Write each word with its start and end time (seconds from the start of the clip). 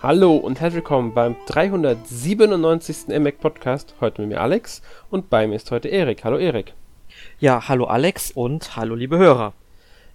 Hallo 0.00 0.36
und 0.36 0.60
herzlich 0.60 0.84
willkommen 0.84 1.12
beim 1.12 1.34
397. 1.46 3.08
MMAC 3.08 3.40
Podcast. 3.40 3.96
Heute 4.00 4.22
mit 4.22 4.30
mir 4.30 4.40
Alex 4.40 4.80
und 5.10 5.28
bei 5.28 5.48
mir 5.48 5.56
ist 5.56 5.72
heute 5.72 5.88
Erik. 5.88 6.22
Hallo 6.22 6.38
Erik. 6.38 6.74
Ja, 7.40 7.68
hallo 7.68 7.86
Alex 7.86 8.30
und 8.30 8.76
hallo 8.76 8.94
liebe 8.94 9.18
Hörer. 9.18 9.54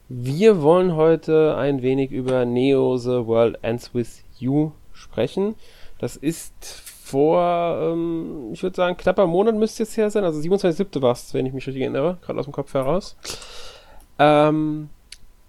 Wir 0.08 0.62
wollen 0.62 0.96
heute 0.96 1.58
ein 1.58 1.82
wenig 1.82 2.12
über 2.12 2.46
Neo 2.46 2.96
The 2.96 3.28
World 3.28 3.60
Ends 3.62 3.94
With 3.94 4.24
You 4.40 4.72
sprechen. 4.94 5.56
Das 6.00 6.16
ist 6.16 6.54
vor, 6.64 7.78
ähm, 7.82 8.52
ich 8.54 8.64
würde 8.64 8.78
sagen, 8.78 8.96
knapper 8.96 9.28
Monat 9.28 9.56
müsste 9.56 9.84
es 9.84 9.98
her 9.98 10.10
sein. 10.10 10.24
Also 10.24 10.40
27.07. 10.40 11.02
war 11.02 11.12
es, 11.12 11.34
wenn 11.34 11.46
ich 11.46 11.52
mich 11.52 11.68
richtig 11.68 11.82
erinnere, 11.82 12.20
gerade 12.22 12.40
aus 12.40 12.46
dem 12.46 12.54
Kopf 12.54 12.74
heraus. 12.74 13.18
Ähm, 14.18 14.88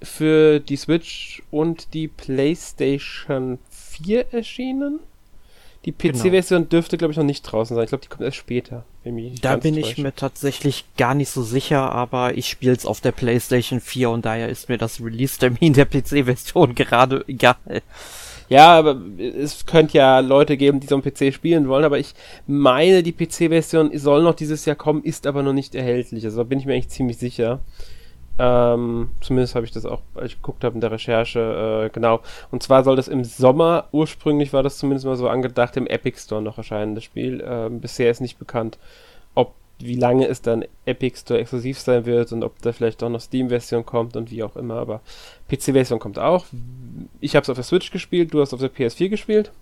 für 0.02 0.58
die 0.58 0.76
Switch 0.76 1.42
und 1.52 1.94
die 1.94 2.08
PlayStation 2.08 3.58
4 4.02 4.32
erschienen. 4.32 5.00
Die 5.84 5.92
PC-Version 5.92 6.60
genau. 6.60 6.70
dürfte, 6.70 6.96
glaube 6.96 7.12
ich, 7.12 7.18
noch 7.18 7.24
nicht 7.24 7.42
draußen 7.42 7.74
sein. 7.74 7.84
Ich 7.84 7.90
glaube, 7.90 8.02
die 8.02 8.08
kommt 8.08 8.22
erst 8.22 8.38
später. 8.38 8.84
da 9.42 9.56
bin 9.56 9.76
ich 9.76 9.98
mir 9.98 10.14
tatsächlich 10.14 10.86
gar 10.96 11.14
nicht 11.14 11.28
so 11.28 11.42
sicher, 11.42 11.92
aber 11.92 12.38
ich 12.38 12.48
spiele 12.48 12.72
es 12.72 12.86
auf 12.86 13.02
der 13.02 13.12
PlayStation 13.12 13.80
4 13.80 14.08
und 14.08 14.24
daher 14.24 14.48
ist 14.48 14.70
mir 14.70 14.78
das 14.78 15.02
Release-Termin 15.02 15.74
der 15.74 15.84
PC-Version 15.84 16.74
gerade 16.74 17.24
egal. 17.28 17.56
Ja, 18.48 18.78
aber 18.78 18.98
es 19.18 19.66
könnte 19.66 19.98
ja 19.98 20.20
Leute 20.20 20.56
geben, 20.56 20.80
die 20.80 20.86
so 20.86 20.94
einen 20.94 21.02
PC 21.02 21.34
spielen 21.34 21.68
wollen, 21.68 21.84
aber 21.84 21.98
ich 21.98 22.14
meine, 22.46 23.02
die 23.02 23.12
PC-Version 23.12 23.96
soll 23.98 24.22
noch 24.22 24.34
dieses 24.34 24.64
Jahr 24.64 24.76
kommen, 24.76 25.02
ist 25.02 25.26
aber 25.26 25.42
noch 25.42 25.52
nicht 25.52 25.74
erhältlich. 25.74 26.24
Also 26.24 26.38
da 26.38 26.42
bin 26.44 26.58
ich 26.58 26.66
mir 26.66 26.74
eigentlich 26.74 26.88
ziemlich 26.88 27.18
sicher. 27.18 27.60
Ähm, 28.36 29.10
zumindest 29.20 29.54
habe 29.54 29.64
ich 29.64 29.72
das 29.72 29.86
auch, 29.86 30.00
als 30.14 30.32
ich 30.32 30.36
geguckt 30.36 30.64
habe 30.64 30.74
in 30.74 30.80
der 30.80 30.90
Recherche, 30.90 31.86
äh, 31.86 31.90
genau. 31.90 32.20
Und 32.50 32.62
zwar 32.62 32.82
soll 32.82 32.96
das 32.96 33.06
im 33.06 33.24
Sommer, 33.24 33.88
ursprünglich 33.92 34.52
war 34.52 34.62
das 34.62 34.78
zumindest 34.78 35.06
mal 35.06 35.16
so 35.16 35.28
angedacht, 35.28 35.76
im 35.76 35.86
Epic 35.86 36.18
Store 36.18 36.42
noch 36.42 36.58
erscheinen, 36.58 36.96
das 36.96 37.04
Spiel. 37.04 37.44
Ähm, 37.46 37.80
bisher 37.80 38.10
ist 38.10 38.20
nicht 38.20 38.38
bekannt, 38.38 38.78
ob, 39.36 39.54
wie 39.78 39.94
lange 39.94 40.26
es 40.26 40.42
dann 40.42 40.64
Epic 40.84 41.20
Store 41.20 41.38
exklusiv 41.38 41.78
sein 41.78 42.06
wird 42.06 42.32
und 42.32 42.42
ob 42.42 42.60
da 42.60 42.72
vielleicht 42.72 43.04
auch 43.04 43.08
noch 43.08 43.20
Steam-Version 43.20 43.86
kommt 43.86 44.16
und 44.16 44.32
wie 44.32 44.42
auch 44.42 44.56
immer, 44.56 44.76
aber 44.76 45.00
PC-Version 45.48 46.00
kommt 46.00 46.18
auch. 46.18 46.46
Ich 47.20 47.36
habe 47.36 47.44
es 47.44 47.50
auf 47.50 47.56
der 47.56 47.64
Switch 47.64 47.92
gespielt, 47.92 48.34
du 48.34 48.40
hast 48.40 48.52
auf 48.52 48.60
der 48.60 48.72
PS4 48.72 49.10
gespielt. 49.10 49.52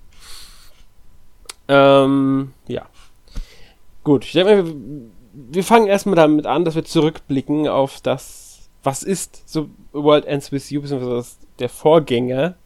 Ähm, 1.69 2.53
ja. 2.69 2.87
Gut, 4.03 4.25
ich 4.25 4.33
denke 4.33 4.63
mal, 4.63 4.75
wir 5.35 5.65
fangen 5.65 5.87
erstmal 5.87 6.17
damit 6.17 6.47
an, 6.47 6.65
dass 6.65 6.75
wir 6.75 6.85
zurückblicken 6.85 7.69
auf 7.69 8.01
das 8.01 8.52
was 8.83 9.03
ist 9.03 9.43
The 9.47 9.65
World 9.93 10.25
Ends 10.25 10.53
With 10.53 10.71
You, 10.71 10.83
beziehungsweise 10.83 11.37
der 11.59 11.69
Vorgänger, 11.69 12.57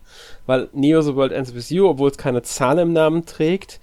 weil 0.46 0.68
Neo 0.72 1.02
The 1.02 1.14
World 1.14 1.32
Ends 1.32 1.54
With 1.54 1.70
You, 1.70 1.88
obwohl 1.88 2.10
es 2.10 2.16
keine 2.16 2.42
Zahl 2.42 2.78
im 2.78 2.92
Namen 2.92 3.26
trägt, 3.26 3.80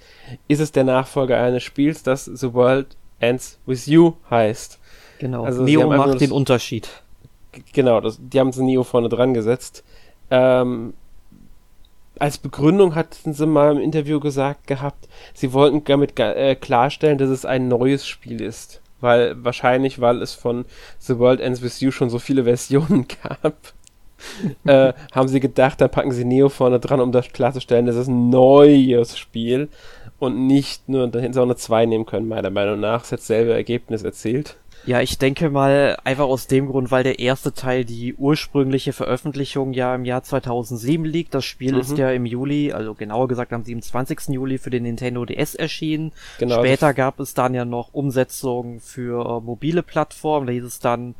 ist 0.47 0.59
es 0.59 0.71
der 0.71 0.83
Nachfolger 0.83 1.41
eines 1.41 1.63
Spiels, 1.63 2.03
das 2.03 2.25
The 2.25 2.53
World 2.53 2.95
Ends 3.19 3.59
With 3.65 3.85
You 3.85 4.13
heißt. 4.29 4.79
Genau, 5.19 5.43
also 5.43 5.63
Neo 5.63 5.87
macht 5.87 6.21
den 6.21 6.31
Unterschied. 6.31 6.89
Genau, 7.71 8.01
das, 8.01 8.19
die 8.19 8.39
haben 8.39 8.51
sie 8.51 8.63
Neo 8.63 8.83
vorne 8.83 9.09
dran 9.09 9.33
gesetzt. 9.33 9.83
Ähm, 10.31 10.93
als 12.17 12.37
Begründung 12.37 12.95
hatten 12.95 13.33
sie 13.33 13.45
mal 13.45 13.75
im 13.75 13.81
Interview 13.81 14.19
gesagt 14.19 14.65
gehabt, 14.67 15.07
sie 15.33 15.53
wollten 15.53 15.83
damit 15.83 16.19
äh, 16.19 16.55
klarstellen, 16.55 17.17
dass 17.17 17.29
es 17.29 17.45
ein 17.45 17.67
neues 17.67 18.07
Spiel 18.07 18.41
ist 18.41 18.82
weil 19.03 19.43
wahrscheinlich, 19.43 20.01
weil 20.01 20.21
es 20.21 20.33
von 20.33 20.65
The 20.97 21.19
World 21.19 21.39
Ends 21.39 21.61
With 21.61 21.79
You 21.81 21.91
schon 21.91 22.09
so 22.09 22.17
viele 22.17 22.43
Versionen 22.45 23.05
gab, 23.21 23.55
äh, 24.65 24.93
haben 25.11 25.27
sie 25.27 25.39
gedacht, 25.39 25.81
dann 25.81 25.91
packen 25.91 26.11
sie 26.11 26.25
Neo 26.25 26.49
vorne 26.49 26.79
dran, 26.79 26.99
um 26.99 27.11
das 27.11 27.31
klarzustellen, 27.31 27.85
dass 27.85 27.95
es 27.95 28.07
ein 28.07 28.29
neues 28.29 29.17
Spiel 29.17 29.69
und 30.19 30.47
nicht 30.47 30.87
nur, 30.87 31.07
da 31.07 31.19
hätten 31.19 31.33
sie 31.33 31.39
auch 31.39 31.45
eine 31.45 31.55
2 31.55 31.85
nehmen 31.85 32.05
können, 32.05 32.27
meiner 32.27 32.49
Meinung 32.49 32.79
nach. 32.79 33.03
Es 33.03 33.11
hat 33.11 33.19
dasselbe 33.19 33.53
Ergebnis 33.53 34.03
erzielt. 34.03 34.55
Ja, 34.85 34.99
ich 35.01 35.17
denke 35.17 35.49
mal 35.49 35.97
einfach 36.03 36.25
aus 36.25 36.47
dem 36.47 36.67
Grund, 36.67 36.91
weil 36.91 37.03
der 37.03 37.19
erste 37.19 37.53
Teil 37.53 37.85
die 37.85 38.15
ursprüngliche 38.15 38.91
Veröffentlichung 38.91 39.73
ja 39.73 39.95
im 39.95 40.03
Jahr 40.03 40.23
2007 40.23 41.05
liegt. 41.05 41.33
Das 41.33 41.45
Spiel 41.45 41.73
mhm. 41.73 41.79
ist 41.79 41.97
ja 41.97 42.11
im 42.11 42.25
Juli, 42.25 42.73
also 42.73 42.93
genauer 42.93 43.27
gesagt 43.27 43.53
am 43.53 43.63
27. 43.63 44.29
Juli 44.29 44.57
für 44.57 44.69
den 44.69 44.83
Nintendo 44.83 45.23
DS 45.25 45.55
erschienen. 45.55 46.11
Genau, 46.37 46.59
Später 46.59 46.93
gab 46.93 47.19
es 47.19 47.33
dann 47.33 47.53
ja 47.53 47.63
noch 47.63 47.93
Umsetzungen 47.93 48.81
für 48.81 49.25
äh, 49.25 49.41
mobile 49.41 49.83
Plattformen. 49.83 50.47
Da 50.47 50.53
hieß 50.53 50.65
es 50.65 50.79
dann 50.79 51.15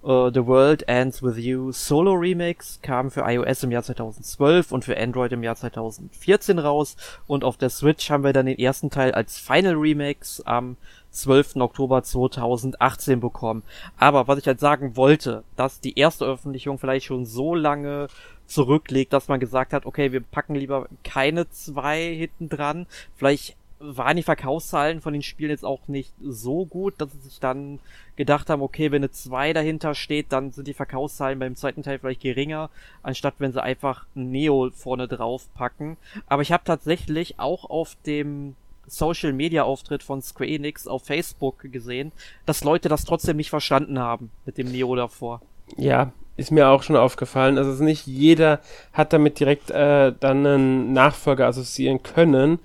Uh, 0.00 0.30
The 0.30 0.46
World 0.46 0.88
Ends 0.88 1.24
With 1.24 1.38
You 1.38 1.72
Solo 1.72 2.12
Remix 2.12 2.78
kam 2.82 3.10
für 3.10 3.22
iOS 3.22 3.64
im 3.64 3.72
Jahr 3.72 3.82
2012 3.82 4.70
und 4.70 4.84
für 4.84 4.96
Android 4.96 5.32
im 5.32 5.42
Jahr 5.42 5.56
2014 5.56 6.60
raus 6.60 6.96
und 7.26 7.42
auf 7.42 7.56
der 7.56 7.68
Switch 7.68 8.08
haben 8.08 8.22
wir 8.22 8.32
dann 8.32 8.46
den 8.46 8.58
ersten 8.58 8.90
Teil 8.90 9.10
als 9.10 9.38
Final 9.38 9.74
Remix 9.74 10.40
am 10.42 10.76
12. 11.10 11.56
Oktober 11.56 12.04
2018 12.04 13.18
bekommen. 13.18 13.64
Aber 13.96 14.28
was 14.28 14.38
ich 14.38 14.46
halt 14.46 14.60
sagen 14.60 14.96
wollte, 14.96 15.42
dass 15.56 15.80
die 15.80 15.98
erste 15.98 16.26
Veröffentlichung 16.26 16.78
vielleicht 16.78 17.06
schon 17.06 17.26
so 17.26 17.56
lange 17.56 18.06
zurückliegt, 18.46 19.12
dass 19.12 19.26
man 19.26 19.40
gesagt 19.40 19.72
hat, 19.72 19.84
okay, 19.84 20.12
wir 20.12 20.20
packen 20.20 20.54
lieber 20.54 20.86
keine 21.02 21.50
zwei 21.50 22.14
hinten 22.14 22.48
dran. 22.48 22.86
Vielleicht 23.16 23.56
waren 23.80 24.16
die 24.16 24.22
Verkaufszahlen 24.22 25.00
von 25.00 25.12
den 25.12 25.22
Spielen 25.22 25.50
jetzt 25.50 25.64
auch 25.64 25.86
nicht 25.86 26.12
so 26.20 26.66
gut, 26.66 26.94
dass 26.98 27.12
sie 27.12 27.18
sich 27.20 27.40
dann 27.40 27.78
gedacht 28.16 28.50
haben, 28.50 28.62
okay, 28.62 28.90
wenn 28.90 29.02
eine 29.02 29.10
2 29.10 29.52
dahinter 29.52 29.94
steht, 29.94 30.32
dann 30.32 30.50
sind 30.50 30.66
die 30.66 30.74
Verkaufszahlen 30.74 31.38
beim 31.38 31.54
zweiten 31.54 31.82
Teil 31.82 31.98
vielleicht 31.98 32.20
geringer, 32.20 32.70
anstatt 33.02 33.34
wenn 33.38 33.52
sie 33.52 33.62
einfach 33.62 34.06
Neo 34.14 34.70
vorne 34.74 35.06
drauf 35.06 35.46
packen. 35.54 35.96
Aber 36.26 36.42
ich 36.42 36.52
habe 36.52 36.64
tatsächlich 36.64 37.38
auch 37.38 37.70
auf 37.70 37.96
dem 38.06 38.56
Social 38.86 39.32
Media 39.32 39.62
Auftritt 39.62 40.02
von 40.02 40.22
Square 40.22 40.50
Enix 40.50 40.86
auf 40.86 41.04
Facebook 41.04 41.70
gesehen, 41.70 42.12
dass 42.46 42.64
Leute 42.64 42.88
das 42.88 43.04
trotzdem 43.04 43.36
nicht 43.36 43.50
verstanden 43.50 43.98
haben 43.98 44.30
mit 44.46 44.58
dem 44.58 44.72
Neo 44.72 44.96
davor. 44.96 45.40
Ja, 45.76 46.12
ist 46.36 46.50
mir 46.50 46.68
auch 46.68 46.82
schon 46.82 46.96
aufgefallen. 46.96 47.58
Also 47.58 47.82
nicht 47.82 48.06
jeder 48.06 48.60
hat 48.92 49.12
damit 49.12 49.40
direkt 49.40 49.70
äh, 49.70 50.12
dann 50.18 50.46
einen 50.46 50.92
Nachfolger 50.92 51.46
assoziieren 51.46 52.02
können. 52.02 52.60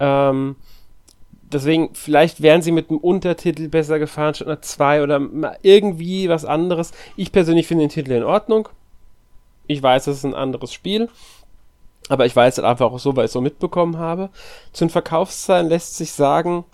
Ähm, 0.00 0.56
deswegen, 1.52 1.94
vielleicht 1.94 2.42
wären 2.42 2.62
sie 2.62 2.72
mit 2.72 2.90
einem 2.90 2.98
Untertitel 2.98 3.68
besser 3.68 3.98
gefahren 3.98 4.34
statt 4.34 4.48
einer 4.48 4.62
2 4.62 5.02
oder 5.02 5.20
irgendwie 5.62 6.28
was 6.28 6.44
anderes. 6.44 6.92
Ich 7.16 7.32
persönlich 7.32 7.66
finde 7.66 7.84
den 7.84 7.90
Titel 7.90 8.12
in 8.12 8.24
Ordnung. 8.24 8.68
Ich 9.66 9.82
weiß, 9.82 10.06
es 10.06 10.18
ist 10.18 10.24
ein 10.24 10.34
anderes 10.34 10.72
Spiel. 10.72 11.08
Aber 12.08 12.26
ich 12.26 12.36
weiß 12.36 12.58
halt 12.58 12.66
einfach 12.66 12.92
auch 12.92 12.98
so, 12.98 13.16
weil 13.16 13.24
ich 13.24 13.30
es 13.30 13.32
so 13.32 13.40
mitbekommen 13.40 13.98
habe. 13.98 14.30
Zu 14.72 14.84
den 14.84 14.90
Verkaufszahlen 14.90 15.68
lässt 15.68 15.96
sich 15.96 16.12
sagen, 16.12 16.64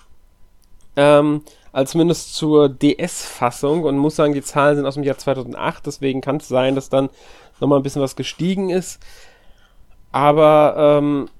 ähm, 0.96 1.42
als 1.72 1.92
zumindest 1.92 2.34
zur 2.34 2.68
DS-Fassung 2.68 3.84
und 3.84 3.96
muss 3.96 4.16
sagen, 4.16 4.34
die 4.34 4.42
Zahlen 4.42 4.76
sind 4.76 4.84
aus 4.84 4.94
dem 4.94 5.04
Jahr 5.04 5.16
2008, 5.16 5.86
deswegen 5.86 6.20
kann 6.20 6.36
es 6.36 6.48
sein, 6.48 6.74
dass 6.74 6.90
dann 6.90 7.08
nochmal 7.60 7.80
ein 7.80 7.82
bisschen 7.82 8.02
was 8.02 8.14
gestiegen 8.14 8.68
ist. 8.68 9.00
Aber 10.10 10.74
ähm, 10.76 11.30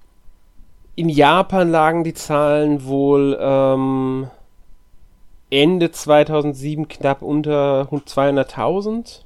in 0.94 1.08
Japan 1.08 1.70
lagen 1.70 2.04
die 2.04 2.14
Zahlen 2.14 2.84
wohl 2.84 3.38
ähm, 3.40 4.30
Ende 5.50 5.90
2007 5.90 6.88
knapp 6.88 7.22
unter 7.22 7.88
200.000. 7.90 9.20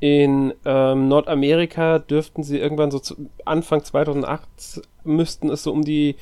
In 0.00 0.54
ähm, 0.64 1.08
Nordamerika 1.08 1.98
dürften 1.98 2.42
sie 2.42 2.58
irgendwann 2.58 2.90
so 2.90 2.98
zu 2.98 3.28
Anfang 3.44 3.84
2008 3.84 4.82
müssten 5.04 5.50
es 5.50 5.62
so 5.62 5.72
um 5.72 5.84
die 5.84 6.16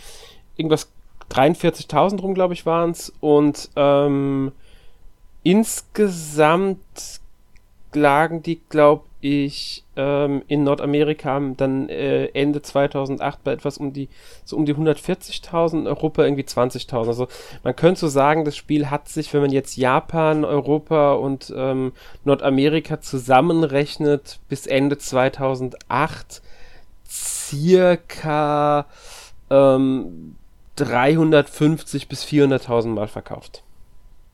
irgendwas 0.57 0.91
43.000 1.31 2.21
rum, 2.21 2.35
glaube 2.35 2.55
ich, 2.55 2.67
waren 2.67 2.91
es. 2.91 3.13
Und 3.21 3.71
ähm, 3.77 4.53
insgesamt 5.43 6.81
lagen 7.93 8.43
die, 8.43 8.61
glaube 8.69 9.05
ich, 9.21 9.85
ähm, 9.99 10.43
in 10.47 10.63
Nordamerika 10.63 11.41
dann 11.57 11.89
äh, 11.89 12.27
Ende 12.27 12.63
2008 12.63 13.43
bei 13.43 13.53
etwas 13.53 13.77
um 13.79 13.93
die, 13.93 14.09
so 14.45 14.57
um 14.57 14.65
die 14.65 14.75
140.000, 14.75 15.87
Europa 15.87 16.23
irgendwie 16.23 16.45
20.000. 16.45 17.09
Also 17.09 17.27
man 17.65 17.75
könnte 17.75 18.01
so 18.01 18.09
sagen, 18.09 18.45
das 18.45 18.57
Spiel 18.57 18.89
hat 18.91 19.09
sich, 19.09 19.35
wenn 19.35 19.43
man 19.43 19.51
jetzt 19.51 19.77
Japan, 19.77 20.45
Europa 20.45 21.15
und 21.15 21.53
ähm, 21.55 21.93
Nordamerika 22.25 23.01
zusammenrechnet, 23.01 24.39
bis 24.49 24.67
Ende 24.67 24.99
2008 24.99 26.43
circa 27.09 28.87
ähm, 29.51 30.37
350 30.77 32.09
bis 32.09 32.25
400.000 32.25 32.87
Mal 32.87 33.09
verkauft. 33.09 33.65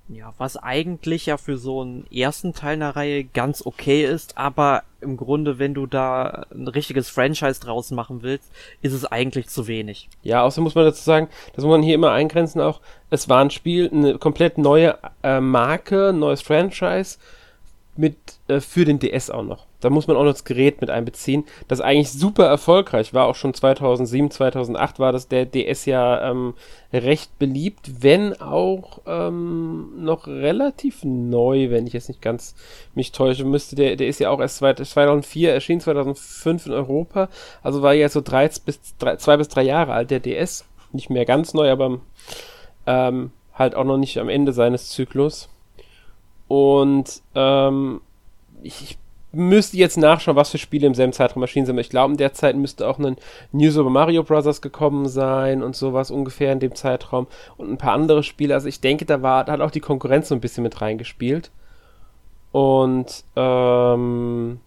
Ja, 0.09 0.35
was 0.37 0.59
eigentlich 0.59 1.27
ja 1.27 1.39
für 1.39 1.57
so 1.57 1.81
einen 1.81 2.07
ersten 2.11 2.53
Teil 2.53 2.75
einer 2.75 2.95
Reihe 2.95 3.25
ganz 3.25 3.65
okay 3.65 4.05
ist, 4.05 4.37
aber 4.37 4.83
im 5.01 5.17
Grunde, 5.17 5.59
wenn 5.59 5.73
du 5.73 5.87
da 5.87 6.45
ein 6.55 6.69
richtiges 6.69 7.09
Franchise 7.09 7.61
draus 7.61 7.91
machen 7.91 8.23
willst, 8.23 8.51
ist 8.83 8.93
es 8.93 9.07
eigentlich 9.07 9.49
zu 9.49 9.67
wenig. 9.67 10.11
Ja, 10.23 10.43
außerdem 10.43 10.65
muss 10.65 10.75
man 10.75 10.85
dazu 10.85 11.03
sagen, 11.03 11.29
das 11.55 11.65
muss 11.65 11.73
man 11.73 11.83
hier 11.83 11.95
immer 11.95 12.13
eingrenzen 12.13 12.61
auch, 12.61 12.81
es 13.09 13.31
war 13.31 13.41
ein 13.41 13.51
Spiel, 13.51 13.91
eine 13.91 14.19
komplett 14.19 14.59
neue 14.59 14.99
äh, 15.23 15.41
Marke, 15.41 16.13
neues 16.13 16.43
Franchise 16.43 17.19
mit 17.97 18.17
äh, 18.49 18.61
für 18.61 18.85
den 18.85 18.99
DS 18.99 19.31
auch 19.31 19.43
noch. 19.43 19.67
Da 19.85 19.91
muss 19.91 20.07
man 20.07 20.17
auch 20.17 20.25
noch 20.25 20.33
das 20.33 20.45
Gerät 20.45 20.81
mit 20.81 20.89
einbeziehen, 20.89 21.45
das 21.69 21.83
eigentlich 21.83 22.11
super 22.11 22.47
erfolgreich 22.47 23.13
war, 23.13 23.27
auch 23.27 23.35
schon 23.35 23.53
2007, 23.53 24.31
2008 24.31 24.99
war 24.99 25.13
das. 25.13 25.29
Der 25.29 25.45
DS 25.45 25.85
ja 25.85 26.31
ähm, 26.31 26.55
recht 26.93 27.39
beliebt, 27.39 28.03
wenn 28.03 28.41
auch 28.41 29.03
ähm, 29.07 30.03
noch 30.03 30.27
relativ 30.27 31.05
neu, 31.05 31.69
wenn 31.71 31.87
ich 31.87 31.93
jetzt 31.93 32.09
nicht 32.09 32.23
ganz 32.23 32.55
mich 32.95 33.13
täusche, 33.13 33.45
müsste. 33.45 33.77
Der, 33.77 33.97
der 33.97 34.09
ist 34.09 34.21
ja 34.21 34.31
auch 34.31 34.41
erst 34.41 34.57
2004 34.59 35.53
erschien, 35.53 35.81
2005 35.81 36.67
in 36.67 36.73
Europa, 36.73 37.29
also 37.63 37.83
war 37.83 37.93
ja 37.93 38.09
so 38.09 38.23
drei 38.23 38.49
bis, 38.65 38.81
drei, 38.99 39.17
zwei 39.17 39.37
bis 39.37 39.49
drei 39.49 39.63
Jahre 39.63 39.93
alt, 39.93 40.11
der 40.11 40.21
DS, 40.21 40.65
nicht 40.93 41.11
mehr 41.11 41.27
ganz 41.27 41.53
neu, 41.53 41.71
aber 41.71 42.01
ähm, 42.87 43.33
halt 43.53 43.75
auch 43.75 43.85
noch 43.85 43.99
nicht 43.99 44.19
am 44.19 44.31
Ende 44.31 44.53
seines 44.53 44.89
Zyklus. 44.89 45.51
Und 46.49 47.21
ähm, 47.35 48.01
ich 48.63 48.97
müsste 49.35 49.77
jetzt 49.77 49.97
nachschauen, 49.97 50.37
was 50.37 50.51
für 50.51 50.59
Spiele 50.59 50.87
im 50.87 50.95
selben 50.95 51.13
Zeitraum 51.13 51.43
erschienen 51.43 51.67
sind. 51.67 51.79
Ich 51.79 51.91
glaube, 51.91 52.13
in 52.13 52.19
der 52.19 52.33
Zeit 52.33 52.57
müsste 52.57 52.89
auch 52.89 52.99
ein 52.99 53.17
New 53.53 53.71
Super 53.71 53.91
Mario 53.91 54.23
Bros. 54.23 54.61
gekommen 54.61 55.09
sein 55.09 55.63
und 55.63 55.77
sowas 55.77 56.11
ungefähr 56.11 56.53
in 56.53 56.61
dem 56.61 56.75
Zeitraum 56.75 57.27
und 57.57 57.71
ein 57.71 57.79
paar 57.79 57.93
andere 57.93 58.23
Spiele. 58.23 58.55
Also 58.55 58.69
ich 58.69 58.81
denke, 58.81 59.05
da 59.05 59.23
war, 59.23 59.45
da 59.45 59.53
hat 59.53 59.61
auch 59.61 59.71
die 59.71 59.81
Konkurrenz 59.81 60.29
so 60.29 60.35
ein 60.35 60.41
bisschen 60.41 60.63
mit 60.63 60.81
reingespielt. 60.81 61.51
Und 62.53 63.25
ähm, 63.37 64.61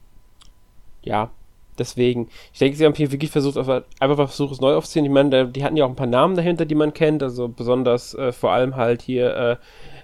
ja, 1.03 1.29
deswegen, 1.77 2.29
ich 2.53 2.59
denke, 2.59 2.77
sie 2.77 2.85
haben 2.85 2.95
hier 2.95 3.11
wirklich 3.11 3.31
versucht, 3.31 3.57
einfach 3.57 4.15
versucht, 4.27 4.53
es 4.53 4.61
neu 4.61 4.75
aufzuziehen. 4.75 5.05
Ich 5.05 5.11
meine, 5.11 5.47
die 5.47 5.63
hatten 5.63 5.77
ja 5.77 5.85
auch 5.85 5.89
ein 5.89 5.95
paar 5.95 6.07
Namen 6.07 6.35
dahinter, 6.35 6.65
die 6.65 6.75
man 6.75 6.93
kennt, 6.93 7.23
also 7.23 7.47
besonders 7.47 8.13
äh, 8.13 8.31
vor 8.31 8.51
allem 8.51 8.75
halt 8.75 9.01
hier 9.01 9.35
äh, 9.35 9.55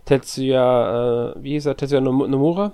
Tetsuya, 0.06 1.31
äh, 1.31 1.44
wie 1.44 1.51
hieß 1.51 1.65
er, 1.65 1.77
Tetsuya 1.77 2.01
Nomura 2.01 2.74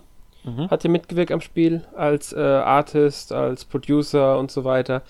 mhm. 0.55 0.69
hat 0.69 0.81
hier 0.81 0.91
mitgewirkt 0.91 1.31
am 1.31 1.41
Spiel 1.41 1.85
als 1.95 2.33
äh, 2.33 2.39
Artist, 2.39 3.31
als 3.31 3.65
Producer 3.65 4.37
und 4.37 4.51
so 4.51 4.63
weiter, 4.63 5.01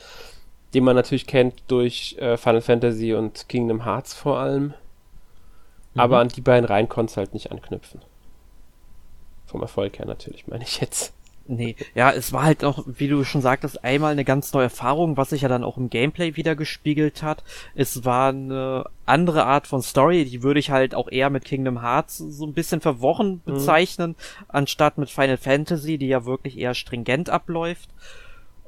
den 0.74 0.84
man 0.84 0.96
natürlich 0.96 1.28
kennt 1.28 1.64
durch 1.68 2.16
äh, 2.20 2.38
Final 2.38 2.62
Fantasy 2.62 3.14
und 3.14 3.50
Kingdom 3.50 3.86
Hearts 3.86 4.14
vor 4.14 4.40
allem. 4.40 4.74
Mhm. 5.94 6.00
Aber 6.00 6.20
an 6.20 6.30
die 6.30 6.42
beiden 6.42 6.66
Reihen 6.66 6.90
konnte 6.90 7.12
es 7.12 7.18
halt 7.18 7.34
nicht 7.34 7.52
anknüpfen. 7.52 8.02
Vom 9.46 9.62
Erfolg 9.62 9.98
her 9.98 10.06
natürlich, 10.06 10.48
meine 10.48 10.64
ich 10.64 10.80
jetzt. 10.80 11.14
Nee, 11.52 11.76
ja, 11.96 12.12
es 12.12 12.32
war 12.32 12.44
halt 12.44 12.64
auch, 12.64 12.84
wie 12.86 13.08
du 13.08 13.24
schon 13.24 13.42
sagtest, 13.42 13.84
einmal 13.84 14.12
eine 14.12 14.24
ganz 14.24 14.54
neue 14.54 14.66
Erfahrung, 14.66 15.18
was 15.18 15.32
sich 15.32 15.42
ja 15.42 15.50
dann 15.50 15.64
auch 15.64 15.78
im 15.78 15.90
Gameplay 15.90 16.36
wieder 16.36 16.56
gespiegelt 16.56 17.24
hat. 17.24 17.44
Es 17.74 18.06
war 18.06 18.30
eine 18.30 18.86
andere 19.08 19.48
Art 19.48 19.66
von 19.66 19.82
Story, 19.82 20.26
die 20.26 20.44
würde 20.44 20.60
ich 20.60 20.70
halt 20.70 20.94
auch 20.94 21.10
eher 21.10 21.32
mit 21.32 21.46
Kingdom 21.46 21.82
Hearts 21.82 22.20
so 22.20 22.46
ein 22.46 22.54
bisschen 22.54 22.82
verworren 22.82 23.42
mhm. 23.44 23.54
bezeichnen, 23.54 24.12
mhm. 24.12 24.46
anstatt 24.48 25.00
mit 25.00 25.10
Final 25.10 25.38
Fantasy, 25.38 25.98
die 25.98 26.08
ja 26.08 26.24
wirklich 26.24 26.56
eher 26.56 26.76
stringent 26.76 27.32
abläuft. 27.32 27.90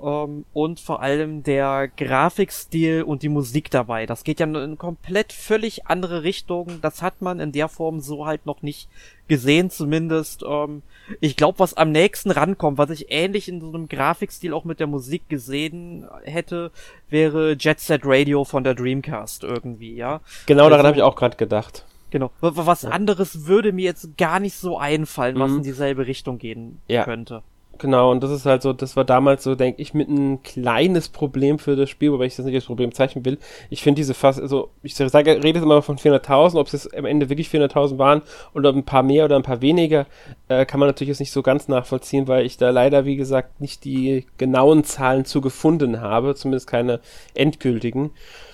Ähm, 0.03 0.45
und 0.53 0.80
vor 0.80 1.01
allem 1.01 1.44
der 1.44 1.88
Grafikstil 1.88 3.03
und 3.03 3.24
die 3.24 3.30
Musik 3.30 3.69
dabei. 3.69 4.06
Das 4.06 4.24
geht 4.24 4.39
ja 4.39 4.45
in 4.45 4.77
komplett 4.77 5.33
völlig 5.33 5.88
andere 5.88 6.24
Richtung. 6.24 6.80
Das 6.81 7.01
hat 7.01 7.21
man 7.21 7.39
in 7.39 7.51
der 7.51 7.68
Form 7.68 8.00
so 8.00 8.25
halt 8.25 8.45
noch 8.45 8.62
nicht 8.62 8.89
gesehen, 9.27 9.69
zumindest. 9.69 10.44
Um, 10.44 10.51
ähm, 10.53 10.81
ich 11.19 11.36
glaube, 11.36 11.59
was 11.59 11.74
am 11.75 11.92
nächsten 11.92 12.31
rankommt, 12.31 12.77
was 12.77 12.89
ich 12.89 13.12
ähnlich 13.12 13.48
in 13.48 13.62
so 13.62 13.68
einem 13.68 13.88
Grafikstil 13.88 14.53
auch 14.53 14.63
mit 14.63 14.80
der 14.80 14.88
Musik 14.88 15.30
gesehen 15.30 16.07
hätte, 16.24 16.71
wäre 17.09 17.56
Jet 17.59 17.80
Set 17.80 18.01
Radio 18.03 18.44
von 18.44 18.63
der 18.63 18.75
Dreamcast 18.75 19.44
irgendwie, 19.44 19.95
ja. 19.95 20.21
Genau 20.45 20.63
also, 20.63 20.71
daran 20.71 20.88
habe 20.88 20.98
ich 20.98 21.03
auch 21.03 21.15
gerade 21.15 21.38
gedacht. 21.38 21.86
Genau. 22.12 22.30
Was 22.42 22.83
anderes 22.83 23.45
würde 23.48 23.71
mir 23.71 23.86
jetzt 23.86 24.18
gar 24.18 24.39
nicht 24.39 24.56
so 24.56 24.77
einfallen, 24.77 25.39
was 25.39 25.51
mhm. 25.51 25.57
in 25.57 25.63
dieselbe 25.63 26.07
Richtung 26.07 26.38
gehen 26.38 26.81
ja. 26.88 27.06
könnte. 27.06 27.42
Genau, 27.77 28.12
und 28.12 28.21
das 28.21 28.29
ist 28.29 28.45
halt 28.45 28.62
so, 28.62 28.73
das 28.73 28.95
war 28.95 29.06
damals 29.06 29.44
so, 29.44 29.56
denke 29.56 29.81
ich, 29.81 29.95
mit 29.95 30.07
ein 30.07 30.44
kleines 30.44 31.09
Problem 31.09 31.57
für 31.57 31.75
das 31.75 31.89
Spiel, 31.89 32.12
wobei 32.12 32.25
ich 32.25 32.35
das 32.35 32.45
nicht 32.45 32.53
als 32.53 32.65
Problem 32.65 32.94
zeichnen 32.94 33.25
will. 33.25 33.39
Ich 33.71 33.81
finde 33.81 34.00
diese 34.00 34.13
fast, 34.13 34.39
also 34.39 34.69
ich 34.83 34.94
sage, 34.94 35.44
rede 35.44 35.59
immer 35.59 35.81
von 35.81 35.97
400.000, 35.97 36.59
ob 36.59 36.68
es 36.68 36.73
jetzt 36.73 36.95
am 36.95 37.06
Ende 37.06 37.29
wirklich 37.29 37.47
400.000 37.47 37.97
waren 37.97 38.21
oder 38.53 38.71
ein 38.71 38.83
paar 38.83 39.01
mehr 39.01 39.25
oder 39.25 39.35
ein 39.35 39.41
paar 39.41 39.62
weniger, 39.62 40.06
äh, 40.47 40.65
kann 40.65 40.79
man 40.79 40.89
natürlich 40.89 41.09
jetzt 41.09 41.21
nicht 41.21 41.31
so 41.31 41.41
ganz 41.41 41.69
nachvollziehen, 41.69 42.27
weil 42.27 42.45
ich 42.45 42.57
da 42.57 42.69
leider, 42.69 43.06
wie 43.06 43.15
gesagt, 43.15 43.62
nicht 43.62 43.83
die 43.83 44.27
genauen 44.38 44.83
Zahlen 44.83 45.25
zu 45.25 45.41
gefunden 45.41 46.01
habe, 46.01 46.35
zumindest 46.35 46.67
keine 46.67 47.00
endgültigen. 47.33 48.12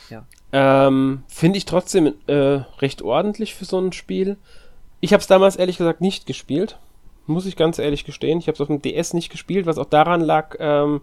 Ja. 0.10 0.26
Ähm, 0.54 1.24
finde 1.28 1.58
ich 1.58 1.66
trotzdem 1.66 2.14
äh, 2.28 2.62
recht 2.80 3.02
ordentlich 3.02 3.56
für 3.56 3.66
so 3.66 3.78
ein 3.78 3.92
Spiel. 3.92 4.38
Ich 5.02 5.12
habe 5.12 5.20
es 5.20 5.28
damals 5.28 5.58
ehrlich 5.58 5.78
gesagt 5.78 6.00
nicht 6.00 6.26
gespielt 6.28 6.78
muss 7.28 7.46
ich 7.46 7.56
ganz 7.56 7.80
ehrlich 7.80 8.06
gestehen. 8.06 8.40
Ich 8.40 8.48
habe 8.48 8.56
es 8.56 8.62
auf 8.62 8.68
dem 8.68 8.82
DS 8.82 9.14
nicht 9.14 9.30
gespielt, 9.30 9.66
was 9.66 9.78
auch 9.78 9.86
daran 9.86 10.22
lag, 10.22 10.56
ähm, 10.60 11.02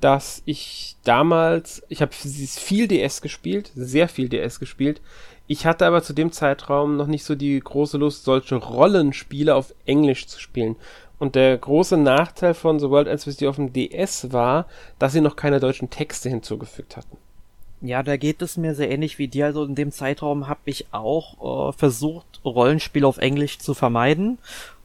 dass 0.00 0.42
ich 0.44 0.96
damals, 1.04 1.82
ich 1.88 2.02
habe 2.02 2.12
viel 2.12 2.88
DS 2.88 3.22
gespielt, 3.22 3.70
sehr 3.74 4.08
viel 4.08 4.28
DS 4.28 4.58
gespielt. 4.58 5.00
Ich 5.46 5.66
hatte 5.66 5.86
aber 5.86 6.02
zu 6.02 6.12
dem 6.12 6.32
Zeitraum 6.32 6.96
noch 6.96 7.06
nicht 7.06 7.24
so 7.24 7.34
die 7.34 7.58
große 7.58 7.98
Lust, 7.98 8.24
solche 8.24 8.56
Rollenspiele 8.56 9.54
auf 9.54 9.74
Englisch 9.86 10.26
zu 10.26 10.40
spielen. 10.40 10.76
Und 11.18 11.36
der 11.36 11.56
große 11.56 11.96
Nachteil 11.96 12.54
von 12.54 12.80
The 12.80 12.90
World 12.90 13.06
Ends 13.06 13.26
With 13.26 13.42
auf 13.44 13.56
dem 13.56 13.72
DS 13.72 14.32
war, 14.32 14.66
dass 14.98 15.12
sie 15.12 15.20
noch 15.20 15.36
keine 15.36 15.60
deutschen 15.60 15.88
Texte 15.88 16.28
hinzugefügt 16.28 16.96
hatten. 16.96 17.16
Ja, 17.80 18.02
da 18.02 18.16
geht 18.16 18.42
es 18.42 18.56
mir 18.56 18.74
sehr 18.74 18.90
ähnlich 18.90 19.18
wie 19.18 19.28
dir. 19.28 19.46
Also 19.46 19.64
in 19.64 19.74
dem 19.74 19.92
Zeitraum 19.92 20.48
habe 20.48 20.60
ich 20.64 20.86
auch 20.92 21.70
äh, 21.70 21.72
versucht, 21.72 22.40
Rollenspiele 22.44 23.06
auf 23.06 23.18
Englisch 23.18 23.58
zu 23.58 23.74
vermeiden 23.74 24.38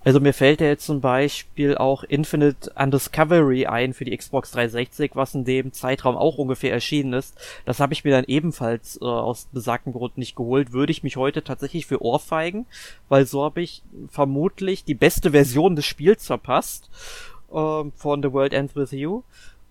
also 0.08 0.22
mir 0.22 0.32
fällt 0.32 0.62
ja 0.62 0.68
jetzt 0.68 0.86
zum 0.86 1.02
Beispiel 1.02 1.76
auch 1.76 2.02
Infinite 2.06 2.72
Undiscovery 2.82 3.66
ein 3.66 3.94
für 3.94 4.06
die 4.06 4.16
Xbox 4.16 4.52
360, 4.52 5.18
was 5.18 5.36
in 5.36 5.44
dem 5.44 5.74
Zeitraum 5.74 6.16
auch 6.16 6.38
ungefähr 6.38 6.72
erschienen 6.72 7.12
ist. 7.12 7.36
Das 7.66 7.82
habe 7.82 7.92
ich 7.92 8.06
mir 8.06 8.12
dann 8.12 8.24
ebenfalls 8.24 8.98
äh, 9.02 9.04
aus 9.04 9.50
besagten 9.52 9.92
Grund 9.92 10.18
nicht 10.18 10.38
geholt. 10.38 10.72
Würde 10.72 10.94
ich 10.94 11.04
mich 11.04 11.18
heute 11.18 11.44
tatsächlich 11.44 11.88
für 11.88 12.02
ohrfeigen, 12.02 12.68
weil 13.10 13.26
so 13.26 13.44
habe 13.44 13.62
ich 13.62 13.84
vermutlich 14.08 14.86
die 14.86 14.96
beste 14.96 15.32
Version 15.32 15.76
des 15.76 15.86
Spiels 15.86 16.26
verpasst 16.26 16.90
äh, 17.52 17.84
von 17.94 18.24
The 18.24 18.32
World 18.32 18.54
Ends 18.54 18.78
With 18.78 18.92
You. 18.92 19.24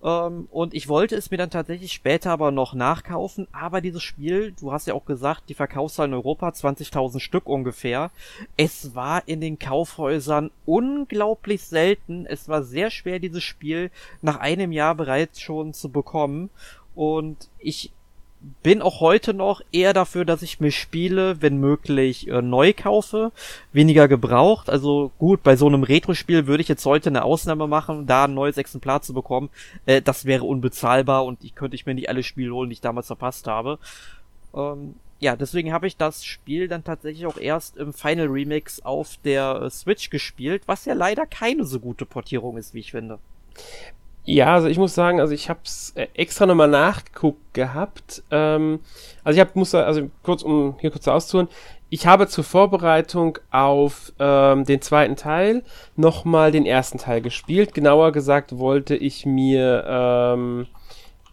Ähm, 0.03 0.49
und 0.51 0.75
ich 0.75 0.89
wollte 0.89 1.17
es 1.17 1.31
mir 1.31 1.37
dann 1.37 1.51
tatsächlich 1.51 1.93
später 1.93 2.31
aber 2.31 2.51
noch 2.51 2.75
nachkaufen, 2.75 3.49
aber 3.53 3.81
dieses 3.81 4.03
Spiel, 4.03 4.53
du 4.53 4.73
hast 4.73 4.87
ja 4.87 4.95
auch 4.95 5.05
gesagt, 5.05 5.45
die 5.49 5.55
Verkaufszahl 5.55 6.09
in 6.09 6.15
Europa 6.15 6.49
20.000 6.49 7.21
Stück 7.21 7.47
ungefähr. 7.47 8.11
Es 8.57 8.95
war 8.95 9.27
in 9.27 9.41
den 9.41 9.59
Kaufhäusern 9.59 10.51
unglaublich 10.65 11.63
selten. 11.63 12.27
Es 12.27 12.49
war 12.49 12.63
sehr 12.63 12.91
schwer, 12.91 13.19
dieses 13.19 13.43
Spiel 13.43 13.91
nach 14.23 14.39
einem 14.39 14.73
Jahr 14.73 14.95
bereits 14.95 15.41
schon 15.41 15.73
zu 15.73 15.89
bekommen. 15.89 16.51
Und 16.95 17.49
ich 17.59 17.93
bin 18.63 18.83
auch 18.83 19.01
heute 19.01 19.35
noch 19.35 19.61
eher 19.73 19.93
dafür, 19.93 20.25
dass 20.25 20.43
ich 20.43 20.61
mir 20.61 20.71
Spiele, 20.71 21.41
wenn 21.41 21.59
möglich, 21.59 22.29
äh, 22.29 22.43
neu 22.43 22.73
kaufe, 22.73 23.33
weniger 23.73 24.09
gebraucht. 24.09 24.71
Also 24.71 25.11
gut, 25.19 25.43
bei 25.43 25.57
so 25.57 25.67
einem 25.67 25.83
Retro-Spiel 25.83 26.47
würde 26.47 26.63
ich 26.63 26.69
jetzt 26.69 26.85
heute 26.87 27.09
eine 27.11 27.25
Ausnahme 27.25 27.67
machen, 27.67 28.07
da 28.07 28.25
ein 28.25 28.35
neues 28.35 28.57
Exemplar 28.57 29.03
zu 29.03 29.15
bekommen. 29.15 29.51
Äh, 29.87 30.03
das 30.03 30.25
wäre 30.25 30.45
unbezahlbar 30.45 31.25
und 31.25 31.43
ich 31.45 31.55
könnte 31.55 31.75
ich 31.75 31.87
mir 31.87 31.95
nicht 31.95 32.09
alle 32.09 32.23
Spiele 32.23 32.53
holen, 32.53 32.71
die 32.71 32.75
ich 32.75 32.81
damals 32.81 33.07
verpasst 33.09 33.47
habe. 33.47 33.79
Ähm, 34.55 34.95
ja, 35.19 35.35
deswegen 35.35 35.73
habe 35.73 35.87
ich 35.87 35.97
das 35.97 36.25
Spiel 36.25 36.69
dann 36.69 36.85
tatsächlich 36.85 37.27
auch 37.27 37.39
erst 37.39 37.79
im 37.79 37.93
Final 37.93 38.27
Remix 38.27 38.81
auf 38.81 39.17
der 39.25 39.63
äh, 39.63 39.71
Switch 39.71 40.11
gespielt, 40.11 40.63
was 40.67 40.85
ja 40.85 40.95
leider 40.95 41.27
keine 41.27 41.65
so 41.65 41.81
gute 41.81 42.05
Portierung 42.05 42.59
ist, 42.59 42.75
wie 42.75 42.81
ich 42.81 42.91
finde. 42.93 43.19
Ja, 44.29 44.55
also 44.55 44.67
ich 44.67 44.77
muss 44.77 44.93
sagen, 44.93 45.21
also 45.21 45.33
ich 45.33 45.49
habe 45.49 45.61
es 45.65 45.93
äh, 45.95 46.09
extra 46.15 46.47
nochmal 46.47 46.67
nachgeguckt 46.67 47.55
gehabt. 47.55 48.25
Ähm, 48.33 48.81
also 49.23 49.37
ich 49.37 49.41
habe, 49.41 49.53
muss 49.55 49.73
also 49.73 50.11
kurz, 50.25 50.43
um 50.43 50.75
hier 50.81 50.91
kurz 50.91 51.07
auszuholen, 51.07 51.49
ich 51.91 52.09
habe 52.09 52.27
zur 52.27 52.43
Vorbereitung 52.43 53.39
auf 53.53 54.13
ähm, 54.19 54.65
den 54.65 54.83
zweiten 54.83 55.15
Teil 55.15 55.63
nochmal 55.95 56.51
den 56.51 56.67
ersten 56.67 56.99
Teil 56.99 57.21
gespielt. 57.21 57.73
Genauer 57.73 58.11
gesagt 58.11 58.59
wollte 58.59 58.97
ich 58.97 59.25
mir 59.27 59.85
ähm, 59.87 60.67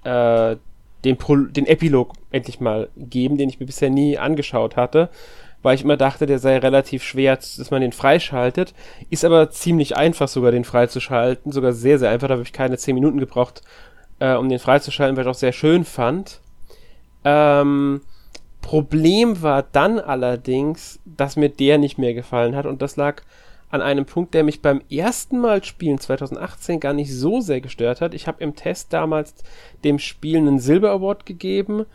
äh, 0.03 0.55
den, 1.03 1.17
Pro 1.17 1.38
den 1.38 1.65
Epilog 1.65 2.13
endlich 2.29 2.59
mal 2.59 2.89
geben, 2.95 3.39
den 3.39 3.50
ich 3.50 3.59
mir 3.59 3.65
bisher 3.65 3.89
nie 3.89 4.19
angeschaut 4.19 4.77
hatte 4.77 5.09
weil 5.63 5.75
ich 5.75 5.84
immer 5.84 5.98
dachte, 5.98 6.25
der 6.25 6.39
sei 6.39 6.58
relativ 6.58 7.03
schwer, 7.03 7.36
dass 7.38 7.72
man 7.72 7.82
den 7.82 7.93
freischaltet. 7.93 8.74
Ist 9.10 9.25
aber 9.25 9.50
ziemlich 9.50 9.98
einfach 9.98 10.27
sogar, 10.27 10.51
den 10.51 10.65
freizuschalten. 10.65 11.51
Sogar 11.51 11.72
sehr, 11.72 11.98
sehr 11.98 12.12
einfach. 12.12 12.27
Da 12.27 12.34
habe 12.34 12.43
ich 12.43 12.53
keine 12.53 12.77
10 12.77 12.93
Minuten 12.93 13.20
gebraucht, 13.20 13.62
äh, 14.20 14.36
um 14.36 14.50
den 14.50 14.60
freizuschalten, 14.60 15.15
weil 15.15 15.24
ich 15.24 15.29
auch 15.29 15.34
sehr 15.34 15.53
schön 15.53 15.86
fand. 15.86 16.41
Ähm, 17.24 18.01
Problem 18.62 19.41
war 19.41 19.63
dann 19.63 20.00
allerdings, 20.00 21.00
dass 21.05 21.36
mir 21.36 21.50
der 21.50 21.77
nicht 21.77 21.98
mehr 21.98 22.13
gefallen 22.13 22.55
hat 22.55 22.65
und 22.65 22.82
das 22.82 22.96
lag 22.96 23.22
an 23.70 23.82
einem 23.82 24.05
Punkt, 24.05 24.34
der 24.34 24.43
mich 24.43 24.62
beim 24.62 24.82
ersten 24.91 25.39
Mal 25.39 25.63
spielen 25.63 25.98
2018 25.98 26.79
gar 26.79 26.93
nicht 26.93 27.12
so 27.12 27.41
sehr 27.41 27.60
gestört 27.60 28.01
hat. 28.01 28.13
Ich 28.13 28.27
habe 28.27 28.43
im 28.43 28.55
Test 28.55 28.93
damals 28.93 29.34
dem 29.84 29.98
Spiel 29.98 30.38
einen 30.38 30.60
Silber 30.60 30.91
Award 30.91 31.25
gegeben 31.25 31.86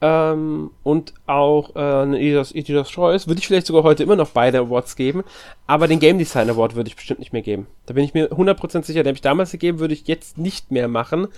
ähm, 0.00 0.70
und 0.82 1.14
auch 1.26 1.74
äh, 1.74 1.78
einen 1.78 2.14
Editor's, 2.14 2.52
Editor's 2.52 2.90
Choice, 2.90 3.26
würde 3.26 3.40
ich 3.40 3.46
vielleicht 3.46 3.66
sogar 3.66 3.82
heute 3.82 4.02
immer 4.02 4.16
noch 4.16 4.30
beide 4.30 4.58
Awards 4.58 4.96
geben, 4.96 5.24
aber 5.66 5.88
den 5.88 6.00
Game 6.00 6.18
Design 6.18 6.50
Award 6.50 6.76
würde 6.76 6.88
ich 6.88 6.96
bestimmt 6.96 7.20
nicht 7.20 7.32
mehr 7.32 7.42
geben. 7.42 7.66
Da 7.86 7.94
bin 7.94 8.04
ich 8.04 8.12
mir 8.12 8.30
100% 8.30 8.84
sicher, 8.84 9.02
den 9.02 9.08
habe 9.08 9.16
ich 9.16 9.22
damals 9.22 9.52
gegeben, 9.52 9.78
würde 9.78 9.94
ich 9.94 10.06
jetzt 10.06 10.36
nicht 10.36 10.70
mehr 10.70 10.88
machen, 10.88 11.28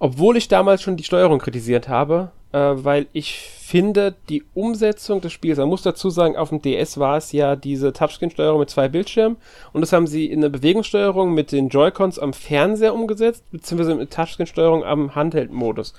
obwohl 0.00 0.36
ich 0.36 0.48
damals 0.48 0.82
schon 0.82 0.96
die 0.96 1.04
Steuerung 1.04 1.38
kritisiert 1.38 1.88
habe, 1.88 2.32
äh, 2.52 2.58
weil 2.58 3.06
ich 3.12 3.38
finde, 3.38 4.16
die 4.28 4.42
Umsetzung 4.54 5.20
des 5.20 5.32
Spiels, 5.32 5.58
man 5.58 5.68
muss 5.68 5.82
dazu 5.82 6.10
sagen, 6.10 6.36
auf 6.36 6.48
dem 6.48 6.60
DS 6.60 6.98
war 6.98 7.18
es 7.18 7.30
ja 7.30 7.54
diese 7.54 7.92
Touchscreen-Steuerung 7.92 8.58
mit 8.58 8.70
zwei 8.70 8.88
Bildschirmen 8.88 9.36
und 9.72 9.80
das 9.80 9.92
haben 9.92 10.08
sie 10.08 10.26
in 10.26 10.40
der 10.40 10.48
Bewegungssteuerung 10.48 11.34
mit 11.34 11.52
den 11.52 11.68
Joy-Cons 11.68 12.18
am 12.18 12.32
Fernseher 12.32 12.94
umgesetzt, 12.94 13.44
beziehungsweise 13.52 13.94
mit 13.94 14.12
Touchscreen-Steuerung 14.12 14.82
am 14.82 15.14
Handheld-Modus. 15.14 15.94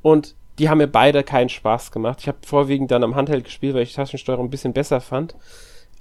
Und 0.00 0.34
die 0.58 0.68
haben 0.68 0.78
mir 0.78 0.88
beide 0.88 1.22
keinen 1.22 1.48
Spaß 1.48 1.92
gemacht. 1.92 2.18
Ich 2.20 2.28
habe 2.28 2.38
vorwiegend 2.44 2.90
dann 2.90 3.04
am 3.04 3.14
Handheld 3.14 3.44
gespielt, 3.44 3.74
weil 3.74 3.82
ich 3.82 3.94
Tastensteuerung 3.94 4.46
ein 4.46 4.50
bisschen 4.50 4.72
besser 4.72 5.00
fand. 5.00 5.34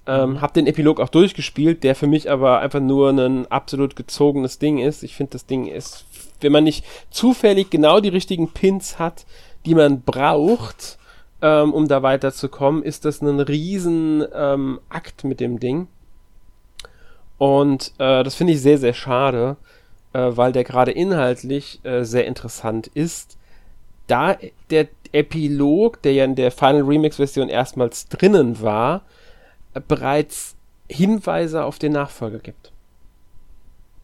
Ähm, 0.05 0.31
mhm. 0.31 0.41
Hab 0.41 0.53
den 0.53 0.67
Epilog 0.67 0.99
auch 0.99 1.09
durchgespielt, 1.09 1.83
der 1.83 1.95
für 1.95 2.07
mich 2.07 2.29
aber 2.29 2.59
einfach 2.59 2.79
nur 2.79 3.09
ein 3.11 3.47
absolut 3.47 3.95
gezogenes 3.95 4.59
Ding 4.59 4.79
ist. 4.79 5.03
Ich 5.03 5.15
finde, 5.15 5.31
das 5.31 5.45
Ding 5.45 5.67
ist, 5.67 6.05
wenn 6.41 6.51
man 6.51 6.63
nicht 6.63 6.85
zufällig 7.09 7.69
genau 7.69 7.99
die 7.99 8.09
richtigen 8.09 8.51
Pins 8.51 8.99
hat, 8.99 9.25
die 9.65 9.75
man 9.75 10.01
braucht, 10.01 10.97
ähm, 11.41 11.73
um 11.73 11.87
da 11.87 12.03
weiterzukommen, 12.03 12.83
ist 12.83 13.05
das 13.05 13.21
ein 13.21 13.39
riesen 13.39 14.25
ähm, 14.33 14.79
Akt 14.89 15.23
mit 15.23 15.39
dem 15.39 15.59
Ding. 15.59 15.87
Und 17.37 17.93
äh, 17.97 18.23
das 18.23 18.35
finde 18.35 18.53
ich 18.53 18.61
sehr, 18.61 18.77
sehr 18.77 18.93
schade, 18.93 19.55
äh, 20.11 20.31
weil 20.31 20.51
der 20.51 20.65
gerade 20.65 20.91
inhaltlich 20.91 21.79
äh, 21.83 22.03
sehr 22.03 22.25
interessant 22.25 22.87
ist 22.87 23.38
da 24.09 24.37
der 24.69 24.87
Epilog, 25.11 26.01
der 26.01 26.13
ja 26.13 26.25
in 26.25 26.35
der 26.35 26.51
Final 26.51 26.83
Remix-Version 26.83 27.49
erstmals 27.49 28.07
drinnen 28.07 28.61
war, 28.61 29.01
bereits 29.87 30.55
Hinweise 30.89 31.63
auf 31.63 31.79
den 31.79 31.93
Nachfolger 31.93 32.39
gibt. 32.39 32.71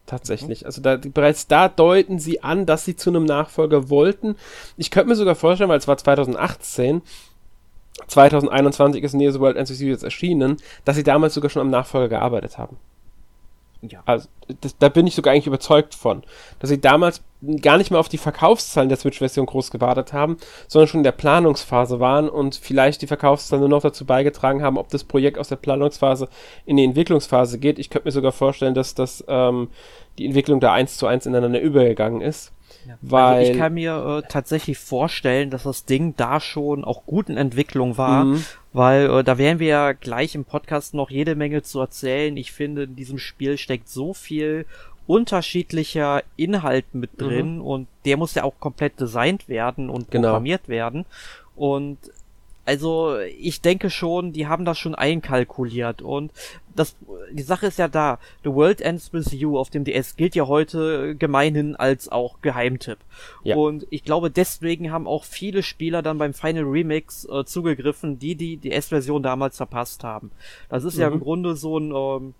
Tatsächlich. 0.06 0.64
Also 0.64 0.80
da, 0.80 0.96
bereits 0.96 1.48
da 1.48 1.68
deuten 1.68 2.20
sie 2.20 2.42
an, 2.42 2.64
dass 2.64 2.84
sie 2.84 2.94
zu 2.94 3.10
einem 3.10 3.24
Nachfolger 3.24 3.90
wollten. 3.90 4.36
Ich 4.76 4.92
könnte 4.92 5.08
mir 5.08 5.16
sogar 5.16 5.34
vorstellen, 5.34 5.68
weil 5.68 5.78
es 5.78 5.88
war 5.88 5.98
2018, 5.98 7.02
2021 8.06 9.02
ist 9.02 9.14
Neos 9.14 9.40
World 9.40 9.56
NCC 9.56 9.88
jetzt 9.88 10.04
erschienen, 10.04 10.58
dass 10.84 10.96
sie 10.96 11.02
damals 11.02 11.34
sogar 11.34 11.50
schon 11.50 11.62
am 11.62 11.70
Nachfolger 11.70 12.08
gearbeitet 12.08 12.56
haben. 12.56 12.76
Ja. 13.82 14.02
Also, 14.06 14.28
das, 14.60 14.78
da 14.78 14.88
bin 14.88 15.06
ich 15.06 15.14
sogar 15.14 15.32
eigentlich 15.32 15.46
überzeugt 15.46 15.94
von, 15.94 16.22
dass 16.60 16.70
sie 16.70 16.80
damals 16.80 17.22
gar 17.60 17.78
nicht 17.78 17.90
mehr 17.90 18.00
auf 18.00 18.08
die 18.08 18.18
Verkaufszahlen 18.18 18.88
der 18.88 18.98
Switch-Version 18.98 19.46
groß 19.46 19.70
gewartet 19.70 20.12
haben, 20.12 20.38
sondern 20.68 20.88
schon 20.88 21.00
in 21.00 21.04
der 21.04 21.12
Planungsphase 21.12 22.00
waren 22.00 22.28
und 22.28 22.56
vielleicht 22.56 23.02
die 23.02 23.06
Verkaufszahlen 23.06 23.60
nur 23.60 23.68
noch 23.68 23.82
dazu 23.82 24.04
beigetragen 24.04 24.62
haben, 24.62 24.78
ob 24.78 24.88
das 24.88 25.04
Projekt 25.04 25.38
aus 25.38 25.48
der 25.48 25.56
Planungsphase 25.56 26.28
in 26.64 26.76
die 26.76 26.84
Entwicklungsphase 26.84 27.58
geht. 27.58 27.78
Ich 27.78 27.90
könnte 27.90 28.08
mir 28.08 28.12
sogar 28.12 28.32
vorstellen, 28.32 28.74
dass 28.74 28.94
das 28.94 29.24
ähm, 29.28 29.68
die 30.18 30.26
Entwicklung 30.26 30.60
da 30.60 30.72
eins 30.72 30.96
zu 30.96 31.06
eins 31.06 31.26
ineinander 31.26 31.60
übergegangen 31.60 32.22
ist. 32.22 32.52
Ja. 32.86 32.98
Weil 33.00 33.38
also 33.38 33.52
ich 33.52 33.58
kann 33.58 33.74
mir 33.74 34.22
äh, 34.24 34.28
tatsächlich 34.28 34.78
vorstellen, 34.78 35.50
dass 35.50 35.64
das 35.64 35.84
Ding 35.84 36.14
da 36.16 36.40
schon 36.40 36.84
auch 36.84 37.04
gut 37.04 37.28
in 37.28 37.36
Entwicklung 37.36 37.98
war, 37.98 38.24
mhm. 38.24 38.44
weil 38.72 39.10
äh, 39.10 39.24
da 39.24 39.38
werden 39.38 39.58
wir 39.58 39.68
ja 39.68 39.92
gleich 39.92 40.34
im 40.34 40.44
Podcast 40.44 40.94
noch 40.94 41.10
jede 41.10 41.34
Menge 41.34 41.62
zu 41.62 41.80
erzählen. 41.80 42.36
Ich 42.36 42.52
finde, 42.52 42.84
in 42.84 42.96
diesem 42.96 43.18
Spiel 43.18 43.58
steckt 43.58 43.88
so 43.88 44.14
viel 44.14 44.66
unterschiedlicher 45.06 46.22
Inhalt 46.36 46.86
mit 46.92 47.14
mhm. 47.14 47.24
drin 47.24 47.54
mhm. 47.56 47.62
und 47.62 47.88
der 48.04 48.16
muss 48.16 48.34
ja 48.34 48.44
auch 48.44 48.58
komplett 48.58 49.00
designt 49.00 49.48
werden 49.48 49.90
und 49.90 50.10
genau. 50.10 50.28
programmiert 50.28 50.68
werden. 50.68 51.04
Und 51.54 51.98
also 52.66 53.16
ich 53.18 53.60
denke 53.60 53.90
schon, 53.90 54.32
die 54.32 54.48
haben 54.48 54.64
das 54.64 54.76
schon 54.78 54.96
einkalkuliert 54.96 56.02
und 56.02 56.32
das 56.74 56.96
die 57.32 57.42
Sache 57.42 57.66
ist 57.66 57.78
ja 57.78 57.88
da. 57.88 58.18
The 58.42 58.50
World 58.50 58.80
Ends 58.80 59.12
with 59.12 59.32
You 59.32 59.56
auf 59.56 59.70
dem 59.70 59.84
DS 59.84 60.16
gilt 60.16 60.34
ja 60.34 60.46
heute 60.46 61.14
gemeinhin 61.14 61.76
als 61.76 62.10
auch 62.10 62.40
Geheimtipp. 62.42 62.98
Ja. 63.44 63.56
Und 63.56 63.86
ich 63.90 64.04
glaube, 64.04 64.30
deswegen 64.30 64.90
haben 64.90 65.06
auch 65.06 65.24
viele 65.24 65.62
Spieler 65.62 66.02
dann 66.02 66.18
beim 66.18 66.34
Final 66.34 66.64
Remix 66.64 67.26
äh, 67.30 67.44
zugegriffen, 67.44 68.18
die 68.18 68.34
die 68.34 68.56
DS-Version 68.56 69.22
damals 69.22 69.56
verpasst 69.56 70.04
haben. 70.04 70.30
Das 70.68 70.84
ist 70.84 70.96
mhm. 70.96 71.00
ja 71.00 71.08
im 71.08 71.14
mhm. 71.14 71.20
Grunde 71.20 71.56
so 71.56 71.78
ein 71.78 71.92
ähm, 71.94 72.34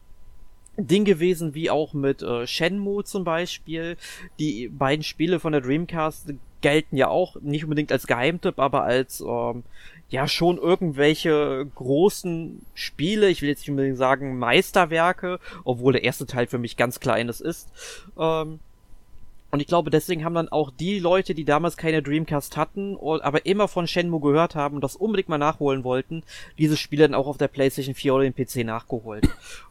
Ding 0.76 1.04
gewesen, 1.04 1.54
wie 1.54 1.70
auch 1.70 1.94
mit 1.94 2.22
äh, 2.22 2.46
Shenmue 2.46 3.04
zum 3.04 3.24
Beispiel. 3.24 3.96
Die 4.38 4.68
beiden 4.68 5.02
Spiele 5.02 5.40
von 5.40 5.52
der 5.52 5.60
Dreamcast 5.60 6.34
gelten 6.60 6.96
ja 6.96 7.08
auch 7.08 7.36
nicht 7.40 7.64
unbedingt 7.64 7.92
als 7.92 8.06
Geheimtipp, 8.06 8.58
aber 8.58 8.84
als 8.84 9.20
ähm, 9.20 9.62
ja 10.08 10.28
schon 10.28 10.58
irgendwelche 10.58 11.66
großen 11.74 12.64
Spiele, 12.74 13.28
ich 13.28 13.42
will 13.42 13.48
jetzt 13.48 13.60
nicht 13.60 13.70
unbedingt 13.70 13.98
sagen 13.98 14.38
Meisterwerke, 14.38 15.40
obwohl 15.64 15.92
der 15.92 16.04
erste 16.04 16.26
Teil 16.26 16.46
für 16.46 16.58
mich 16.58 16.76
ganz 16.76 17.00
kleines 17.00 17.40
ist. 17.40 17.68
Ähm, 18.18 18.60
und 19.50 19.60
ich 19.60 19.66
glaube, 19.66 19.90
deswegen 19.90 20.24
haben 20.24 20.34
dann 20.34 20.48
auch 20.48 20.70
die 20.70 20.98
Leute, 20.98 21.34
die 21.34 21.44
damals 21.44 21.76
keine 21.76 22.02
Dreamcast 22.02 22.56
hatten, 22.56 22.96
aber 23.00 23.46
immer 23.46 23.68
von 23.68 23.86
Shenmue 23.86 24.20
gehört 24.20 24.54
haben 24.54 24.76
und 24.76 24.84
das 24.84 24.96
unbedingt 24.96 25.28
mal 25.28 25.38
nachholen 25.38 25.84
wollten, 25.84 26.24
diese 26.58 26.76
Spiele 26.76 27.04
dann 27.04 27.14
auch 27.14 27.26
auf 27.26 27.38
der 27.38 27.48
PlayStation 27.48 27.94
4 27.94 28.14
oder 28.14 28.24
dem 28.24 28.34
PC 28.34 28.64
nachgeholt. 28.64 29.28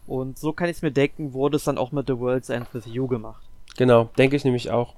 Und 0.08 0.38
so 0.38 0.54
kann 0.54 0.70
ich 0.70 0.78
es 0.78 0.82
mir 0.82 0.92
denken, 0.92 1.34
wurde 1.34 1.58
es 1.58 1.64
dann 1.64 1.78
auch 1.78 1.92
mit 1.92 2.08
The 2.08 2.20
World's 2.20 2.50
End 2.50 2.74
With 2.74 2.86
You 2.86 3.08
gemacht. 3.08 3.42
Genau, 3.78 4.10
denke 4.18 4.36
ich 4.36 4.46
nämlich 4.46 4.72
auch. 4.72 4.94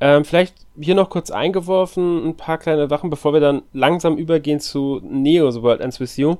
Ähm, 0.00 0.24
vielleicht 0.24 0.54
hier 0.78 0.94
noch 0.94 1.08
kurz 1.08 1.30
eingeworfen, 1.30 2.28
ein 2.28 2.36
paar 2.36 2.58
kleine 2.58 2.88
Sachen, 2.88 3.08
bevor 3.08 3.32
wir 3.32 3.40
dann 3.40 3.62
langsam 3.72 4.18
übergehen 4.18 4.60
zu 4.60 5.00
Neo 5.02 5.50
The 5.50 5.62
World 5.62 5.80
Ends 5.80 5.98
With 5.98 6.16
You. 6.16 6.36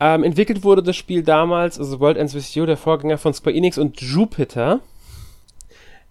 Ähm, 0.00 0.24
entwickelt 0.24 0.64
wurde 0.64 0.82
das 0.82 0.96
Spiel 0.96 1.22
damals, 1.22 1.78
also 1.78 2.00
World 2.00 2.16
Ends 2.16 2.34
With 2.34 2.54
You, 2.54 2.66
der 2.66 2.76
Vorgänger 2.76 3.18
von 3.18 3.32
Square 3.32 3.54
Enix 3.54 3.78
und 3.78 4.00
Jupiter 4.00 4.80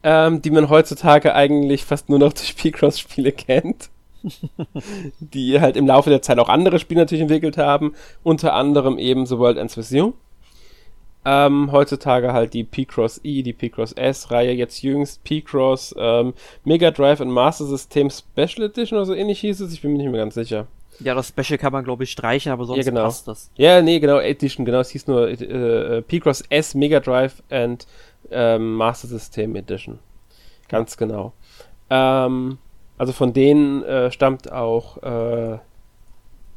ähm, 0.03 0.41
die 0.41 0.51
man 0.51 0.69
heutzutage 0.69 1.33
eigentlich 1.33 1.85
fast 1.85 2.09
nur 2.09 2.19
noch 2.19 2.33
durch 2.33 2.55
P-Cross-Spiele 2.55 3.31
kennt. 3.31 3.89
die 5.19 5.59
halt 5.59 5.75
im 5.75 5.87
Laufe 5.87 6.09
der 6.09 6.21
Zeit 6.21 6.39
auch 6.39 6.49
andere 6.49 6.79
Spiele 6.79 7.01
natürlich 7.01 7.23
entwickelt 7.23 7.57
haben, 7.57 7.93
unter 8.23 8.53
anderem 8.53 8.97
eben 8.97 9.25
The 9.25 9.37
World 9.37 9.57
Ends 9.57 9.75
With 9.75 9.91
You. 9.91 10.13
Ähm, 11.25 11.71
heutzutage 11.71 12.33
halt 12.33 12.53
die 12.53 12.65
P-Cross 12.65 13.21
E, 13.23 13.43
die 13.43 13.53
P-Cross 13.53 13.93
S-Reihe, 13.93 14.51
jetzt 14.51 14.81
jüngst 14.81 15.23
P-Cross 15.23 15.95
ähm, 15.97 16.33
Mega 16.65 16.91
Drive 16.91 17.21
und 17.21 17.31
Master 17.31 17.65
System 17.65 18.09
Special 18.09 18.67
Edition 18.67 18.97
oder 18.97 19.05
so 19.05 19.13
ähnlich 19.13 19.39
hieß 19.39 19.61
es, 19.61 19.73
ich 19.73 19.81
bin 19.81 19.93
mir 19.93 19.99
nicht 19.99 20.11
mehr 20.11 20.19
ganz 20.19 20.33
sicher. 20.33 20.67
Ja, 20.99 21.15
das 21.15 21.29
Special 21.29 21.57
kann 21.57 21.71
man 21.71 21.85
glaube 21.85 22.03
ich 22.03 22.11
streichen, 22.11 22.51
aber 22.51 22.65
sonst 22.65 22.85
ja, 22.85 22.91
genau. 22.91 23.05
passt 23.05 23.27
das. 23.27 23.49
Ja, 23.55 23.81
nee, 23.81 23.99
genau, 23.99 24.19
Edition, 24.19 24.65
genau, 24.65 24.79
es 24.79 24.89
hieß 24.89 25.07
nur 25.07 25.29
äh, 25.29 26.01
P-Cross 26.01 26.43
S 26.49 26.75
Mega 26.75 26.99
Drive 26.99 27.41
and 27.49 27.87
ähm, 28.33 28.75
Master 28.75 29.07
System 29.07 29.55
Edition. 29.55 29.99
Ganz 30.69 30.97
genau. 30.97 31.33
Ähm, 31.89 32.57
also 32.97 33.13
von 33.13 33.33
denen 33.33 33.83
äh, 33.83 34.11
stammt 34.11 34.51
auch 34.51 34.97
äh, 35.03 35.57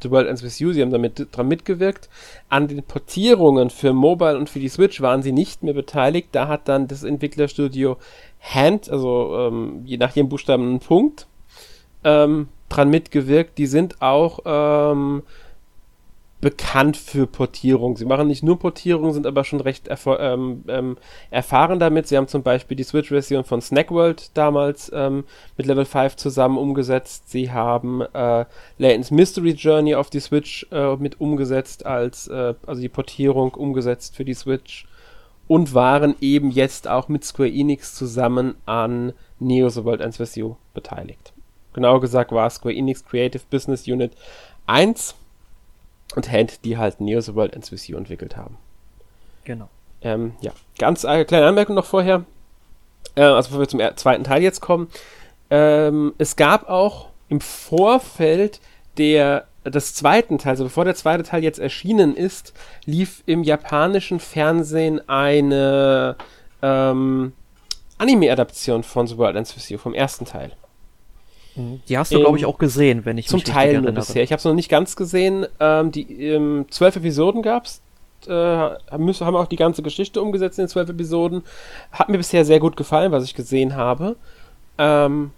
The 0.03 0.11
World 0.11 0.29
Ends 0.29 0.43
With 0.43 0.59
You, 0.59 0.73
sie 0.73 0.83
haben 0.83 0.91
damit 0.91 1.29
dran 1.33 1.49
mitgewirkt. 1.49 2.09
An 2.49 2.69
den 2.69 2.83
Portierungen 2.83 3.71
für 3.71 3.93
Mobile 3.93 4.37
und 4.37 4.51
für 4.51 4.61
die 4.61 4.69
Switch 4.69 5.01
waren 5.01 5.23
sie 5.23 5.33
nicht 5.33 5.63
mehr 5.63 5.75
beteiligt. 5.75 6.29
Da 6.33 6.49
hat 6.49 6.69
dann 6.69 6.87
das 6.87 7.03
Entwicklerstudio 7.03 7.97
Hand, 8.41 8.91
also 8.91 9.49
ähm, 9.49 9.83
je 9.85 9.97
nach 9.97 10.15
jedem 10.15 10.29
Buchstaben 10.29 10.69
einen 10.69 10.81
Punkt, 10.81 11.27
ähm, 12.05 12.49
dran 12.69 12.91
mitgewirkt. 12.91 13.59
Die 13.59 13.67
sind 13.67 14.03
auch 14.03 14.41
ähm, 14.45 15.23
bekannt 16.41 16.97
für 16.97 17.27
Portierung. 17.27 17.97
Sie 17.97 18.05
machen 18.05 18.29
nicht 18.29 18.43
nur 18.43 18.59
Portierung, 18.59 19.13
sind 19.13 19.27
aber 19.27 19.45
schon 19.45 19.61
recht 19.61 19.89
ähm, 20.07 20.65
ähm, 20.69 20.97
erfahren 21.31 21.79
damit. 21.79 22.07
Sie 22.07 22.17
haben 22.17 22.29
zum 22.29 22.43
Beispiel 22.43 22.77
die 22.77 22.85
Switch-Version 22.85 23.45
von 23.45 23.63
Snackworld 23.63 24.37
damals 24.37 24.91
ähm, 24.95 25.25
mit 25.57 25.67
Level 25.67 25.87
5 25.87 26.17
zusammen 26.17 26.59
umgesetzt. 26.59 27.31
Sie 27.31 27.51
haben 27.51 28.03
äh, 28.03 28.45
Layton's 28.79 29.11
Mystery 29.11 29.53
Journey 29.53 29.95
auf 29.95 30.11
die 30.11 30.21
Switch 30.21 30.67
äh, 30.71 30.97
mit 30.97 31.21
umgesetzt, 31.21 31.87
als 31.87 32.29
äh, 32.29 32.55
also 32.67 32.83
die 32.83 32.91
Portierung 32.91 33.55
umgesetzt 33.55 34.15
für 34.15 34.25
die 34.25 34.35
Switch 34.35 34.87
und 35.49 35.75
waren 35.75 36.17
eben 36.21 36.51
jetzt 36.51 36.87
auch 36.87 37.09
mit 37.09 37.25
Square 37.25 37.51
Enix 37.51 37.95
zusammen 37.95 38.57
an 38.67 39.13
Neo 39.39 39.69
The 39.71 39.85
World 39.85 40.01
Ends 40.01 40.19
With 40.19 40.37
You 40.37 40.57
beteiligt. 40.75 41.33
Genau 41.73 41.99
gesagt 42.01 42.33
war 42.33 42.51
Square 42.51 42.75
Enix 42.75 43.05
Creative 43.05 43.43
Business 43.51 43.87
Unit 43.87 44.13
1 44.67 45.15
und 46.15 46.31
Hand, 46.31 46.65
die 46.65 46.79
halt 46.79 47.01
Neo 47.01 47.21
The 47.21 47.35
World 47.35 47.55
Ends 47.55 47.73
With 47.73 47.89
You 47.89 47.97
entwickelt 47.97 48.37
haben. 48.37 48.59
Genau. 49.45 49.69
Ähm, 50.03 50.35
ja, 50.41 50.53
ganz 50.79 51.05
äh, 51.05 51.25
kleine 51.25 51.47
Anmerkung 51.47 51.75
noch 51.75 51.87
vorher, 51.87 52.25
äh, 53.15 53.23
also 53.23 53.49
bevor 53.49 53.61
wir 53.61 53.69
zum 53.69 53.81
zweiten 53.97 54.25
Teil 54.25 54.43
jetzt 54.43 54.61
kommen. 54.61 54.89
Ähm, 55.51 56.15
es 56.19 56.37
gab 56.37 56.69
auch 56.69 57.09
im 57.29 57.41
Vorfeld 57.41 58.61
der 58.99 59.47
des 59.71 59.95
zweiten 59.95 60.39
Teils, 60.39 60.61
also 60.61 60.65
bevor 60.65 60.85
der 60.85 60.95
zweite 60.95 61.23
Teil 61.23 61.43
jetzt 61.43 61.59
erschienen 61.59 62.15
ist, 62.17 62.53
lief 62.85 63.23
im 63.27 63.43
japanischen 63.43 64.21
Fernsehen 64.21 65.07
eine 65.09 66.17
ähm, 66.63 67.33
Anime-Adaption 67.99 68.83
von 68.83 69.07
The 69.07 69.19
World 69.19 69.37
Ends 69.37 69.57
With 69.57 69.69
You 69.69 69.79
vom 69.79 69.95
ersten 69.95 70.25
Teil. 70.25 70.53
Die 71.57 71.99
hast 71.99 72.13
du, 72.13 72.21
glaube 72.21 72.39
ich, 72.39 72.45
auch 72.45 72.59
gesehen, 72.59 73.05
wenn 73.05 73.19
ich 73.19 73.29
zum 73.29 73.39
mich 73.39 73.45
Teil 73.45 73.81
nur 73.81 73.93
bisher. 73.93 74.23
Ich 74.23 74.33
habe 74.33 74.39
es 74.39 74.45
noch 74.45 74.55
nicht 74.55 74.69
ganz 74.69 74.97
gesehen. 74.97 75.47
Ähm, 75.59 75.91
die 75.91 76.29
ähm, 76.29 76.67
zwölf 76.71 76.97
Episoden 76.97 77.43
gab's. 77.43 77.83
Äh, 78.29 78.99
müssen, 78.99 79.27
haben 79.27 79.37
auch 79.37 79.47
die 79.47 79.57
ganze 79.57 79.83
Geschichte 79.83 80.21
umgesetzt 80.21 80.59
in 80.59 80.65
den 80.65 80.69
zwölf 80.69 80.89
Episoden. 80.89 81.43
Hat 81.93 82.09
mir 82.09 82.19
bisher 82.19 82.45
sehr 82.45 82.61
gut 82.61 82.77
gefallen, 82.77 83.13
was 83.13 83.25
ich 83.25 83.35
gesehen 83.35 83.77
habe. 83.77 84.17
Ähm, 84.79 85.31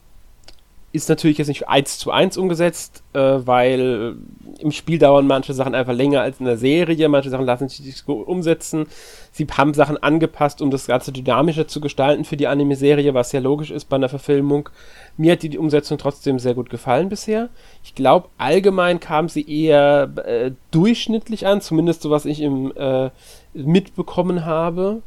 ist 0.90 1.08
natürlich 1.08 1.36
jetzt 1.36 1.48
nicht 1.48 1.68
eins 1.68 1.98
zu 1.98 2.10
eins 2.10 2.38
umgesetzt, 2.38 3.02
äh, 3.12 3.18
weil 3.18 4.16
im 4.58 4.72
Spiel 4.72 4.98
dauern 4.98 5.26
manche 5.26 5.52
Sachen 5.52 5.74
einfach 5.74 5.92
länger 5.92 6.22
als 6.22 6.40
in 6.40 6.46
der 6.46 6.56
Serie, 6.56 7.08
manche 7.10 7.28
Sachen 7.28 7.44
lassen 7.44 7.68
sich 7.68 7.84
nicht 7.84 8.06
gut 8.06 8.26
umsetzen. 8.26 8.86
Sie 9.30 9.46
haben 9.46 9.74
Sachen 9.74 10.02
angepasst, 10.02 10.62
um 10.62 10.70
das 10.70 10.86
Ganze 10.86 11.12
dynamischer 11.12 11.68
zu 11.68 11.82
gestalten 11.82 12.24
für 12.24 12.38
die 12.38 12.46
Anime-Serie, 12.46 13.12
was 13.12 13.32
ja 13.32 13.40
logisch 13.40 13.70
ist 13.70 13.84
bei 13.90 13.96
einer 13.96 14.08
Verfilmung. 14.08 14.70
Mir 15.18 15.32
hat 15.32 15.42
die, 15.42 15.50
die 15.50 15.58
Umsetzung 15.58 15.98
trotzdem 15.98 16.38
sehr 16.38 16.54
gut 16.54 16.70
gefallen 16.70 17.10
bisher. 17.10 17.50
Ich 17.84 17.94
glaube, 17.94 18.28
allgemein 18.38 18.98
kam 18.98 19.28
sie 19.28 19.46
eher 19.46 20.10
äh, 20.24 20.52
durchschnittlich 20.70 21.46
an, 21.46 21.60
zumindest 21.60 22.00
so 22.00 22.10
was 22.10 22.24
ich 22.24 22.40
im, 22.40 22.72
äh, 22.76 23.10
mitbekommen 23.52 24.46
habe. 24.46 25.02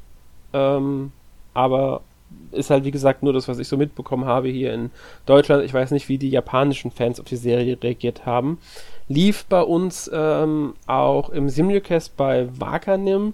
Ähm, 0.54 1.12
aber 1.54 2.02
ist 2.52 2.70
halt, 2.70 2.84
wie 2.84 2.92
gesagt, 2.92 3.24
nur 3.24 3.34
das, 3.34 3.48
was 3.48 3.60
ich 3.60 3.68
so 3.68 3.78
mitbekommen 3.78 4.26
habe 4.26 4.50
hier 4.50 4.74
in 4.74 4.92
Deutschland. 5.26 5.64
Ich 5.64 5.74
weiß 5.74 5.92
nicht, 5.92 6.10
wie 6.10 6.18
die 6.18 6.30
japanischen 6.30 6.92
Fans 6.92 7.20
auf 7.20 7.26
die 7.26 7.38
Serie 7.38 7.78
reagiert 7.82 8.26
haben. 8.26 8.60
Lief 9.08 9.46
bei 9.46 9.62
uns 9.62 10.10
ähm, 10.14 10.74
auch 10.88 11.30
im 11.30 11.50
Simulcast 11.50 12.18
bei 12.18 12.48
Wakanim. 12.60 13.34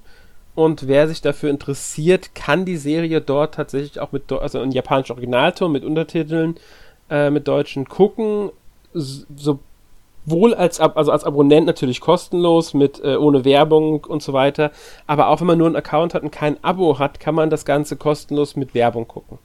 Und 0.56 0.88
wer 0.88 1.08
sich 1.08 1.22
dafür 1.22 1.52
interessiert, 1.52 2.34
kann 2.34 2.66
die 2.66 2.78
Serie 2.78 3.22
dort 3.22 3.56
tatsächlich 3.56 4.00
auch 4.00 4.12
mit, 4.12 4.32
also 4.32 4.62
in 4.62 4.72
japanischem 4.72 5.16
Originalton 5.16 5.72
mit 5.72 5.84
Untertiteln 5.84 6.56
äh, 7.10 7.30
mit 7.30 7.48
Deutschen 7.48 7.88
gucken. 7.88 8.50
So, 8.94 9.60
wohl 10.28 10.54
als, 10.54 10.80
also 10.80 11.12
als 11.12 11.24
Abonnent 11.24 11.66
natürlich 11.66 12.02
kostenlos, 12.02 12.74
mit 12.74 13.02
äh, 13.04 13.16
ohne 13.16 13.46
Werbung 13.46 14.04
und 14.04 14.22
so 14.22 14.34
weiter. 14.34 14.72
Aber 15.08 15.30
auch 15.30 15.40
wenn 15.40 15.48
man 15.48 15.58
nur 15.58 15.68
einen 15.68 15.76
Account 15.76 16.14
hat 16.14 16.22
und 16.22 16.32
kein 16.32 16.64
Abo 16.64 17.00
hat, 17.00 17.20
kann 17.20 17.34
man 17.34 17.50
das 17.50 17.66
Ganze 17.66 17.96
kostenlos 17.96 18.56
mit 18.56 18.76
Werbung 18.76 19.08
gucken. 19.08 19.40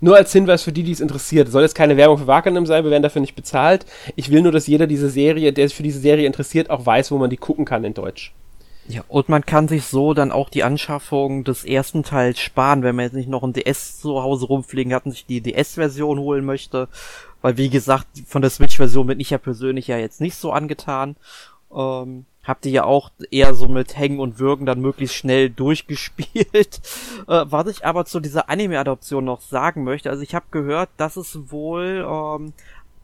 Nur 0.00 0.16
als 0.16 0.32
Hinweis 0.32 0.62
für 0.62 0.72
die, 0.72 0.82
die 0.82 0.92
es 0.92 1.00
interessiert. 1.00 1.48
Soll 1.48 1.62
jetzt 1.62 1.74
keine 1.74 1.96
Werbung 1.96 2.18
für 2.18 2.26
Wakanim 2.26 2.66
sein, 2.66 2.84
wir 2.84 2.90
werden 2.90 3.02
dafür 3.02 3.20
nicht 3.20 3.34
bezahlt. 3.34 3.86
Ich 4.16 4.30
will 4.30 4.42
nur, 4.42 4.52
dass 4.52 4.66
jeder 4.66 4.86
diese 4.86 5.10
Serie, 5.10 5.52
der 5.52 5.68
sich 5.68 5.76
für 5.76 5.82
diese 5.82 6.00
Serie 6.00 6.26
interessiert, 6.26 6.70
auch 6.70 6.86
weiß, 6.86 7.10
wo 7.10 7.18
man 7.18 7.30
die 7.30 7.36
gucken 7.36 7.64
kann 7.64 7.84
in 7.84 7.94
Deutsch. 7.94 8.32
Ja, 8.86 9.02
und 9.08 9.30
man 9.30 9.46
kann 9.46 9.66
sich 9.66 9.86
so 9.86 10.12
dann 10.12 10.30
auch 10.30 10.50
die 10.50 10.62
Anschaffung 10.62 11.42
des 11.42 11.64
ersten 11.64 12.02
Teils 12.02 12.38
sparen, 12.38 12.82
wenn 12.82 12.94
man 12.94 13.06
jetzt 13.06 13.14
nicht 13.14 13.30
noch 13.30 13.42
ein 13.42 13.54
DS 13.54 13.98
zu 13.98 14.22
Hause 14.22 14.46
rumfliegen 14.46 14.92
hat 14.92 15.06
und 15.06 15.12
sich 15.12 15.24
die 15.24 15.40
DS-Version 15.40 16.18
holen 16.18 16.44
möchte 16.44 16.88
weil 17.44 17.58
wie 17.58 17.68
gesagt, 17.68 18.06
von 18.26 18.40
der 18.40 18.50
Switch-Version 18.50 19.06
bin 19.06 19.20
ich 19.20 19.28
ja 19.28 19.36
persönlich 19.36 19.86
ja 19.86 19.98
jetzt 19.98 20.22
nicht 20.22 20.34
so 20.34 20.50
angetan. 20.50 21.14
Ähm, 21.70 22.24
habt 22.42 22.64
ihr 22.64 22.72
ja 22.72 22.84
auch 22.84 23.10
eher 23.30 23.52
so 23.52 23.68
mit 23.68 23.98
Hängen 23.98 24.18
und 24.18 24.38
Würgen 24.38 24.64
dann 24.64 24.80
möglichst 24.80 25.14
schnell 25.14 25.50
durchgespielt. 25.54 26.80
Äh, 27.28 27.44
was 27.44 27.66
ich 27.66 27.84
aber 27.84 28.06
zu 28.06 28.20
dieser 28.20 28.48
Anime-Adoption 28.48 29.26
noch 29.26 29.42
sagen 29.42 29.84
möchte, 29.84 30.08
also 30.08 30.22
ich 30.22 30.34
habe 30.34 30.46
gehört, 30.52 30.88
dass 30.96 31.18
es 31.18 31.50
wohl 31.50 32.06
ähm, 32.08 32.54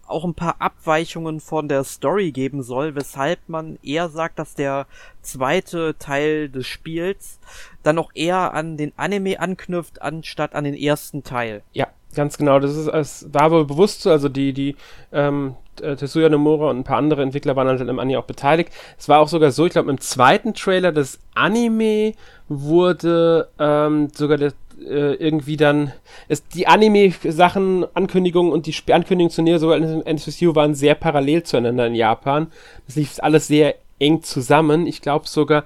auch 0.06 0.25
ein 0.25 0.32
paar 0.32 0.56
Abweichungen 0.59 1.40
von 1.40 1.68
der 1.68 1.85
Story 1.85 2.32
geben 2.32 2.62
soll, 2.62 2.94
weshalb 2.94 3.40
man 3.47 3.78
eher 3.82 4.09
sagt, 4.09 4.38
dass 4.38 4.54
der 4.54 4.87
zweite 5.20 5.97
Teil 5.99 6.49
des 6.49 6.66
Spiels 6.66 7.40
dann 7.82 7.99
auch 7.99 8.11
eher 8.14 8.54
an 8.54 8.78
den 8.78 8.94
Anime 8.97 9.38
anknüpft, 9.38 10.00
anstatt 10.00 10.54
an 10.54 10.64
den 10.64 10.75
ersten 10.75 11.25
Teil. 11.25 11.62
Ja, 11.75 11.88
Ganz 12.14 12.38
genau, 12.38 12.59
das 12.59 12.76
ist, 12.76 12.88
es 12.88 13.33
war 13.33 13.52
wohl 13.52 13.64
bewusst 13.64 14.02
so, 14.02 14.11
also 14.11 14.29
die, 14.29 14.52
die, 14.52 14.76
ähm, 15.12 15.55
Tetsuya 15.81 16.29
Nomura 16.29 16.71
und 16.71 16.79
ein 16.79 16.85
paar 16.85 16.99
andere 16.99 17.23
Entwickler 17.23 17.57
waren 17.57 17.69
halt 17.69 17.81
im 17.81 17.99
Anime 17.99 18.19
auch 18.19 18.25
beteiligt. 18.25 18.71
Es 18.99 19.09
war 19.09 19.21
auch 19.21 19.29
sogar 19.29 19.50
so, 19.50 19.67
ich 19.67 19.73
glaube, 19.73 19.90
im 19.90 20.00
zweiten 20.00 20.55
Trailer 20.55 20.93
des 20.93 21.21
Anime 21.35 22.12
wurde 22.49 23.49
ähm, 23.59 24.09
sogar 24.12 24.37
der, 24.37 24.53
äh, 24.81 25.14
irgendwie 25.14 25.57
dann, 25.57 25.92
es, 26.29 26.46
die 26.49 26.66
Anime-Sachen, 26.66 27.87
Ankündigungen 27.94 28.53
und 28.53 28.66
die 28.66 28.73
Sp 28.77 28.92
Ankündigungen 28.92 29.33
zu 29.33 29.42
Neo 29.42 29.59
sogar 29.59 29.79
NSU 29.79 30.55
waren 30.55 30.75
sehr 30.75 30.94
parallel 30.94 31.42
zueinander 31.44 31.87
in 31.87 31.94
Japan. 31.94 32.49
Das 32.87 32.96
lief 32.96 33.18
alles 33.20 33.46
sehr 33.46 33.77
eng 33.99 34.23
zusammen. 34.23 34.87
Ich 34.87 35.03
glaube 35.03 35.29
sogar, 35.29 35.64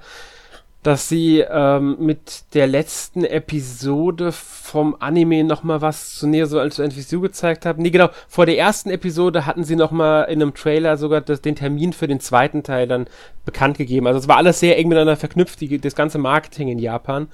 dass 0.85 1.09
sie 1.09 1.39
ähm, 1.39 1.97
mit 1.99 2.53
der 2.53 2.67
letzten 2.67 3.25
Episode 3.25 4.31
vom 4.31 4.95
Anime 4.99 5.43
noch 5.43 5.63
mal 5.63 5.81
was 5.81 6.13
zu 6.13 6.27
näher 6.27 6.45
so 6.45 6.59
als 6.59 6.77
NVCU 6.77 7.21
gezeigt 7.21 7.65
haben. 7.65 7.81
Nee, 7.81 7.89
genau, 7.89 8.09
vor 8.27 8.45
der 8.45 8.59
ersten 8.59 8.91
Episode 8.91 9.47
hatten 9.47 9.63
sie 9.63 9.75
noch 9.75 9.89
mal 9.89 10.25
in 10.25 10.43
einem 10.43 10.53
Trailer 10.53 10.97
sogar 10.97 11.21
das, 11.21 11.41
den 11.41 11.55
Termin 11.55 11.91
für 11.91 12.05
den 12.05 12.19
zweiten 12.19 12.61
Teil 12.61 12.87
dann 12.87 13.07
bekannt 13.45 13.79
gegeben. 13.79 14.05
Also 14.05 14.19
es 14.19 14.27
war 14.27 14.37
alles 14.37 14.59
sehr 14.59 14.77
eng 14.77 14.87
miteinander 14.87 15.17
verknüpft, 15.17 15.59
die, 15.59 15.79
das 15.79 15.95
ganze 15.95 16.19
Marketing 16.19 16.67
in 16.67 16.77
Japan, 16.77 17.29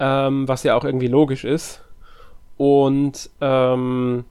ähm, 0.00 0.48
was 0.48 0.62
ja 0.62 0.74
auch 0.74 0.84
irgendwie 0.84 1.08
logisch 1.08 1.44
ist. 1.44 1.82
Und 2.56 3.28
ähm, 3.42 4.24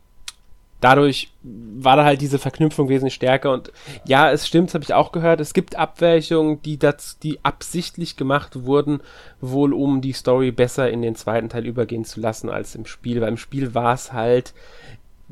dadurch 0.81 1.31
war 1.43 1.95
da 1.95 2.05
halt 2.05 2.21
diese 2.21 2.39
Verknüpfung 2.39 2.89
wesentlich 2.89 3.15
stärker 3.15 3.51
und 3.51 3.71
ja, 4.05 4.31
es 4.31 4.47
stimmt, 4.47 4.73
habe 4.73 4.83
ich 4.83 4.93
auch 4.93 5.11
gehört, 5.11 5.39
es 5.39 5.53
gibt 5.53 5.75
Abweichungen, 5.75 6.61
die 6.61 6.77
das, 6.77 7.17
die 7.19 7.43
absichtlich 7.43 8.15
gemacht 8.15 8.65
wurden, 8.65 9.01
wohl 9.41 9.73
um 9.73 10.01
die 10.01 10.13
Story 10.13 10.51
besser 10.51 10.89
in 10.89 11.01
den 11.01 11.15
zweiten 11.15 11.49
Teil 11.49 11.65
übergehen 11.65 12.05
zu 12.05 12.19
lassen 12.19 12.49
als 12.49 12.75
im 12.75 12.85
Spiel, 12.85 13.21
weil 13.21 13.29
im 13.29 13.37
Spiel 13.37 13.73
war 13.73 13.93
es 13.93 14.13
halt, 14.13 14.53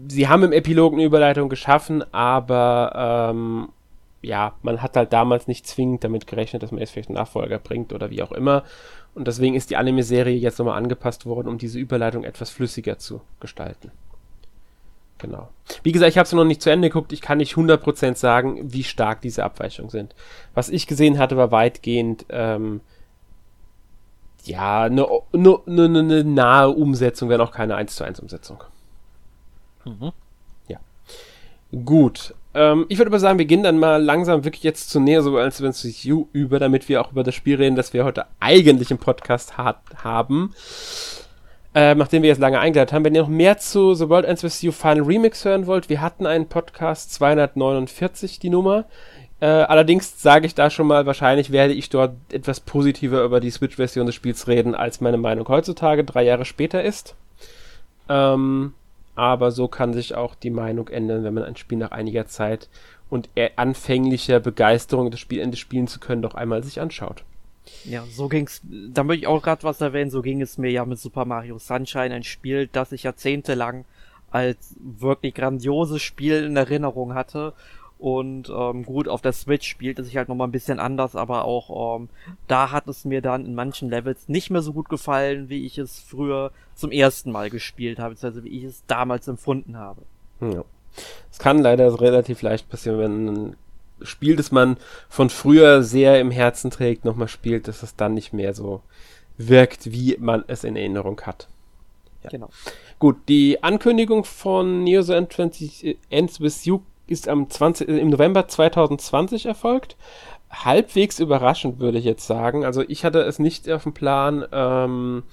sie 0.07 0.27
haben 0.27 0.43
im 0.43 0.53
Epilog 0.53 0.93
eine 0.93 1.03
Überleitung 1.03 1.49
geschaffen, 1.49 2.03
aber 2.13 3.31
ähm, 3.31 3.69
ja, 4.21 4.53
man 4.63 4.81
hat 4.81 4.97
halt 4.97 5.13
damals 5.13 5.47
nicht 5.47 5.67
zwingend 5.67 6.03
damit 6.03 6.25
gerechnet, 6.25 6.63
dass 6.63 6.71
man 6.71 6.79
jetzt 6.79 6.91
vielleicht 6.91 7.09
einen 7.09 7.17
Nachfolger 7.17 7.59
bringt 7.59 7.93
oder 7.93 8.09
wie 8.09 8.23
auch 8.23 8.31
immer. 8.31 8.63
Und 9.13 9.27
deswegen 9.27 9.55
ist 9.55 9.69
die 9.69 9.77
Anime-Serie 9.77 10.35
jetzt 10.35 10.57
nochmal 10.57 10.77
angepasst 10.77 11.25
worden, 11.25 11.47
um 11.47 11.57
diese 11.57 11.79
Überleitung 11.79 12.23
etwas 12.23 12.49
flüssiger 12.49 12.97
zu 12.97 13.21
gestalten. 13.39 13.91
Genau. 15.17 15.49
Wie 15.83 15.91
gesagt, 15.91 16.11
ich 16.11 16.17
habe 16.17 16.25
es 16.25 16.33
noch 16.33 16.43
nicht 16.43 16.61
zu 16.61 16.69
Ende 16.69 16.89
geguckt. 16.89 17.13
Ich 17.13 17.21
kann 17.21 17.37
nicht 17.37 17.55
100% 17.55 18.15
sagen, 18.15 18.59
wie 18.63 18.83
stark 18.83 19.21
diese 19.21 19.43
Abweichungen 19.43 19.89
sind. 19.89 20.13
Was 20.53 20.69
ich 20.69 20.87
gesehen 20.87 21.17
hatte, 21.17 21.37
war 21.37 21.51
weitgehend 21.51 22.25
ähm, 22.29 22.81
ja, 24.43 24.83
eine 24.83 25.07
ne, 25.31 25.59
ne, 25.65 26.03
ne, 26.03 26.23
nahe 26.23 26.69
Umsetzung, 26.69 27.29
wenn 27.29 27.41
auch 27.41 27.51
keine 27.51 27.75
1 27.75 27.95
zu 27.95 28.03
1 28.03 28.19
Umsetzung. 28.19 28.63
Mhm. 29.85 30.11
Ja. 30.67 30.79
Gut. 31.83 32.35
Ähm, 32.53 32.85
ich 32.89 32.97
würde 32.97 33.09
aber 33.09 33.19
sagen, 33.19 33.39
wir 33.39 33.45
gehen 33.45 33.63
dann 33.63 33.79
mal 33.79 34.01
langsam 34.03 34.43
wirklich 34.43 34.63
jetzt 34.63 34.89
zu 34.89 34.99
näher, 34.99 35.23
so 35.23 35.37
als 35.37 35.61
wenn 35.61 35.69
es 35.69 35.81
sich 35.81 36.05
über, 36.07 36.59
damit 36.59 36.87
wir 36.89 37.01
auch 37.01 37.11
über 37.11 37.23
das 37.23 37.35
Spiel 37.35 37.55
reden, 37.55 37.75
das 37.75 37.93
wir 37.93 38.05
heute 38.05 38.25
eigentlich 38.39 38.91
im 38.91 38.97
Podcast 38.97 39.57
hat, 39.57 39.79
haben 40.03 40.53
äh, 41.75 41.93
nachdem 41.93 42.23
wir 42.23 42.29
jetzt 42.29 42.39
lange 42.39 42.59
eingeleitet 42.59 42.93
haben. 42.93 43.03
Wenn 43.03 43.13
ihr 43.13 43.21
noch 43.21 43.27
mehr 43.27 43.57
zu 43.57 43.93
The 43.93 44.07
World 44.07 44.25
Ends 44.25 44.43
With 44.43 44.61
You 44.61 44.71
Final 44.71 45.03
Remix 45.03 45.43
hören 45.43 45.67
wollt, 45.67 45.89
wir 45.89 46.01
hatten 46.01 46.25
einen 46.25 46.47
Podcast 46.47 47.13
249, 47.13 48.39
die 48.39 48.49
Nummer. 48.49 48.85
Äh, 49.41 49.47
allerdings 49.47 50.21
sage 50.21 50.45
ich 50.45 50.55
da 50.55 50.69
schon 50.69 50.87
mal, 50.87 51.05
wahrscheinlich 51.05 51.51
werde 51.51 51.73
ich 51.73 51.89
dort 51.89 52.13
etwas 52.31 52.61
positiver 52.61 53.23
über 53.23 53.41
die 53.41 53.51
Switch-Version 53.51 54.05
des 54.05 54.15
Spiels 54.15 54.47
reden, 54.47 54.73
als 54.73 55.01
meine 55.01 55.17
Meinung 55.17 55.45
heutzutage, 55.49 56.05
drei 56.05 56.23
Jahre 56.23 56.45
später 56.45 56.81
ist. 56.81 57.15
Ähm, 58.07 58.73
aber 59.15 59.51
so 59.51 59.67
kann 59.67 59.93
sich 59.93 60.15
auch 60.15 60.33
die 60.33 60.51
Meinung 60.51 60.87
ändern, 60.87 61.25
wenn 61.25 61.33
man 61.33 61.43
ein 61.43 61.57
Spiel 61.57 61.77
nach 61.77 61.91
einiger 61.91 62.25
Zeit 62.25 62.69
und 63.09 63.29
anfänglicher 63.57 64.39
Begeisterung 64.39 65.11
des 65.11 65.19
Spielende 65.19 65.57
spielen 65.57 65.87
zu 65.87 65.99
können, 65.99 66.21
doch 66.21 66.35
einmal 66.35 66.63
sich 66.63 66.79
anschaut. 66.79 67.23
Ja, 67.83 68.03
so 68.09 68.27
ging's, 68.27 68.61
da 68.63 69.03
möchte 69.03 69.21
ich 69.21 69.27
auch 69.27 69.41
gerade 69.41 69.63
was 69.63 69.81
erwähnen, 69.81 70.11
so 70.11 70.21
ging 70.21 70.41
es 70.41 70.57
mir 70.57 70.71
ja 70.71 70.85
mit 70.85 70.99
Super 70.99 71.25
Mario 71.25 71.57
Sunshine, 71.57 72.13
ein 72.13 72.23
Spiel, 72.23 72.67
das 72.71 72.91
ich 72.91 73.03
jahrzehntelang 73.03 73.85
als 74.31 74.75
wirklich 74.79 75.33
grandioses 75.33 76.01
Spiel 76.01 76.43
in 76.43 76.57
Erinnerung 76.57 77.13
hatte. 77.13 77.53
Und 77.97 78.49
ähm, 78.49 78.83
gut, 78.83 79.07
auf 79.07 79.21
der 79.21 79.31
Switch 79.31 79.67
spielt 79.67 79.99
es 79.99 80.07
sich 80.07 80.17
halt 80.17 80.27
nochmal 80.27 80.49
ein 80.49 80.51
bisschen 80.51 80.79
anders, 80.79 81.15
aber 81.15 81.45
auch 81.45 81.97
ähm, 81.97 82.09
da 82.47 82.71
hat 82.71 82.87
es 82.89 83.05
mir 83.05 83.21
dann 83.21 83.45
in 83.45 83.55
manchen 83.55 83.89
Levels 83.89 84.27
nicht 84.27 84.49
mehr 84.49 84.61
so 84.61 84.73
gut 84.73 84.89
gefallen, 84.89 85.47
wie 85.47 85.65
ich 85.65 85.77
es 85.77 85.99
früher 85.99 86.51
zum 86.75 86.91
ersten 86.91 87.31
Mal 87.31 87.49
gespielt 87.49 87.97
habe, 87.97 88.13
beziehungsweise 88.13 88.43
wie 88.43 88.57
ich 88.57 88.65
es 88.65 88.83
damals 88.87 89.29
empfunden 89.29 89.77
habe. 89.77 90.01
Ja. 90.41 90.65
Es 91.31 91.39
kann 91.39 91.59
leider 91.59 91.99
relativ 92.01 92.41
leicht 92.41 92.69
passieren, 92.69 92.99
wenn 92.99 93.55
Spiel, 94.05 94.35
das 94.35 94.51
man 94.51 94.77
von 95.09 95.29
früher 95.29 95.83
sehr 95.83 96.19
im 96.19 96.31
Herzen 96.31 96.71
trägt, 96.71 97.05
nochmal 97.05 97.27
spielt, 97.27 97.67
dass 97.67 97.83
es 97.83 97.95
dann 97.95 98.13
nicht 98.13 98.33
mehr 98.33 98.53
so 98.53 98.81
wirkt, 99.37 99.91
wie 99.91 100.17
man 100.19 100.43
es 100.47 100.63
in 100.63 100.75
Erinnerung 100.75 101.21
hat. 101.21 101.47
Ja. 102.23 102.29
Genau. 102.29 102.49
Gut, 102.99 103.17
die 103.27 103.61
Ankündigung 103.63 104.23
von 104.23 104.83
Neo 104.83 105.01
The 105.01 105.13
End 105.13 105.33
20 105.33 105.97
Ends 106.09 106.39
With 106.39 106.65
You 106.65 106.81
ist 107.07 107.27
am 107.27 107.49
20, 107.49 107.87
im 107.87 108.09
November 108.09 108.47
2020 108.47 109.45
erfolgt. 109.45 109.95
Halbwegs 110.49 111.19
überraschend, 111.19 111.79
würde 111.79 111.97
ich 111.97 112.05
jetzt 112.05 112.25
sagen. 112.25 112.65
Also 112.65 112.83
ich 112.87 113.03
hatte 113.03 113.21
es 113.21 113.39
nicht 113.39 113.69
auf 113.69 113.83
dem 113.83 113.93
Plan. 113.93 114.45
Ähm, 114.51 115.23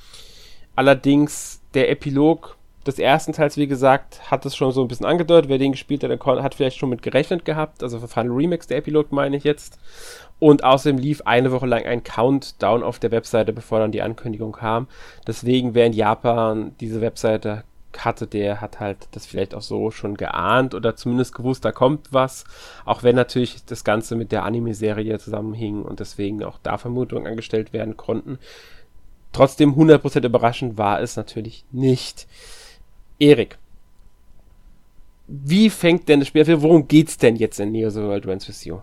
allerdings 0.75 1.61
der 1.75 1.91
Epilog 1.91 2.57
des 2.87 2.99
ersten 2.99 3.33
Teils, 3.33 3.57
wie 3.57 3.67
gesagt, 3.67 4.31
hat 4.31 4.45
es 4.45 4.57
schon 4.57 4.73
so 4.73 4.83
ein 4.83 4.89
bisschen 4.89 5.07
angedeutet. 5.07 5.49
Wer 5.49 5.59
den 5.59 5.73
gespielt 5.73 6.03
hat, 6.03 6.43
hat 6.43 6.55
vielleicht 6.55 6.79
schon 6.79 6.89
mit 6.89 7.03
gerechnet 7.03 7.45
gehabt. 7.45 7.83
Also 7.83 8.01
für 8.01 8.09
Final 8.09 8.33
Remix, 8.33 8.67
der 8.67 8.79
Epilog 8.79 9.13
meine 9.13 9.37
ich 9.37 9.45
jetzt. 9.45 9.79
Und 10.39 10.65
außerdem 10.65 10.99
lief 10.99 11.23
eine 11.23 11.53
Woche 11.53 11.67
lang 11.67 11.85
ein 11.85 12.03
Countdown 12.03 12.83
auf 12.83 12.99
der 12.99 13.13
Webseite, 13.13 13.53
bevor 13.53 13.79
dann 13.79 13.93
die 13.93 14.03
Ankündigung 14.03 14.53
kam. 14.53 14.89
Deswegen, 15.27 15.75
wer 15.75 15.87
in 15.87 15.93
Japan 15.93 16.75
diese 16.81 17.01
Webseite 17.01 17.65
hatte, 17.99 18.27
der 18.27 18.61
hat 18.61 18.81
halt 18.81 19.09
das 19.13 19.27
vielleicht 19.27 19.55
auch 19.55 19.63
so 19.63 19.91
schon 19.91 20.17
geahnt 20.17 20.75
oder 20.75 20.97
zumindest 20.97 21.35
gewusst, 21.35 21.65
da 21.65 21.73
kommt 21.73 22.13
was. 22.13 22.45
Auch 22.85 23.03
wenn 23.03 23.17
natürlich 23.17 23.65
das 23.67 23.85
Ganze 23.85 24.17
mit 24.17 24.33
der 24.33 24.45
Anime-Serie 24.45 25.19
zusammenhing 25.19 25.83
und 25.83 26.01
deswegen 26.01 26.43
auch 26.43 26.59
da 26.63 26.79
Vermutungen 26.79 27.27
angestellt 27.27 27.73
werden 27.73 27.97
konnten. 27.97 28.39
Trotzdem 29.33 29.75
100% 29.75 30.25
überraschend 30.25 30.77
war 30.77 31.01
es 31.01 31.17
natürlich 31.17 31.65
nicht. 31.71 32.27
Erik, 33.19 33.59
wie 35.27 35.71
fängt 35.71 36.09
denn 36.09 36.21
das 36.21 36.29
Spiel 36.29 36.43
an? 36.43 36.63
Worum 36.63 36.89
geht's 36.89 37.17
denn 37.17 37.37
jetzt 37.37 37.61
in 37.61 37.73
Neo 37.73 37.91
The 37.91 38.01
World 38.01 38.27
Ends 38.27 38.49
With 38.49 38.65
You? 38.65 38.81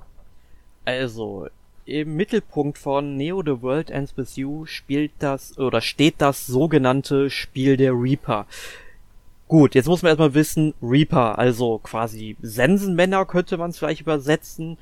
Also, 0.85 1.47
im 1.85 2.15
Mittelpunkt 2.15 2.77
von 2.77 3.17
Neo 3.17 3.41
The 3.43 3.61
World 3.61 3.89
Ends 3.89 4.15
With 4.15 4.35
You 4.35 4.65
spielt 4.65 5.11
das 5.19 5.57
oder 5.57 5.81
steht 5.81 6.15
das 6.19 6.47
sogenannte 6.47 7.29
Spiel 7.29 7.77
der 7.77 7.93
Reaper. 7.93 8.45
Gut, 9.47 9.73
jetzt 9.73 9.87
muss 9.87 10.03
man 10.03 10.09
erstmal 10.09 10.35
wissen, 10.35 10.75
Reaper, 10.81 11.39
also 11.39 11.79
quasi 11.79 12.37
Sensenmänner 12.41 13.25
könnte 13.25 13.57
man 13.57 13.71
es 13.71 13.79
vielleicht 13.79 14.01
übersetzen. 14.01 14.77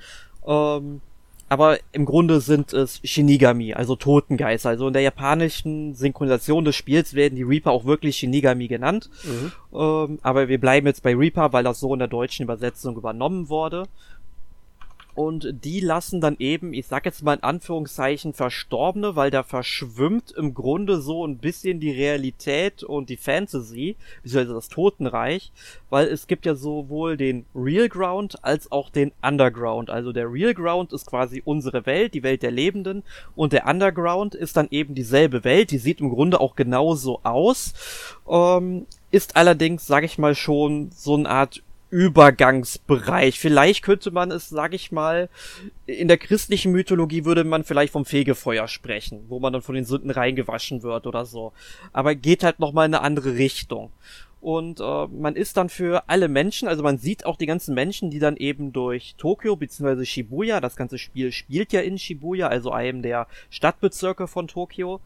Ähm, 0.46 1.02
aber 1.50 1.78
im 1.94 2.06
Grunde 2.06 2.42
sind 2.42 2.74
es 2.74 3.00
Shinigami, 3.04 3.74
also 3.74 3.96
Totengeister. 3.96 4.70
Also 4.70 4.88
in 4.88 4.94
der 4.94 5.02
japanischen 5.02 5.94
Synchronisation 5.94 6.66
des 6.66 6.76
Spiels 6.76 7.14
werden 7.14 7.36
die 7.36 7.44
Reaper 7.44 7.72
auch 7.72 7.86
wirklich 7.86 8.18
Shinigami 8.18 8.68
genannt. 8.68 9.10
Mhm. 9.24 9.52
Ähm, 9.74 10.20
aber 10.22 10.50
wir 10.50 10.60
bleiben 10.60 10.88
jetzt 10.88 11.04
bei 11.04 11.16
Reaper, 11.16 11.54
weil 11.54 11.64
das 11.64 11.80
so 11.80 11.94
in 11.94 12.00
der 12.00 12.10
deutschen 12.10 12.44
Übersetzung 12.44 12.98
übernommen 12.98 13.50
wurde 13.50 13.88
und 15.18 15.48
die 15.64 15.80
lassen 15.80 16.22
dann 16.22 16.36
eben, 16.38 16.76
ich 16.76 16.86
sag 16.86 17.06
jetzt 17.06 17.24
mal 17.24 17.34
in 17.34 17.42
Anführungszeichen, 17.42 18.34
Verstorbene, 18.34 19.16
weil 19.16 19.32
da 19.32 19.42
verschwimmt 19.42 20.30
im 20.30 20.54
Grunde 20.54 21.02
so 21.02 21.26
ein 21.26 21.40
bisschen 21.40 21.80
die 21.80 21.90
Realität 21.90 22.84
und 22.84 23.10
die 23.10 23.18
Fantasy, 23.18 23.96
beziehungsweise 24.22 24.54
das 24.54 24.70
Totenreich, 24.70 25.52
weil 25.90 26.06
es 26.06 26.28
gibt 26.28 26.46
ja 26.46 26.54
sowohl 26.54 27.18
den 27.18 27.48
Real 27.56 27.90
Ground 27.90 28.44
als 28.44 28.72
auch 28.72 28.92
den 28.92 29.12
Underground. 29.24 29.90
Also 29.90 30.12
der 30.12 30.32
Real 30.32 30.54
Ground 30.54 30.94
ist 30.94 31.08
quasi 31.08 31.42
unsere 31.44 31.88
Welt, 31.88 32.14
die 32.14 32.22
Welt 32.22 32.44
der 32.44 32.52
Lebenden, 32.52 33.02
und 33.36 33.54
der 33.54 33.66
Underground 33.66 34.36
ist 34.36 34.56
dann 34.56 34.68
eben 34.70 34.94
dieselbe 34.94 35.44
Welt, 35.44 35.72
die 35.72 35.80
sieht 35.80 36.00
im 36.00 36.12
Grunde 36.12 36.40
auch 36.40 36.56
genauso 36.56 37.22
aus, 37.24 37.74
ähm, 38.30 38.86
ist 39.10 39.36
allerdings, 39.36 39.88
sag 39.88 40.04
ich 40.04 40.20
mal, 40.20 40.36
schon 40.36 40.92
so 40.92 41.16
eine 41.16 41.28
Art 41.28 41.64
Übergangsbereich. 41.90 43.40
Vielleicht 43.40 43.84
könnte 43.84 44.12
man 44.12 44.32
es, 44.32 44.50
sag 44.50 44.74
ich 44.74 44.92
mal, 44.92 45.30
in 45.86 46.08
der 46.08 46.18
christlichen 46.18 46.72
Mythologie 46.72 47.26
würde 47.26 47.44
man 47.44 47.64
vielleicht 47.64 47.94
vom 47.94 48.06
Fegefeuer 48.06 48.68
sprechen, 48.68 49.26
wo 49.30 49.40
man 49.40 49.54
dann 49.54 49.62
von 49.62 49.76
den 49.76 49.86
Sünden 49.86 50.12
reingewaschen 50.12 50.84
wird 50.84 51.08
oder 51.08 51.26
so. 51.26 51.54
Aber 51.94 52.16
geht 52.16 52.44
halt 52.44 52.60
nochmal 52.60 52.88
in 52.88 52.94
eine 52.94 53.04
andere 53.04 53.36
Richtung. 53.36 53.92
Und 54.40 54.80
äh, 54.80 55.08
man 55.08 55.36
ist 55.36 55.58
dann 55.58 55.70
für 55.70 56.08
alle 56.08 56.28
Menschen, 56.28 56.68
also 56.68 56.84
man 56.84 56.98
sieht 56.98 57.26
auch 57.26 57.38
die 57.38 57.48
ganzen 57.48 57.74
Menschen, 57.74 58.12
die 58.12 58.20
dann 58.20 58.38
eben 58.38 58.72
durch 58.72 59.16
Tokio 59.18 59.56
bzw. 59.56 60.06
Shibuya, 60.06 60.62
das 60.62 60.76
ganze 60.76 60.98
Spiel 60.98 61.32
spielt 61.32 61.74
ja 61.74 61.82
in 61.82 61.98
Shibuya, 61.98 62.48
also 62.48 62.72
einem 62.72 63.02
der 63.02 63.28
Stadtbezirke 63.50 64.28
von 64.28 64.48
Tokio. 64.48 65.02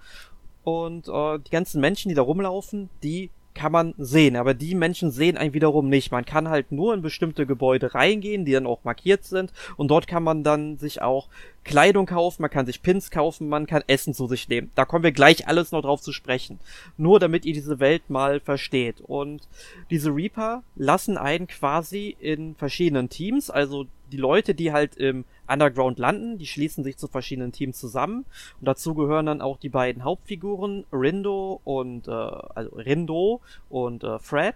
Und 0.64 1.08
äh, 1.08 1.40
die 1.40 1.50
ganzen 1.50 1.82
Menschen, 1.82 2.10
die 2.10 2.16
da 2.16 2.22
rumlaufen, 2.22 2.90
die 3.04 3.30
kann 3.54 3.72
man 3.72 3.94
sehen, 3.98 4.36
aber 4.36 4.54
die 4.54 4.76
Menschen 4.76 5.12
sehen 5.12 5.38
einen 5.38 5.54
wiederum 5.54 5.90
nicht. 5.90 6.12
Man 6.12 6.26
kann 6.26 6.50
halt 6.50 6.72
nur 6.72 6.94
in 6.94 7.02
bestimmte 7.02 7.46
Gebäude 7.46 7.94
reingehen, 7.94 8.46
die 8.46 8.54
dann 8.54 8.68
auch 8.68 8.84
markiert 8.84 9.24
sind 9.24 9.52
und 9.78 9.90
dort 9.90 10.08
kann 10.08 10.24
man 10.24 10.44
dann 10.44 10.78
sich 10.78 11.02
auch 11.02 11.28
Kleidung 11.64 12.08
kaufen, 12.08 12.42
man 12.42 12.50
kann 12.50 12.66
sich 12.66 12.82
Pins 12.82 13.12
kaufen, 13.12 13.48
man 13.48 13.68
kann 13.68 13.84
Essen 13.86 14.14
zu 14.14 14.28
sich 14.28 14.50
nehmen. 14.50 14.72
Da 14.74 14.86
kommen 14.86 15.04
wir 15.04 15.12
gleich 15.12 15.48
alles 15.48 15.72
noch 15.72 15.82
drauf 15.82 16.02
zu 16.02 16.12
sprechen. 16.12 16.60
Nur 16.98 17.20
damit 17.20 17.46
ihr 17.46 17.54
diese 17.54 17.80
Welt 17.80 18.10
mal 18.10 18.40
versteht. 18.40 19.00
Und 19.02 19.48
diese 19.92 20.10
Reaper 20.10 20.64
lassen 20.76 21.18
einen 21.18 21.48
quasi 21.48 22.16
in 22.20 22.56
verschiedenen 22.56 23.10
Teams, 23.10 23.52
also 23.52 23.86
die 24.12 24.18
Leute, 24.18 24.54
die 24.54 24.72
halt 24.72 24.96
im 24.96 25.26
Underground 25.48 26.00
landen, 26.00 26.38
die 26.38 26.48
schließen 26.48 26.84
sich 26.84 26.98
zu 26.98 27.08
verschiedenen 27.08 27.52
Teams 27.52 27.80
zusammen. 27.80 28.26
Und 28.60 28.68
dazu 28.68 28.94
gehören 28.94 29.26
dann 29.26 29.42
auch 29.42 29.58
die 29.58 29.70
beiden 29.70 30.04
Hauptfiguren, 30.04 30.86
Rindo 30.92 31.62
und, 31.64 32.08
äh, 32.08 32.12
also 32.12 32.76
Rindo 32.76 33.42
und 33.70 34.04
äh, 34.04 34.20
Fred. 34.20 34.56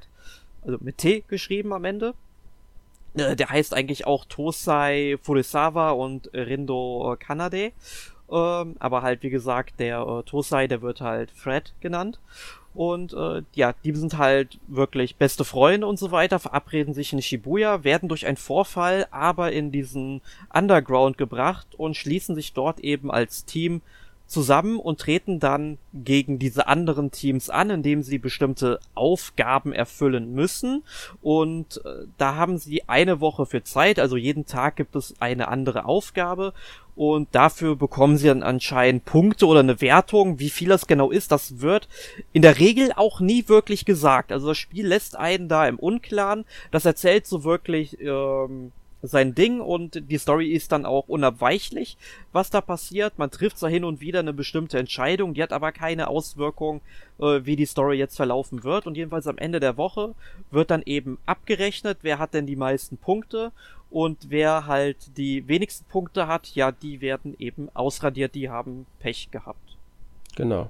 Also 0.64 0.78
mit 0.82 0.98
T 0.98 1.24
geschrieben 1.28 1.74
am 1.74 1.86
Ende. 1.86 2.14
Äh, 3.16 3.36
der 3.36 3.50
heißt 3.50 3.74
eigentlich 3.74 4.06
auch 4.06 4.26
Tosai 4.26 5.18
Furusawa 5.22 5.92
und 5.92 6.34
Rindo 6.34 7.16
Kanade. 7.20 7.72
Ähm, 8.30 8.76
aber 8.80 9.02
halt, 9.04 9.22
wie 9.24 9.30
gesagt, 9.30 9.80
der 9.80 10.02
äh, 10.02 10.24
Tosai, 10.24 10.68
der 10.68 10.82
wird 10.82 11.02
halt 11.02 11.32
Fred 11.32 11.74
genannt. 11.80 12.20
Und 12.76 13.14
äh, 13.14 13.42
ja, 13.54 13.74
die 13.84 13.96
sind 13.96 14.18
halt 14.18 14.60
wirklich 14.68 15.16
beste 15.16 15.46
Freunde 15.46 15.88
und 15.88 15.98
so 15.98 16.12
weiter, 16.12 16.40
verabreden 16.40 16.94
sich 16.94 17.14
in 17.14 17.22
Shibuya, 17.22 17.84
werden 17.86 18.10
durch 18.10 18.26
einen 18.26 18.38
Vorfall 18.38 19.08
aber 19.12 19.54
in 19.54 19.72
diesen 19.72 20.22
Underground 20.54 21.18
gebracht 21.18 21.68
und 21.78 21.96
schließen 21.96 22.36
sich 22.36 22.54
dort 22.54 22.82
eben 22.82 23.10
als 23.10 23.46
Team 23.46 23.82
zusammen 24.28 24.80
und 24.80 25.00
treten 25.00 25.40
dann 25.40 25.78
gegen 25.94 26.40
diese 26.40 26.68
anderen 26.68 27.12
Teams 27.12 27.50
an, 27.50 27.70
indem 27.70 28.04
sie 28.04 28.18
bestimmte 28.18 28.80
Aufgaben 28.94 29.72
erfüllen 29.72 30.34
müssen. 30.34 30.84
Und 31.22 31.82
äh, 31.86 32.06
da 32.18 32.36
haben 32.36 32.58
sie 32.58 32.88
eine 32.88 33.20
Woche 33.20 33.46
für 33.46 33.64
Zeit, 33.64 34.00
also 34.00 34.18
jeden 34.18 34.46
Tag 34.46 34.76
gibt 34.76 34.96
es 34.96 35.14
eine 35.20 35.48
andere 35.48 35.86
Aufgabe. 35.86 36.54
Und 36.96 37.28
dafür 37.34 37.76
bekommen 37.76 38.18
sie 38.18 38.28
dann 38.28 38.42
anscheinend 38.42 39.04
Punkte 39.04 39.48
oder 39.48 39.60
eine 39.60 39.82
Wertung. 39.82 40.40
Wie 40.40 40.50
viel 40.50 40.70
das 40.70 40.88
genau 40.88 41.12
ist, 41.12 41.32
das 41.32 41.60
wird 41.60 41.90
in 42.32 42.42
der 42.42 42.58
Regel 42.58 42.94
auch 42.96 43.20
nie 43.20 43.50
wirklich 43.50 43.84
gesagt. 43.84 44.32
Also 44.32 44.48
das 44.48 44.58
Spiel 44.58 44.88
lässt 44.88 45.18
einen 45.18 45.50
da 45.50 45.68
im 45.68 45.78
Unklaren. 45.78 46.46
Das 46.72 46.86
erzählt 46.86 47.28
so 47.28 47.44
wirklich 47.44 48.00
ähm, 48.00 48.72
sein 49.08 49.36
Ding 49.36 49.62
und 49.62 50.10
die 50.10 50.18
Story 50.18 50.52
ist 50.52 50.72
dann 50.72 50.86
auch 50.86 51.08
unabweichlich, 51.08 51.98
was 52.32 52.50
da 52.50 52.62
passiert. 52.62 53.18
Man 53.18 53.32
trifft 53.32 53.60
zwar 53.60 53.70
hin 53.70 53.84
und 53.84 54.02
wieder 54.02 54.20
eine 54.20 54.34
bestimmte 54.34 54.80
Entscheidung, 54.80 55.34
die 55.34 55.44
hat 55.44 55.54
aber 55.54 55.72
keine 55.72 56.08
Auswirkung, 56.08 56.82
äh, 57.20 57.42
wie 57.44 57.56
die 57.56 57.66
Story 57.66 57.98
jetzt 57.98 58.16
verlaufen 58.16 58.64
wird. 58.64 58.88
Und 58.88 58.98
jedenfalls 58.98 59.28
am 59.28 59.38
Ende 59.38 59.60
der 59.60 59.78
Woche 59.78 60.16
wird 60.52 60.72
dann 60.72 60.84
eben 60.86 61.18
abgerechnet, 61.26 62.00
wer 62.02 62.20
hat 62.20 62.34
denn 62.34 62.48
die 62.48 62.56
meisten 62.56 62.98
Punkte 62.98 63.52
und 63.90 64.30
wer 64.30 64.68
halt 64.68 65.18
die 65.18 65.48
wenigsten 65.48 65.86
Punkte 65.86 66.28
hat, 66.28 66.48
ja, 66.56 66.72
die 66.72 67.02
werden 67.02 67.36
eben 67.40 67.70
ausradiert, 67.74 68.36
die 68.36 68.50
haben 68.50 68.86
Pech 69.00 69.32
gehabt. 69.32 69.78
Genau. 70.36 70.70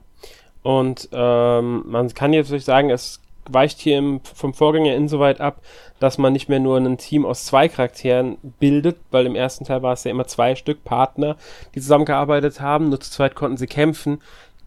Und 0.61 1.09
ähm, 1.11 1.83
man 1.87 2.13
kann 2.13 2.33
jetzt 2.33 2.49
wirklich 2.49 2.65
sagen, 2.65 2.89
es 2.89 3.21
weicht 3.49 3.79
hier 3.79 3.97
im, 3.97 4.21
vom 4.23 4.53
Vorgänger 4.53 4.95
insoweit 4.95 5.41
ab, 5.41 5.61
dass 5.99 6.17
man 6.17 6.33
nicht 6.33 6.49
mehr 6.49 6.59
nur 6.59 6.77
ein 6.77 6.97
Team 6.97 7.25
aus 7.25 7.45
zwei 7.45 7.69
Charakteren 7.69 8.37
bildet, 8.59 8.97
weil 9.11 9.25
im 9.25 9.35
ersten 9.35 9.65
Teil 9.65 9.81
war 9.81 9.93
es 9.93 10.03
ja 10.03 10.11
immer 10.11 10.27
zwei 10.27 10.55
Stück 10.55 10.83
Partner, 10.83 11.37
die 11.73 11.81
zusammengearbeitet 11.81 12.59
haben, 12.59 12.89
nur 12.89 12.99
zu 12.99 13.11
zweit 13.11 13.35
konnten 13.35 13.57
sie 13.57 13.67
kämpfen. 13.67 14.21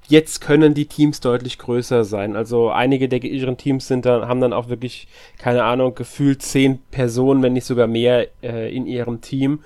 Jetzt 0.09 0.41
können 0.41 0.73
die 0.73 0.87
Teams 0.87 1.21
deutlich 1.21 1.59
größer 1.59 2.03
sein. 2.03 2.35
Also 2.35 2.71
einige 2.71 3.11
der 3.11 3.23
ihren 3.23 3.59
Teams 3.59 3.89
sind 3.89 4.07
dann, 4.07 4.27
haben 4.27 4.41
dann 4.41 4.55
auch 4.55 4.71
wirklich, 4.71 5.07
keine 5.37 5.65
Ahnung, 5.65 5.95
gefühlt 5.95 6.41
zehn 6.41 6.79
Personen, 6.91 7.43
wenn 7.43 7.53
nicht 7.53 7.67
sogar 7.67 7.87
mehr, 7.87 8.27
äh, 8.43 8.75
in 8.75 8.87
ihrem 8.87 9.21
Team. 9.21 9.61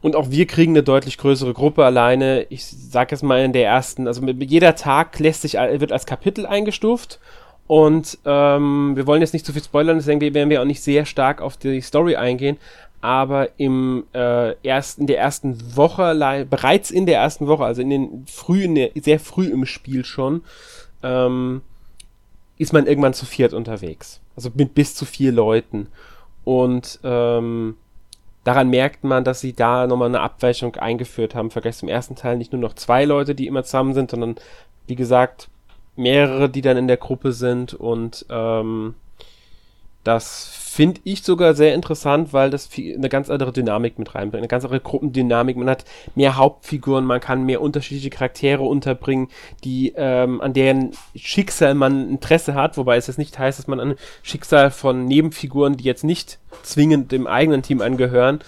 Und 0.00 0.14
auch 0.14 0.30
wir 0.30 0.46
kriegen 0.46 0.72
eine 0.72 0.84
deutlich 0.84 1.18
größere 1.18 1.54
Gruppe 1.54 1.84
alleine. 1.84 2.46
Ich 2.50 2.66
sag 2.66 3.10
es 3.10 3.22
mal 3.22 3.40
in 3.40 3.52
der 3.52 3.66
ersten, 3.66 4.06
also 4.06 4.24
jeder 4.24 4.76
Tag 4.76 5.18
lässt 5.18 5.42
sich, 5.42 5.54
wird 5.54 5.90
als 5.90 6.06
Kapitel 6.06 6.46
eingestuft 6.46 7.18
und 7.68 8.18
ähm, 8.24 8.96
wir 8.96 9.06
wollen 9.06 9.20
jetzt 9.20 9.34
nicht 9.34 9.44
zu 9.44 9.52
viel 9.52 9.62
spoilern, 9.62 9.98
deswegen 9.98 10.20
werden 10.34 10.48
wir 10.48 10.62
auch 10.62 10.66
nicht 10.66 10.82
sehr 10.82 11.04
stark 11.04 11.42
auf 11.42 11.58
die 11.58 11.82
Story 11.82 12.16
eingehen. 12.16 12.56
Aber 13.02 13.50
im 13.58 14.04
äh, 14.12 14.54
ersten, 14.66 15.06
der 15.06 15.18
ersten 15.20 15.76
Woche, 15.76 16.46
bereits 16.48 16.90
in 16.90 17.06
der 17.06 17.18
ersten 17.20 17.46
Woche, 17.46 17.64
also 17.64 17.82
in 17.82 17.90
den 17.90 18.26
früh, 18.26 18.64
in 18.64 18.74
der, 18.74 18.90
sehr 18.96 19.20
früh 19.20 19.46
im 19.46 19.66
Spiel 19.66 20.04
schon, 20.04 20.42
ähm, 21.02 21.60
ist 22.56 22.72
man 22.72 22.86
irgendwann 22.86 23.14
zu 23.14 23.26
viert 23.26 23.52
unterwegs. 23.52 24.20
Also 24.34 24.50
mit 24.54 24.74
bis 24.74 24.94
zu 24.94 25.04
vier 25.04 25.30
Leuten. 25.30 25.88
Und 26.44 26.98
ähm, 27.04 27.76
daran 28.44 28.70
merkt 28.70 29.04
man, 29.04 29.24
dass 29.24 29.40
sie 29.40 29.52
da 29.52 29.86
nochmal 29.86 30.08
eine 30.08 30.20
Abweichung 30.20 30.74
eingeführt 30.76 31.34
haben. 31.34 31.50
Vergleich 31.50 31.76
zum 31.76 31.90
ersten 31.90 32.16
Teil 32.16 32.38
nicht 32.38 32.52
nur 32.52 32.62
noch 32.62 32.74
zwei 32.74 33.04
Leute, 33.04 33.34
die 33.34 33.46
immer 33.46 33.62
zusammen 33.62 33.92
sind, 33.92 34.10
sondern 34.10 34.36
wie 34.86 34.96
gesagt, 34.96 35.50
mehrere, 35.98 36.48
die 36.48 36.62
dann 36.62 36.76
in 36.76 36.88
der 36.88 36.96
Gruppe 36.96 37.32
sind 37.32 37.74
und 37.74 38.24
ähm, 38.30 38.94
Das 40.04 40.46
finde 40.48 41.00
ich 41.04 41.22
sogar 41.22 41.54
sehr 41.54 41.74
interessant, 41.74 42.32
weil 42.32 42.50
das 42.50 42.70
eine 42.76 43.08
ganz 43.10 43.28
andere 43.28 43.52
Dynamik 43.52 43.98
mit 43.98 44.14
reinbringt, 44.14 44.40
eine 44.40 44.48
ganz 44.48 44.64
andere 44.64 44.80
Gruppendynamik. 44.80 45.56
Man 45.56 45.68
hat 45.68 45.84
mehr 46.14 46.36
Hauptfiguren, 46.36 47.04
man 47.04 47.20
kann 47.20 47.44
mehr 47.44 47.60
unterschiedliche 47.60 48.08
Charaktere 48.08 48.62
unterbringen, 48.62 49.28
die 49.64 49.92
ähm, 49.96 50.40
an 50.40 50.54
deren 50.54 50.92
Schicksal 51.14 51.74
man 51.74 52.08
Interesse 52.08 52.54
hat, 52.54 52.78
wobei 52.78 52.96
es 52.96 53.08
jetzt 53.08 53.18
nicht 53.18 53.38
heißt, 53.38 53.58
dass 53.58 53.66
man 53.66 53.80
an 53.80 53.96
Schicksal 54.22 54.70
von 54.70 55.04
Nebenfiguren, 55.04 55.76
die 55.76 55.84
jetzt 55.84 56.04
nicht 56.04 56.38
zwingend 56.62 57.12
dem 57.12 57.26
eigenen 57.26 57.62
Team 57.62 57.82
angehören, 57.82 58.40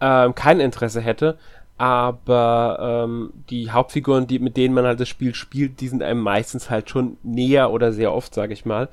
ähm, 0.00 0.34
kein 0.34 0.60
Interesse 0.60 1.00
hätte. 1.00 1.38
Aber 1.76 3.04
ähm, 3.04 3.32
die 3.50 3.70
Hauptfiguren, 3.70 4.26
die, 4.26 4.38
mit 4.38 4.56
denen 4.56 4.74
man 4.74 4.84
halt 4.84 5.00
das 5.00 5.08
Spiel 5.08 5.34
spielt, 5.34 5.80
die 5.80 5.88
sind 5.88 6.02
einem 6.02 6.20
meistens 6.20 6.70
halt 6.70 6.88
schon 6.88 7.16
näher 7.22 7.70
oder 7.72 7.92
sehr 7.92 8.12
oft, 8.12 8.32
sage 8.32 8.52
ich 8.52 8.64
mal. 8.64 8.88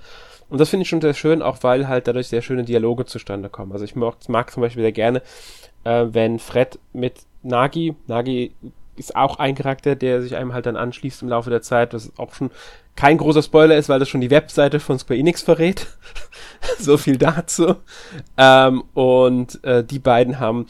Und 0.50 0.60
das 0.60 0.70
finde 0.70 0.84
ich 0.84 0.90
schon 0.90 1.02
sehr 1.02 1.14
schön, 1.14 1.42
auch 1.42 1.60
weil 1.62 1.88
halt 1.88 2.08
dadurch 2.08 2.28
sehr 2.28 2.42
schöne 2.42 2.64
Dialoge 2.64 3.06
zustande 3.06 3.50
kommen. 3.50 3.72
Also 3.72 3.86
ich 3.86 3.96
mag, 3.96 4.16
mag 4.28 4.52
zum 4.52 4.62
Beispiel 4.62 4.84
sehr 4.84 4.92
gerne, 4.92 5.22
äh, 5.84 6.08
wenn 6.12 6.40
Fred 6.40 6.80
mit 6.92 7.22
Nagi, 7.44 7.96
Nagi 8.08 8.52
ist 8.98 9.16
auch 9.16 9.40
ein 9.40 9.56
Charakter, 9.56 9.96
der 9.96 10.22
sich 10.22 10.36
einem 10.36 10.54
halt 10.54 10.66
dann 10.66 10.76
anschließt 10.76 11.22
im 11.22 11.30
Laufe 11.30 11.50
der 11.50 11.62
Zeit, 11.62 11.94
was 11.94 12.12
auch 12.18 12.34
schon 12.34 12.52
kein 12.96 13.18
großer 13.18 13.42
Spoiler 13.42 13.78
ist, 13.78 13.90
weil 13.90 14.00
das 14.00 14.10
schon 14.10 14.22
die 14.22 14.30
Webseite 14.30 14.80
von 14.80 15.00
Square 15.00 15.20
Enix 15.20 15.42
verrät. 15.42 15.88
so 16.80 16.98
viel 16.98 17.18
dazu. 17.18 17.76
Ähm, 18.38 18.84
und 18.94 19.64
äh, 19.64 19.84
die 19.84 20.00
beiden 20.00 20.40
haben 20.40 20.66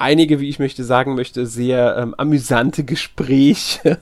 einige, 0.00 0.40
wie 0.40 0.48
ich 0.48 0.58
möchte 0.58 0.84
sagen 0.84 1.14
möchte, 1.14 1.46
sehr 1.46 1.96
ähm, 1.96 2.14
amüsante 2.16 2.84
Gespräche 2.84 3.98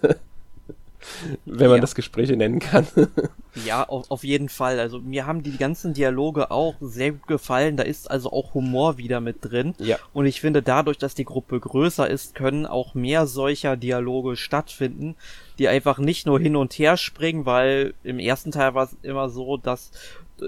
wenn 1.44 1.68
man 1.68 1.76
ja. 1.76 1.80
das 1.80 1.94
Gespräche 1.94 2.36
nennen 2.36 2.58
kann. 2.58 2.86
ja, 3.66 3.84
auf, 3.88 4.10
auf 4.10 4.24
jeden 4.24 4.48
Fall. 4.48 4.78
Also 4.80 5.00
mir 5.00 5.26
haben 5.26 5.42
die 5.42 5.56
ganzen 5.56 5.94
Dialoge 5.94 6.50
auch 6.50 6.74
sehr 6.80 7.12
gut 7.12 7.26
gefallen. 7.26 7.76
Da 7.76 7.82
ist 7.82 8.10
also 8.10 8.32
auch 8.32 8.54
Humor 8.54 8.98
wieder 8.98 9.20
mit 9.20 9.38
drin. 9.40 9.74
Ja. 9.78 9.98
Und 10.12 10.26
ich 10.26 10.40
finde, 10.40 10.62
dadurch, 10.62 10.98
dass 10.98 11.14
die 11.14 11.24
Gruppe 11.24 11.60
größer 11.60 12.08
ist, 12.08 12.34
können 12.34 12.66
auch 12.66 12.94
mehr 12.94 13.26
solcher 13.26 13.76
Dialoge 13.76 14.36
stattfinden, 14.36 15.16
die 15.58 15.68
einfach 15.68 15.98
nicht 15.98 16.26
nur 16.26 16.38
hin 16.38 16.56
und 16.56 16.72
her 16.74 16.96
springen, 16.96 17.46
weil 17.46 17.94
im 18.04 18.18
ersten 18.18 18.52
Teil 18.52 18.74
war 18.74 18.84
es 18.84 18.96
immer 19.02 19.28
so, 19.28 19.56
dass 19.56 19.90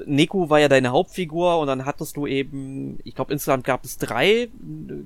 Neku 0.07 0.48
war 0.50 0.61
ja 0.61 0.68
deine 0.68 0.90
Hauptfigur 0.90 1.59
und 1.59 1.66
dann 1.66 1.85
hattest 1.85 2.16
du 2.16 2.26
eben, 2.26 2.98
ich 3.05 3.14
glaube 3.14 3.33
insgesamt 3.33 3.64
gab 3.64 3.85
es 3.85 3.98
drei 3.98 4.48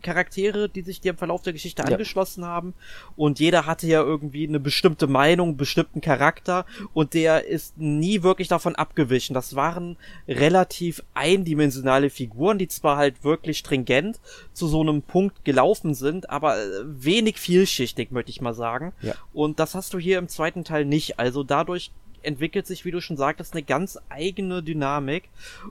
Charaktere, 0.03 0.69
die 0.69 0.83
sich 0.83 1.01
dir 1.01 1.11
im 1.11 1.17
Verlauf 1.17 1.43
der 1.43 1.53
Geschichte 1.53 1.83
ja. 1.83 1.89
angeschlossen 1.89 2.45
haben 2.45 2.75
und 3.17 3.41
jeder 3.41 3.67
hatte 3.67 3.87
ja 3.87 4.03
irgendwie 4.03 4.47
eine 4.47 4.61
bestimmte 4.61 5.07
Meinung, 5.07 5.49
einen 5.49 5.57
bestimmten 5.57 6.01
Charakter 6.01 6.67
und 6.93 7.15
der 7.15 7.47
ist 7.47 7.79
nie 7.79 8.23
wirklich 8.23 8.49
davon 8.49 8.75
abgewichen. 8.75 9.35
Das 9.35 9.57
waren 9.57 9.97
relativ 10.29 11.03
eindimensionale 11.15 12.11
Figuren, 12.11 12.59
die 12.59 12.69
zwar 12.69 12.97
halt 12.97 13.25
wirklich 13.25 13.59
stringent 13.59 14.21
zu 14.53 14.67
so 14.67 14.81
einem 14.81 15.03
Punkt 15.03 15.45
gelaufen 15.45 15.95
sind, 15.95 16.31
aber 16.31 16.57
wenig 16.85 17.39
vielschichtig, 17.39 18.11
möchte 18.11 18.31
ich 18.31 18.41
mal 18.41 18.55
sagen. 18.55 18.93
Ja. 19.03 19.15
Und 19.33 19.59
das 19.59 19.75
hast 19.75 19.95
du 19.95 19.99
hier 19.99 20.19
im 20.19 20.29
zweiten 20.29 20.65
Teil 20.65 20.85
nicht. 20.85 21.19
Also 21.19 21.43
dadurch 21.43 21.93
entwickelt 22.25 22.67
sich, 22.67 22.85
wie 22.85 22.91
du 22.91 23.01
schon 23.01 23.17
sagtest, 23.17 23.55
eine 23.55 23.63
ganz 23.63 23.99
eigene 24.09 24.63
Dynamik 24.63 25.29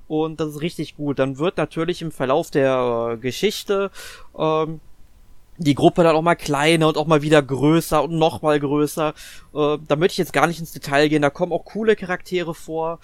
und 0.07 0.39
das 0.39 0.49
ist 0.49 0.61
richtig 0.61 0.95
gut. 0.95 1.19
Dann 1.19 1.37
wird 1.37 1.57
natürlich 1.57 2.01
im 2.01 2.11
Verlauf 2.11 2.51
der 2.51 3.13
äh, 3.13 3.17
Geschichte 3.17 3.91
ähm, 4.37 4.79
die 5.57 5.75
Gruppe 5.75 6.03
dann 6.03 6.15
auch 6.15 6.21
mal 6.21 6.35
kleiner 6.35 6.87
und 6.87 6.97
auch 6.97 7.07
mal 7.07 7.21
wieder 7.21 7.41
größer 7.41 8.03
und 8.03 8.17
noch 8.17 8.41
mal 8.41 8.59
größer. 8.59 9.13
Äh, 9.53 9.77
da 9.87 9.95
möchte 9.95 10.13
ich 10.13 10.17
jetzt 10.17 10.33
gar 10.33 10.47
nicht 10.47 10.59
ins 10.59 10.71
Detail 10.71 11.09
gehen. 11.09 11.21
Da 11.21 11.29
kommen 11.29 11.51
auch 11.51 11.65
coole 11.65 11.95
Charaktere 11.95 12.53
vor, 12.55 12.99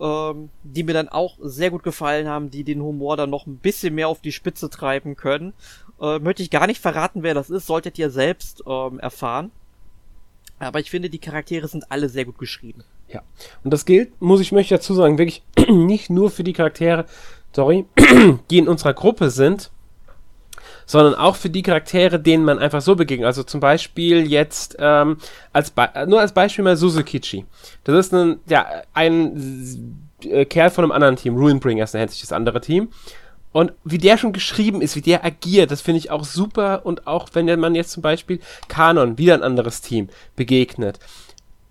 ähm, 0.00 0.50
die 0.62 0.82
mir 0.82 0.92
dann 0.92 1.08
auch 1.08 1.36
sehr 1.40 1.70
gut 1.70 1.82
gefallen 1.82 2.28
haben, 2.28 2.50
die 2.50 2.64
den 2.64 2.82
Humor 2.82 3.16
dann 3.16 3.30
noch 3.30 3.46
ein 3.46 3.58
bisschen 3.58 3.94
mehr 3.94 4.08
auf 4.08 4.20
die 4.20 4.32
Spitze 4.32 4.68
treiben 4.68 5.16
können. 5.16 5.54
Äh, 6.00 6.18
möchte 6.18 6.42
ich 6.42 6.50
gar 6.50 6.66
nicht 6.66 6.80
verraten, 6.80 7.22
wer 7.22 7.34
das 7.34 7.50
ist, 7.50 7.66
solltet 7.66 7.98
ihr 7.98 8.10
selbst 8.10 8.62
ähm, 8.66 8.98
erfahren. 8.98 9.50
Aber 10.58 10.80
ich 10.80 10.90
finde, 10.90 11.10
die 11.10 11.18
Charaktere 11.18 11.68
sind 11.68 11.90
alle 11.90 12.08
sehr 12.08 12.24
gut 12.24 12.38
geschrieben. 12.38 12.84
Ja. 13.08 13.22
Und 13.62 13.72
das 13.72 13.84
gilt, 13.84 14.20
muss 14.20 14.40
ich 14.40 14.52
möchte 14.52 14.74
dazu 14.74 14.94
sagen, 14.94 15.18
wirklich 15.18 15.42
nicht 15.68 16.10
nur 16.10 16.30
für 16.30 16.44
die 16.44 16.52
Charaktere, 16.52 17.06
sorry, 17.54 17.84
die 18.50 18.58
in 18.58 18.68
unserer 18.68 18.94
Gruppe 18.94 19.30
sind, 19.30 19.70
sondern 20.86 21.14
auch 21.14 21.36
für 21.36 21.50
die 21.50 21.62
Charaktere, 21.62 22.18
denen 22.20 22.44
man 22.44 22.58
einfach 22.58 22.80
so 22.80 22.94
begegnet. 22.94 23.26
Also 23.26 23.42
zum 23.42 23.60
Beispiel 23.60 24.26
jetzt 24.30 24.76
ähm, 24.78 25.18
als 25.52 25.72
nur 26.06 26.20
als 26.20 26.32
Beispiel 26.32 26.64
mal 26.64 26.76
Suzukichi. 26.76 27.44
Das 27.84 28.06
ist 28.06 28.14
ein, 28.14 28.40
ja, 28.48 28.66
ein 28.94 30.08
äh, 30.22 30.44
Kerl 30.44 30.70
von 30.70 30.84
einem 30.84 30.92
anderen 30.92 31.16
Team, 31.16 31.36
Ruinbringers 31.36 31.92
nennt 31.92 32.12
sich 32.12 32.20
das 32.20 32.32
andere 32.32 32.60
Team. 32.60 32.88
Und 33.56 33.72
wie 33.84 33.96
der 33.96 34.18
schon 34.18 34.34
geschrieben 34.34 34.82
ist, 34.82 34.96
wie 34.96 35.00
der 35.00 35.24
agiert, 35.24 35.70
das 35.70 35.80
finde 35.80 35.96
ich 35.96 36.10
auch 36.10 36.24
super. 36.24 36.84
Und 36.84 37.06
auch 37.06 37.30
wenn 37.32 37.46
man 37.58 37.74
jetzt 37.74 37.90
zum 37.90 38.02
Beispiel 38.02 38.38
Kanon, 38.68 39.16
wieder 39.16 39.32
ein 39.32 39.42
anderes 39.42 39.80
Team, 39.80 40.10
begegnet, 40.36 40.98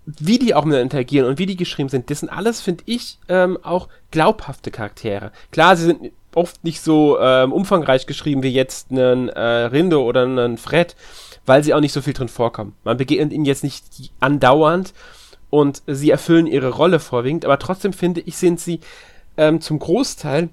wie 0.04 0.40
die 0.40 0.52
auch 0.56 0.64
miteinander 0.64 0.82
interagieren 0.82 1.28
und 1.28 1.38
wie 1.38 1.46
die 1.46 1.54
geschrieben 1.54 1.88
sind, 1.88 2.10
das 2.10 2.18
sind 2.18 2.28
alles, 2.28 2.60
finde 2.60 2.82
ich, 2.86 3.20
ähm, 3.28 3.56
auch 3.62 3.88
glaubhafte 4.10 4.72
Charaktere. 4.72 5.30
Klar, 5.52 5.76
sie 5.76 5.84
sind 5.84 6.10
oft 6.34 6.64
nicht 6.64 6.80
so 6.80 7.20
ähm, 7.20 7.52
umfangreich 7.52 8.08
geschrieben 8.08 8.42
wie 8.42 8.52
jetzt 8.52 8.90
einen 8.90 9.28
äh, 9.28 9.40
Rindo 9.40 10.02
oder 10.02 10.24
einen 10.24 10.58
Fred, 10.58 10.96
weil 11.44 11.62
sie 11.62 11.72
auch 11.72 11.80
nicht 11.80 11.92
so 11.92 12.00
viel 12.00 12.14
drin 12.14 12.26
vorkommen. 12.26 12.74
Man 12.82 12.96
begegnet 12.96 13.32
ihnen 13.32 13.44
jetzt 13.44 13.62
nicht 13.62 14.10
andauernd 14.18 14.92
und 15.50 15.84
sie 15.86 16.10
erfüllen 16.10 16.48
ihre 16.48 16.70
Rolle 16.70 16.98
vorwiegend, 16.98 17.44
aber 17.44 17.60
trotzdem 17.60 17.92
finde 17.92 18.22
ich, 18.22 18.38
sind 18.38 18.58
sie 18.58 18.80
ähm, 19.36 19.60
zum 19.60 19.78
Großteil 19.78 20.48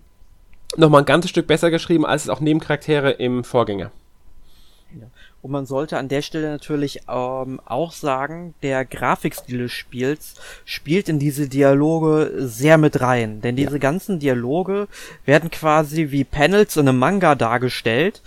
nochmal 0.75 1.01
ein 1.01 1.05
ganzes 1.05 1.31
Stück 1.31 1.47
besser 1.47 1.71
geschrieben 1.71 2.05
als 2.05 2.23
es 2.23 2.29
auch 2.29 2.39
Nebencharaktere 2.39 3.11
im 3.11 3.43
Vorgänger. 3.43 3.91
Ja. 4.99 5.07
Und 5.41 5.51
man 5.51 5.65
sollte 5.65 5.97
an 5.97 6.07
der 6.07 6.21
Stelle 6.21 6.49
natürlich 6.49 7.01
ähm, 7.09 7.59
auch 7.65 7.91
sagen, 7.91 8.53
der 8.63 8.85
Grafikstil 8.85 9.57
des 9.57 9.73
Spiels 9.73 10.35
spielt 10.63 11.09
in 11.09 11.19
diese 11.19 11.49
Dialoge 11.49 12.31
sehr 12.37 12.77
mit 12.77 13.01
rein. 13.01 13.41
Denn 13.41 13.57
diese 13.57 13.73
ja. 13.73 13.79
ganzen 13.79 14.19
Dialoge 14.19 14.87
werden 15.25 15.51
quasi 15.51 16.11
wie 16.11 16.23
Panels 16.23 16.77
in 16.77 16.87
einem 16.87 16.99
Manga 16.99 17.35
dargestellt 17.35 18.21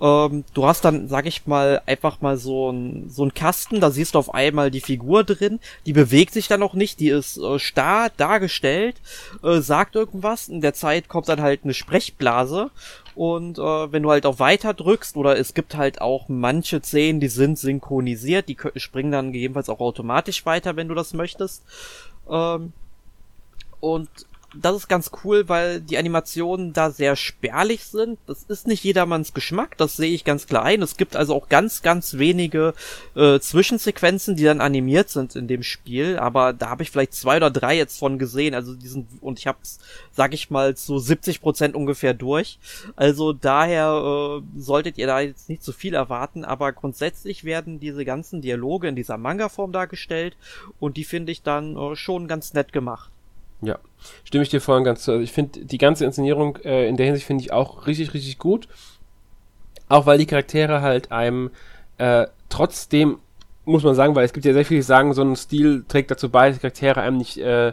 ähm, 0.00 0.44
du 0.54 0.66
hast 0.66 0.84
dann, 0.84 1.08
sag 1.08 1.26
ich 1.26 1.46
mal, 1.46 1.82
einfach 1.86 2.20
mal 2.20 2.36
so 2.36 2.70
ein, 2.70 3.10
so 3.10 3.24
ein 3.24 3.34
Kasten, 3.34 3.80
da 3.80 3.90
siehst 3.90 4.14
du 4.14 4.18
auf 4.18 4.32
einmal 4.32 4.70
die 4.70 4.80
Figur 4.80 5.24
drin, 5.24 5.58
die 5.86 5.92
bewegt 5.92 6.32
sich 6.32 6.46
dann 6.46 6.60
noch 6.60 6.74
nicht, 6.74 7.00
die 7.00 7.08
ist 7.08 7.36
äh, 7.36 7.58
starr 7.58 8.10
dargestellt, 8.16 8.96
äh, 9.42 9.60
sagt 9.60 9.96
irgendwas, 9.96 10.48
in 10.48 10.60
der 10.60 10.74
Zeit 10.74 11.08
kommt 11.08 11.28
dann 11.28 11.40
halt 11.40 11.60
eine 11.64 11.74
Sprechblase 11.74 12.70
und 13.16 13.58
äh, 13.58 13.92
wenn 13.92 14.04
du 14.04 14.10
halt 14.10 14.26
auf 14.26 14.38
Weiter 14.38 14.72
drückst 14.72 15.16
oder 15.16 15.36
es 15.36 15.52
gibt 15.52 15.74
halt 15.74 16.00
auch 16.00 16.28
manche 16.28 16.80
Szenen, 16.80 17.18
die 17.18 17.28
sind 17.28 17.58
synchronisiert, 17.58 18.48
die 18.48 18.56
springen 18.76 19.10
dann 19.10 19.32
gegebenenfalls 19.32 19.68
auch 19.68 19.80
automatisch 19.80 20.46
weiter, 20.46 20.76
wenn 20.76 20.86
du 20.86 20.94
das 20.94 21.14
möchtest. 21.14 21.64
Ähm, 22.30 22.72
und 23.80 24.08
das 24.56 24.76
ist 24.76 24.88
ganz 24.88 25.10
cool, 25.24 25.48
weil 25.48 25.80
die 25.80 25.98
Animationen 25.98 26.72
da 26.72 26.90
sehr 26.90 27.16
spärlich 27.16 27.84
sind. 27.84 28.18
Das 28.26 28.44
ist 28.44 28.66
nicht 28.66 28.82
jedermanns 28.82 29.34
Geschmack, 29.34 29.76
das 29.76 29.96
sehe 29.96 30.14
ich 30.14 30.24
ganz 30.24 30.46
klar 30.46 30.62
ein. 30.62 30.80
Es 30.80 30.96
gibt 30.96 31.16
also 31.16 31.34
auch 31.34 31.50
ganz, 31.50 31.82
ganz 31.82 32.16
wenige 32.16 32.72
äh, 33.14 33.38
Zwischensequenzen, 33.40 34.36
die 34.36 34.44
dann 34.44 34.62
animiert 34.62 35.10
sind 35.10 35.36
in 35.36 35.48
dem 35.48 35.62
Spiel, 35.62 36.18
aber 36.18 36.54
da 36.54 36.70
habe 36.70 36.82
ich 36.82 36.90
vielleicht 36.90 37.12
zwei 37.12 37.36
oder 37.36 37.50
drei 37.50 37.76
jetzt 37.76 37.98
von 37.98 38.18
gesehen. 38.18 38.54
Also 38.54 38.74
diesen 38.74 39.06
und 39.20 39.38
ich 39.38 39.46
hab's, 39.46 39.80
sag 40.12 40.32
ich 40.32 40.48
mal, 40.48 40.74
zu 40.76 40.98
70 40.98 41.42
Prozent 41.42 41.74
ungefähr 41.74 42.14
durch. 42.14 42.58
Also 42.96 43.34
daher 43.34 44.40
äh, 44.40 44.60
solltet 44.60 44.96
ihr 44.96 45.06
da 45.06 45.20
jetzt 45.20 45.50
nicht 45.50 45.62
zu 45.62 45.72
viel 45.72 45.92
erwarten, 45.92 46.46
aber 46.46 46.72
grundsätzlich 46.72 47.44
werden 47.44 47.80
diese 47.80 48.06
ganzen 48.06 48.40
Dialoge 48.40 48.88
in 48.88 48.96
dieser 48.96 49.18
Manga-Form 49.18 49.72
dargestellt 49.72 50.36
und 50.80 50.96
die 50.96 51.04
finde 51.04 51.32
ich 51.32 51.42
dann 51.42 51.76
äh, 51.76 51.96
schon 51.96 52.28
ganz 52.28 52.54
nett 52.54 52.72
gemacht. 52.72 53.10
Ja, 53.60 53.78
stimme 54.24 54.42
ich 54.42 54.50
dir 54.50 54.60
voll 54.60 54.78
und 54.78 54.84
ganz 54.84 55.02
zu. 55.02 55.12
Also 55.12 55.22
ich 55.22 55.32
finde 55.32 55.64
die 55.64 55.78
ganze 55.78 56.04
Inszenierung 56.04 56.56
äh, 56.64 56.88
in 56.88 56.96
der 56.96 57.06
Hinsicht 57.06 57.26
finde 57.26 57.42
ich 57.42 57.52
auch 57.52 57.86
richtig, 57.86 58.14
richtig 58.14 58.38
gut. 58.38 58.68
Auch 59.88 60.06
weil 60.06 60.18
die 60.18 60.26
Charaktere 60.26 60.82
halt 60.82 61.10
einem 61.10 61.50
äh, 61.96 62.26
trotzdem, 62.48 63.18
muss 63.64 63.82
man 63.82 63.94
sagen, 63.94 64.14
weil 64.14 64.24
es 64.24 64.32
gibt 64.32 64.46
ja 64.46 64.52
sehr 64.52 64.64
viele, 64.64 64.78
die 64.78 64.82
sagen, 64.82 65.12
so 65.12 65.22
ein 65.22 65.36
Stil 65.36 65.84
trägt 65.88 66.10
dazu 66.10 66.30
bei, 66.30 66.48
dass 66.48 66.58
die 66.58 66.60
Charaktere 66.60 67.00
einem 67.00 67.16
nicht 67.16 67.38
äh, 67.38 67.72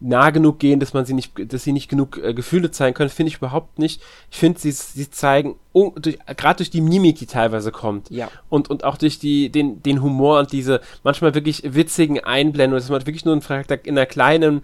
nah 0.00 0.30
genug 0.30 0.58
gehen, 0.58 0.80
dass 0.80 0.94
man 0.94 1.04
sie 1.04 1.14
nicht, 1.14 1.32
dass 1.52 1.64
sie 1.64 1.72
nicht 1.72 1.88
genug 1.88 2.18
äh, 2.18 2.34
Gefühle 2.34 2.70
zeigen 2.70 2.94
können, 2.94 3.10
finde 3.10 3.30
ich 3.30 3.38
überhaupt 3.38 3.78
nicht. 3.78 4.02
Ich 4.30 4.38
finde, 4.38 4.60
sie, 4.60 4.70
sie 4.70 5.10
zeigen, 5.10 5.56
gerade 5.72 6.58
durch 6.58 6.70
die 6.70 6.80
Mimik, 6.80 7.18
die 7.18 7.26
teilweise 7.26 7.72
kommt. 7.72 8.10
Ja. 8.10 8.30
Und, 8.48 8.70
und 8.70 8.84
auch 8.84 8.96
durch 8.96 9.18
die, 9.18 9.50
den, 9.50 9.82
den 9.82 10.02
Humor 10.02 10.38
und 10.38 10.52
diese 10.52 10.80
manchmal 11.02 11.34
wirklich 11.34 11.62
witzigen 11.64 12.20
Einblendungen, 12.20 12.80
dass 12.80 12.90
man 12.90 13.06
wirklich 13.06 13.24
nur 13.24 13.34
ein 13.34 13.40
Charakter 13.40 13.84
in 13.84 13.98
einer 13.98 14.06
kleinen 14.06 14.62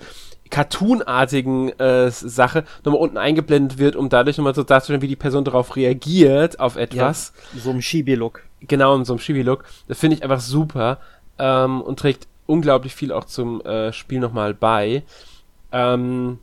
cartoonartigen 0.50 1.78
äh, 1.78 2.10
Sache 2.10 2.64
nochmal 2.84 3.00
unten 3.00 3.16
eingeblendet 3.16 3.78
wird, 3.78 3.96
um 3.96 4.08
dadurch 4.08 4.36
nochmal 4.36 4.54
so 4.54 4.62
darzustellen, 4.62 5.02
wie 5.02 5.08
die 5.08 5.16
Person 5.16 5.44
darauf 5.44 5.76
reagiert, 5.76 6.60
auf 6.60 6.76
etwas. 6.76 7.32
Ja, 7.54 7.60
so 7.60 7.70
einem 7.70 7.82
Shibi-Look. 7.82 8.42
Genau, 8.60 8.94
in 8.96 9.04
so 9.04 9.14
einem 9.14 9.20
Shibi-Look. 9.20 9.64
Das 9.88 9.98
finde 9.98 10.16
ich 10.16 10.22
einfach 10.22 10.40
super 10.40 10.98
ähm, 11.38 11.80
und 11.80 11.98
trägt 11.98 12.26
unglaublich 12.46 12.94
viel 12.94 13.12
auch 13.12 13.24
zum 13.24 13.60
äh, 13.62 13.92
Spiel 13.92 14.20
nochmal 14.20 14.54
bei. 14.54 15.04
Ähm, 15.72 16.38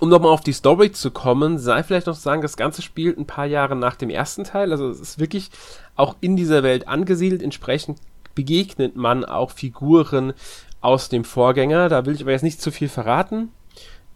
um 0.00 0.08
nochmal 0.08 0.32
auf 0.32 0.42
die 0.42 0.52
Story 0.52 0.92
zu 0.92 1.10
kommen, 1.10 1.58
sei 1.58 1.82
vielleicht 1.82 2.06
noch 2.06 2.14
zu 2.14 2.20
sagen, 2.20 2.42
das 2.42 2.56
Ganze 2.56 2.82
spielt 2.82 3.18
ein 3.18 3.26
paar 3.26 3.46
Jahre 3.46 3.74
nach 3.74 3.96
dem 3.96 4.10
ersten 4.10 4.44
Teil. 4.44 4.70
Also 4.72 4.88
es 4.88 5.00
ist 5.00 5.18
wirklich 5.18 5.50
auch 5.96 6.16
in 6.20 6.36
dieser 6.36 6.62
Welt 6.62 6.86
angesiedelt. 6.86 7.42
Entsprechend 7.42 7.98
begegnet 8.34 8.94
man 8.94 9.24
auch 9.24 9.50
Figuren 9.50 10.34
aus 10.80 11.08
dem 11.08 11.24
Vorgänger. 11.24 11.88
Da 11.88 12.06
will 12.06 12.14
ich 12.14 12.22
aber 12.22 12.32
jetzt 12.32 12.42
nicht 12.42 12.60
zu 12.60 12.70
viel 12.70 12.88
verraten. 12.88 13.52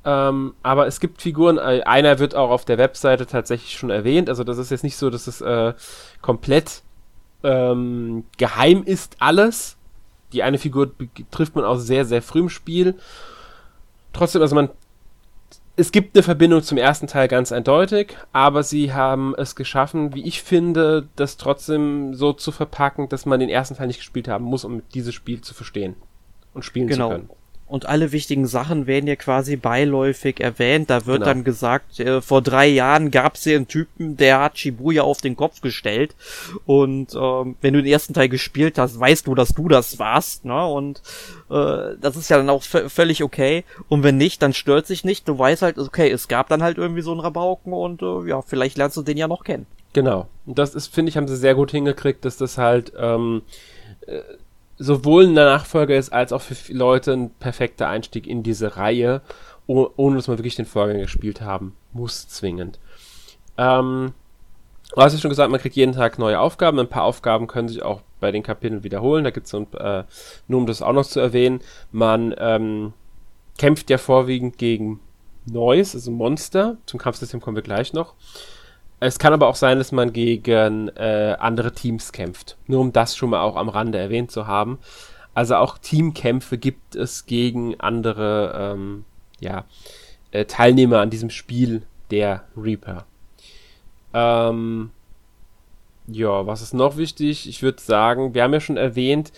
Ähm, 0.05 0.55
aber 0.63 0.87
es 0.87 1.01
gibt 1.01 1.23
Figuren, 1.23 1.59
äh, 1.59 1.83
einer 1.85 2.19
wird 2.19 2.35
auch 2.35 2.51
auf 2.51 2.65
der 2.65 2.79
Webseite 2.79 3.27
tatsächlich 3.27 3.77
schon 3.77 3.91
erwähnt. 3.91 4.29
Also 4.29 4.45
das 4.45 4.59
ist 4.59 4.71
jetzt 4.71 4.85
nicht 4.85 4.97
so, 4.97 5.11
dass 5.11 5.27
es 5.27 5.41
äh, 5.41 5.75
komplett 6.21 6.83
ähm, 7.45 8.25
geheim 8.37 8.83
ist 8.85 9.17
alles. 9.21 9.77
Die 10.33 10.43
eine 10.43 10.59
Figur 10.59 10.91
trifft 11.31 11.55
man 11.55 11.65
auch 11.65 11.77
sehr, 11.77 12.05
sehr 12.05 12.23
früh 12.23 12.41
im 12.41 12.49
Spiel. 12.49 12.95
Trotzdem, 14.13 14.43
also 14.43 14.55
man 14.55 14.71
es 15.75 15.91
gibt 15.91 16.15
eine 16.15 16.23
Verbindung 16.23 16.63
zum 16.63 16.77
ersten 16.77 17.07
Teil 17.07 17.29
ganz 17.29 17.51
eindeutig, 17.51 18.15
aber 18.33 18.63
sie 18.63 18.93
haben 18.93 19.35
es 19.39 19.57
geschaffen, 19.57 20.15
wie 20.15 20.27
ich 20.27 20.43
finde, 20.43 21.09
das 21.17 21.39
trotzdem 21.39 22.15
so 22.15 22.35
zu 22.35 22.53
verpacken, 22.53 23.09
dass 23.09 23.25
man 23.25 23.41
den 23.41 23.49
ersten 23.49 23.77
Teil 23.77 23.87
nicht 23.87 24.01
gespielt 24.01 24.29
haben 24.29 24.45
muss, 24.45 24.67
um 24.67 24.83
dieses 24.93 25.15
Spiel 25.15 25.41
zu 25.41 25.55
verstehen 25.55 25.97
und 26.55 26.65
spielen 26.65 26.89
genau. 26.89 27.09
zu 27.09 27.15
können 27.17 27.31
und 27.73 27.87
alle 27.87 28.13
wichtigen 28.13 28.47
Sachen 28.47 28.87
werden 28.87 29.07
ja 29.07 29.17
quasi 29.17 29.57
beiläufig 29.57 30.41
erwähnt. 30.41 30.91
Da 30.91 31.07
wird 31.07 31.21
genau. 31.21 31.25
dann 31.25 31.43
gesagt, 31.43 31.99
äh, 32.01 32.21
vor 32.21 32.43
drei 32.43 32.67
Jahren 32.67 33.11
gab 33.11 33.37
es 33.37 33.45
hier 33.45 33.57
einen 33.57 33.67
Typen, 33.67 34.19
der 34.19 34.41
hat 34.41 34.59
Shibuya 34.59 35.05
auf 35.05 35.23
den 35.23 35.37
Kopf 35.37 35.63
gestellt. 35.63 36.15
Und 36.67 37.15
ähm, 37.15 37.57
wenn 37.63 37.73
du 37.73 37.83
den 37.83 37.91
ersten 37.91 38.13
Teil 38.13 38.29
gespielt 38.29 38.77
hast, 38.77 39.01
weißt 39.01 39.27
du, 39.27 39.35
dass 39.35 39.55
du 39.55 39.69
das 39.69 39.99
warst. 39.99 40.45
Ne? 40.45 40.67
Und 40.67 41.01
äh, 41.49 41.97
das 41.99 42.17
ist 42.17 42.29
ja 42.29 42.37
dann 42.37 42.51
auch 42.51 42.63
völlig 42.63 43.23
okay. 43.23 43.65
Und 43.89 44.03
wenn 44.03 44.19
nicht, 44.19 44.43
dann 44.43 44.53
stört 44.53 44.87
sich 44.87 45.03
nicht. 45.03 45.27
Du 45.27 45.39
weißt 45.39 45.63
halt, 45.63 45.79
okay, 45.79 46.11
es 46.11 46.29
gab 46.29 46.51
dann 46.51 46.63
halt 46.63 46.77
irgendwie 46.77 47.01
so 47.01 47.13
einen 47.13 47.21
Rabauken 47.21 47.73
und 47.73 48.03
äh, 48.03 48.29
ja, 48.29 48.43
vielleicht 48.43 48.77
lernst 48.77 48.99
du 48.99 49.03
den 49.03 49.17
ja 49.17 49.29
noch 49.29 49.45
kennen. 49.45 49.65
Genau. 49.95 50.29
Und 50.45 50.59
das 50.59 50.75
ist, 50.75 50.89
finde 50.89 51.09
ich, 51.09 51.17
haben 51.17 51.27
sie 51.27 51.39
sehr 51.39 51.55
gut 51.55 51.71
hingekriegt, 51.71 52.23
dass 52.27 52.37
das 52.37 52.59
halt 52.59 52.93
ähm, 52.99 53.41
äh, 54.07 54.21
sowohl 54.79 55.27
ein 55.27 55.35
Nachfolger 55.35 55.97
ist, 55.97 56.13
als 56.13 56.33
auch 56.33 56.43
für 56.43 56.73
Leute 56.73 57.13
ein 57.13 57.31
perfekter 57.31 57.89
Einstieg 57.89 58.27
in 58.27 58.43
diese 58.43 58.77
Reihe, 58.77 59.23
ohne 59.67 60.17
dass 60.17 60.29
man 60.29 60.39
wirklich 60.39 60.57
den 60.57 60.67
Vorgänger 60.67 61.03
gespielt 61.03 61.41
haben 61.41 61.77
muss, 61.93 62.29
zwingend. 62.29 62.79
Ähm, 63.57 64.13
du 64.95 65.01
hast 65.01 65.13
ja 65.13 65.19
schon 65.19 65.29
gesagt, 65.29 65.51
man 65.51 65.61
kriegt 65.61 65.77
jeden 65.77 65.93
Tag 65.93 66.19
neue 66.19 66.41
Aufgaben. 66.41 66.79
Ein 66.79 66.89
paar 66.89 67.05
Aufgaben 67.05 67.47
können 67.47 67.69
sich 67.69 67.83
auch 67.83 68.03
bei 68.21 68.33
den 68.33 68.43
Kapiteln 68.43 68.85
wiederholen. 68.85 69.25
Da 69.25 69.31
gibt 69.31 69.47
es 69.47 69.51
so 69.51 69.59
ein, 69.59 69.67
äh, 69.75 70.05
nur 70.49 70.61
um 70.61 70.67
das 70.67 70.83
auch 70.83 70.93
noch 70.93 71.07
zu 71.07 71.21
erwähnen, 71.21 71.61
man 71.91 72.35
ähm, 72.39 72.93
kämpft 73.59 73.91
ja 73.91 73.99
vorwiegend 73.99 74.59
gegen 74.59 75.01
Noise, 75.47 75.97
also 75.97 76.11
Monster. 76.11 76.77
Zum 76.87 76.99
Kampfsystem 76.99 77.41
kommen 77.41 77.57
wir 77.57 77.63
gleich 77.63 77.93
noch. 77.93 78.15
Es 79.05 79.19
kann 79.19 79.33
aber 79.33 79.49
auch 79.49 79.57
sein, 79.57 79.79
dass 79.79 79.91
man 79.91 80.13
gegen 80.13 80.87
äh, 80.91 81.37
andere 81.41 81.73
Teams 81.73 82.13
kämpft. 82.13 82.57
Nur 82.69 82.79
um 82.79 82.93
das 82.93 83.17
schon 83.17 83.31
mal 83.31 83.43
auch 83.43 83.57
am 83.57 83.69
Rande 83.69 83.99
erwähnt 83.99 84.31
zu 84.31 84.47
haben. 84.47 84.79
Also 85.35 85.57
auch 85.57 85.77
Teamkämpfe 85.77 86.57
gibt 86.57 86.95
es 86.95 87.27
gegen 87.27 87.81
andere 87.81 88.75
ähm, 88.75 89.05
ja, 89.41 89.65
äh, 90.31 90.45
Teilnehmer 90.45 91.01
an 91.01 91.11
diesem 91.11 91.31
Spiel 91.31 91.83
der 92.13 92.45
Reaper. 92.57 93.05
Ähm, 94.15 94.91
ja, 96.07 96.47
was 96.47 96.63
ist 96.63 96.73
noch 96.73 96.97
wichtig? 96.97 97.49
Ich 97.49 97.61
würde 97.61 97.83
sagen, 97.83 98.35
wir 98.35 98.45
haben 98.45 98.53
ja 98.53 98.61
schon 98.61 98.77
erwähnt, 98.77 99.33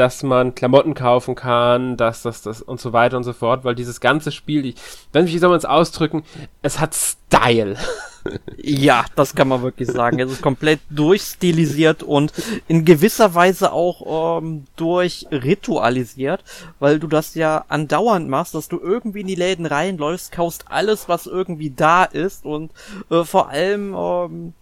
dass 0.00 0.22
man 0.22 0.54
Klamotten 0.54 0.94
kaufen 0.94 1.34
kann, 1.34 1.98
dass 1.98 2.22
das, 2.22 2.40
das 2.40 2.62
und 2.62 2.80
so 2.80 2.94
weiter 2.94 3.18
und 3.18 3.24
so 3.24 3.34
fort, 3.34 3.64
weil 3.64 3.74
dieses 3.74 4.00
ganze 4.00 4.32
Spiel, 4.32 4.64
ich, 4.64 4.76
wenn 5.12 5.26
wie 5.26 5.38
soll 5.38 5.50
man 5.50 5.58
es 5.58 5.66
ausdrücken, 5.66 6.22
es 6.62 6.80
hat 6.80 6.94
Style. 6.94 7.76
ja, 8.56 9.04
das 9.14 9.34
kann 9.34 9.48
man 9.48 9.60
wirklich 9.60 9.90
sagen. 9.90 10.18
Es 10.18 10.32
ist 10.32 10.40
komplett 10.40 10.80
durchstilisiert 10.88 12.02
und 12.02 12.32
in 12.66 12.86
gewisser 12.86 13.34
Weise 13.34 13.72
auch 13.72 14.38
ähm, 14.40 14.64
durchritualisiert, 14.76 16.44
weil 16.78 16.98
du 16.98 17.06
das 17.06 17.34
ja 17.34 17.66
andauernd 17.68 18.26
machst, 18.26 18.54
dass 18.54 18.68
du 18.68 18.80
irgendwie 18.80 19.20
in 19.20 19.26
die 19.26 19.34
Läden 19.34 19.66
reinläufst, 19.66 20.32
kaufst 20.32 20.64
alles, 20.70 21.10
was 21.10 21.26
irgendwie 21.26 21.68
da 21.68 22.04
ist 22.04 22.46
und 22.46 22.70
äh, 23.10 23.24
vor 23.24 23.50
allem 23.50 23.94
ähm, 23.94 24.52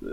äh, 0.00 0.06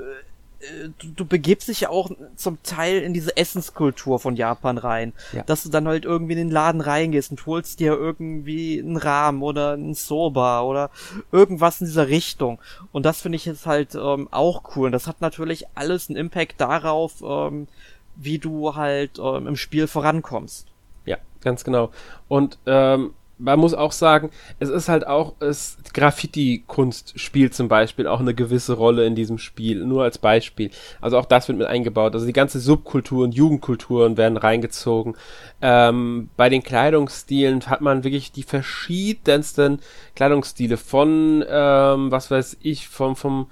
du, 1.00 1.08
du 1.16 1.26
begibst 1.26 1.68
dich 1.68 1.82
ja 1.82 1.90
auch 1.90 2.12
zum 2.36 2.62
Teil 2.64 3.02
in 3.02 3.14
diese 3.14 3.36
Essenskultur 3.38 4.20
von 4.20 4.36
Japan 4.36 4.78
rein. 4.78 5.14
Ja. 5.32 5.44
Dass 5.44 5.64
du 5.64 5.70
dann 5.70 5.88
halt 5.88 6.06
irgendwie 6.06 6.34
in 6.34 6.40
den 6.40 6.52
Laden 6.52 6.82
reingehst 6.82 7.32
und 7.32 7.46
holst 7.46 7.80
dir 7.80 7.94
irgendwie 7.94 8.80
einen 8.80 8.98
Rahmen 8.98 9.42
oder 9.42 9.74
einen 9.74 9.94
Soba 9.94 10.62
oder 10.62 10.90
irgendwas 11.32 11.82
in 11.82 11.88
dieser 11.88 12.08
Richtung. 12.08 12.60
Und 12.92 13.06
das 13.06 13.22
finde 13.22 13.36
ich 13.36 13.46
jetzt 13.46 13.66
halt 13.66 13.96
ähm, 13.96 14.28
auch 14.32 14.76
cool. 14.76 14.88
Und 14.88 14.92
das 14.92 15.08
hat 15.08 15.22
natürlich 15.22 15.66
alles 15.76 16.10
einen 16.10 16.18
Impact 16.18 16.60
darauf, 16.60 17.22
ähm, 17.22 17.68
wie 18.16 18.38
du 18.38 18.76
halt 18.76 19.20
ähm, 19.20 19.48
im 19.48 19.56
Spiel 19.56 19.88
vorankommst. 19.88 20.68
Ja, 21.06 21.18
ganz 21.42 21.64
genau. 21.64 21.92
Und 22.28 22.58
ähm, 22.66 23.14
man 23.38 23.60
muss 23.60 23.74
auch 23.74 23.92
sagen, 23.92 24.30
es 24.60 24.70
ist 24.70 24.90
halt 24.90 25.08
auch, 25.08 25.34
es 25.40 25.78
Graffiti-Kunst 25.94 27.20
spielt 27.20 27.54
zum 27.54 27.68
Beispiel 27.68 28.08
auch 28.08 28.20
eine 28.20 28.34
gewisse 28.34 28.74
Rolle 28.74 29.06
in 29.06 29.16
diesem 29.16 29.38
Spiel, 29.38 29.84
nur 29.86 30.04
als 30.04 30.18
Beispiel. 30.18 30.70
Also 31.02 31.18
auch 31.18 31.26
das 31.26 31.48
wird 31.48 31.58
mit 31.58 31.68
eingebaut. 31.68 32.14
Also 32.14 32.26
die 32.26 32.34
ganze 32.34 32.60
Subkultur 32.60 33.24
und 33.24 33.36
Jugendkulturen 33.36 34.18
werden 34.18 34.38
reingezogen. 34.38 35.16
Ähm, 35.62 36.30
bei 36.38 36.50
den 36.50 36.64
Kleidungsstilen 36.64 37.68
hat 37.68 37.82
man 37.82 38.04
wirklich 38.04 38.32
die 38.32 38.44
verschiedensten 38.44 39.80
Kleidungsstile 40.16 40.78
von, 40.78 41.44
ähm, 41.48 42.12
was 42.12 42.30
weiß 42.30 42.58
ich, 42.62 42.88
vom, 42.88 43.16
vom, 43.16 43.48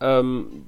ähm, 0.00 0.64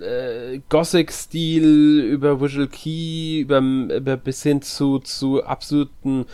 äh, 0.00 0.60
Gothic-Stil 0.68 2.00
über 2.00 2.40
Visual 2.40 2.68
Key, 2.68 3.40
über, 3.40 3.58
über 3.58 4.16
bis 4.16 4.42
hin 4.42 4.62
zu, 4.62 4.98
zu 4.98 5.44
absoluten 5.44 6.26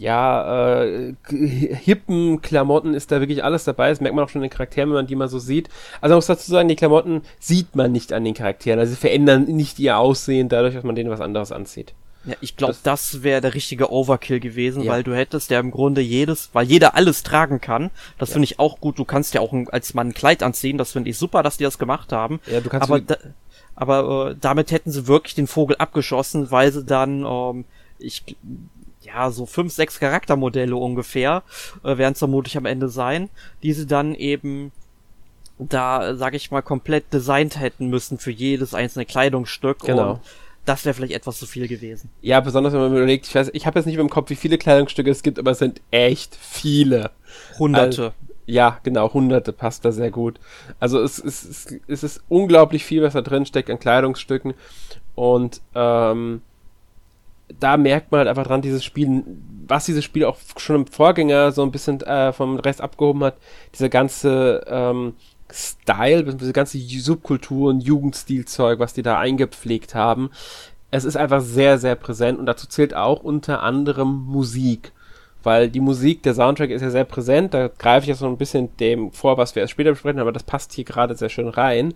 ja, 0.00 0.82
äh, 0.82 1.14
hippen 1.28 2.40
Klamotten 2.40 2.94
ist 2.94 3.12
da 3.12 3.20
wirklich 3.20 3.44
alles 3.44 3.64
dabei. 3.64 3.90
Das 3.90 4.00
merkt 4.00 4.16
man 4.16 4.24
auch 4.24 4.30
schon 4.30 4.42
in 4.42 4.48
den 4.48 4.56
Charakteren, 4.56 4.88
wenn 4.88 4.96
man 4.96 5.06
die 5.06 5.14
mal 5.14 5.28
so 5.28 5.38
sieht. 5.38 5.68
Also 6.00 6.12
man 6.12 6.18
muss 6.18 6.26
dazu 6.26 6.50
sagen, 6.50 6.68
die 6.68 6.76
Klamotten 6.76 7.20
sieht 7.38 7.76
man 7.76 7.92
nicht 7.92 8.14
an 8.14 8.24
den 8.24 8.32
Charakteren. 8.32 8.80
Also 8.80 8.92
sie 8.92 8.98
verändern 8.98 9.44
nicht 9.44 9.78
ihr 9.78 9.98
Aussehen 9.98 10.48
dadurch, 10.48 10.74
dass 10.74 10.84
man 10.84 10.94
denen 10.94 11.10
was 11.10 11.20
anderes 11.20 11.52
anzieht. 11.52 11.92
Ja, 12.24 12.34
ich 12.40 12.56
glaube, 12.56 12.72
das, 12.72 12.82
das 12.82 13.22
wäre 13.22 13.42
der 13.42 13.52
richtige 13.52 13.92
Overkill 13.92 14.40
gewesen, 14.40 14.84
ja. 14.84 14.92
weil 14.92 15.02
du 15.02 15.14
hättest 15.14 15.50
ja 15.50 15.60
im 15.60 15.70
Grunde 15.70 16.00
jedes, 16.00 16.48
weil 16.54 16.66
jeder 16.66 16.94
alles 16.94 17.22
tragen 17.22 17.60
kann. 17.60 17.90
Das 18.16 18.30
ja. 18.30 18.34
finde 18.34 18.44
ich 18.44 18.58
auch 18.58 18.80
gut. 18.80 18.98
Du 18.98 19.04
kannst 19.04 19.34
ja 19.34 19.42
auch 19.42 19.52
ein, 19.52 19.68
als 19.68 19.92
Mann 19.92 20.08
ein 20.08 20.14
Kleid 20.14 20.42
anziehen. 20.42 20.78
Das 20.78 20.92
finde 20.92 21.10
ich 21.10 21.18
super, 21.18 21.42
dass 21.42 21.58
die 21.58 21.64
das 21.64 21.78
gemacht 21.78 22.10
haben. 22.10 22.40
Ja, 22.46 22.60
du 22.60 22.70
kannst 22.70 22.88
aber, 22.88 23.00
da, 23.02 23.16
aber 23.74 24.30
äh, 24.30 24.36
damit 24.40 24.70
hätten 24.70 24.90
sie 24.90 25.06
wirklich 25.08 25.34
den 25.34 25.46
Vogel 25.46 25.76
abgeschossen, 25.76 26.50
weil 26.50 26.72
sie 26.72 26.84
dann, 26.84 27.26
ähm, 27.26 27.64
ich 27.98 28.24
ja, 29.02 29.30
so 29.30 29.46
fünf, 29.46 29.72
sechs 29.72 29.98
Charaktermodelle 29.98 30.76
ungefähr, 30.76 31.42
äh, 31.82 31.96
werden 31.96 32.12
es 32.12 32.18
vermutlich 32.18 32.56
am 32.56 32.66
Ende 32.66 32.88
sein, 32.88 33.30
die 33.62 33.72
sie 33.72 33.86
dann 33.86 34.14
eben 34.14 34.72
da, 35.58 36.14
sag 36.14 36.34
ich 36.34 36.50
mal, 36.50 36.62
komplett 36.62 37.12
designt 37.12 37.58
hätten 37.58 37.88
müssen 37.88 38.18
für 38.18 38.30
jedes 38.30 38.74
einzelne 38.74 39.04
Kleidungsstück. 39.04 39.80
Genau. 39.80 40.12
Und 40.12 40.20
das 40.64 40.84
wäre 40.84 40.94
vielleicht 40.94 41.12
etwas 41.12 41.38
zu 41.38 41.46
viel 41.46 41.68
gewesen. 41.68 42.10
Ja, 42.20 42.40
besonders 42.40 42.72
wenn 42.72 42.80
man 42.80 42.92
überlegt, 42.92 43.26
ich 43.26 43.34
weiß, 43.34 43.50
ich 43.52 43.66
habe 43.66 43.78
jetzt 43.78 43.86
nicht 43.86 43.96
mehr 43.96 44.04
im 44.04 44.10
Kopf, 44.10 44.30
wie 44.30 44.36
viele 44.36 44.58
Kleidungsstücke 44.58 45.10
es 45.10 45.22
gibt, 45.22 45.38
aber 45.38 45.50
es 45.50 45.58
sind 45.58 45.80
echt 45.90 46.36
viele. 46.36 47.10
Hunderte. 47.58 48.02
Also, 48.02 48.12
ja, 48.46 48.78
genau, 48.82 49.12
hunderte 49.12 49.52
passt 49.52 49.84
da 49.84 49.92
sehr 49.92 50.10
gut. 50.10 50.40
Also 50.78 51.00
es, 51.00 51.18
es, 51.18 51.44
es, 51.44 51.80
es 51.86 52.02
ist 52.02 52.22
unglaublich 52.28 52.84
viel, 52.84 53.02
was 53.02 53.12
da 53.12 53.20
drin 53.20 53.46
steckt 53.46 53.70
an 53.70 53.78
Kleidungsstücken. 53.78 54.54
Und 55.14 55.60
ähm, 55.74 56.42
da 57.58 57.76
merkt 57.76 58.12
man 58.12 58.20
halt 58.20 58.28
einfach 58.28 58.46
dran, 58.46 58.62
dieses 58.62 58.84
Spiel, 58.84 59.24
was 59.66 59.86
dieses 59.86 60.04
Spiel 60.04 60.24
auch 60.24 60.38
schon 60.56 60.76
im 60.76 60.86
Vorgänger 60.86 61.52
so 61.52 61.62
ein 61.62 61.70
bisschen 61.70 62.00
äh, 62.02 62.32
vom 62.32 62.58
Rest 62.58 62.80
abgehoben 62.80 63.24
hat, 63.24 63.36
dieser 63.74 63.88
ganze 63.88 64.64
ähm, 64.68 65.14
Style, 65.52 66.34
diese 66.34 66.52
ganze 66.52 66.78
Subkultur 66.78 67.70
und 67.70 67.80
Jugendstilzeug, 67.80 68.78
was 68.78 68.94
die 68.94 69.02
da 69.02 69.18
eingepflegt 69.18 69.94
haben. 69.94 70.30
Es 70.90 71.04
ist 71.04 71.16
einfach 71.16 71.40
sehr, 71.40 71.78
sehr 71.78 71.94
präsent 71.94 72.38
und 72.38 72.46
dazu 72.46 72.66
zählt 72.66 72.94
auch 72.94 73.22
unter 73.22 73.62
anderem 73.62 74.24
Musik. 74.26 74.92
Weil 75.42 75.70
die 75.70 75.80
Musik, 75.80 76.22
der 76.22 76.34
Soundtrack 76.34 76.70
ist 76.70 76.82
ja 76.82 76.90
sehr 76.90 77.04
präsent, 77.04 77.54
da 77.54 77.68
greife 77.68 78.04
ich 78.04 78.08
jetzt 78.08 78.20
noch 78.20 78.28
ein 78.28 78.36
bisschen 78.36 78.76
dem 78.76 79.10
vor, 79.10 79.38
was 79.38 79.54
wir 79.54 79.62
erst 79.62 79.72
später 79.72 79.90
besprechen, 79.90 80.20
aber 80.20 80.32
das 80.32 80.42
passt 80.42 80.72
hier 80.74 80.84
gerade 80.84 81.14
sehr 81.14 81.30
schön 81.30 81.48
rein. 81.48 81.94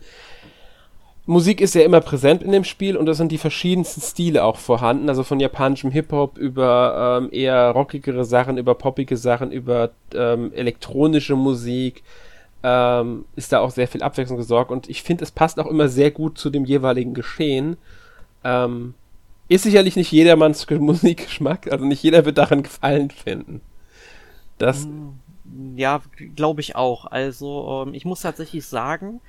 Musik 1.26 1.62
ist 1.62 1.74
ja 1.74 1.82
immer 1.82 2.02
präsent 2.02 2.42
in 2.42 2.52
dem 2.52 2.64
Spiel 2.64 2.96
und 2.98 3.08
es 3.08 3.16
sind 3.16 3.32
die 3.32 3.38
verschiedensten 3.38 4.02
Stile 4.02 4.44
auch 4.44 4.58
vorhanden, 4.58 5.08
also 5.08 5.22
von 5.22 5.40
japanischem 5.40 5.90
Hip-Hop 5.90 6.36
über 6.36 7.20
ähm, 7.22 7.30
eher 7.32 7.70
rockigere 7.70 8.26
Sachen, 8.26 8.58
über 8.58 8.74
poppige 8.74 9.16
Sachen, 9.16 9.50
über 9.50 9.90
ähm, 10.14 10.52
elektronische 10.52 11.34
Musik, 11.34 12.02
ähm, 12.62 13.24
ist 13.36 13.52
da 13.52 13.60
auch 13.60 13.70
sehr 13.70 13.88
viel 13.88 14.02
Abwechslung 14.02 14.36
gesorgt 14.36 14.70
und 14.70 14.90
ich 14.90 15.02
finde, 15.02 15.24
es 15.24 15.30
passt 15.30 15.58
auch 15.58 15.66
immer 15.66 15.88
sehr 15.88 16.10
gut 16.10 16.36
zu 16.36 16.50
dem 16.50 16.66
jeweiligen 16.66 17.14
Geschehen. 17.14 17.78
Ähm, 18.42 18.92
ist 19.48 19.62
sicherlich 19.62 19.96
nicht 19.96 20.12
jedermanns 20.12 20.68
Musikgeschmack, 20.70 21.72
also 21.72 21.86
nicht 21.86 22.02
jeder 22.02 22.26
wird 22.26 22.36
daran 22.36 22.62
Gefallen 22.62 23.10
finden. 23.10 23.62
Das, 24.58 24.86
Ja, 25.74 26.02
glaube 26.36 26.60
ich 26.60 26.76
auch. 26.76 27.06
Also 27.06 27.84
ähm, 27.86 27.94
ich 27.94 28.04
muss 28.04 28.20
tatsächlich 28.20 28.66
sagen, 28.66 29.20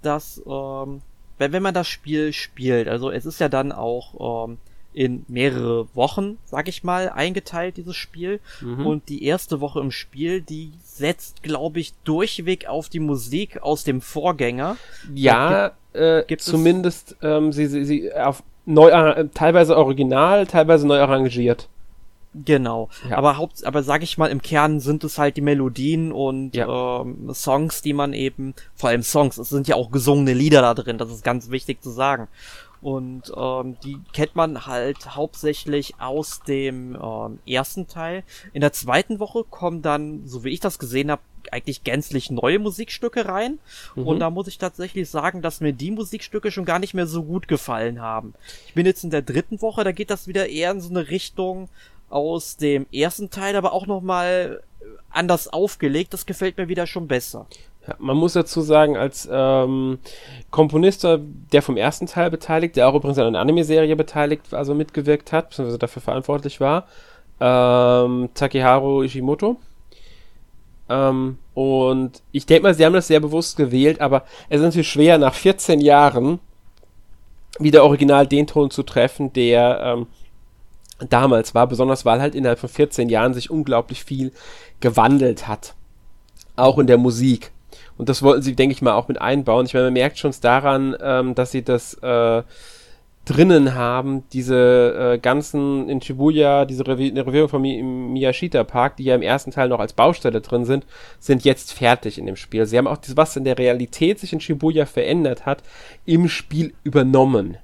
dass 0.00 0.42
ähm, 0.46 1.02
wenn, 1.42 1.52
wenn 1.52 1.62
man 1.62 1.74
das 1.74 1.88
Spiel 1.88 2.32
spielt, 2.32 2.88
also 2.88 3.10
es 3.10 3.26
ist 3.26 3.40
ja 3.40 3.48
dann 3.48 3.72
auch 3.72 4.46
ähm, 4.48 4.58
in 4.94 5.24
mehrere 5.28 5.86
Wochen, 5.94 6.38
sag 6.44 6.68
ich 6.68 6.84
mal, 6.84 7.08
eingeteilt, 7.08 7.76
dieses 7.76 7.96
Spiel. 7.96 8.40
Mhm. 8.60 8.86
Und 8.86 9.08
die 9.08 9.24
erste 9.24 9.60
Woche 9.60 9.80
im 9.80 9.90
Spiel, 9.90 10.40
die 10.40 10.72
setzt, 10.84 11.42
glaube 11.42 11.80
ich, 11.80 11.94
durchweg 12.04 12.68
auf 12.68 12.88
die 12.88 13.00
Musik 13.00 13.62
aus 13.62 13.84
dem 13.84 14.00
Vorgänger. 14.00 14.76
Ja, 15.14 15.72
äh, 15.92 16.24
gibt 16.24 16.42
zumindest 16.42 17.16
ähm, 17.22 17.52
sie, 17.52 17.66
sie, 17.66 17.84
sie 17.84 18.12
auf 18.12 18.42
neu, 18.66 18.90
äh, 18.90 19.28
teilweise 19.34 19.76
original, 19.76 20.46
teilweise 20.46 20.86
neu 20.86 21.00
arrangiert. 21.00 21.68
Genau. 22.34 22.88
Ja. 23.08 23.18
Aber 23.18 23.36
Haupt, 23.36 23.64
aber 23.64 23.82
sag 23.82 24.02
ich 24.02 24.16
mal, 24.16 24.30
im 24.30 24.40
Kern 24.40 24.80
sind 24.80 25.04
es 25.04 25.18
halt 25.18 25.36
die 25.36 25.42
Melodien 25.42 26.12
und 26.12 26.56
ja. 26.56 27.00
ähm, 27.02 27.32
Songs, 27.34 27.82
die 27.82 27.92
man 27.92 28.14
eben, 28.14 28.54
vor 28.74 28.88
allem 28.88 29.02
Songs, 29.02 29.36
es 29.36 29.50
sind 29.50 29.68
ja 29.68 29.76
auch 29.76 29.90
gesungene 29.90 30.32
Lieder 30.32 30.62
da 30.62 30.74
drin, 30.74 30.98
das 30.98 31.10
ist 31.10 31.24
ganz 31.24 31.50
wichtig 31.50 31.82
zu 31.82 31.90
sagen. 31.90 32.28
Und 32.80 33.32
ähm, 33.36 33.76
die 33.84 33.98
kennt 34.12 34.34
man 34.34 34.66
halt 34.66 35.14
hauptsächlich 35.14 35.94
aus 36.00 36.40
dem 36.40 36.98
ähm, 37.00 37.38
ersten 37.46 37.86
Teil. 37.86 38.24
In 38.52 38.60
der 38.60 38.72
zweiten 38.72 39.20
Woche 39.20 39.44
kommen 39.44 39.82
dann, 39.82 40.26
so 40.26 40.42
wie 40.42 40.50
ich 40.50 40.58
das 40.58 40.80
gesehen 40.80 41.10
habe, 41.12 41.22
eigentlich 41.52 41.84
gänzlich 41.84 42.30
neue 42.30 42.58
Musikstücke 42.58 43.26
rein. 43.26 43.58
Mhm. 43.94 44.06
Und 44.06 44.20
da 44.20 44.30
muss 44.30 44.48
ich 44.48 44.58
tatsächlich 44.58 45.08
sagen, 45.08 45.42
dass 45.42 45.60
mir 45.60 45.72
die 45.72 45.90
Musikstücke 45.92 46.50
schon 46.50 46.64
gar 46.64 46.80
nicht 46.80 46.94
mehr 46.94 47.06
so 47.06 47.22
gut 47.22 47.46
gefallen 47.46 48.00
haben. 48.00 48.34
Ich 48.66 48.74
bin 48.74 48.86
jetzt 48.86 49.04
in 49.04 49.10
der 49.10 49.22
dritten 49.22 49.60
Woche, 49.62 49.84
da 49.84 49.92
geht 49.92 50.10
das 50.10 50.26
wieder 50.26 50.48
eher 50.48 50.72
in 50.72 50.80
so 50.80 50.90
eine 50.90 51.08
Richtung 51.08 51.68
aus 52.12 52.56
dem 52.56 52.86
ersten 52.92 53.30
Teil, 53.30 53.56
aber 53.56 53.72
auch 53.72 53.86
nochmal 53.86 54.62
anders 55.10 55.48
aufgelegt. 55.48 56.12
Das 56.12 56.26
gefällt 56.26 56.58
mir 56.58 56.68
wieder 56.68 56.86
schon 56.86 57.08
besser. 57.08 57.46
Ja, 57.86 57.96
man 57.98 58.16
muss 58.16 58.34
dazu 58.34 58.60
sagen, 58.60 58.96
als 58.96 59.28
ähm, 59.30 59.98
Komponist, 60.50 61.04
der 61.04 61.62
vom 61.62 61.76
ersten 61.76 62.06
Teil 62.06 62.30
beteiligt, 62.30 62.76
der 62.76 62.88
auch 62.88 62.94
übrigens 62.94 63.18
an 63.18 63.26
einer 63.26 63.40
Anime-Serie 63.40 63.96
beteiligt, 63.96 64.54
also 64.54 64.74
mitgewirkt 64.74 65.32
hat, 65.32 65.50
beziehungsweise 65.50 65.78
dafür 65.78 66.02
verantwortlich 66.02 66.60
war, 66.60 66.86
ähm, 67.40 68.28
Takeharu 68.34 69.02
Ishimoto. 69.02 69.56
Ähm, 70.88 71.38
und 71.54 72.22
ich 72.30 72.46
denke 72.46 72.64
mal, 72.64 72.74
sie 72.74 72.84
haben 72.84 72.92
das 72.92 73.08
sehr 73.08 73.20
bewusst 73.20 73.56
gewählt, 73.56 74.00
aber 74.00 74.24
es 74.48 74.58
ist 74.58 74.64
natürlich 74.64 74.90
schwer, 74.90 75.18
nach 75.18 75.34
14 75.34 75.80
Jahren 75.80 76.38
wieder 77.58 77.84
original 77.84 78.26
den 78.26 78.46
Ton 78.46 78.70
zu 78.70 78.84
treffen, 78.84 79.32
der 79.32 79.80
ähm, 79.84 80.06
damals 81.08 81.54
war, 81.54 81.66
besonders 81.66 82.04
weil 82.04 82.20
halt 82.20 82.34
innerhalb 82.34 82.58
von 82.58 82.68
14 82.68 83.08
Jahren 83.08 83.34
sich 83.34 83.50
unglaublich 83.50 84.04
viel 84.04 84.32
gewandelt 84.80 85.48
hat. 85.48 85.74
Auch 86.56 86.78
in 86.78 86.86
der 86.86 86.98
Musik. 86.98 87.50
Und 87.96 88.08
das 88.08 88.22
wollten 88.22 88.42
sie, 88.42 88.54
denke 88.54 88.74
ich 88.74 88.82
mal, 88.82 88.94
auch 88.94 89.08
mit 89.08 89.20
einbauen. 89.20 89.66
Ich 89.66 89.74
meine, 89.74 89.86
man 89.86 89.94
merkt 89.94 90.18
schon 90.18 90.34
daran, 90.40 90.96
ähm, 91.00 91.34
dass 91.34 91.50
sie 91.50 91.62
das 91.62 91.94
äh, 91.94 92.42
drinnen 93.24 93.74
haben, 93.74 94.24
diese 94.32 95.14
äh, 95.14 95.18
ganzen 95.18 95.88
in 95.88 96.00
Shibuya, 96.00 96.64
diese 96.64 96.86
Revi 96.86 97.08
Revierung 97.18 97.48
vom 97.48 97.62
Mi 97.62 97.80
Miyashita 97.82 98.64
Park, 98.64 98.96
die 98.96 99.04
ja 99.04 99.14
im 99.14 99.22
ersten 99.22 99.52
Teil 99.52 99.68
noch 99.68 99.78
als 99.78 99.92
Baustelle 99.92 100.40
drin 100.40 100.64
sind, 100.64 100.84
sind 101.20 101.44
jetzt 101.44 101.72
fertig 101.72 102.18
in 102.18 102.26
dem 102.26 102.36
Spiel. 102.36 102.66
Sie 102.66 102.76
haben 102.76 102.88
auch 102.88 102.96
das, 102.96 103.16
was 103.16 103.36
in 103.36 103.44
der 103.44 103.58
Realität 103.58 104.18
sich 104.18 104.32
in 104.32 104.40
Shibuya 104.40 104.86
verändert 104.86 105.46
hat, 105.46 105.62
im 106.04 106.28
Spiel 106.28 106.74
übernommen. 106.82 107.58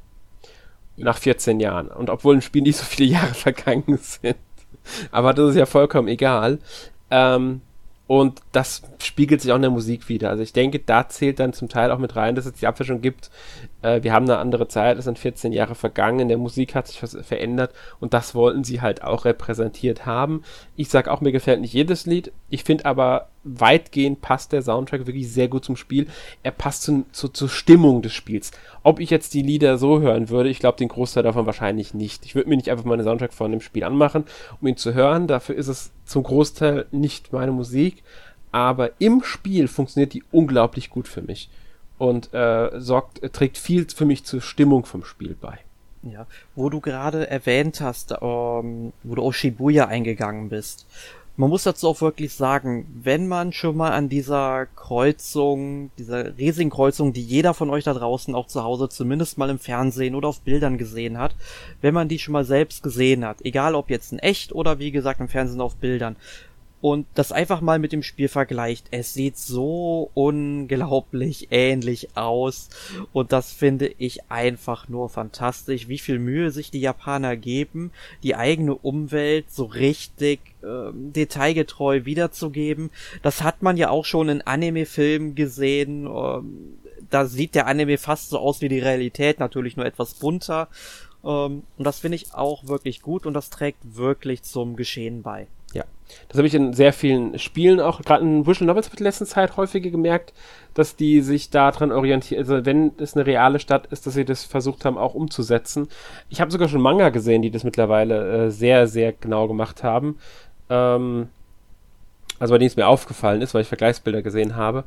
Nach 0.99 1.19
14 1.19 1.61
Jahren. 1.61 1.89
Und 1.89 2.11
obwohl 2.11 2.35
im 2.35 2.41
Spiel 2.41 2.63
nicht 2.63 2.77
so 2.77 2.85
viele 2.85 3.11
Jahre 3.11 3.35
vergangen 3.35 3.99
sind. 3.99 4.37
Aber 5.11 5.35
das 5.35 5.51
ist 5.51 5.57
ja 5.57 5.67
vollkommen 5.67 6.09
egal. 6.09 6.59
Ähm, 7.11 7.61
und 8.09 8.41
das 8.53 8.83
spiegelt 9.03 9.43
sich 9.43 9.53
auch 9.53 9.57
in 9.57 9.63
der 9.63 9.71
Musik 9.71 10.09
wieder. 10.09 10.31
Also 10.31 10.43
ich 10.43 10.55
denke, 10.55 10.79
da 10.79 11.11
zählt 11.11 11.39
dann 11.41 11.53
zum 11.53 11.69
Teil 11.69 11.91
auch 11.93 11.99
mit 11.99 12.17
rein, 12.17 12.35
dass 12.35 12.47
es 12.47 12.55
die 12.55 12.67
Abwechslung 12.67 13.03
gibt. 13.03 13.31
Äh, 13.83 14.03
wir 14.03 14.15
haben 14.15 14.25
eine 14.25 14.39
andere 14.39 14.67
Zeit, 14.67 14.97
es 14.97 15.05
sind 15.05 15.19
14 15.19 15.53
Jahre 15.53 15.75
vergangen, 15.75 16.21
in 16.21 16.29
der 16.29 16.39
Musik 16.39 16.75
hat 16.75 16.87
sich 16.87 17.03
was 17.03 17.15
verändert 17.21 17.75
und 18.01 18.15
das 18.15 18.35
wollten 18.35 18.65
sie 18.65 18.81
halt 18.81 19.03
auch 19.03 19.27
repräsentiert 19.27 20.07
haben. 20.07 20.43
Ich 20.75 20.89
sag 20.89 21.07
auch, 21.07 21.21
mir 21.21 21.33
gefällt 21.33 21.61
nicht 21.61 21.75
jedes 21.75 22.07
Lied. 22.07 22.33
Ich 22.51 22.65
finde 22.65 22.87
aber 22.87 23.29
weitgehend 23.45 24.21
passt 24.21 24.53
der 24.53 24.63
Soundtrack 24.63 25.07
wirklich 25.07 25.31
sehr 25.31 25.49
gut 25.49 25.65
zum 25.65 25.77
Spiel. 25.77 26.07
Er 26.43 26.51
passt 26.51 26.83
zu, 26.83 27.05
zu, 27.13 27.29
zur 27.29 27.49
Stimmung 27.49 28.03
des 28.03 28.13
Spiels. 28.13 28.53
Ob 28.83 29.01
ich 29.01 29.11
jetzt 29.11 29.35
die 29.35 29.43
Lieder 29.43 29.79
so 29.79 30.01
hören 30.01 30.29
würde, 30.29 30.49
ich 30.49 30.59
glaube 30.59 30.79
den 30.79 30.89
Großteil 30.89 31.23
davon 31.23 31.47
wahrscheinlich 31.47 31.95
nicht. 31.95 32.25
Ich 32.25 32.35
würde 32.35 32.49
mir 32.49 32.57
nicht 32.57 32.71
einfach 32.71 32.85
mal 32.85 33.03
Soundtrack 33.03 33.35
von 33.35 33.51
dem 33.51 33.61
Spiel 33.61 33.85
anmachen, 33.85 34.25
um 34.61 34.69
ihn 34.69 34.77
zu 34.77 34.95
hören. 34.95 35.27
Dafür 35.27 35.57
ist 35.57 35.69
es 35.69 35.91
zum 36.05 36.23
Großteil 36.23 36.87
nicht 36.91 37.33
meine 37.33 37.53
Musik. 37.53 38.03
Aber 38.51 38.93
im 38.99 39.23
Spiel 39.23 39.69
funktioniert 39.69 40.15
die 40.15 40.25
unglaublich 40.31 40.89
gut 40.89 41.07
für 41.07 41.23
mich. 41.23 41.51
Und 41.99 42.33
äh, 42.33 42.81
sorgt, 42.81 43.21
trägt 43.33 43.59
viel 43.59 43.87
für 43.89 44.07
mich 44.07 44.25
zur 44.25 44.41
Stimmung 44.41 44.87
vom 44.87 45.05
Spiel 45.05 45.37
bei. 45.39 45.59
Ja, 46.03 46.27
wo 46.55 46.71
du 46.71 46.81
gerade 46.81 47.29
erwähnt 47.29 47.81
hast, 47.81 48.13
ähm, 48.13 48.93
wo 49.03 49.15
du 49.17 49.23
auf 49.23 49.35
Shibuya 49.35 49.87
eingegangen 49.87 50.49
bist 50.49 50.87
man 51.39 51.51
muss 51.51 51.63
dazu 51.63 51.87
auch 51.87 52.01
wirklich 52.01 52.35
sagen, 52.35 52.89
wenn 53.01 53.29
man 53.29 53.53
schon 53.53 53.77
mal 53.77 53.93
an 53.93 54.09
dieser 54.09 54.67
Kreuzung, 54.67 55.93
dieser 55.97 56.37
riesigen 56.37 56.69
Kreuzung, 56.69 57.13
die 57.13 57.23
jeder 57.23 57.55
von 57.55 57.71
euch 57.71 57.85
da 57.85 57.95
draußen 57.95 58.35
auch 58.35 58.49
zu 58.49 58.65
Hause 58.65 58.89
zumindest 58.89 59.39
mal 59.39 59.49
im 59.49 59.61
Fernsehen 59.61 60.17
oder 60.17 60.27
auf 60.27 60.41
Bildern 60.41 60.79
gesehen 60.79 61.17
hat, 61.17 61.37
wenn 61.81 61.95
man 61.95 62.09
die 62.09 62.19
schon 62.19 62.33
mal 62.33 62.45
selbst 62.45 62.83
gesehen 62.83 63.25
hat, 63.25 63.45
egal 63.45 63.77
ob 63.77 63.89
jetzt 63.89 64.13
in 64.13 64.19
echt 64.19 64.53
oder 64.53 64.81
wie 64.81 64.91
gesagt 64.91 65.21
im 65.21 65.29
Fernsehen 65.29 65.61
auf 65.61 65.77
Bildern, 65.77 66.17
und 66.81 67.07
das 67.15 67.33
einfach 67.33 67.61
mal 67.61 67.79
mit 67.79 67.93
dem 67.93 68.03
Spiel 68.03 68.29
vergleicht. 68.29 68.87
Es 68.91 69.15
sieht 69.15 69.37
so 69.37 70.11
unglaublich 70.15 71.49
ähnlich 71.51 72.17
aus 72.17 72.69
und 73.13 73.33
das 73.33 73.53
finde 73.53 73.91
ich 73.99 74.31
einfach 74.31 74.89
nur 74.89 75.09
fantastisch, 75.09 75.89
wie 75.89 75.99
viel 75.99 76.19
Mühe 76.19 76.51
sich 76.51 76.71
die 76.71 76.81
Japaner 76.81 77.37
geben, 77.37 77.91
die 78.23 78.37
eigene 78.37 78.75
Umwelt 78.75 79.51
so 79.51 79.65
richtig 79.65 80.41
äh, 80.63 80.93
detailgetreu 80.93 82.05
wiederzugeben. 82.05 82.91
Das 83.23 83.43
hat 83.43 83.63
man 83.63 83.77
ja 83.77 83.91
auch 83.91 84.05
schon 84.05 84.29
in 84.29 84.43
Anime-Filmen 84.43 85.35
gesehen. 85.35 86.07
Ähm, 86.07 86.79
da 87.11 87.27
sieht 87.27 87.55
der 87.55 87.67
Anime 87.67 87.99
fast 87.99 88.31
so 88.31 88.39
aus 88.39 88.61
wie 88.61 88.69
die 88.69 88.81
Realität, 88.81 89.41
natürlich 89.41 89.77
nur 89.77 89.87
etwas 89.87 90.15
bunter. 90.15 90.69
Ähm, 91.25 91.63
und 91.77 91.85
das 91.85 92.01
finde 92.01 92.17
ich 92.17 92.35
auch 92.35 92.69
wirklich 92.69 93.03
gut 93.03 93.27
und 93.27 93.35
das 93.35 93.51
trägt 93.51 93.97
wirklich 93.97 94.43
zum 94.43 94.77
Geschehen 94.77 95.23
bei. 95.23 95.49
Ja, 95.73 95.85
das 96.29 96.39
habe 96.39 96.47
ich 96.47 96.55
in 96.55 96.73
sehr 96.73 96.93
vielen 96.93 97.39
Spielen 97.39 97.81
auch, 97.81 98.01
gerade 98.03 98.25
in 98.25 98.47
Visual 98.47 98.67
Novels 98.67 98.91
mit 98.91 99.01
letzten 99.01 99.27
Zeit 99.27 99.57
häufiger 99.57 99.91
gemerkt, 99.91 100.33
dass 100.75 100.97
die 100.97 101.21
sich 101.21 101.51
daran 101.51 101.93
orientieren, 101.93 102.41
also 102.41 102.65
wenn 102.65 102.93
es 102.99 103.15
eine 103.15 103.27
reale 103.27 103.59
Stadt 103.59 103.87
ist, 103.87 104.07
dass 104.07 104.15
sie 104.15 104.25
das 104.25 104.45
versucht 104.45 104.85
haben 104.85 104.97
auch 104.97 105.15
umzusetzen. 105.15 105.89
Ich 106.29 106.41
habe 106.41 106.51
sogar 106.51 106.69
schon 106.69 106.81
Manga 106.81 107.09
gesehen, 107.11 107.43
die 107.43 107.51
das 107.51 107.65
mittlerweile 107.65 108.47
äh, 108.47 108.51
sehr, 108.51 108.87
sehr 108.87 109.13
genau 109.13 109.49
gemacht 109.49 109.83
haben. 109.83 110.19
Ähm, 110.71 111.29
also 112.39 112.55
bei 112.55 112.59
denen 112.59 112.69
es 112.69 112.77
mir 112.77 112.87
aufgefallen 112.87 113.43
ist, 113.43 113.55
weil 113.55 113.63
ich 113.63 113.69
Vergleichsbilder 113.69 114.23
gesehen 114.23 114.57
habe. 114.57 114.85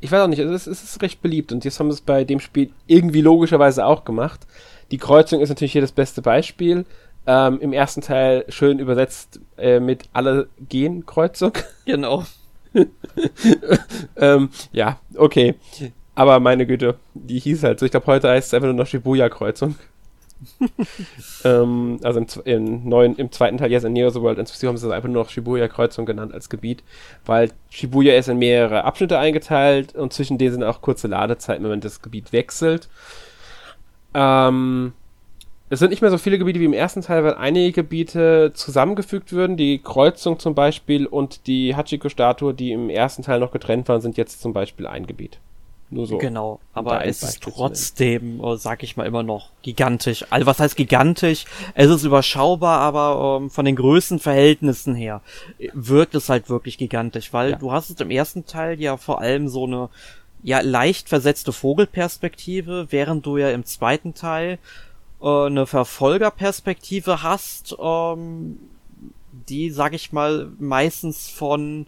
Ich 0.00 0.10
weiß 0.10 0.22
auch 0.22 0.28
nicht, 0.28 0.38
es 0.38 0.50
ist, 0.50 0.66
es 0.66 0.82
ist 0.82 1.02
recht 1.02 1.22
beliebt 1.22 1.52
und 1.52 1.64
jetzt 1.64 1.78
haben 1.78 1.90
sie 1.90 1.96
es 1.96 2.00
bei 2.00 2.24
dem 2.24 2.40
Spiel 2.40 2.70
irgendwie 2.86 3.20
logischerweise 3.20 3.84
auch 3.84 4.04
gemacht. 4.04 4.46
Die 4.90 4.98
Kreuzung 4.98 5.40
ist 5.40 5.50
natürlich 5.50 5.72
hier 5.72 5.82
das 5.82 5.92
beste 5.92 6.22
Beispiel. 6.22 6.84
Ähm, 7.26 7.60
Im 7.60 7.72
ersten 7.72 8.00
Teil 8.00 8.44
schön 8.48 8.78
übersetzt 8.78 9.40
äh, 9.58 9.80
mit 9.80 10.04
alle 10.12 10.48
gehen 10.68 11.06
Kreuzung. 11.06 11.52
Genau. 11.84 12.24
ähm, 14.16 14.50
ja, 14.70 15.00
okay. 15.16 15.56
Aber 16.14 16.38
meine 16.38 16.66
Güte, 16.66 16.96
die 17.14 17.40
hieß 17.40 17.64
halt 17.64 17.80
so. 17.80 17.86
Ich 17.86 17.90
glaube, 17.90 18.06
heute 18.06 18.28
heißt 18.28 18.48
es 18.48 18.54
einfach 18.54 18.68
nur 18.68 18.76
noch 18.76 18.86
Shibuya-Kreuzung. 18.86 19.74
ähm, 21.44 21.98
also 22.02 22.20
im, 22.20 22.26
im, 22.44 22.88
neuen, 22.88 23.16
im 23.16 23.30
zweiten 23.32 23.58
Teil 23.58 23.70
jetzt 23.70 23.84
in 23.84 23.92
Neo 23.92 24.10
the 24.10 24.20
World 24.20 24.38
Institute 24.38 24.68
haben 24.68 24.76
sie 24.76 24.86
es 24.86 24.92
einfach 24.92 25.08
nur 25.08 25.22
noch 25.22 25.30
Shibuya-Kreuzung 25.30 26.06
genannt 26.06 26.32
als 26.32 26.48
Gebiet, 26.48 26.82
weil 27.26 27.50
Shibuya 27.68 28.14
ist 28.14 28.28
in 28.28 28.38
mehrere 28.38 28.84
Abschnitte 28.84 29.18
eingeteilt 29.18 29.94
und 29.94 30.12
zwischen 30.12 30.38
denen 30.38 30.52
sind 30.52 30.62
auch 30.62 30.80
kurze 30.80 31.08
Ladezeiten, 31.08 31.62
wenn 31.64 31.70
man 31.70 31.80
das 31.80 32.02
Gebiet 32.02 32.32
wechselt. 32.32 32.88
Ähm, 34.14 34.92
es 35.70 35.78
sind 35.78 35.90
nicht 35.90 36.02
mehr 36.02 36.10
so 36.10 36.18
viele 36.18 36.36
Gebiete 36.36 36.58
wie 36.58 36.64
im 36.64 36.72
ersten 36.72 37.00
Teil, 37.00 37.22
weil 37.22 37.34
einige 37.34 37.70
Gebiete 37.70 38.50
zusammengefügt 38.54 39.32
würden. 39.32 39.56
Die 39.56 39.78
Kreuzung 39.78 40.40
zum 40.40 40.56
Beispiel 40.56 41.06
und 41.06 41.46
die 41.46 41.76
Hachiko-Statue, 41.76 42.52
die 42.52 42.72
im 42.72 42.90
ersten 42.90 43.22
Teil 43.22 43.38
noch 43.38 43.52
getrennt 43.52 43.88
waren, 43.88 44.00
sind 44.00 44.16
jetzt 44.16 44.42
zum 44.42 44.52
Beispiel 44.52 44.88
ein 44.88 45.06
Gebiet. 45.06 45.38
Nur 45.88 46.06
so. 46.06 46.18
Genau, 46.18 46.60
aber 46.72 47.04
es 47.04 47.22
ist 47.22 47.42
trotzdem, 47.42 48.40
oh, 48.40 48.56
sag 48.56 48.82
ich 48.82 48.96
mal, 48.96 49.06
immer 49.06 49.22
noch 49.22 49.50
gigantisch. 49.62 50.24
Also 50.30 50.46
was 50.46 50.58
heißt 50.58 50.76
gigantisch? 50.76 51.46
Es 51.74 51.88
ist 51.88 52.04
überschaubar, 52.04 52.80
aber 52.80 53.38
ähm, 53.40 53.50
von 53.50 53.64
den 53.64 53.74
Größenverhältnissen 53.76 54.94
her 54.94 55.20
wirkt 55.72 56.14
es 56.16 56.28
halt 56.28 56.48
wirklich 56.48 56.78
gigantisch, 56.78 57.32
weil 57.32 57.50
ja. 57.50 57.56
du 57.56 57.72
hast 57.72 57.90
es 57.90 58.00
im 58.00 58.10
ersten 58.10 58.46
Teil 58.46 58.80
ja 58.80 58.96
vor 58.96 59.20
allem 59.20 59.48
so 59.48 59.66
eine 59.66 59.88
ja 60.42 60.60
leicht 60.60 61.08
versetzte 61.08 61.52
Vogelperspektive, 61.52 62.86
während 62.90 63.26
du 63.26 63.36
ja 63.36 63.50
im 63.50 63.64
zweiten 63.64 64.14
Teil 64.14 64.58
äh, 65.22 65.46
eine 65.46 65.66
Verfolgerperspektive 65.66 67.22
hast, 67.22 67.76
ähm, 67.80 68.58
die, 69.48 69.70
sag 69.70 69.94
ich 69.94 70.12
mal, 70.12 70.50
meistens 70.58 71.28
von 71.28 71.86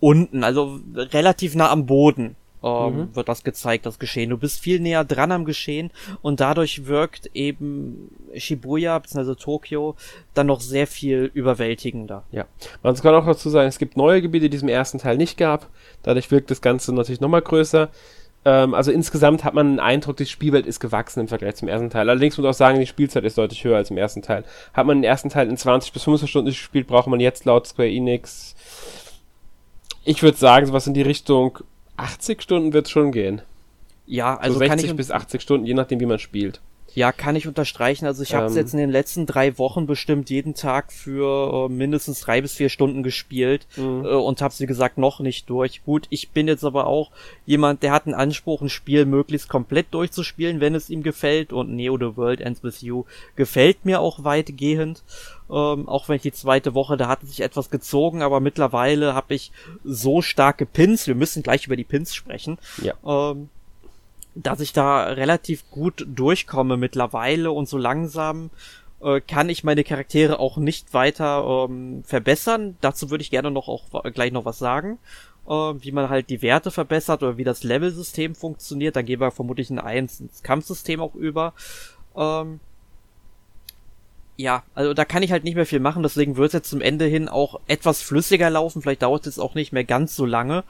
unten, 0.00 0.44
also 0.44 0.80
relativ 0.94 1.54
nah 1.54 1.70
am 1.70 1.86
Boden 1.86 2.36
ähm, 2.62 2.96
mhm. 2.96 3.16
wird 3.16 3.28
das 3.28 3.44
gezeigt, 3.44 3.86
das 3.86 3.98
Geschehen. 3.98 4.30
Du 4.30 4.38
bist 4.38 4.60
viel 4.60 4.80
näher 4.80 5.04
dran 5.04 5.32
am 5.32 5.44
Geschehen 5.44 5.90
und 6.22 6.40
dadurch 6.40 6.86
wirkt 6.86 7.30
eben 7.34 8.10
Shibuya 8.34 8.98
bzw. 8.98 9.34
Tokio 9.36 9.94
dann 10.34 10.48
noch 10.48 10.60
sehr 10.60 10.86
viel 10.86 11.30
überwältigender. 11.32 12.24
Ja, 12.32 12.46
man 12.82 12.94
kann 12.96 13.14
auch 13.14 13.26
dazu 13.26 13.50
sagen, 13.50 13.68
es 13.68 13.78
gibt 13.78 13.96
neue 13.96 14.22
Gebiete, 14.22 14.50
die 14.50 14.56
es 14.56 14.62
im 14.62 14.68
ersten 14.68 14.98
Teil 14.98 15.16
nicht 15.16 15.38
gab. 15.38 15.68
Dadurch 16.02 16.30
wirkt 16.30 16.50
das 16.50 16.60
Ganze 16.60 16.94
natürlich 16.94 17.20
nochmal 17.20 17.42
größer. 17.42 17.88
Ähm, 18.46 18.72
also 18.72 18.90
insgesamt 18.90 19.44
hat 19.44 19.52
man 19.52 19.66
einen 19.66 19.80
Eindruck, 19.80 20.16
die 20.16 20.24
Spielwelt 20.24 20.66
ist 20.66 20.80
gewachsen 20.80 21.20
im 21.20 21.28
Vergleich 21.28 21.56
zum 21.56 21.68
ersten 21.68 21.90
Teil. 21.90 22.08
Allerdings 22.08 22.38
muss 22.38 22.44
man 22.44 22.50
auch 22.50 22.56
sagen, 22.56 22.80
die 22.80 22.86
Spielzeit 22.86 23.24
ist 23.24 23.36
deutlich 23.36 23.62
höher 23.64 23.76
als 23.76 23.90
im 23.90 23.98
ersten 23.98 24.22
Teil. 24.22 24.44
Hat 24.72 24.86
man 24.86 24.98
den 24.98 25.04
ersten 25.04 25.28
Teil 25.28 25.48
in 25.48 25.58
20 25.58 25.92
bis 25.92 26.04
25 26.04 26.30
Stunden 26.30 26.46
gespielt, 26.46 26.86
braucht 26.86 27.08
man 27.08 27.20
jetzt 27.20 27.44
laut 27.44 27.66
Square 27.66 27.90
Enix 27.90 28.54
ich 30.06 30.22
würde 30.22 30.38
sagen, 30.38 30.66
sowas 30.66 30.86
in 30.86 30.94
die 30.94 31.02
Richtung 31.02 31.58
80 31.96 32.40
Stunden 32.40 32.72
wird 32.72 32.86
es 32.86 32.92
schon 32.92 33.12
gehen. 33.12 33.42
Ja, 34.06 34.36
also 34.36 34.54
so 34.54 34.58
60 34.60 34.94
bis 34.94 35.10
80 35.10 35.42
Stunden, 35.42 35.66
je 35.66 35.74
nachdem, 35.74 35.98
wie 36.00 36.06
man 36.06 36.20
spielt. 36.20 36.60
Ja, 36.96 37.12
kann 37.12 37.36
ich 37.36 37.46
unterstreichen. 37.46 38.06
Also 38.06 38.22
ich 38.22 38.34
habe 38.34 38.46
es 38.46 38.52
ähm, 38.52 38.58
jetzt 38.58 38.72
in 38.72 38.78
den 38.78 38.90
letzten 38.90 39.26
drei 39.26 39.58
Wochen 39.58 39.86
bestimmt 39.86 40.30
jeden 40.30 40.54
Tag 40.54 40.90
für 40.90 41.66
äh, 41.66 41.68
mindestens 41.70 42.20
drei 42.20 42.40
bis 42.40 42.54
vier 42.54 42.70
Stunden 42.70 43.02
gespielt 43.02 43.66
mhm. 43.76 44.06
äh, 44.06 44.14
und 44.14 44.40
habe 44.40 44.54
wie 44.56 44.64
gesagt 44.64 44.96
noch 44.96 45.20
nicht 45.20 45.50
durch. 45.50 45.84
Gut, 45.84 46.06
ich 46.08 46.30
bin 46.30 46.48
jetzt 46.48 46.64
aber 46.64 46.86
auch 46.86 47.10
jemand, 47.44 47.82
der 47.82 47.92
hat 47.92 48.06
einen 48.06 48.14
Anspruch, 48.14 48.62
ein 48.62 48.70
Spiel 48.70 49.04
möglichst 49.04 49.50
komplett 49.50 49.88
durchzuspielen, 49.90 50.60
wenn 50.60 50.74
es 50.74 50.88
ihm 50.88 51.02
gefällt. 51.02 51.52
Und 51.52 51.76
Neo 51.76 51.98
the 51.98 52.16
World 52.16 52.40
Ends 52.40 52.64
with 52.64 52.80
You 52.80 53.04
gefällt 53.36 53.84
mir 53.84 54.00
auch 54.00 54.24
weitgehend. 54.24 55.02
Ähm, 55.50 55.86
auch 55.90 56.08
wenn 56.08 56.16
ich 56.16 56.22
die 56.22 56.32
zweite 56.32 56.72
Woche, 56.72 56.96
da 56.96 57.08
hatte 57.08 57.26
sich 57.26 57.40
etwas 57.40 57.68
gezogen, 57.68 58.22
aber 58.22 58.40
mittlerweile 58.40 59.14
habe 59.14 59.34
ich 59.34 59.52
so 59.84 60.22
starke 60.22 60.64
Pins. 60.64 61.06
Wir 61.06 61.14
müssen 61.14 61.42
gleich 61.42 61.66
über 61.66 61.76
die 61.76 61.84
Pins 61.84 62.14
sprechen. 62.14 62.56
Ja. 62.82 62.94
Ähm, 63.04 63.50
dass 64.36 64.60
ich 64.60 64.72
da 64.72 65.04
relativ 65.04 65.68
gut 65.70 66.06
durchkomme 66.06 66.76
mittlerweile 66.76 67.50
und 67.50 67.68
so 67.68 67.78
langsam 67.78 68.50
äh, 69.00 69.20
kann 69.20 69.48
ich 69.48 69.64
meine 69.64 69.82
Charaktere 69.82 70.38
auch 70.38 70.58
nicht 70.58 70.92
weiter 70.94 71.66
ähm, 71.68 72.04
verbessern. 72.04 72.76
Dazu 72.80 73.10
würde 73.10 73.22
ich 73.22 73.30
gerne 73.30 73.50
noch 73.50 73.68
auch 73.68 74.04
gleich 74.12 74.32
noch 74.32 74.44
was 74.44 74.58
sagen, 74.58 74.98
äh, 75.46 75.50
wie 75.50 75.92
man 75.92 76.10
halt 76.10 76.28
die 76.28 76.42
Werte 76.42 76.70
verbessert 76.70 77.22
oder 77.22 77.38
wie 77.38 77.44
das 77.44 77.64
Level-System 77.64 78.34
funktioniert. 78.34 78.94
Dann 78.96 79.06
gehen 79.06 79.20
wir 79.20 79.30
vermutlich 79.30 79.70
in 79.70 79.78
eins 79.78 80.20
ins 80.20 80.42
Kampfsystem 80.42 81.00
auch 81.00 81.14
über. 81.14 81.54
Ähm, 82.14 82.60
ja, 84.36 84.64
also 84.74 84.92
da 84.92 85.06
kann 85.06 85.22
ich 85.22 85.32
halt 85.32 85.44
nicht 85.44 85.54
mehr 85.54 85.64
viel 85.64 85.80
machen, 85.80 86.02
deswegen 86.02 86.36
wird 86.36 86.48
es 86.48 86.52
jetzt 86.52 86.68
zum 86.68 86.82
Ende 86.82 87.06
hin 87.06 87.30
auch 87.30 87.58
etwas 87.68 88.02
flüssiger 88.02 88.50
laufen. 88.50 88.82
Vielleicht 88.82 89.00
dauert 89.00 89.26
es 89.26 89.38
auch 89.38 89.54
nicht 89.54 89.72
mehr 89.72 89.84
ganz 89.84 90.14
so 90.14 90.26
lange 90.26 90.62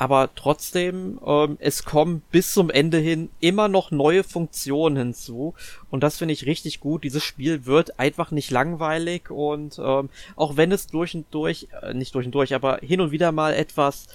aber 0.00 0.30
trotzdem, 0.36 1.18
ähm, 1.26 1.56
es 1.58 1.84
kommen 1.84 2.22
bis 2.30 2.52
zum 2.52 2.70
Ende 2.70 2.98
hin 2.98 3.30
immer 3.40 3.66
noch 3.66 3.90
neue 3.90 4.22
Funktionen 4.22 4.96
hinzu 4.96 5.54
und 5.90 6.04
das 6.04 6.18
finde 6.18 6.34
ich 6.34 6.46
richtig 6.46 6.78
gut. 6.78 7.02
Dieses 7.02 7.24
Spiel 7.24 7.66
wird 7.66 7.98
einfach 7.98 8.30
nicht 8.30 8.52
langweilig 8.52 9.28
und 9.28 9.80
ähm, 9.82 10.08
auch 10.36 10.56
wenn 10.56 10.70
es 10.70 10.86
durch 10.86 11.16
und 11.16 11.26
durch, 11.32 11.66
äh, 11.82 11.94
nicht 11.94 12.14
durch 12.14 12.26
und 12.26 12.32
durch, 12.32 12.54
aber 12.54 12.78
hin 12.80 13.00
und 13.00 13.10
wieder 13.10 13.32
mal 13.32 13.52
etwas 13.54 14.06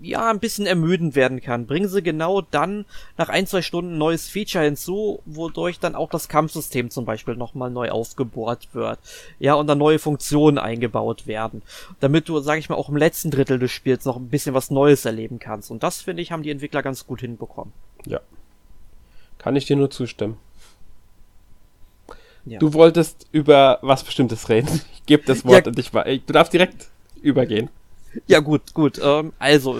ja, 0.00 0.30
ein 0.30 0.38
bisschen 0.38 0.66
ermüdend 0.66 1.16
werden 1.16 1.40
kann. 1.40 1.66
Bringen 1.66 1.88
sie 1.88 2.02
genau 2.02 2.40
dann 2.40 2.84
nach 3.16 3.28
ein, 3.28 3.46
zwei 3.46 3.62
Stunden 3.62 3.94
ein 3.94 3.98
neues 3.98 4.28
Feature 4.28 4.64
hinzu, 4.64 5.20
wodurch 5.24 5.80
dann 5.80 5.94
auch 5.94 6.10
das 6.10 6.28
Kampfsystem 6.28 6.90
zum 6.90 7.04
Beispiel 7.04 7.34
nochmal 7.34 7.70
neu 7.70 7.90
aufgebohrt 7.90 8.68
wird. 8.72 8.98
Ja, 9.38 9.54
und 9.54 9.66
dann 9.66 9.78
neue 9.78 9.98
Funktionen 9.98 10.58
eingebaut 10.58 11.26
werden. 11.26 11.62
Damit 12.00 12.28
du, 12.28 12.38
sag 12.40 12.58
ich 12.58 12.68
mal, 12.68 12.76
auch 12.76 12.88
im 12.88 12.96
letzten 12.96 13.30
Drittel 13.30 13.58
des 13.58 13.72
Spiels 13.72 14.04
noch 14.04 14.16
ein 14.16 14.28
bisschen 14.28 14.54
was 14.54 14.70
Neues 14.70 15.04
erleben 15.04 15.38
kannst. 15.38 15.70
Und 15.70 15.82
das, 15.82 16.02
finde 16.02 16.22
ich, 16.22 16.32
haben 16.32 16.42
die 16.42 16.50
Entwickler 16.50 16.82
ganz 16.82 17.06
gut 17.06 17.20
hinbekommen. 17.20 17.72
Ja. 18.06 18.20
Kann 19.38 19.56
ich 19.56 19.66
dir 19.66 19.76
nur 19.76 19.90
zustimmen. 19.90 20.36
Ja. 22.44 22.58
Du 22.58 22.72
wolltest 22.72 23.26
über 23.30 23.78
was 23.82 24.04
Bestimmtes 24.04 24.48
reden. 24.48 24.80
Ich 24.94 25.06
gebe 25.06 25.24
das 25.26 25.44
Wort 25.44 25.66
ja. 25.66 25.70
an 25.70 25.74
dich. 25.74 25.90
Du 25.90 26.32
darfst 26.32 26.52
direkt 26.52 26.88
übergehen. 27.20 27.68
Ja, 28.26 28.40
gut, 28.40 28.74
gut. 28.74 29.00
Ähm, 29.02 29.32
also, 29.38 29.76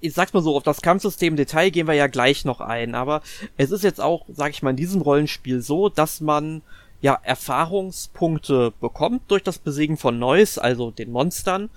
ich 0.00 0.12
sag's 0.14 0.32
mal 0.32 0.42
so, 0.42 0.56
auf 0.56 0.62
das 0.62 0.82
Kampfsystem 0.82 1.36
Detail 1.36 1.70
gehen 1.70 1.86
wir 1.86 1.94
ja 1.94 2.06
gleich 2.06 2.44
noch 2.44 2.60
ein, 2.60 2.94
aber 2.94 3.22
es 3.56 3.70
ist 3.70 3.84
jetzt 3.84 4.00
auch, 4.00 4.26
sag 4.28 4.50
ich 4.50 4.62
mal, 4.62 4.70
in 4.70 4.76
diesem 4.76 5.00
Rollenspiel 5.00 5.62
so, 5.62 5.88
dass 5.88 6.20
man 6.20 6.62
ja 7.00 7.18
Erfahrungspunkte 7.22 8.72
bekommt 8.80 9.22
durch 9.28 9.42
das 9.42 9.58
Besiegen 9.58 9.96
von 9.96 10.18
Neues, 10.18 10.58
also 10.58 10.90
den 10.90 11.12
Monstern, 11.12 11.70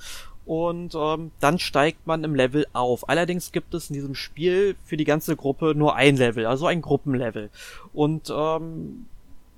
und 0.45 0.95
ähm, 0.95 1.32
dann 1.41 1.60
steigt 1.60 2.08
man 2.08 2.24
im 2.24 2.34
Level 2.34 2.66
auf. 2.72 3.10
Allerdings 3.10 3.51
gibt 3.51 3.74
es 3.74 3.89
in 3.89 3.95
diesem 3.95 4.16
Spiel 4.16 4.78
für 4.86 4.95
die 4.95 5.03
ganze 5.03 5.36
Gruppe 5.36 5.74
nur 5.76 5.97
ein 5.97 6.16
Level, 6.16 6.45
also 6.45 6.68
ein 6.68 6.82
Gruppenlevel. 6.82 7.49
Und 7.93 8.32
ähm, 8.34 9.08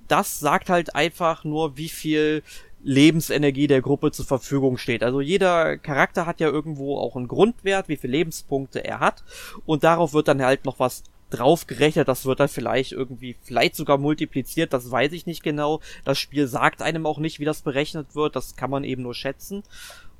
das 0.08 0.40
sagt 0.40 0.68
halt 0.68 0.96
einfach 0.96 1.44
nur, 1.44 1.76
wie 1.76 1.88
viel 1.88 2.42
Lebensenergie 2.82 3.66
der 3.66 3.82
Gruppe 3.82 4.10
zur 4.10 4.24
Verfügung 4.24 4.78
steht. 4.78 5.02
Also 5.02 5.20
jeder 5.20 5.76
Charakter 5.76 6.26
hat 6.26 6.40
ja 6.40 6.48
irgendwo 6.48 6.96
auch 6.96 7.16
einen 7.16 7.28
Grundwert, 7.28 7.88
wie 7.88 7.96
viele 7.96 8.12
Lebenspunkte 8.12 8.84
er 8.84 9.00
hat 9.00 9.22
und 9.66 9.84
darauf 9.84 10.12
wird 10.12 10.28
dann 10.28 10.42
halt 10.42 10.64
noch 10.64 10.78
was 10.78 11.04
draufgerechnet, 11.30 12.08
das 12.08 12.26
wird 12.26 12.40
dann 12.40 12.48
vielleicht 12.48 12.92
irgendwie, 12.92 13.36
vielleicht 13.42 13.76
sogar 13.76 13.98
multipliziert, 13.98 14.72
das 14.72 14.90
weiß 14.90 15.12
ich 15.12 15.26
nicht 15.26 15.42
genau. 15.42 15.80
Das 16.04 16.18
Spiel 16.18 16.46
sagt 16.46 16.82
einem 16.82 17.06
auch 17.06 17.18
nicht, 17.18 17.38
wie 17.38 17.44
das 17.44 17.62
berechnet 17.62 18.14
wird, 18.14 18.36
das 18.36 18.56
kann 18.56 18.70
man 18.70 18.84
eben 18.84 19.02
nur 19.02 19.14
schätzen. 19.14 19.62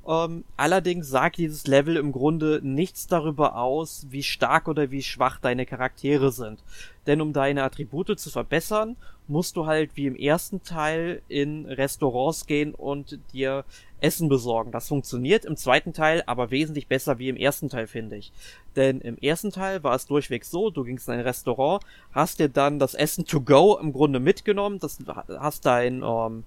Ähm, 0.07 0.43
allerdings 0.57 1.09
sagt 1.09 1.37
dieses 1.37 1.67
Level 1.67 1.95
im 1.95 2.11
Grunde 2.11 2.59
nichts 2.63 3.07
darüber 3.07 3.55
aus, 3.55 4.07
wie 4.09 4.23
stark 4.23 4.67
oder 4.67 4.89
wie 4.89 5.03
schwach 5.03 5.39
deine 5.39 5.65
Charaktere 5.65 6.31
sind. 6.31 6.63
Denn 7.05 7.21
um 7.21 7.33
deine 7.33 7.63
Attribute 7.63 8.19
zu 8.19 8.29
verbessern, 8.29 8.95
musst 9.27 9.55
du 9.55 9.65
halt 9.65 9.95
wie 9.95 10.07
im 10.07 10.15
ersten 10.15 10.63
Teil 10.63 11.21
in 11.27 11.65
Restaurants 11.65 12.47
gehen 12.47 12.73
und 12.73 13.19
dir 13.31 13.63
Essen 14.01 14.29
besorgen. 14.29 14.71
Das 14.71 14.87
funktioniert 14.87 15.45
im 15.45 15.55
zweiten 15.55 15.93
Teil 15.93 16.23
aber 16.25 16.51
wesentlich 16.51 16.87
besser 16.87 17.19
wie 17.19 17.29
im 17.29 17.37
ersten 17.37 17.69
Teil, 17.69 17.87
finde 17.87 18.17
ich. 18.17 18.31
Denn 18.75 18.99
im 18.99 19.17
ersten 19.17 19.51
Teil 19.51 19.83
war 19.83 19.95
es 19.95 20.07
durchweg 20.07 20.43
so, 20.43 20.69
du 20.71 20.83
gingst 20.83 21.07
in 21.07 21.13
ein 21.13 21.19
Restaurant, 21.21 21.83
hast 22.11 22.39
dir 22.39 22.49
dann 22.49 22.79
das 22.79 22.95
Essen 22.95 23.25
to 23.25 23.41
go 23.41 23.77
im 23.79 23.93
Grunde 23.93 24.19
mitgenommen, 24.19 24.79
das 24.79 24.97
hast 25.39 25.65
dein 25.65 26.01
ähm, 26.03 26.43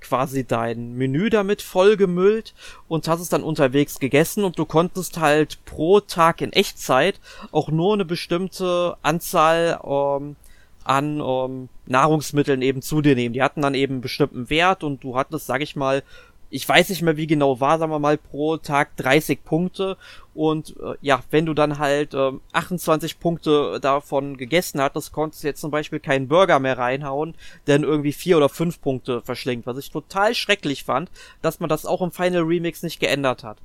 quasi 0.00 0.44
dein 0.44 0.94
Menü 0.94 1.30
damit 1.30 1.62
vollgemüllt 1.62 2.54
und 2.88 3.08
hast 3.08 3.20
es 3.20 3.28
dann 3.28 3.42
unterwegs 3.42 3.98
gegessen 3.98 4.44
und 4.44 4.58
du 4.58 4.64
konntest 4.64 5.18
halt 5.18 5.64
pro 5.64 6.00
Tag 6.00 6.40
in 6.40 6.52
Echtzeit 6.52 7.20
auch 7.52 7.68
nur 7.68 7.94
eine 7.94 8.04
bestimmte 8.04 8.96
Anzahl 9.02 9.80
ähm, 9.84 10.36
an 10.84 11.20
ähm, 11.20 11.68
Nahrungsmitteln 11.86 12.62
eben 12.62 12.80
zu 12.80 13.02
dir 13.02 13.14
nehmen. 13.14 13.34
Die 13.34 13.42
hatten 13.42 13.62
dann 13.62 13.74
eben 13.74 13.94
einen 13.94 14.00
bestimmten 14.00 14.48
Wert 14.48 14.82
und 14.82 15.04
du 15.04 15.16
hattest, 15.16 15.46
sag 15.46 15.60
ich 15.60 15.76
mal, 15.76 16.02
ich 16.50 16.66
weiß 16.68 16.88
nicht 16.88 17.02
mehr, 17.02 17.16
wie 17.16 17.26
genau 17.26 17.60
war, 17.60 17.78
sagen 17.78 17.92
wir 17.92 17.98
mal, 17.98 18.16
pro 18.16 18.56
Tag 18.56 18.96
30 18.96 19.44
Punkte. 19.44 19.96
Und 20.34 20.76
äh, 20.80 20.94
ja, 21.02 21.22
wenn 21.30 21.46
du 21.46 21.52
dann 21.52 21.78
halt 21.78 22.14
äh, 22.14 22.32
28 22.52 23.20
Punkte 23.20 23.78
davon 23.80 24.36
gegessen 24.36 24.80
hattest, 24.80 25.12
konntest 25.12 25.42
du 25.42 25.48
jetzt 25.48 25.60
zum 25.60 25.70
Beispiel 25.70 26.00
keinen 26.00 26.28
Burger 26.28 26.58
mehr 26.58 26.78
reinhauen, 26.78 27.34
der 27.66 27.78
dann 27.78 27.88
irgendwie 27.88 28.12
vier 28.12 28.36
oder 28.36 28.48
fünf 28.48 28.80
Punkte 28.80 29.20
verschlingt. 29.22 29.66
Was 29.66 29.78
ich 29.78 29.90
total 29.90 30.34
schrecklich 30.34 30.84
fand, 30.84 31.10
dass 31.42 31.60
man 31.60 31.68
das 31.68 31.84
auch 31.84 32.00
im 32.00 32.12
Final 32.12 32.42
Remix 32.42 32.82
nicht 32.82 33.00
geändert 33.00 33.44
hat. 33.44 33.58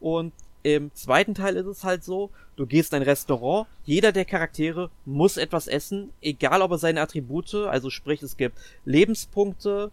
Und 0.00 0.32
im 0.64 0.92
zweiten 0.94 1.34
Teil 1.34 1.56
ist 1.56 1.66
es 1.66 1.84
halt 1.84 2.02
so, 2.02 2.30
du 2.56 2.66
gehst 2.66 2.94
in 2.94 2.96
ein 2.96 3.02
Restaurant, 3.02 3.66
jeder 3.84 4.12
der 4.12 4.24
Charaktere 4.24 4.90
muss 5.04 5.36
etwas 5.36 5.66
essen, 5.66 6.10
egal 6.22 6.62
ob 6.62 6.70
er 6.70 6.78
seine 6.78 7.02
Attribute, 7.02 7.54
also 7.54 7.90
sprich 7.90 8.22
es 8.22 8.38
gibt 8.38 8.56
Lebenspunkte, 8.86 9.92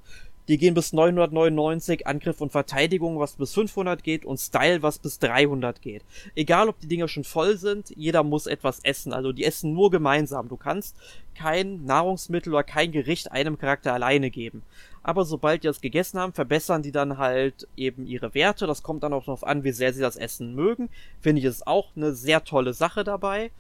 die 0.52 0.58
gehen 0.58 0.74
bis 0.74 0.91
999, 0.91 2.06
Angriff 2.08 2.41
und 2.41 2.52
Verteidigung, 2.52 3.20
was 3.20 3.38
bis 3.38 3.54
500 3.54 4.04
geht 4.04 4.26
und 4.26 4.38
Style, 4.38 4.84
was 4.84 4.99
bis 4.99 5.18
300 5.20 5.82
geht. 5.82 6.04
Egal, 6.36 6.68
ob 6.68 6.78
die 6.82 6.89
Dinger 6.89 7.08
schon 7.08 7.24
voll 7.24 7.56
sind, 7.56 7.93
jeder 7.95 8.24
muss 8.24 8.47
etwas 8.47 8.82
essen. 8.84 9.14
Also 9.14 9.32
die 9.32 9.45
essen 9.45 9.72
nur 9.74 9.91
gemeinsam. 9.91 10.49
Du 10.49 10.58
kannst 10.58 10.97
kein 11.36 11.86
Nahrungsmittel 11.86 12.54
oder 12.54 12.64
kein 12.64 12.91
Gericht 12.91 13.32
einem 13.32 13.58
Charakter 13.58 13.93
alleine 13.93 14.30
geben. 14.30 14.64
Aber 15.04 15.24
sobald 15.24 15.64
die 15.64 15.68
das 15.68 15.80
gegessen 15.80 16.20
haben, 16.20 16.34
verbessern 16.34 16.84
die 16.84 16.91
dann 16.91 17.18
halt 17.18 17.70
eben 17.78 18.06
ihre 18.06 18.34
Werte. 18.34 18.68
Das 18.68 18.84
kommt 18.84 19.04
dann 19.04 19.14
auch 19.14 19.24
darauf 19.24 19.45
an, 19.45 19.64
wie 19.64 19.72
sehr 19.72 19.93
sie 19.93 20.02
das 20.02 20.18
Essen 20.18 20.54
mögen. 20.54 20.89
Finde 21.22 21.39
ich 21.39 21.45
es 21.45 21.66
auch 21.66 21.95
eine 21.95 22.14
sehr 22.14 22.43
tolle 22.43 22.74
Sache 22.74 23.06
dabei. 23.06 23.52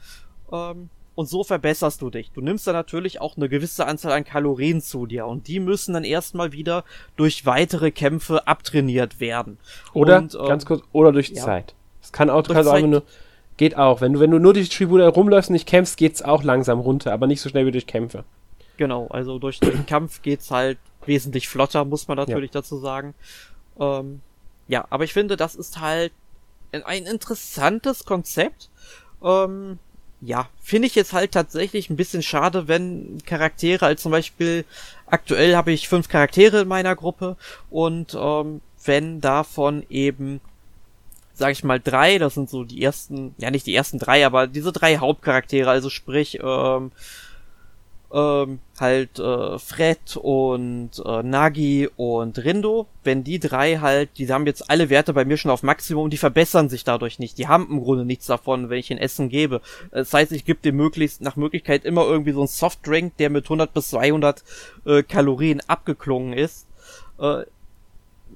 Ähm, 0.51 0.89
und 1.15 1.27
so 1.27 1.43
verbesserst 1.43 2.01
du 2.01 2.09
dich. 2.09 2.31
Du 2.31 2.41
nimmst 2.41 2.65
dann 2.67 2.73
natürlich 2.73 3.19
auch 3.19 3.35
eine 3.35 3.49
gewisse 3.49 3.85
Anzahl 3.85 4.13
an 4.13 4.23
Kalorien 4.23 4.81
zu 4.81 5.05
dir 5.05 5.25
und 5.25 5.47
die 5.47 5.59
müssen 5.59 5.93
dann 5.93 6.03
erstmal 6.03 6.51
wieder 6.51 6.83
durch 7.15 7.45
weitere 7.45 7.91
Kämpfe 7.91 8.47
abtrainiert 8.47 9.19
werden. 9.19 9.57
Oder, 9.93 10.19
und, 10.19 10.35
ähm, 10.35 10.45
ganz 10.47 10.65
kurz, 10.65 10.83
oder 10.93 11.11
durch 11.11 11.29
ja. 11.29 11.43
Zeit. 11.43 11.75
Es 12.01 12.11
kann 12.11 12.29
auch 12.29 12.43
durch 12.43 12.63
Zeit. 12.63 12.85
Nur, 12.85 13.03
geht 13.57 13.77
auch. 13.77 14.01
Wenn 14.01 14.13
du, 14.13 14.19
wenn 14.19 14.31
du 14.31 14.39
nur 14.39 14.53
durch 14.53 14.69
Tribune 14.69 15.07
rumläufst 15.07 15.49
und 15.49 15.53
nicht 15.53 15.67
kämpfst, 15.67 15.97
geht's 15.97 16.21
auch 16.21 16.43
langsam 16.43 16.79
runter, 16.79 17.11
aber 17.11 17.27
nicht 17.27 17.41
so 17.41 17.49
schnell 17.49 17.65
wie 17.65 17.71
durch 17.71 17.87
Kämpfe. 17.87 18.23
Genau, 18.77 19.07
also 19.07 19.37
durch 19.37 19.59
den 19.59 19.85
Kampf 19.87 20.21
geht's 20.21 20.49
halt 20.49 20.79
wesentlich 21.05 21.49
flotter, 21.49 21.85
muss 21.85 22.07
man 22.07 22.17
natürlich 22.17 22.51
ja. 22.53 22.61
dazu 22.61 22.77
sagen. 22.77 23.13
Ähm, 23.79 24.21
ja, 24.67 24.85
aber 24.89 25.03
ich 25.03 25.13
finde, 25.13 25.37
das 25.37 25.55
ist 25.55 25.79
halt 25.79 26.13
ein 26.71 27.05
interessantes 27.05 28.05
Konzept. 28.05 28.69
Ähm, 29.23 29.77
ja, 30.21 30.47
finde 30.61 30.87
ich 30.87 30.95
jetzt 30.95 31.13
halt 31.13 31.31
tatsächlich 31.31 31.89
ein 31.89 31.95
bisschen 31.95 32.21
schade, 32.21 32.67
wenn 32.67 33.17
Charaktere, 33.25 33.85
als 33.85 34.03
zum 34.03 34.11
Beispiel 34.11 34.65
aktuell 35.07 35.55
habe 35.55 35.71
ich 35.71 35.89
fünf 35.89 36.07
Charaktere 36.07 36.61
in 36.61 36.67
meiner 36.67 36.95
Gruppe 36.95 37.37
und 37.69 38.15
ähm, 38.19 38.61
wenn 38.85 39.19
davon 39.19 39.83
eben, 39.89 40.39
sag 41.33 41.51
ich 41.51 41.63
mal, 41.63 41.79
drei, 41.79 42.19
das 42.19 42.35
sind 42.35 42.49
so 42.49 42.63
die 42.63 42.83
ersten, 42.83 43.33
ja 43.39 43.49
nicht 43.49 43.65
die 43.65 43.75
ersten 43.75 43.97
drei, 43.97 44.25
aber 44.25 44.45
diese 44.47 44.71
drei 44.71 44.97
Hauptcharaktere, 44.97 45.69
also 45.69 45.89
sprich, 45.89 46.39
ähm, 46.43 46.91
ähm, 48.13 48.59
halt 48.79 49.19
äh, 49.19 49.59
Fred 49.59 50.17
und 50.17 50.91
äh, 51.05 51.23
Nagi 51.23 51.89
und 51.95 52.43
Rindo, 52.43 52.87
wenn 53.03 53.23
die 53.23 53.39
drei 53.39 53.77
halt, 53.77 54.17
die 54.17 54.31
haben 54.31 54.45
jetzt 54.45 54.69
alle 54.69 54.89
Werte 54.89 55.13
bei 55.13 55.25
mir 55.25 55.37
schon 55.37 55.51
auf 55.51 55.63
Maximum, 55.63 56.09
die 56.09 56.17
verbessern 56.17 56.69
sich 56.69 56.83
dadurch 56.83 57.19
nicht. 57.19 57.37
Die 57.37 57.47
haben 57.47 57.67
im 57.69 57.83
Grunde 57.83 58.05
nichts 58.05 58.25
davon, 58.25 58.69
wenn 58.69 58.79
ich 58.79 58.91
ihnen 58.91 58.99
Essen 58.99 59.29
gebe. 59.29 59.61
Das 59.91 60.13
heißt, 60.13 60.31
ich 60.31 60.45
gebe 60.45 60.61
dir 60.61 60.73
möglichst 60.73 61.21
nach 61.21 61.35
Möglichkeit 61.35 61.85
immer 61.85 62.05
irgendwie 62.05 62.33
so 62.33 62.41
einen 62.41 62.47
Softdrink, 62.47 63.17
der 63.17 63.29
mit 63.29 63.45
100 63.45 63.73
bis 63.73 63.89
200 63.89 64.43
äh, 64.85 65.03
Kalorien 65.03 65.61
abgeklungen 65.67 66.33
ist. 66.33 66.67
Äh, 67.19 67.43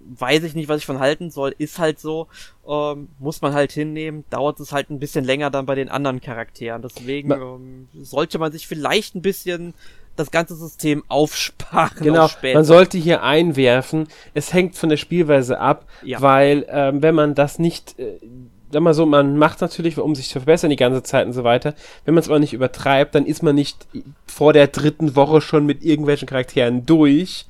weiß 0.05 0.43
ich 0.43 0.55
nicht, 0.55 0.69
was 0.69 0.79
ich 0.79 0.85
von 0.85 0.99
halten 0.99 1.31
soll, 1.31 1.55
ist 1.57 1.79
halt 1.79 1.99
so, 1.99 2.27
ähm, 2.67 3.09
muss 3.19 3.41
man 3.41 3.53
halt 3.53 3.71
hinnehmen, 3.71 4.23
dauert 4.29 4.59
es 4.59 4.71
halt 4.71 4.89
ein 4.89 4.99
bisschen 4.99 5.25
länger 5.25 5.49
dann 5.49 5.65
bei 5.65 5.75
den 5.75 5.89
anderen 5.89 6.21
Charakteren. 6.21 6.81
Deswegen 6.81 7.31
ähm, 7.31 7.87
sollte 8.01 8.39
man 8.39 8.51
sich 8.51 8.67
vielleicht 8.67 9.15
ein 9.15 9.21
bisschen 9.21 9.73
das 10.15 10.31
ganze 10.31 10.55
System 10.55 11.03
aufsparen. 11.07 11.97
Genau, 12.01 12.29
man 12.41 12.63
sollte 12.63 12.97
hier 12.97 13.23
einwerfen, 13.23 14.07
es 14.33 14.53
hängt 14.53 14.75
von 14.75 14.89
der 14.89 14.97
Spielweise 14.97 15.59
ab, 15.59 15.85
ja. 16.03 16.21
weil 16.21 16.65
ähm, 16.69 17.01
wenn 17.01 17.15
man 17.15 17.35
das 17.35 17.59
nicht, 17.59 17.99
äh, 17.99 18.19
sag 18.71 18.81
mal 18.81 18.93
so, 18.93 19.05
man 19.05 19.37
macht 19.37 19.61
natürlich, 19.61 19.97
um 19.97 20.15
sich 20.15 20.29
zu 20.29 20.39
verbessern 20.39 20.69
die 20.69 20.75
ganze 20.75 21.03
Zeit 21.03 21.25
und 21.25 21.33
so 21.33 21.43
weiter. 21.43 21.75
Wenn 22.05 22.13
man 22.13 22.21
es 22.21 22.29
aber 22.29 22.39
nicht 22.39 22.53
übertreibt, 22.53 23.15
dann 23.15 23.25
ist 23.25 23.43
man 23.43 23.55
nicht 23.55 23.87
vor 24.25 24.53
der 24.53 24.67
dritten 24.67 25.15
Woche 25.15 25.41
schon 25.41 25.65
mit 25.65 25.83
irgendwelchen 25.83 26.27
Charakteren 26.27 26.85
durch, 26.85 27.45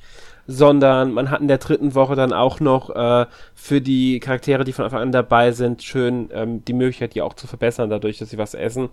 sondern 0.46 1.12
man 1.12 1.30
hat 1.30 1.40
in 1.40 1.48
der 1.48 1.58
dritten 1.58 1.94
Woche 1.94 2.14
dann 2.14 2.32
auch 2.32 2.60
noch 2.60 2.90
äh, 2.90 3.26
für 3.54 3.80
die 3.80 4.20
Charaktere, 4.20 4.64
die 4.64 4.72
von 4.72 4.84
Anfang 4.84 5.02
an 5.02 5.12
dabei 5.12 5.52
sind, 5.52 5.82
schön 5.82 6.30
ähm, 6.32 6.64
die 6.64 6.72
Möglichkeit, 6.72 7.14
die 7.14 7.22
auch 7.22 7.34
zu 7.34 7.46
verbessern, 7.46 7.90
dadurch, 7.90 8.18
dass 8.18 8.30
sie 8.30 8.38
was 8.38 8.54
essen. 8.54 8.88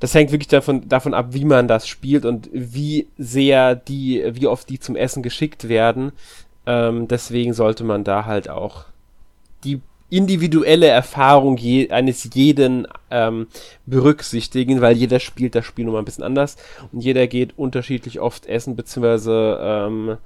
Das 0.00 0.14
hängt 0.14 0.32
wirklich 0.32 0.48
davon, 0.48 0.88
davon 0.88 1.14
ab, 1.14 1.28
wie 1.30 1.44
man 1.44 1.68
das 1.68 1.86
spielt 1.86 2.24
und 2.24 2.48
wie 2.52 3.08
sehr 3.18 3.76
die, 3.76 4.24
wie 4.32 4.48
oft 4.48 4.68
die 4.68 4.80
zum 4.80 4.96
Essen 4.96 5.22
geschickt 5.22 5.68
werden. 5.68 6.12
Ähm, 6.66 7.08
deswegen 7.08 7.54
sollte 7.54 7.84
man 7.84 8.04
da 8.04 8.24
halt 8.24 8.48
auch 8.48 8.86
die 9.64 9.80
individuelle 10.10 10.88
Erfahrung 10.88 11.56
je, 11.56 11.88
eines 11.90 12.28
jeden 12.34 12.86
ähm, 13.10 13.46
berücksichtigen, 13.86 14.82
weil 14.82 14.94
jeder 14.94 15.20
spielt 15.20 15.54
das 15.54 15.64
Spiel 15.64 15.86
nochmal 15.86 16.02
ein 16.02 16.04
bisschen 16.04 16.24
anders 16.24 16.56
und 16.92 17.00
jeder 17.00 17.26
geht 17.26 17.56
unterschiedlich 17.56 18.20
oft 18.20 18.44
essen, 18.44 18.76
beziehungsweise 18.76 19.58
ähm, 19.62 20.18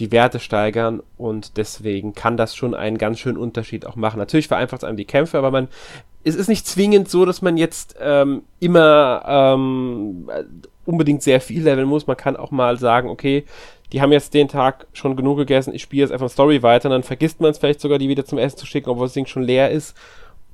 die 0.00 0.10
Werte 0.10 0.40
steigern 0.40 1.02
und 1.16 1.56
deswegen 1.56 2.14
kann 2.14 2.36
das 2.36 2.56
schon 2.56 2.74
einen 2.74 2.98
ganz 2.98 3.20
schönen 3.20 3.36
Unterschied 3.36 3.86
auch 3.86 3.96
machen. 3.96 4.18
Natürlich 4.18 4.48
vereinfacht 4.48 4.82
es 4.82 4.88
einem 4.88 4.96
die 4.96 5.04
Kämpfe, 5.04 5.38
aber 5.38 5.50
man, 5.50 5.68
es 6.24 6.34
ist 6.34 6.48
nicht 6.48 6.66
zwingend 6.66 7.08
so, 7.08 7.24
dass 7.24 7.42
man 7.42 7.56
jetzt 7.56 7.96
ähm, 8.00 8.42
immer 8.58 9.22
ähm, 9.26 10.28
unbedingt 10.84 11.22
sehr 11.22 11.40
viel 11.40 11.62
leveln 11.62 11.88
muss. 11.88 12.06
Man 12.06 12.16
kann 12.16 12.36
auch 12.36 12.50
mal 12.50 12.78
sagen, 12.78 13.08
okay, 13.08 13.44
die 13.92 14.00
haben 14.00 14.10
jetzt 14.10 14.34
den 14.34 14.48
Tag 14.48 14.86
schon 14.92 15.14
genug 15.14 15.36
gegessen, 15.36 15.72
ich 15.72 15.82
spiele 15.82 16.02
jetzt 16.02 16.12
einfach 16.12 16.28
Story 16.28 16.62
weiter, 16.64 16.88
und 16.88 16.92
dann 16.92 17.02
vergisst 17.04 17.40
man 17.40 17.52
es 17.52 17.58
vielleicht 17.58 17.80
sogar, 17.80 17.98
die 17.98 18.08
wieder 18.08 18.24
zum 18.24 18.38
Essen 18.38 18.58
zu 18.58 18.66
schicken, 18.66 18.90
obwohl 18.90 19.06
das 19.06 19.12
Ding 19.12 19.26
schon 19.26 19.44
leer 19.44 19.70
ist. 19.70 19.96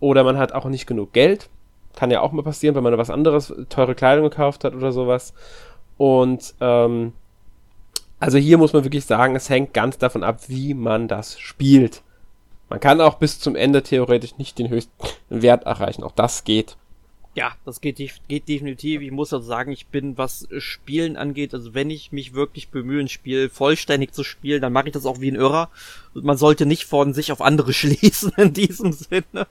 Oder 0.01 0.25
man 0.25 0.39
hat 0.39 0.53
auch 0.53 0.67
nicht 0.67 0.87
genug 0.87 1.13
Geld. 1.13 1.49
Kann 1.97 2.11
ja 2.11 2.21
auch 2.21 2.33
mal 2.33 2.43
passieren, 2.43 2.75
wenn 2.75 2.83
man 2.83 2.97
was 2.99 3.11
anderes, 3.11 3.55
teure 3.69 3.95
Kleidung 3.95 4.25
gekauft 4.25 4.65
hat 4.65 4.75
oder 4.75 4.93
sowas. 4.93 5.35
Und 5.97 6.55
ähm, 6.61 7.13
also 8.21 8.39
hier 8.39 8.59
muss 8.59 8.73
man 8.73 8.85
wirklich 8.85 9.07
sagen, 9.07 9.35
es 9.35 9.49
hängt 9.49 9.75
ganz 9.75 9.99
davon 9.99 10.23
ab, 10.23 10.43
wie 10.49 10.75
man 10.75 11.09
das 11.09 11.41
spielt. 11.41 12.03
Man 12.69 12.79
kann 12.79 13.01
auch 13.01 13.15
bis 13.15 13.41
zum 13.41 13.57
Ende 13.57 13.83
theoretisch 13.83 14.39
nicht 14.39 14.59
den 14.59 14.69
höchsten 14.69 14.93
Wert 15.29 15.65
erreichen. 15.65 16.05
Auch 16.05 16.13
das 16.13 16.45
geht. 16.45 16.77
Ja, 17.35 17.53
das 17.65 17.81
geht, 17.81 17.97
geht 18.29 18.49
definitiv. 18.49 19.03
Ich 19.03 19.13
muss 19.13 19.33
also 19.33 19.47
sagen, 19.47 19.71
ich 19.71 19.87
bin, 19.87 20.19
was 20.19 20.49
Spielen 20.59 21.17
angeht, 21.17 21.55
also 21.55 21.75
wenn 21.75 21.89
ich 21.89 22.11
mich 22.11 22.35
wirklich 22.35 22.71
bemühe, 22.71 23.01
ein 23.01 23.09
Spiel 23.09 23.49
vollständig 23.49 24.13
zu 24.13 24.25
spielen, 24.25 24.61
dann 24.61 24.73
mache 24.73 24.89
ich 24.89 24.93
das 24.93 25.07
auch 25.07 25.21
wie 25.21 25.31
ein 25.31 25.37
Irrer. 25.37 25.71
Man 26.13 26.37
sollte 26.37 26.67
nicht 26.67 26.85
von 26.85 27.15
sich 27.15 27.31
auf 27.31 27.41
andere 27.41 27.73
schließen 27.75 28.33
in 28.37 28.53
diesem 28.53 28.93
Sinne. 28.93 29.47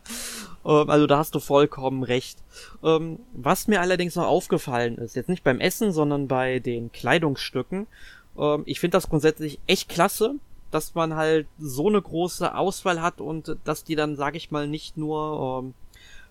Ähm, 0.65 0.89
also 0.89 1.07
da 1.07 1.17
hast 1.17 1.35
du 1.35 1.39
vollkommen 1.39 2.03
recht. 2.03 2.39
Ähm, 2.83 3.19
was 3.33 3.67
mir 3.67 3.79
allerdings 3.79 4.15
noch 4.15 4.27
aufgefallen 4.27 4.97
ist, 4.97 5.15
jetzt 5.15 5.29
nicht 5.29 5.43
beim 5.43 5.61
Essen, 5.61 5.93
sondern 5.93 6.27
bei 6.27 6.59
den 6.59 6.91
Kleidungsstücken, 6.91 7.87
ähm, 8.39 8.63
ich 8.65 8.79
finde 8.79 8.97
das 8.97 9.09
grundsätzlich 9.09 9.59
echt 9.67 9.89
klasse, 9.89 10.35
dass 10.71 10.95
man 10.95 11.15
halt 11.15 11.47
so 11.57 11.87
eine 11.87 12.01
große 12.01 12.55
Auswahl 12.55 13.01
hat 13.01 13.21
und 13.21 13.57
dass 13.63 13.83
die 13.83 13.95
dann, 13.95 14.15
sage 14.15 14.37
ich 14.37 14.51
mal, 14.51 14.67
nicht 14.67 14.97
nur 14.97 15.63
ähm, 15.63 15.73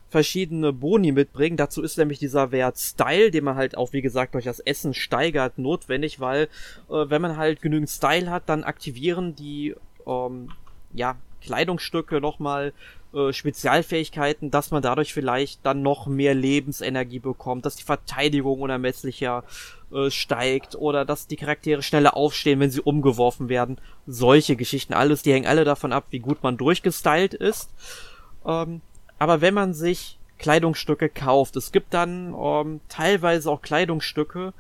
verschiedene 0.08 0.72
Boni 0.72 1.12
mitbringen. 1.12 1.56
Dazu 1.56 1.82
ist 1.82 1.98
nämlich 1.98 2.18
dieser 2.18 2.50
Wert 2.50 2.78
Style, 2.78 3.30
den 3.30 3.44
man 3.44 3.56
halt 3.56 3.76
auch, 3.76 3.92
wie 3.92 4.02
gesagt, 4.02 4.34
durch 4.34 4.44
das 4.44 4.60
Essen 4.60 4.94
steigert, 4.94 5.58
notwendig, 5.58 6.20
weil 6.20 6.44
äh, 6.88 7.04
wenn 7.08 7.22
man 7.22 7.36
halt 7.36 7.60
genügend 7.60 7.90
Style 7.90 8.30
hat, 8.30 8.48
dann 8.48 8.64
aktivieren 8.64 9.34
die 9.34 9.74
ähm, 10.06 10.50
ja, 10.94 11.16
Kleidungsstücke 11.40 12.20
nochmal 12.20 12.72
äh, 13.14 13.32
Spezialfähigkeiten, 13.32 14.50
dass 14.50 14.70
man 14.70 14.82
dadurch 14.82 15.14
vielleicht 15.14 15.64
dann 15.64 15.82
noch 15.82 16.06
mehr 16.06 16.34
Lebensenergie 16.34 17.18
bekommt, 17.18 17.64
dass 17.64 17.76
die 17.76 17.84
Verteidigung 17.84 18.60
unermesslicher 18.60 19.44
äh, 19.90 20.10
steigt 20.10 20.74
oder 20.76 21.04
dass 21.04 21.26
die 21.26 21.36
Charaktere 21.36 21.82
schneller 21.82 22.16
aufstehen, 22.16 22.60
wenn 22.60 22.70
sie 22.70 22.82
umgeworfen 22.82 23.48
werden. 23.48 23.78
Solche 24.06 24.56
Geschichten 24.56 24.92
alles, 24.92 25.22
die 25.22 25.32
hängen 25.32 25.46
alle 25.46 25.64
davon 25.64 25.92
ab, 25.92 26.06
wie 26.10 26.18
gut 26.18 26.42
man 26.42 26.58
durchgestylt 26.58 27.32
ist. 27.32 27.70
Ähm, 28.44 28.82
aber 29.18 29.40
wenn 29.40 29.54
man 29.54 29.72
sich 29.72 30.18
Kleidungsstücke 30.38 31.08
kauft, 31.08 31.56
es 31.56 31.72
gibt 31.72 31.94
dann 31.94 32.34
ähm, 32.38 32.80
teilweise 32.88 33.50
auch 33.50 33.62
Kleidungsstücke, 33.62 34.52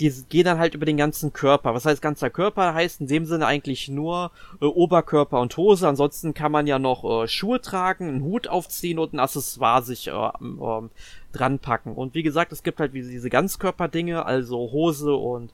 die 0.00 0.10
gehen 0.28 0.44
dann 0.44 0.58
halt 0.58 0.74
über 0.74 0.86
den 0.86 0.96
ganzen 0.96 1.32
Körper. 1.32 1.74
Was 1.74 1.86
heißt 1.86 2.02
ganzer 2.02 2.30
Körper? 2.30 2.74
Heißt 2.74 3.00
in 3.00 3.06
dem 3.06 3.26
Sinne 3.26 3.46
eigentlich 3.46 3.88
nur 3.88 4.30
äh, 4.60 4.64
Oberkörper 4.64 5.40
und 5.40 5.56
Hose. 5.56 5.86
Ansonsten 5.86 6.34
kann 6.34 6.52
man 6.52 6.66
ja 6.66 6.78
noch 6.78 7.04
äh, 7.04 7.28
Schuhe 7.28 7.60
tragen, 7.60 8.08
einen 8.08 8.22
Hut 8.22 8.48
aufziehen 8.48 8.98
und 8.98 9.12
ein 9.12 9.20
Accessoire 9.20 9.82
sich 9.82 10.08
äh, 10.08 10.12
äh, 10.12 10.88
dran 11.32 11.58
packen. 11.58 11.94
Und 11.94 12.14
wie 12.14 12.22
gesagt, 12.22 12.52
es 12.52 12.62
gibt 12.62 12.80
halt 12.80 12.94
diese 12.94 13.30
Ganzkörperdinge, 13.30 14.26
also 14.26 14.58
Hose 14.72 15.14
und 15.14 15.52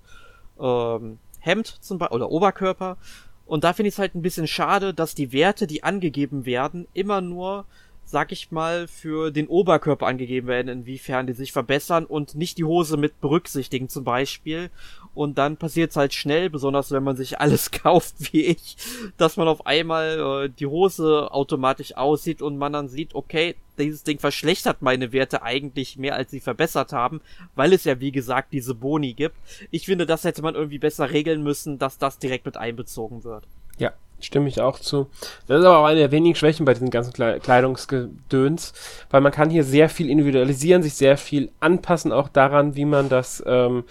ähm, 0.60 1.18
Hemd 1.40 1.78
zum 1.80 1.98
Beispiel 1.98 2.16
oder 2.16 2.30
Oberkörper. 2.30 2.96
Und 3.44 3.64
da 3.64 3.72
finde 3.72 3.88
ich 3.88 3.94
es 3.94 3.98
halt 3.98 4.14
ein 4.14 4.22
bisschen 4.22 4.46
schade, 4.46 4.92
dass 4.92 5.14
die 5.14 5.32
Werte, 5.32 5.66
die 5.66 5.82
angegeben 5.82 6.44
werden, 6.44 6.86
immer 6.92 7.20
nur 7.20 7.64
sag 8.10 8.32
ich 8.32 8.50
mal, 8.50 8.88
für 8.88 9.30
den 9.30 9.48
Oberkörper 9.48 10.06
angegeben 10.06 10.46
werden, 10.46 10.68
inwiefern 10.68 11.26
die 11.26 11.34
sich 11.34 11.52
verbessern 11.52 12.06
und 12.06 12.34
nicht 12.34 12.56
die 12.56 12.64
Hose 12.64 12.96
mit 12.96 13.20
berücksichtigen 13.20 13.90
zum 13.90 14.04
Beispiel. 14.04 14.70
Und 15.12 15.36
dann 15.36 15.58
passiert 15.58 15.90
es 15.90 15.96
halt 15.96 16.14
schnell, 16.14 16.48
besonders 16.48 16.90
wenn 16.90 17.02
man 17.02 17.16
sich 17.16 17.38
alles 17.38 17.70
kauft 17.70 18.32
wie 18.32 18.46
ich, 18.46 18.78
dass 19.18 19.36
man 19.36 19.46
auf 19.46 19.66
einmal 19.66 20.46
äh, 20.46 20.48
die 20.48 20.64
Hose 20.66 21.30
automatisch 21.30 21.98
aussieht 21.98 22.40
und 22.40 22.56
man 22.56 22.72
dann 22.72 22.88
sieht, 22.88 23.14
okay, 23.14 23.56
dieses 23.76 24.04
Ding 24.04 24.18
verschlechtert 24.18 24.80
meine 24.80 25.12
Werte 25.12 25.42
eigentlich 25.42 25.98
mehr, 25.98 26.14
als 26.16 26.30
sie 26.30 26.40
verbessert 26.40 26.94
haben, 26.94 27.20
weil 27.56 27.74
es 27.74 27.84
ja 27.84 28.00
wie 28.00 28.10
gesagt 28.10 28.54
diese 28.54 28.74
Boni 28.74 29.12
gibt. 29.12 29.36
Ich 29.70 29.84
finde, 29.84 30.06
das 30.06 30.24
hätte 30.24 30.40
man 30.40 30.54
irgendwie 30.54 30.78
besser 30.78 31.10
regeln 31.10 31.42
müssen, 31.42 31.78
dass 31.78 31.98
das 31.98 32.18
direkt 32.18 32.46
mit 32.46 32.56
einbezogen 32.56 33.22
wird. 33.22 33.46
Ja, 33.76 33.92
Stimme 34.20 34.48
ich 34.48 34.60
auch 34.60 34.78
zu. 34.78 35.08
Das 35.46 35.60
ist 35.60 35.64
aber 35.64 35.78
auch 35.78 35.84
eine 35.84 36.00
der 36.00 36.10
wenigen 36.10 36.34
Schwächen 36.34 36.66
bei 36.66 36.74
diesen 36.74 36.90
ganzen 36.90 37.12
Kleidungsgedöns, 37.12 38.72
weil 39.10 39.20
man 39.20 39.32
kann 39.32 39.50
hier 39.50 39.62
sehr 39.62 39.88
viel 39.88 40.10
individualisieren, 40.10 40.82
sich 40.82 40.94
sehr 40.94 41.16
viel 41.16 41.50
anpassen, 41.60 42.12
auch 42.12 42.28
daran, 42.28 42.74
wie 42.74 42.84
man 42.84 43.08
das 43.08 43.42
ähm, 43.46 43.84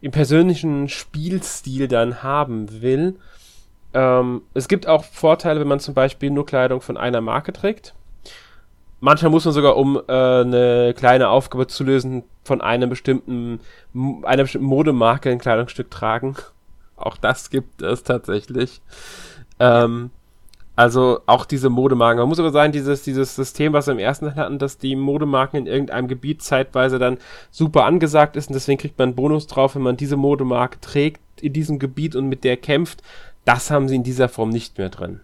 im 0.00 0.12
persönlichen 0.12 0.88
Spielstil 0.88 1.88
dann 1.88 2.22
haben 2.22 2.82
will. 2.82 3.16
Ähm, 3.94 4.42
es 4.52 4.68
gibt 4.68 4.86
auch 4.86 5.04
Vorteile, 5.04 5.60
wenn 5.60 5.68
man 5.68 5.80
zum 5.80 5.94
Beispiel 5.94 6.30
nur 6.30 6.46
Kleidung 6.46 6.80
von 6.80 6.96
einer 6.96 7.20
Marke 7.20 7.52
trägt. 7.52 7.94
Manchmal 9.00 9.30
muss 9.30 9.44
man 9.44 9.54
sogar, 9.54 9.76
um 9.76 10.00
äh, 10.08 10.12
eine 10.12 10.94
kleine 10.96 11.28
Aufgabe 11.28 11.66
zu 11.66 11.84
lösen, 11.84 12.24
von 12.42 12.60
einem 12.60 12.90
bestimmten, 12.90 13.60
einer 14.22 14.42
bestimmten 14.42 14.66
Modemarke 14.66 15.30
ein 15.30 15.38
Kleidungsstück 15.38 15.90
tragen. 15.90 16.36
Auch 16.96 17.16
das 17.16 17.50
gibt 17.50 17.82
es 17.82 18.02
tatsächlich. 18.02 18.80
Ähm, 19.58 20.10
also 20.76 21.20
auch 21.26 21.44
diese 21.44 21.70
Modemarken. 21.70 22.18
Man 22.18 22.28
muss 22.28 22.40
aber 22.40 22.50
sagen, 22.50 22.72
dieses, 22.72 23.02
dieses 23.02 23.36
System, 23.36 23.72
was 23.72 23.86
wir 23.86 23.92
im 23.92 24.00
ersten 24.00 24.26
Teil 24.26 24.36
hatten, 24.36 24.58
dass 24.58 24.78
die 24.78 24.96
Modemarken 24.96 25.60
in 25.60 25.66
irgendeinem 25.66 26.08
Gebiet 26.08 26.42
zeitweise 26.42 26.98
dann 26.98 27.18
super 27.50 27.84
angesagt 27.84 28.34
ist 28.36 28.48
und 28.48 28.54
deswegen 28.54 28.78
kriegt 28.78 28.98
man 28.98 29.10
einen 29.10 29.16
Bonus 29.16 29.46
drauf, 29.46 29.76
wenn 29.76 29.82
man 29.82 29.96
diese 29.96 30.16
Modemarke 30.16 30.80
trägt 30.80 31.20
in 31.40 31.52
diesem 31.52 31.78
Gebiet 31.78 32.16
und 32.16 32.28
mit 32.28 32.42
der 32.42 32.56
kämpft. 32.56 33.02
Das 33.44 33.70
haben 33.70 33.88
sie 33.88 33.94
in 33.94 34.02
dieser 34.02 34.28
Form 34.28 34.48
nicht 34.48 34.78
mehr 34.78 34.88
drin. 34.88 35.20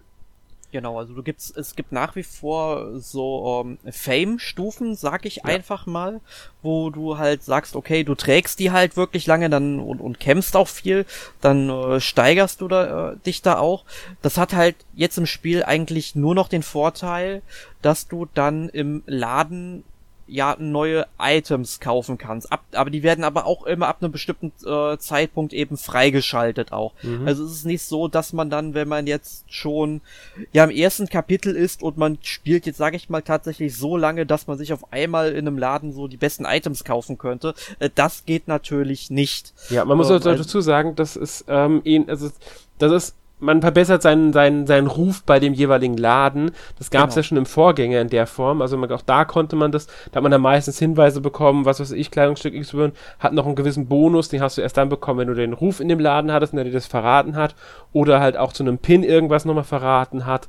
Genau, 0.73 0.99
also 0.99 1.15
du 1.15 1.23
gibt's, 1.25 1.53
es 1.55 1.75
gibt 1.75 1.91
nach 1.91 2.15
wie 2.15 2.23
vor 2.23 3.01
so 3.01 3.65
ähm, 3.65 3.79
Fame-Stufen, 3.91 4.95
sag 4.95 5.27
ich 5.27 5.37
ja. 5.37 5.45
einfach 5.45 5.87
mal, 5.87 6.21
wo 6.63 6.91
du 6.91 7.19
halt 7.19 7.43
sagst, 7.43 7.75
okay, 7.75 8.05
du 8.05 8.15
trägst 8.15 8.61
die 8.61 8.71
halt 8.71 8.97
wirklich 8.97 9.27
lange 9.27 9.51
dann 9.51 9.81
und, 9.81 10.01
und 10.01 10.21
kämpfst 10.21 10.55
auch 10.55 10.69
viel, 10.69 11.07
dann 11.41 11.69
äh, 11.69 12.01
steigerst 12.01 12.61
du 12.61 12.69
da, 12.69 13.13
äh, 13.13 13.17
dich 13.27 13.43
da 13.43 13.59
auch. 13.59 13.85
Das 14.23 14.39
hat 14.39 14.53
halt 14.53 14.77
jetzt 14.95 15.19
im 15.19 15.27
Spiel 15.27 15.65
eigentlich 15.65 16.15
nur 16.15 16.37
noch 16.37 16.47
den 16.47 16.63
Vorteil, 16.63 17.43
dass 17.83 18.07
du 18.07 18.29
dann 18.33 18.69
im 18.69 19.03
Laden 19.07 19.83
ja 20.31 20.57
neue 20.59 21.07
Items 21.19 21.81
kaufen 21.81 22.19
kannst. 22.19 22.51
Ab, 22.53 22.63
aber 22.73 22.91
die 22.91 23.03
werden 23.03 23.25
aber 23.25 23.47
auch 23.47 23.67
immer 23.67 23.89
ab 23.89 23.99
einem 24.01 24.13
bestimmten 24.13 24.53
äh, 24.67 24.97
Zeitpunkt 24.99 25.53
eben 25.53 25.77
freigeschaltet 25.77 26.73
auch. 26.73 26.93
Mhm. 27.03 27.27
Also 27.27 27.45
es 27.45 27.53
ist 27.53 27.67
nicht 27.67 27.83
so, 27.83 28.09
dass 28.09 28.33
man 28.33 28.49
dann, 28.49 28.75
wenn 28.75 28.89
man 28.89 29.07
jetzt 29.07 29.45
schon 29.53 30.01
ja 30.53 30.65
im 30.65 30.71
ersten 30.71 31.09
Kapitel 31.09 31.55
ist 31.57 31.83
und 31.83 31.97
man 31.97 32.19
spielt 32.23 32.67
jetzt, 32.67 32.79
sage 32.79 32.97
ich 32.97 33.11
mal, 33.11 33.23
tatsächlich 33.23 33.77
so 33.77 33.97
lange, 33.97 34.27
dass 34.27 34.47
man 34.47 34.57
sich 34.57 34.73
auf 34.73 34.93
einmal 34.93 35.33
in 35.33 35.47
einem 35.47 35.59
Laden 35.59 35.93
so 35.93 36.07
die 36.09 36.17
besten 36.17 36.45
Items 36.45 36.85
kaufen 36.85 37.19
könnte. 37.19 37.55
Äh, 37.79 37.91
das 37.95 38.25
geht 38.25 38.49
natürlich 38.49 39.11
nicht. 39.11 39.53
Ja, 39.69 39.85
man 39.85 39.97
muss 39.97 40.11
ähm, 40.11 40.21
dazu 40.21 40.61
sagen, 40.61 40.95
das 40.95 41.17
ist 41.17 41.45
ähm, 41.49 41.83
also 42.07 42.31
das 42.79 42.93
ist 42.93 43.15
man 43.41 43.63
verbessert 43.63 44.03
seinen, 44.03 44.33
seinen, 44.33 44.67
seinen 44.67 44.87
Ruf 44.87 45.23
bei 45.25 45.41
dem 45.41 45.55
jeweiligen 45.55 45.97
Laden. 45.97 46.53
Das 46.79 46.91
gab 46.91 47.09
es 47.09 47.15
genau. 47.15 47.21
ja 47.21 47.23
schon 47.25 47.39
im 47.39 47.47
Vorgänger 47.47 48.01
in 48.01 48.09
der 48.09 48.27
Form. 48.27 48.63
Also 48.63 48.77
man, 48.77 48.93
auch 48.93 49.03
da 49.03 49.25
konnte 49.25 49.57
man 49.57 49.73
das, 49.73 49.87
da 49.87 50.17
hat 50.17 50.23
man 50.23 50.31
dann 50.31 50.43
meistens 50.43 50.79
Hinweise 50.79 51.21
bekommen, 51.21 51.65
was 51.65 51.81
weiß 51.81 51.93
ich, 51.93 52.11
Kleidungsstück 52.11 52.55
XY 52.55 52.93
hat 53.19 53.33
noch 53.33 53.47
einen 53.47 53.57
gewissen 53.57 53.87
Bonus, 53.87 54.29
den 54.29 54.43
hast 54.43 54.59
du 54.59 54.63
erst 54.63 54.77
dann 54.77 54.91
bekommen, 54.91 55.21
wenn 55.21 55.29
du 55.29 55.35
den 55.35 55.55
Ruf 55.55 55.81
in 55.81 55.89
dem 55.89 56.01
Laden 56.01 56.31
hattest 56.31 56.53
und 56.53 56.59
der 56.59 56.65
dir 56.65 56.73
das 56.73 56.87
verraten 56.87 57.35
hat. 57.35 57.55
Oder 57.93 58.21
halt 58.21 58.37
auch 58.37 58.53
zu 58.53 58.63
einem 58.63 58.79
Pin 58.79 59.03
irgendwas 59.03 59.45
nochmal 59.45 59.65
verraten 59.65 60.27
hat. 60.27 60.47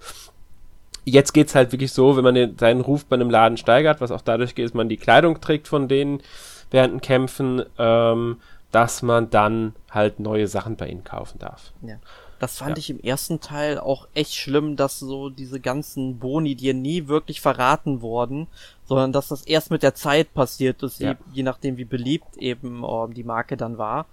Jetzt 1.03 1.33
geht's 1.33 1.55
halt 1.55 1.71
wirklich 1.71 1.93
so, 1.93 2.17
wenn 2.17 2.23
man 2.23 2.35
den, 2.35 2.57
seinen 2.57 2.81
Ruf 2.81 3.05
bei 3.05 3.15
einem 3.15 3.29
Laden 3.29 3.57
steigert, 3.57 4.01
was 4.01 4.11
auch 4.11 4.21
dadurch 4.21 4.53
geht, 4.53 4.65
dass 4.65 4.73
man 4.73 4.89
die 4.89 4.97
Kleidung 4.97 5.41
trägt 5.41 5.67
von 5.67 5.87
denen 5.87 6.21
während 6.69 6.93
den 6.93 7.01
Kämpfen, 7.01 7.63
ähm, 7.79 8.37
dass 8.71 9.01
man 9.01 9.29
dann 9.29 9.73
halt 9.89 10.19
neue 10.19 10.47
Sachen 10.47 10.75
bei 10.75 10.87
ihnen 10.87 11.03
kaufen 11.03 11.39
darf. 11.39 11.71
Ja. 11.81 11.95
Das 12.41 12.57
fand 12.57 12.71
ja. 12.71 12.77
ich 12.79 12.89
im 12.89 12.99
ersten 12.99 13.39
Teil 13.39 13.77
auch 13.77 14.07
echt 14.15 14.33
schlimm, 14.33 14.75
dass 14.75 14.97
so 14.97 15.29
diese 15.29 15.59
ganzen 15.59 16.17
Boni 16.17 16.55
dir 16.55 16.73
nie 16.73 17.07
wirklich 17.07 17.39
verraten 17.39 18.01
wurden, 18.01 18.47
sondern 18.83 19.13
dass 19.13 19.27
das 19.27 19.43
erst 19.43 19.69
mit 19.69 19.83
der 19.83 19.93
Zeit 19.93 20.33
passiert 20.33 20.81
ist, 20.81 20.99
ja. 20.99 21.11
je, 21.11 21.17
je, 21.33 21.43
nachdem 21.43 21.77
wie 21.77 21.85
beliebt 21.85 22.37
eben 22.37 22.83
äh, 22.83 23.13
die 23.13 23.23
Marke 23.23 23.57
dann 23.57 23.77
war. 23.77 24.07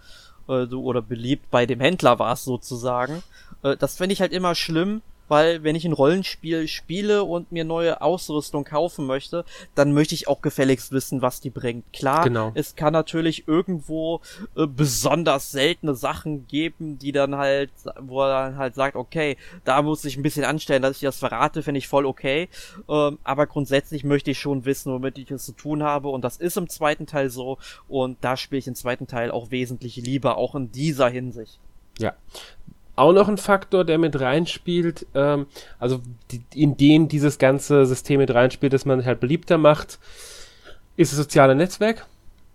Äh, 0.47 0.67
oder 0.67 1.01
beliebt 1.01 1.51
bei 1.51 1.65
dem 1.65 1.81
Händler 1.81 2.19
war 2.19 2.35
es 2.35 2.45
sozusagen. 2.45 3.23
Äh, 3.63 3.79
das 3.79 3.97
finde 3.97 4.13
ich 4.13 4.21
halt 4.21 4.35
immer 4.35 4.55
schlimm, 4.55 5.01
weil 5.29 5.63
wenn 5.63 5.77
ich 5.77 5.85
ein 5.85 5.93
Rollenspiel 5.93 6.69
spiele 6.69 7.25
und 7.25 7.53
mir 7.53 7.65
neue 7.65 8.01
Ausrüstung 8.01 8.65
kaufen 8.65 9.07
möchte, 9.07 9.45
dann 9.75 9.93
möchte 9.93 10.15
ich 10.15 10.29
auch 10.29 10.43
gefälligst 10.43 10.93
wissen, 10.93 11.23
was 11.23 11.41
die 11.41 11.51
bringt. 11.51 11.93
Klar, 11.93 12.25
genau. 12.25 12.53
es 12.55 12.77
kann 12.77 12.93
natürlich 12.93 13.47
irgendwo 13.47 14.21
äh, 14.57 14.67
besonders 14.67 15.53
seltene 15.53 15.95
Sachen 15.95 16.47
geben, 16.47 16.99
die 16.99 17.13
dann 17.13 17.37
halt, 17.37 17.71
wo 18.01 18.23
er 18.23 18.51
dann 18.51 18.57
halt 18.57 18.75
sagt, 18.75 18.97
okay, 18.97 19.37
da 19.65 19.83
muss 19.83 20.05
ich 20.05 20.17
ein 20.17 20.23
bisschen 20.23 20.45
anstellen, 20.45 20.83
dass 20.83 20.97
ich 20.97 21.03
das 21.03 21.19
verrate, 21.19 21.63
finde 21.63 21.79
ich 21.79 21.89
voll 21.89 22.07
okay. 22.07 22.49
Ähm, 22.89 23.19
aber 23.25 23.47
grundsätzlich 23.47 24.05
möchte 24.05 24.31
ich 24.31 24.39
schon 24.39 24.65
wissen, 24.65 24.93
womit 24.93 25.19
ich 25.19 25.31
es 25.31 25.45
zu 25.45 25.53
tun 25.53 25.83
habe 25.83 26.09
und 26.09 26.23
das 26.23 26.37
ist 26.37 26.57
im 26.57 26.69
zweiten 26.69 27.07
Teil 27.07 27.31
so 27.31 27.59
und 27.89 28.19
da 28.23 28.37
spiele 28.37 28.59
ich 28.59 28.67
im 28.67 28.75
zweiten 28.75 29.07
Teil 29.07 29.31
auch 29.31 29.51
wesentlich 29.51 29.97
lieber, 29.97 30.37
auch 30.37 30.55
in 30.55 30.73
dieser 30.73 31.09
Hinsicht. 31.09 31.59
Ja, 31.99 32.15
auch 32.99 33.13
noch 33.13 33.29
ein 33.29 33.39
Faktor, 33.39 33.85
der 33.85 33.99
mit 33.99 34.21
reinspielt, 34.21 35.07
ähm, 35.15 35.47
also 35.79 36.01
die, 36.31 36.43
in 36.55 36.77
den 36.77 37.09
dieses 37.09 37.39
ganze 37.39 37.87
System 37.87 38.19
mit 38.19 38.33
reinspielt, 38.33 38.73
dass 38.73 38.85
man 38.85 39.05
halt 39.05 39.21
beliebter 39.21 39.59
macht, 39.59 39.99
ist 40.97 41.13
das 41.13 41.19
soziale 41.19 41.55
Netzwerk. 41.55 42.07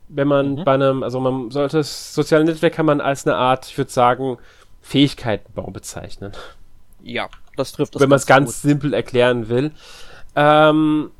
Wenn 0.10 0.28
man 0.28 0.56
mhm. 0.56 0.64
bei 0.64 0.74
einem, 0.74 1.04
also 1.04 1.20
man 1.20 1.50
sollte 1.52 1.78
das 1.78 2.14
soziale 2.14 2.44
Netzwerk 2.44 2.74
kann 2.74 2.86
man 2.86 3.02
als 3.02 3.26
eine 3.26 3.36
Art, 3.36 3.66
ich 3.68 3.78
würde 3.78 3.92
sagen, 3.92 4.38
Fähigkeitenbau 4.82 5.72
bezeichnen. 5.72 6.34
Ja, 7.02 7.30
das 7.56 7.72
trifft 7.72 7.96
das. 7.96 8.02
Wenn 8.02 8.10
man 8.10 8.18
es 8.18 8.26
ganz 8.26 8.62
gut. 8.62 8.70
simpel 8.70 8.94
erklären 8.94 9.50
will. 9.50 9.72
Ähm, 10.36 11.12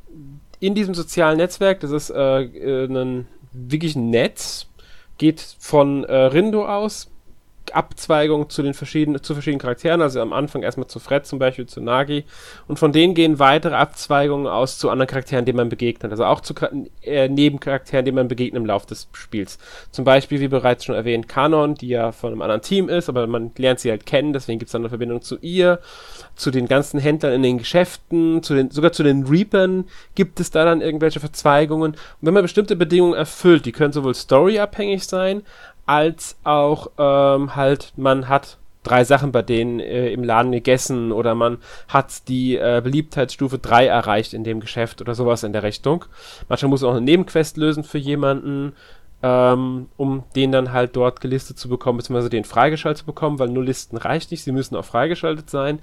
in 0.60 0.74
diesem 0.74 0.94
sozialen 0.94 1.38
Netzwerk, 1.38 1.80
das 1.80 1.90
ist 1.90 2.10
äh, 2.10 2.42
äh 2.42 2.84
ein 2.86 3.26
wirklich 3.52 3.96
ein 3.96 4.10
Netz, 4.10 4.66
geht 5.18 5.40
von 5.58 6.04
äh, 6.04 6.14
Rindo 6.14 6.66
aus, 6.66 7.10
Abzweigung 7.72 8.50
zu 8.50 8.62
den 8.62 8.74
verschiedenen, 8.74 9.22
zu 9.22 9.34
verschiedenen 9.34 9.60
Charakteren, 9.60 10.02
also 10.02 10.20
am 10.20 10.32
Anfang 10.32 10.62
erstmal 10.62 10.86
zu 10.86 11.00
Fred 11.00 11.26
zum 11.26 11.38
Beispiel, 11.38 11.66
zu 11.66 11.80
Nagi. 11.80 12.24
Und 12.68 12.78
von 12.78 12.92
denen 12.92 13.14
gehen 13.14 13.38
weitere 13.38 13.74
Abzweigungen 13.74 14.46
aus 14.46 14.78
zu 14.78 14.90
anderen 14.90 15.08
Charakteren, 15.08 15.44
denen 15.44 15.56
man 15.56 15.68
begegnet. 15.68 16.12
Also 16.12 16.24
auch 16.24 16.40
zu 16.40 16.54
äh, 17.02 17.28
Nebencharakteren, 17.28 18.04
denen 18.04 18.16
man 18.16 18.28
begegnet 18.28 18.60
im 18.60 18.66
Laufe 18.66 18.86
des 18.86 19.08
Spiels. 19.12 19.58
Zum 19.90 20.04
Beispiel, 20.04 20.40
wie 20.40 20.48
bereits 20.48 20.84
schon 20.84 20.94
erwähnt, 20.94 21.28
Kanon, 21.28 21.74
die 21.74 21.88
ja 21.88 22.12
von 22.12 22.32
einem 22.32 22.42
anderen 22.42 22.62
Team 22.62 22.88
ist, 22.88 23.08
aber 23.08 23.26
man 23.26 23.52
lernt 23.56 23.80
sie 23.80 23.90
halt 23.90 24.06
kennen, 24.06 24.32
deswegen 24.32 24.58
gibt 24.58 24.68
es 24.68 24.72
dann 24.72 24.82
eine 24.82 24.88
Verbindung 24.88 25.22
zu 25.22 25.38
ihr, 25.40 25.80
zu 26.36 26.50
den 26.50 26.66
ganzen 26.66 27.00
Händlern 27.00 27.32
in 27.32 27.42
den 27.42 27.58
Geschäften, 27.58 28.42
zu 28.42 28.54
den, 28.54 28.70
sogar 28.70 28.92
zu 28.92 29.02
den 29.02 29.24
Reapern 29.26 29.84
gibt 30.14 30.40
es 30.40 30.50
da 30.50 30.64
dann 30.64 30.80
irgendwelche 30.80 31.20
Verzweigungen. 31.20 31.92
Und 31.92 31.98
wenn 32.20 32.34
man 32.34 32.42
bestimmte 32.42 32.76
Bedingungen 32.76 33.14
erfüllt, 33.14 33.66
die 33.66 33.72
können 33.72 33.92
sowohl 33.92 34.14
storyabhängig 34.14 35.04
sein, 35.04 35.42
als 35.86 36.36
auch 36.44 36.90
ähm, 36.98 37.56
halt, 37.56 37.92
man 37.96 38.28
hat 38.28 38.58
drei 38.84 39.04
Sachen 39.04 39.32
bei 39.32 39.42
denen 39.42 39.80
äh, 39.80 40.10
im 40.10 40.22
Laden 40.22 40.52
gegessen 40.52 41.10
oder 41.10 41.34
man 41.34 41.58
hat 41.88 42.28
die 42.28 42.56
äh, 42.56 42.80
Beliebtheitsstufe 42.84 43.58
3 43.58 43.86
erreicht 43.86 44.34
in 44.34 44.44
dem 44.44 44.60
Geschäft 44.60 45.00
oder 45.00 45.14
sowas 45.14 45.42
in 45.42 45.52
der 45.52 45.62
Richtung. 45.62 46.04
Manchmal 46.48 46.68
muss 46.68 46.82
man 46.82 46.90
auch 46.90 46.96
eine 46.96 47.04
Nebenquest 47.04 47.56
lösen 47.56 47.82
für 47.82 47.98
jemanden, 47.98 48.74
ähm, 49.22 49.88
um 49.96 50.24
den 50.36 50.52
dann 50.52 50.72
halt 50.72 50.96
dort 50.96 51.20
gelistet 51.20 51.58
zu 51.58 51.68
bekommen, 51.68 51.98
beziehungsweise 51.98 52.30
den 52.30 52.44
freigeschaltet 52.44 52.98
zu 52.98 53.06
bekommen, 53.06 53.38
weil 53.38 53.48
nur 53.48 53.64
Listen 53.64 53.96
reicht 53.96 54.30
nicht, 54.30 54.44
sie 54.44 54.52
müssen 54.52 54.76
auch 54.76 54.84
freigeschaltet 54.84 55.48
sein. 55.48 55.78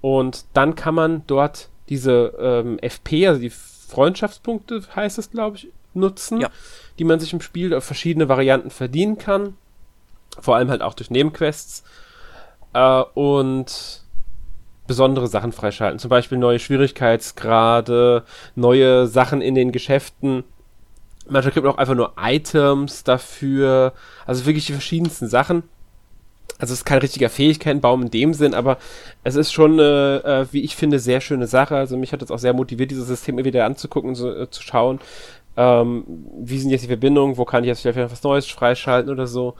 Und 0.00 0.46
dann 0.54 0.74
kann 0.74 0.94
man 0.94 1.22
dort 1.26 1.68
diese 1.88 2.34
ähm, 2.38 2.78
FP, 2.78 3.28
also 3.28 3.40
die 3.40 3.50
Freundschaftspunkte 3.50 4.82
heißt 4.96 5.18
es, 5.18 5.30
glaube 5.30 5.58
ich, 5.58 5.68
nutzen. 5.94 6.40
Ja 6.40 6.50
die 6.98 7.04
man 7.04 7.20
sich 7.20 7.32
im 7.32 7.40
Spiel 7.40 7.74
auf 7.74 7.84
verschiedene 7.84 8.28
Varianten 8.28 8.70
verdienen 8.70 9.18
kann. 9.18 9.56
Vor 10.40 10.56
allem 10.56 10.70
halt 10.70 10.82
auch 10.82 10.94
durch 10.94 11.10
Nebenquests. 11.10 11.84
Äh, 12.72 13.02
und 13.14 14.02
besondere 14.86 15.28
Sachen 15.28 15.52
freischalten. 15.52 15.98
Zum 15.98 16.10
Beispiel 16.10 16.38
neue 16.38 16.58
Schwierigkeitsgrade, 16.58 18.24
neue 18.54 19.06
Sachen 19.06 19.40
in 19.40 19.54
den 19.54 19.72
Geschäften. 19.72 20.44
Manchmal 21.26 21.54
gibt 21.54 21.64
man 21.64 21.74
auch 21.74 21.78
einfach 21.78 21.94
nur 21.94 22.12
Items 22.20 23.02
dafür. 23.02 23.94
Also 24.26 24.44
wirklich 24.44 24.66
die 24.66 24.72
verschiedensten 24.72 25.28
Sachen. 25.28 25.62
Also 26.58 26.72
es 26.72 26.80
ist 26.80 26.84
kein 26.84 26.98
richtiger 26.98 27.30
Fähigkeitenbaum 27.30 28.02
in 28.02 28.10
dem 28.10 28.34
Sinn, 28.34 28.54
aber 28.54 28.78
es 29.24 29.34
ist 29.34 29.52
schon 29.52 29.72
eine, 29.72 30.22
äh, 30.24 30.52
wie 30.52 30.62
ich 30.62 30.76
finde, 30.76 31.00
sehr 31.00 31.20
schöne 31.20 31.46
Sache. 31.46 31.76
Also 31.76 31.96
mich 31.96 32.12
hat 32.12 32.22
es 32.22 32.30
auch 32.30 32.38
sehr 32.38 32.52
motiviert, 32.52 32.90
dieses 32.90 33.08
System 33.08 33.42
wieder 33.42 33.64
anzugucken, 33.64 34.14
so, 34.14 34.30
äh, 34.30 34.50
zu 34.50 34.62
schauen, 34.62 35.00
ähm, 35.56 36.04
wie 36.38 36.58
sind 36.58 36.70
jetzt 36.70 36.82
die 36.82 36.88
Verbindungen, 36.88 37.36
wo 37.36 37.44
kann 37.44 37.64
ich 37.64 37.68
jetzt 37.68 37.82
vielleicht 37.82 38.12
was 38.12 38.22
Neues 38.22 38.46
freischalten 38.46 39.10
oder 39.10 39.26
so. 39.26 39.54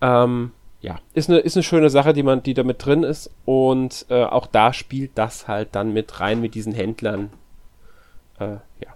Ähm, 0.00 0.52
ja, 0.80 1.00
ist 1.14 1.30
eine, 1.30 1.38
ist 1.38 1.56
eine 1.56 1.62
schöne 1.62 1.90
Sache, 1.90 2.12
die 2.12 2.22
man, 2.22 2.42
die 2.42 2.54
da 2.54 2.62
mit 2.62 2.84
drin 2.84 3.02
ist. 3.02 3.30
Und 3.44 4.06
äh, 4.08 4.24
auch 4.24 4.46
da 4.46 4.72
spielt 4.72 5.12
das 5.14 5.48
halt 5.48 5.70
dann 5.72 5.92
mit 5.92 6.20
rein 6.20 6.40
mit 6.40 6.54
diesen 6.54 6.72
Händlern. 6.72 7.30
Äh, 8.38 8.44
ja. 8.44 8.94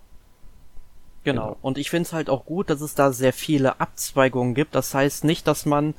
Genau. 1.25 1.43
genau. 1.43 1.57
Und 1.63 1.79
ich 1.79 1.91
finde 1.91 2.07
es 2.07 2.13
halt 2.13 2.31
auch 2.31 2.45
gut, 2.45 2.71
dass 2.71 2.81
es 2.81 2.95
da 2.95 3.13
sehr 3.13 3.33
viele 3.33 3.81
Abzweigungen 3.81 4.55
gibt. 4.55 4.75
Das 4.75 4.95
heißt 4.95 5.25
nicht, 5.25 5.47
dass 5.47 5.67
man 5.67 5.95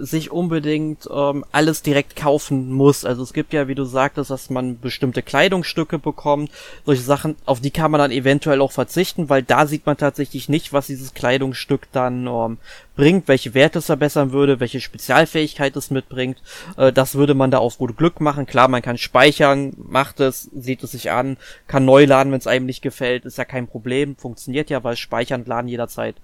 sich 0.00 0.30
unbedingt 0.30 1.08
ähm, 1.12 1.44
alles 1.52 1.82
direkt 1.82 2.16
kaufen 2.16 2.72
muss. 2.72 3.04
Also 3.04 3.22
es 3.22 3.32
gibt 3.32 3.52
ja, 3.52 3.68
wie 3.68 3.74
du 3.74 3.84
sagtest, 3.84 4.30
dass 4.30 4.48
man 4.48 4.80
bestimmte 4.80 5.22
Kleidungsstücke 5.22 5.98
bekommt. 5.98 6.50
Solche 6.86 7.02
Sachen, 7.02 7.36
auf 7.44 7.60
die 7.60 7.70
kann 7.70 7.90
man 7.90 7.98
dann 7.98 8.10
eventuell 8.10 8.62
auch 8.62 8.72
verzichten, 8.72 9.28
weil 9.28 9.42
da 9.42 9.66
sieht 9.66 9.84
man 9.84 9.98
tatsächlich 9.98 10.48
nicht, 10.48 10.72
was 10.72 10.86
dieses 10.86 11.12
Kleidungsstück 11.12 11.88
dann 11.92 12.26
ähm, 12.26 12.58
bringt, 12.96 13.28
welche 13.28 13.52
Werte 13.52 13.80
es 13.80 13.86
verbessern 13.86 14.32
würde, 14.32 14.58
welche 14.58 14.80
Spezialfähigkeit 14.80 15.76
es 15.76 15.90
mitbringt. 15.90 16.38
Äh, 16.78 16.92
das 16.92 17.14
würde 17.14 17.34
man 17.34 17.50
da 17.50 17.58
auf 17.58 17.76
gut 17.76 17.96
Glück 17.96 18.20
machen. 18.20 18.46
Klar, 18.46 18.68
man 18.68 18.82
kann 18.82 18.96
speichern, 18.96 19.74
macht 19.76 20.20
es, 20.20 20.44
sieht 20.54 20.82
es 20.82 20.92
sich 20.92 21.10
an, 21.10 21.36
kann 21.66 21.84
neu 21.84 22.06
laden, 22.06 22.32
wenn 22.32 22.40
es 22.40 22.46
einem 22.46 22.64
nicht 22.64 22.80
gefällt, 22.80 23.26
ist 23.26 23.36
ja 23.36 23.44
kein 23.44 23.68
Problem, 23.68 24.16
funktioniert 24.16 24.70
ja, 24.70 24.82
weil 24.82 24.96
Speichern 24.96 25.42
und 25.42 25.48
Laden 25.48 25.68
jederzeit 25.68 26.16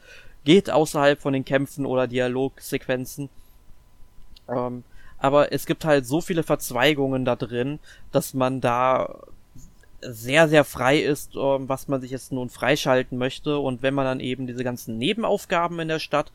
geht 0.44 0.70
außerhalb 0.70 1.20
von 1.20 1.32
den 1.32 1.44
Kämpfen 1.44 1.86
oder 1.86 2.06
Dialogsequenzen. 2.06 3.28
Ähm, 4.48 4.84
aber 5.18 5.52
es 5.52 5.66
gibt 5.66 5.84
halt 5.84 6.06
so 6.06 6.20
viele 6.20 6.42
Verzweigungen 6.42 7.24
da 7.24 7.36
drin, 7.36 7.78
dass 8.12 8.34
man 8.34 8.60
da 8.60 9.22
sehr, 10.08 10.48
sehr 10.48 10.64
frei 10.64 10.98
ist, 10.98 11.34
ähm, 11.36 11.68
was 11.68 11.88
man 11.88 12.00
sich 12.00 12.10
jetzt 12.10 12.32
nun 12.32 12.48
freischalten 12.48 13.18
möchte. 13.18 13.58
Und 13.58 13.82
wenn 13.82 13.94
man 13.94 14.04
dann 14.04 14.20
eben 14.20 14.46
diese 14.46 14.64
ganzen 14.64 14.98
Nebenaufgaben 14.98 15.80
in 15.80 15.88
der 15.88 15.98
Stadt 15.98 16.32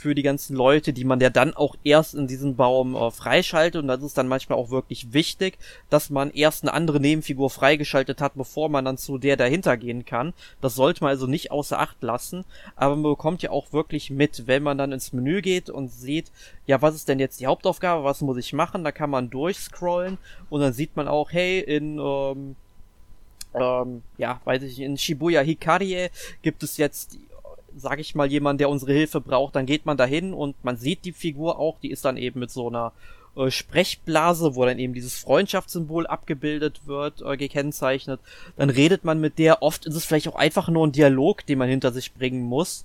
für 0.00 0.14
die 0.14 0.22
ganzen 0.22 0.56
Leute, 0.56 0.92
die 0.94 1.04
man 1.04 1.20
ja 1.20 1.28
dann 1.28 1.54
auch 1.54 1.76
erst 1.84 2.14
in 2.14 2.26
diesem 2.26 2.56
Baum 2.56 2.94
äh, 2.94 3.10
freischaltet. 3.10 3.82
Und 3.82 3.88
das 3.88 4.02
ist 4.02 4.16
dann 4.16 4.28
manchmal 4.28 4.58
auch 4.58 4.70
wirklich 4.70 5.12
wichtig, 5.12 5.58
dass 5.90 6.08
man 6.08 6.30
erst 6.30 6.64
eine 6.64 6.72
andere 6.72 7.00
Nebenfigur 7.00 7.50
freigeschaltet 7.50 8.20
hat, 8.20 8.34
bevor 8.34 8.70
man 8.70 8.86
dann 8.86 8.96
zu 8.96 9.18
der 9.18 9.36
dahinter 9.36 9.76
gehen 9.76 10.06
kann. 10.06 10.32
Das 10.62 10.74
sollte 10.74 11.04
man 11.04 11.10
also 11.10 11.26
nicht 11.26 11.50
außer 11.50 11.78
Acht 11.78 12.02
lassen. 12.02 12.44
Aber 12.76 12.96
man 12.96 13.12
bekommt 13.12 13.42
ja 13.42 13.50
auch 13.50 13.72
wirklich 13.72 14.10
mit, 14.10 14.46
wenn 14.46 14.62
man 14.62 14.78
dann 14.78 14.92
ins 14.92 15.12
Menü 15.12 15.42
geht 15.42 15.68
und 15.68 15.92
sieht, 15.92 16.32
ja, 16.66 16.80
was 16.80 16.94
ist 16.94 17.08
denn 17.08 17.20
jetzt 17.20 17.40
die 17.40 17.46
Hauptaufgabe, 17.46 18.02
was 18.02 18.22
muss 18.22 18.38
ich 18.38 18.54
machen? 18.54 18.84
Da 18.84 18.92
kann 18.92 19.10
man 19.10 19.28
durchscrollen 19.28 20.16
und 20.48 20.60
dann 20.60 20.72
sieht 20.72 20.96
man 20.96 21.08
auch, 21.08 21.30
hey, 21.30 21.60
in 21.60 21.98
ähm, 21.98 22.56
ähm, 23.54 24.02
ja, 24.18 24.40
weiß 24.44 24.62
ich, 24.62 24.80
in 24.80 24.96
Shibuya 24.96 25.40
Hikarie 25.40 26.08
gibt 26.42 26.62
es 26.62 26.76
jetzt, 26.76 27.18
sag 27.76 27.98
ich 27.98 28.14
mal, 28.14 28.30
jemand, 28.30 28.60
der 28.60 28.68
unsere 28.68 28.92
Hilfe 28.92 29.20
braucht, 29.20 29.56
dann 29.56 29.66
geht 29.66 29.86
man 29.86 29.96
dahin 29.96 30.32
und 30.32 30.56
man 30.64 30.76
sieht 30.76 31.04
die 31.04 31.12
Figur 31.12 31.58
auch, 31.58 31.78
die 31.80 31.90
ist 31.90 32.04
dann 32.04 32.16
eben 32.16 32.40
mit 32.40 32.50
so 32.50 32.68
einer 32.68 32.92
äh, 33.36 33.50
Sprechblase, 33.50 34.56
wo 34.56 34.64
dann 34.64 34.78
eben 34.78 34.92
dieses 34.92 35.16
Freundschaftssymbol 35.18 36.06
abgebildet 36.06 36.86
wird, 36.86 37.22
äh, 37.22 37.36
gekennzeichnet. 37.36 38.20
Dann 38.56 38.70
redet 38.70 39.04
man 39.04 39.20
mit 39.20 39.38
der, 39.38 39.62
oft 39.62 39.86
ist 39.86 39.94
es 39.94 40.04
vielleicht 40.04 40.28
auch 40.28 40.34
einfach 40.34 40.68
nur 40.68 40.86
ein 40.86 40.92
Dialog, 40.92 41.46
den 41.46 41.58
man 41.58 41.68
hinter 41.68 41.92
sich 41.92 42.12
bringen 42.12 42.42
muss. 42.42 42.84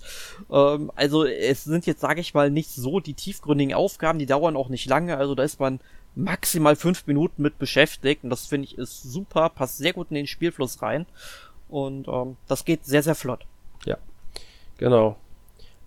Ähm, 0.52 0.92
also 0.96 1.26
es 1.26 1.64
sind 1.64 1.88
jetzt, 1.88 2.02
sage 2.02 2.22
ich 2.22 2.34
mal, 2.34 2.52
nicht 2.52 2.70
so 2.70 3.00
die 3.00 3.16
tiefgründigen 3.16 3.74
Aufgaben, 3.74 4.20
die 4.20 4.28
dauern 4.28 4.56
auch 4.56 4.70
nicht 4.70 4.88
lange, 4.88 5.18
also 5.18 5.34
da 5.36 5.44
ist 5.44 5.60
man 5.60 5.80
maximal 6.16 6.76
fünf 6.76 7.06
Minuten 7.08 7.42
mit 7.42 7.60
beschäftigt 7.60 8.24
und 8.24 8.30
das 8.30 8.46
finde 8.48 8.66
ich 8.66 8.78
ist 8.78 9.04
super, 9.04 9.50
passt 9.50 9.78
sehr 9.78 9.94
gut 9.94 10.08
in 10.10 10.16
den 10.16 10.28
Spielfluss 10.28 10.82
rein 10.82 11.06
und 11.70 12.08
ähm, 12.08 12.38
das 12.48 12.66
geht 12.66 12.86
sehr, 12.86 13.04
sehr 13.04 13.16
flott. 13.16 13.46
Ja, 13.86 13.98
genau. 14.78 15.18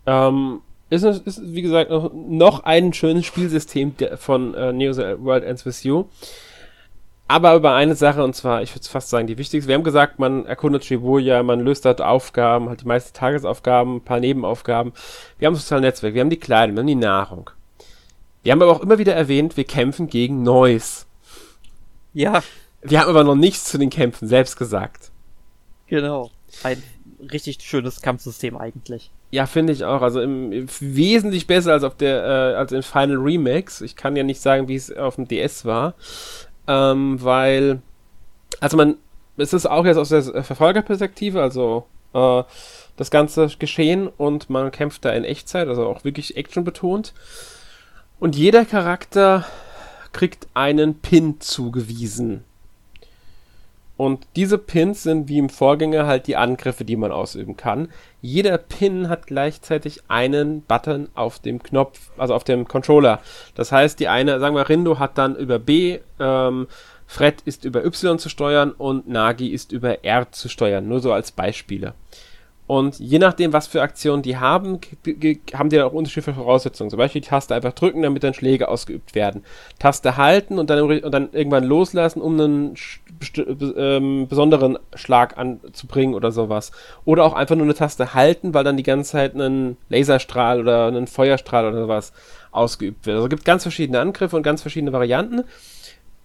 Ähm, 0.07 0.61
ist, 0.91 1.05
ist, 1.05 1.41
wie 1.43 1.63
gesagt, 1.63 1.91
noch, 1.91 2.13
noch 2.15 2.65
ein 2.65 2.93
schönes 2.93 3.27
Spielsystem 3.27 3.95
von 4.17 4.55
äh, 4.55 4.73
Neo 4.73 4.97
World 5.23 5.45
Ends 5.45 5.67
With 5.67 5.83
You. 5.83 6.05
Aber 7.31 7.55
über 7.55 7.75
eine 7.75 7.95
Sache, 7.95 8.25
und 8.25 8.35
zwar, 8.35 8.63
ich 8.63 8.75
würde 8.75 8.89
fast 8.89 9.11
sagen, 9.11 9.27
die 9.27 9.37
wichtigste. 9.37 9.69
Wir 9.69 9.75
haben 9.75 9.85
gesagt, 9.85 10.19
man 10.19 10.47
erkundet 10.47 10.87
Shibuya, 10.87 11.43
man 11.43 11.61
löst 11.61 11.85
dort 11.85 12.01
Aufgaben, 12.01 12.71
halt 12.71 12.81
die 12.81 12.87
meisten 12.87 13.15
Tagesaufgaben, 13.15 13.97
ein 13.97 14.01
paar 14.01 14.19
Nebenaufgaben. 14.19 14.95
Wir 15.39 15.47
haben 15.47 15.55
soziale 15.55 15.83
Netzwerk, 15.83 16.15
wir 16.15 16.23
haben 16.23 16.31
die 16.31 16.39
Kleidung, 16.39 16.77
wir 16.77 16.81
haben 16.81 16.87
die 16.87 16.95
Nahrung. 16.95 17.51
Wir 18.49 18.53
haben 18.53 18.63
aber 18.63 18.73
auch 18.73 18.81
immer 18.81 18.97
wieder 18.97 19.15
erwähnt, 19.15 19.59
wir 19.59 19.65
kämpfen 19.65 20.07
gegen 20.07 20.43
Noise. 20.43 21.05
Ja. 22.15 22.43
Wir 22.81 23.01
haben 23.01 23.11
aber 23.11 23.23
noch 23.23 23.35
nichts 23.35 23.65
zu 23.65 23.77
den 23.77 23.91
Kämpfen 23.91 24.27
selbst 24.27 24.57
gesagt. 24.57 25.11
Genau. 25.87 26.31
Ein 26.63 26.83
richtig 27.31 27.61
schönes 27.61 28.01
Kampfsystem 28.01 28.57
eigentlich. 28.57 29.11
Ja, 29.33 29.45
finde 29.45 29.75
ich 29.75 29.85
auch. 29.85 30.01
Also 30.01 30.23
im, 30.23 30.51
im, 30.51 30.67
wesentlich 30.81 31.47
besser 31.47 31.75
als 31.75 31.85
auf 31.85 31.95
der 31.95 32.25
äh, 32.25 32.55
als 32.55 32.73
in 32.73 32.83
Final 32.83 33.19
Remix. 33.19 33.83
Ich 33.83 33.97
kann 33.97 34.17
ja 34.17 34.23
nicht 34.23 34.41
sagen, 34.41 34.67
wie 34.67 34.77
es 34.77 34.97
auf 34.97 35.17
dem 35.17 35.29
DS 35.29 35.67
war, 35.67 35.93
ähm, 36.67 37.23
weil 37.23 37.83
also 38.61 38.79
man 38.79 38.97
es 39.37 39.53
ist 39.53 39.67
auch 39.67 39.85
jetzt 39.85 39.99
aus 39.99 40.09
der 40.09 40.23
Verfolgerperspektive, 40.43 41.43
also 41.43 41.85
äh, 42.15 42.45
das 42.97 43.11
ganze 43.11 43.49
Geschehen 43.59 44.09
und 44.09 44.49
man 44.49 44.71
kämpft 44.71 45.05
da 45.05 45.11
in 45.11 45.25
Echtzeit, 45.25 45.69
also 45.69 45.87
auch 45.87 46.03
wirklich 46.05 46.39
Action 46.39 46.65
betont. 46.65 47.13
Und 48.21 48.35
jeder 48.35 48.65
Charakter 48.65 49.45
kriegt 50.13 50.49
einen 50.55 50.99
Pin 50.99 51.41
zugewiesen. 51.41 52.43
Und 53.97 54.27
diese 54.37 54.59
Pins 54.59 55.03
sind 55.03 55.29
wie 55.29 55.39
im 55.39 55.49
Vorgänger 55.49 56.07
halt 56.07 56.29
die 56.29 56.37
Angriffe, 56.37 56.85
die 56.85 56.97
man 56.97 57.11
ausüben 57.11 57.57
kann. 57.57 57.89
Jeder 58.21 58.57
Pin 58.57 59.09
hat 59.09 59.27
gleichzeitig 59.27 60.03
einen 60.09 60.63
Button 60.63 61.09
auf 61.15 61.41
dem 61.41 61.63
Knopf, 61.63 62.11
also 62.17 62.35
auf 62.35 62.45
dem 62.45 62.67
Controller. 62.67 63.21
Das 63.57 63.73
heißt, 63.73 63.99
die 63.99 64.09
eine, 64.09 64.39
sagen 64.39 64.55
wir, 64.55 64.69
Rindo 64.69 65.01
hat 65.01 65.19
dann 65.19 65.35
über 65.35 65.59
B, 65.59 65.99
ähm, 66.21 66.69
Fred 67.09 67.41
ist 67.45 67.65
über 67.65 67.85
Y 67.85 68.19
zu 68.19 68.29
steuern 68.29 68.71
und 68.71 69.09
Nagi 69.09 69.49
ist 69.49 69.73
über 69.73 70.05
R 70.05 70.31
zu 70.31 70.49
steuern. 70.49 70.87
Nur 70.87 71.01
so 71.01 71.13
als 71.13 71.33
Beispiele. 71.33 71.95
Und 72.69 72.99
je 72.99 73.19
nachdem, 73.19 73.55
was 73.55 73.67
für 73.67 73.81
Aktionen 73.81 74.23
die 74.23 74.37
haben, 74.37 74.79
haben 75.55 75.71
die 75.71 75.81
auch 75.81 75.95
unterschiedliche 75.95 76.35
Voraussetzungen. 76.35 76.91
Zum 76.91 76.99
Beispiel 76.99 77.23
die 77.23 77.29
Taste 77.29 77.55
einfach 77.55 77.73
drücken, 77.73 78.03
damit 78.03 78.23
dann 78.23 78.35
Schläge 78.35 78.69
ausgeübt 78.69 79.15
werden. 79.15 79.43
Taste 79.79 80.19
halten 80.19 80.59
und 80.59 80.69
dann, 80.69 80.83
und 80.83 81.11
dann 81.11 81.31
irgendwann 81.33 81.65
loslassen, 81.65 82.21
um 82.21 82.39
einen 82.39 82.75
ähm, 83.75 84.29
besonderen 84.29 84.79
Schlag 84.95 85.39
anzubringen 85.39 86.15
oder 86.15 86.31
sowas. 86.31 86.71
Oder 87.07 87.25
auch 87.25 87.33
einfach 87.33 87.57
nur 87.57 87.65
eine 87.65 87.75
Taste 87.75 88.13
halten, 88.13 88.53
weil 88.53 88.65
dann 88.65 88.77
die 88.77 88.83
ganze 88.83 89.13
Zeit 89.13 89.35
ein 89.35 89.79
Laserstrahl 89.89 90.61
oder 90.61 90.89
ein 90.89 91.07
Feuerstrahl 91.07 91.67
oder 91.67 91.81
sowas 91.81 92.13
ausgeübt 92.51 93.07
wird. 93.07 93.15
Also 93.17 93.29
es 93.29 93.31
gibt 93.31 93.47
ganz 93.47 93.63
verschiedene 93.63 93.99
Angriffe 93.99 94.37
und 94.37 94.43
ganz 94.43 94.61
verschiedene 94.61 94.93
Varianten 94.93 95.45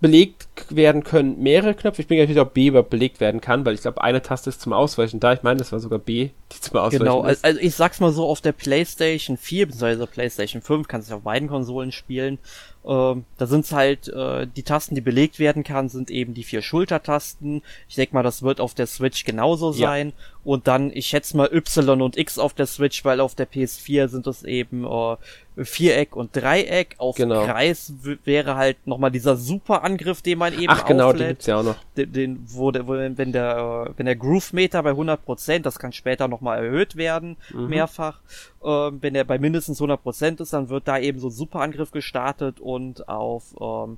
belegt 0.03 0.65
werden 0.69 1.05
können 1.05 1.41
mehrere 1.41 1.73
Knöpfe. 1.73 2.01
Ich 2.01 2.09
bin 2.09 2.17
gar 2.17 2.27
nicht 2.27 2.37
ob 2.37 2.53
B 2.53 2.67
überhaupt 2.67 2.89
belegt 2.89 3.21
werden 3.21 3.39
kann, 3.39 3.65
weil 3.65 3.73
ich 3.73 3.83
glaube, 3.83 4.03
eine 4.03 4.21
Taste 4.21 4.49
ist 4.49 4.59
zum 4.59 4.73
Ausweichen 4.73 5.21
da. 5.21 5.31
Ich 5.31 5.43
meine, 5.43 5.59
das 5.59 5.71
war 5.71 5.79
sogar 5.79 5.97
B, 5.97 6.31
die 6.51 6.59
zum 6.59 6.75
Ausweichen 6.75 7.05
genau, 7.05 7.25
ist. 7.25 7.41
Genau, 7.41 7.47
also 7.47 7.59
ich 7.61 7.73
sag's 7.73 8.01
mal 8.01 8.11
so, 8.11 8.27
auf 8.27 8.41
der 8.41 8.51
PlayStation 8.51 9.37
4 9.37 9.67
bzw. 9.67 10.05
PlayStation 10.07 10.61
5 10.61 10.89
kannst 10.89 11.09
du 11.09 11.15
auf 11.15 11.21
beiden 11.21 11.47
Konsolen 11.47 11.93
spielen. 11.93 12.37
Ähm, 12.85 13.23
da 13.37 13.47
sind's 13.47 13.71
halt, 13.71 14.09
äh, 14.09 14.45
die 14.45 14.63
Tasten, 14.63 14.95
die 14.95 15.01
belegt 15.01 15.39
werden 15.39 15.63
kann, 15.63 15.87
sind 15.87 16.11
eben 16.11 16.33
die 16.33 16.43
vier 16.43 16.61
Schultertasten. 16.61 17.61
Ich 17.87 17.95
denke 17.95 18.13
mal, 18.13 18.23
das 18.23 18.43
wird 18.43 18.59
auf 18.59 18.73
der 18.73 18.87
Switch 18.87 19.23
genauso 19.23 19.71
sein. 19.71 20.11
Und 20.43 20.67
dann, 20.67 20.91
ich 20.93 21.07
schätze 21.07 21.37
mal 21.37 21.49
Y 21.53 22.01
und 22.01 22.17
X 22.17 22.37
auf 22.37 22.53
der 22.53 22.65
Switch, 22.65 23.05
weil 23.05 23.21
auf 23.21 23.33
der 23.33 23.49
PS4 23.49 24.09
sind 24.09 24.27
es 24.27 24.43
eben 24.43 24.85
äh, 24.85 25.15
Viereck 25.63 26.15
und 26.15 26.35
Dreieck. 26.35 26.95
Auf 26.97 27.15
genau. 27.15 27.45
Kreis 27.45 27.93
wäre 28.25 28.55
halt 28.55 28.85
nochmal 28.85 29.11
dieser 29.11 29.37
Superangriff, 29.37 30.21
den 30.21 30.39
man 30.39 30.53
eben 30.53 30.69
Ach 30.69 30.85
genau, 30.85 31.13
den 31.13 31.29
gibt's 31.29 31.45
ja 31.45 31.57
auch 31.59 31.63
noch. 31.63 31.75
Den, 31.95 32.11
den 32.11 32.39
wo, 32.47 32.71
der, 32.71 32.87
wo 32.87 32.93
wenn 32.93 33.31
der 33.31 33.93
wenn 33.95 34.05
der 34.05 34.15
Groove 34.17 34.51
Meter 34.51 34.83
bei 34.83 34.91
100%, 34.91 35.59
das 35.59 35.79
kann 35.79 35.93
später 35.93 36.27
nochmal 36.27 36.65
erhöht 36.65 36.97
werden, 36.97 37.37
mhm. 37.53 37.67
mehrfach. 37.67 38.19
Ähm, 38.63 38.97
wenn 39.01 39.15
er 39.15 39.23
bei 39.23 39.39
mindestens 39.39 39.79
100% 39.79 40.41
ist, 40.41 40.51
dann 40.51 40.67
wird 40.67 40.87
da 40.87 40.99
eben 40.99 41.19
so 41.19 41.27
ein 41.27 41.31
Superangriff 41.31 41.91
gestartet 41.91 42.59
und 42.59 43.07
auf 43.07 43.55
ähm, 43.61 43.97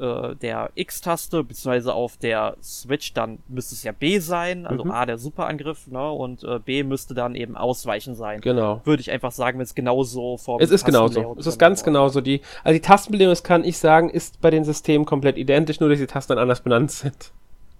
äh, 0.00 0.36
der 0.36 0.70
X-Taste, 0.74 1.44
beziehungsweise 1.44 1.94
auf 1.94 2.16
der 2.16 2.56
Switch, 2.62 3.12
dann 3.14 3.38
müsste 3.48 3.74
es 3.74 3.82
ja 3.82 3.92
B 3.92 4.18
sein, 4.18 4.66
also 4.66 4.84
mhm. 4.84 4.90
A 4.90 5.06
der 5.06 5.18
Superangriff, 5.18 5.86
ne, 5.88 6.10
und 6.10 6.44
äh, 6.44 6.58
B 6.58 6.82
müsste 6.82 7.14
dann 7.14 7.34
eben 7.34 7.56
Ausweichen 7.56 8.14
sein. 8.14 8.40
Genau. 8.40 8.80
Würde 8.84 9.00
ich 9.00 9.10
einfach 9.10 9.32
sagen, 9.32 9.58
wenn 9.58 9.64
es 9.64 9.74
genauso 9.74 10.36
vor 10.36 10.60
Es 10.60 10.70
ist 10.70 10.84
genauso. 10.84 11.36
Es 11.38 11.46
ist 11.46 11.58
ganz 11.58 11.82
genauso. 11.82 12.20
Die, 12.20 12.40
also 12.64 12.74
die 12.74 12.80
Tastenbelegung, 12.80 13.32
das 13.32 13.42
kann 13.42 13.64
ich 13.64 13.78
sagen, 13.78 14.10
ist 14.10 14.40
bei 14.40 14.50
den 14.50 14.64
Systemen 14.64 15.06
komplett 15.06 15.36
identisch, 15.36 15.80
nur 15.80 15.88
dass 15.88 15.98
die 15.98 16.06
Tasten 16.06 16.32
dann 16.32 16.38
anders 16.38 16.60
benannt 16.60 16.90
sind. 16.90 17.32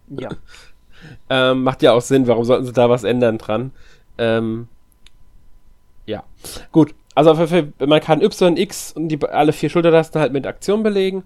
Ja. 0.08 0.30
ähm, 1.30 1.62
macht 1.62 1.82
ja 1.82 1.92
auch 1.92 2.02
Sinn, 2.02 2.26
warum 2.26 2.44
sollten 2.44 2.66
sie 2.66 2.72
da 2.72 2.90
was 2.90 3.04
ändern 3.04 3.38
dran? 3.38 3.72
Ähm, 4.18 4.68
ja. 6.06 6.24
Gut. 6.72 6.94
Also 7.14 7.34
man 7.84 8.00
kann 8.00 8.22
Y, 8.22 8.56
X 8.56 8.92
und 8.92 9.08
die, 9.08 9.20
alle 9.26 9.52
vier 9.52 9.70
Schultertasten 9.70 10.20
halt 10.20 10.32
mit 10.32 10.46
Aktion 10.46 10.84
belegen 10.84 11.24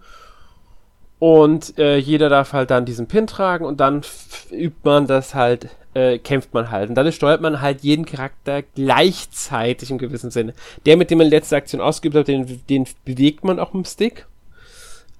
und 1.22 1.78
äh, 1.78 1.98
jeder 1.98 2.28
darf 2.28 2.52
halt 2.52 2.72
dann 2.72 2.84
diesen 2.84 3.06
Pin 3.06 3.28
tragen 3.28 3.64
und 3.64 3.78
dann 3.78 4.02
übt 4.50 4.80
man 4.82 5.06
das 5.06 5.36
halt, 5.36 5.68
äh, 5.94 6.18
kämpft 6.18 6.52
man 6.52 6.72
halt. 6.72 6.88
Und 6.88 6.96
dann 6.96 7.12
steuert 7.12 7.40
man 7.40 7.60
halt 7.60 7.82
jeden 7.82 8.06
Charakter 8.06 8.62
gleichzeitig 8.62 9.92
im 9.92 9.98
gewissen 9.98 10.32
Sinne. 10.32 10.52
Der, 10.84 10.96
mit 10.96 11.12
dem 11.12 11.18
man 11.18 11.28
letzte 11.28 11.54
Aktion 11.54 11.80
ausgeübt 11.80 12.16
hat, 12.16 12.26
den, 12.26 12.60
den 12.68 12.88
bewegt 13.04 13.44
man 13.44 13.60
auch 13.60 13.72
mit 13.72 13.84
dem 13.84 13.88
Stick. 13.88 14.26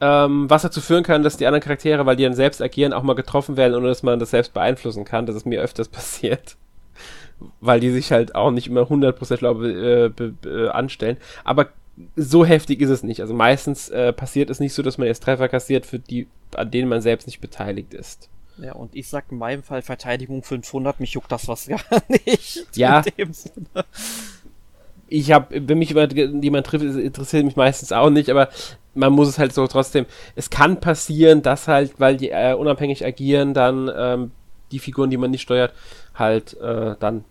Ähm, 0.01 0.51
was 0.51 0.63
dazu 0.63 0.81
führen 0.81 1.05
kann, 1.05 1.23
dass 1.23 1.37
die 1.37 1.47
anderen 1.47 1.63
Charaktere, 1.63 2.05
weil 2.05 2.17
die 2.17 2.25
dann 2.25 2.35
selbst 2.35 2.61
agieren, 2.61 2.95
auch 2.95 3.05
mal 3.05 3.15
getroffen 3.15 3.57
werden, 3.57 3.77
ohne 3.77 3.87
dass 3.87 4.03
man 4.03 4.19
das 4.19 4.31
selbst 4.31 4.53
beeinflussen 4.55 5.05
kann. 5.05 5.27
Das 5.27 5.37
ist 5.37 5.47
mir 5.47 5.63
öfters 5.63 5.87
passiert. 5.89 6.57
Weil 7.61 7.79
die 7.79 7.93
sich 7.93 8.11
halt 8.11 8.35
auch 8.35 8.51
nicht 8.51 8.67
immer 8.67 8.89
100% 8.91 9.37
glaube 9.37 10.13
äh, 10.45 10.69
anstellen. 10.71 11.19
Aber 11.45 11.69
so 12.17 12.45
heftig 12.45 12.81
ist 12.81 12.91
es 12.91 13.03
nicht. 13.03 13.21
Also 13.21 13.35
meistens 13.35 13.89
äh, 13.89 14.13
passiert 14.13 14.51
es 14.51 14.61
nicht 14.61 14.73
so, 14.73 14.83
dass 14.83 14.99
man 14.99 15.09
erst 15.09 15.23
Treffer 15.25 15.49
kassiert, 15.49 15.87
für 15.87 15.99
die, 15.99 16.27
an 16.55 16.71
denen 16.71 16.89
man 16.89 17.03
selbst 17.03 17.27
nicht 17.27 17.41
beteiligt 17.41 17.95
ist. 17.95 18.29
Ja, 18.59 18.73
und 18.73 18.95
ich 18.95 19.09
sag 19.09 19.31
in 19.31 19.39
meinem 19.39 19.63
Fall 19.63 19.83
Verteidigung 19.83 20.43
500, 20.43 21.01
mich 21.01 21.13
juckt 21.13 21.33
das 21.33 21.49
was 21.49 21.67
gar 21.69 21.81
nicht. 22.09 22.67
Ja. 22.75 23.03
Ich 25.09 25.33
habe, 25.33 25.69
wenn 25.69 25.79
mich 25.79 25.91
jemand 25.91 26.67
trifft, 26.67 26.85
interessiert 26.85 27.45
mich 27.45 27.57
meistens 27.57 27.93
auch 27.93 28.11
nicht, 28.11 28.31
aber 28.31 28.49
man 28.95 29.13
muss 29.13 29.29
es 29.29 29.39
halt 29.39 29.53
so 29.53 29.67
trotzdem. 29.67 30.07
Es 30.37 30.49
kann 30.49 30.81
passieren, 30.81 31.43
dass 31.43 31.69
halt, 31.69 31.99
weil 31.99 32.17
die 32.17 32.31
äh, 32.31 32.55
unabhängig 32.55 33.05
agieren, 33.05 33.53
dann 33.53 33.91
ähm, 33.95 34.31
die 34.71 34.79
Figuren, 34.79 35.11
die 35.11 35.19
man 35.19 35.31
nicht 35.31 35.43
steuert, 35.43 35.75
halt 36.15 36.59
äh, 36.61 36.95
dann 36.99 37.25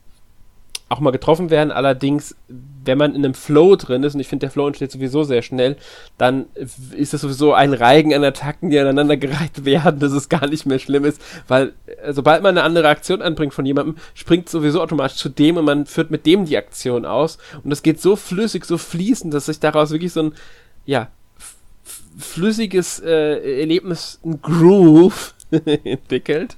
auch 0.91 0.99
mal 0.99 1.11
getroffen 1.11 1.49
werden. 1.49 1.71
Allerdings, 1.71 2.35
wenn 2.83 2.97
man 2.97 3.15
in 3.15 3.23
einem 3.23 3.33
Flow 3.33 3.75
drin 3.77 4.03
ist, 4.03 4.13
und 4.13 4.19
ich 4.19 4.27
finde, 4.27 4.45
der 4.45 4.51
Flow 4.51 4.67
entsteht 4.67 4.91
sowieso 4.91 5.23
sehr 5.23 5.41
schnell, 5.41 5.77
dann 6.17 6.47
ist 6.95 7.13
das 7.13 7.21
sowieso 7.21 7.53
ein 7.53 7.73
Reigen 7.73 8.13
an 8.13 8.23
Attacken, 8.23 8.69
die 8.69 8.77
aneinander 8.77 9.15
gereiht 9.15 9.63
werden, 9.65 9.99
dass 9.99 10.11
es 10.11 10.27
gar 10.27 10.47
nicht 10.47 10.65
mehr 10.65 10.79
schlimm 10.79 11.05
ist, 11.05 11.21
weil 11.47 11.73
äh, 12.03 12.11
sobald 12.11 12.43
man 12.43 12.57
eine 12.57 12.65
andere 12.65 12.89
Aktion 12.89 13.21
anbringt 13.21 13.53
von 13.53 13.65
jemandem, 13.65 13.95
springt 14.13 14.49
sowieso 14.49 14.81
automatisch 14.81 15.17
zu 15.17 15.29
dem 15.29 15.57
und 15.57 15.65
man 15.65 15.85
führt 15.85 16.11
mit 16.11 16.25
dem 16.25 16.45
die 16.45 16.57
Aktion 16.57 17.05
aus. 17.05 17.37
Und 17.63 17.69
das 17.69 17.83
geht 17.83 18.01
so 18.01 18.17
flüssig, 18.17 18.65
so 18.65 18.77
fließend, 18.77 19.33
dass 19.33 19.45
sich 19.45 19.59
daraus 19.59 19.91
wirklich 19.91 20.11
so 20.11 20.23
ein, 20.23 20.33
ja, 20.85 21.07
flüssiges 22.17 22.99
äh, 22.99 23.61
Erlebnis, 23.61 24.19
ein 24.25 24.41
Groove 24.41 25.33
entwickelt. 25.83 26.57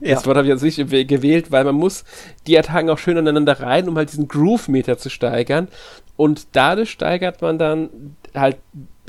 Ja. 0.00 0.14
Das 0.14 0.26
Wort 0.26 0.36
habe 0.36 0.46
ich 0.46 0.52
jetzt 0.52 0.62
nicht 0.62 1.08
gewählt, 1.08 1.50
weil 1.50 1.64
man 1.64 1.74
muss 1.74 2.04
die 2.46 2.58
Attacken 2.58 2.90
auch 2.90 2.98
schön 2.98 3.16
aneinander 3.16 3.60
rein, 3.60 3.88
um 3.88 3.96
halt 3.96 4.10
diesen 4.10 4.28
Groove-Meter 4.28 4.98
zu 4.98 5.10
steigern. 5.10 5.68
Und 6.16 6.48
dadurch 6.52 6.90
steigert 6.90 7.40
man 7.42 7.58
dann 7.58 8.16
halt 8.34 8.58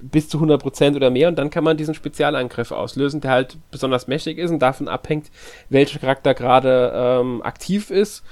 bis 0.01 0.27
zu 0.29 0.39
100% 0.39 0.95
oder 0.95 1.09
mehr 1.09 1.29
und 1.29 1.37
dann 1.37 1.49
kann 1.49 1.63
man 1.63 1.77
diesen 1.77 1.93
Spezialangriff 1.93 2.71
auslösen, 2.71 3.21
der 3.21 3.31
halt 3.31 3.57
besonders 3.71 4.07
mächtig 4.07 4.37
ist 4.37 4.51
und 4.51 4.59
davon 4.59 4.87
abhängt, 4.87 5.31
welcher 5.69 5.99
Charakter 5.99 6.33
gerade 6.33 6.91
ähm, 6.93 7.41
aktiv 7.41 7.89
ist 7.89 8.23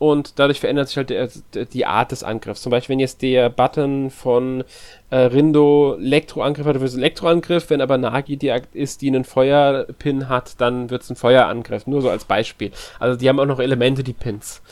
und 0.00 0.38
dadurch 0.38 0.60
verändert 0.60 0.88
sich 0.88 0.96
halt 0.96 1.10
der, 1.10 1.28
die 1.66 1.84
Art 1.84 2.10
des 2.10 2.24
Angriffs. 2.24 2.62
Zum 2.62 2.70
Beispiel, 2.70 2.94
wenn 2.94 3.00
jetzt 3.00 3.20
der 3.20 3.50
Button 3.50 4.10
von 4.10 4.64
äh, 5.10 5.16
Rindo 5.16 5.98
Elektroangriff 6.00 6.64
hat, 6.64 6.80
wird 6.80 6.88
es 6.88 6.96
Elektroangriff, 6.96 7.68
wenn 7.68 7.82
aber 7.82 7.98
Nagi 7.98 8.38
die 8.38 8.50
ist, 8.72 9.02
die 9.02 9.08
einen 9.08 9.24
Feuerpin 9.24 10.30
hat, 10.30 10.58
dann 10.58 10.88
wird 10.88 11.02
es 11.02 11.10
ein 11.10 11.16
Feuerangriff. 11.16 11.86
Nur 11.86 12.00
so 12.00 12.08
als 12.08 12.24
Beispiel. 12.24 12.70
Also 12.98 13.18
die 13.18 13.28
haben 13.28 13.38
auch 13.38 13.44
noch 13.44 13.60
Elemente, 13.60 14.02
die 14.02 14.14
Pins. 14.14 14.62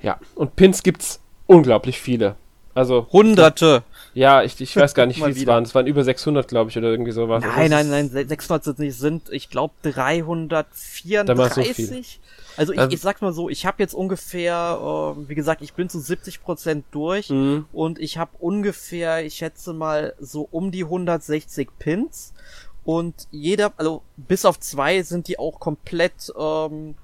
Ja, 0.00 0.18
und 0.34 0.56
Pins 0.56 0.82
gibt's 0.82 1.20
unglaublich 1.46 2.00
viele. 2.00 2.36
Also 2.72 3.08
Hunderte. 3.12 3.82
Ja, 4.14 4.42
ich, 4.42 4.58
ich 4.58 4.74
weiß 4.74 4.94
gar 4.94 5.04
nicht, 5.06 5.22
wie 5.22 5.32
es 5.32 5.46
waren. 5.46 5.64
Es 5.64 5.74
waren 5.74 5.86
über 5.86 6.02
600, 6.02 6.48
glaube 6.48 6.70
ich, 6.70 6.78
oder 6.78 6.88
irgendwie 6.88 7.12
sowas. 7.12 7.44
Nein, 7.44 7.70
nein, 7.70 7.90
nein, 7.90 8.08
600 8.08 8.64
sind 8.64 8.78
nicht, 8.78 8.96
sind, 8.96 9.28
ich 9.30 9.50
glaube, 9.50 9.74
334. 9.82 12.20
Also 12.56 12.72
ich, 12.72 12.80
ähm, 12.80 12.88
ich 12.90 13.00
sag 13.00 13.22
mal 13.22 13.32
so, 13.32 13.48
ich 13.48 13.66
habe 13.66 13.82
jetzt 13.82 13.94
ungefähr, 13.94 14.78
äh, 15.16 15.28
wie 15.28 15.34
gesagt, 15.34 15.62
ich 15.62 15.74
bin 15.74 15.88
zu 15.88 16.00
70 16.00 16.42
Prozent 16.42 16.84
durch 16.90 17.30
mhm. 17.30 17.66
und 17.72 17.98
ich 17.98 18.18
habe 18.18 18.32
ungefähr, 18.38 19.24
ich 19.24 19.34
schätze 19.34 19.72
mal, 19.72 20.14
so 20.18 20.48
um 20.50 20.70
die 20.70 20.84
160 20.84 21.68
Pins 21.78 22.32
und 22.84 23.28
jeder, 23.30 23.72
also 23.76 24.02
bis 24.16 24.44
auf 24.44 24.58
zwei 24.58 25.02
sind 25.02 25.28
die 25.28 25.38
auch 25.38 25.60
komplett 25.60 26.32
ähm, 26.38 26.94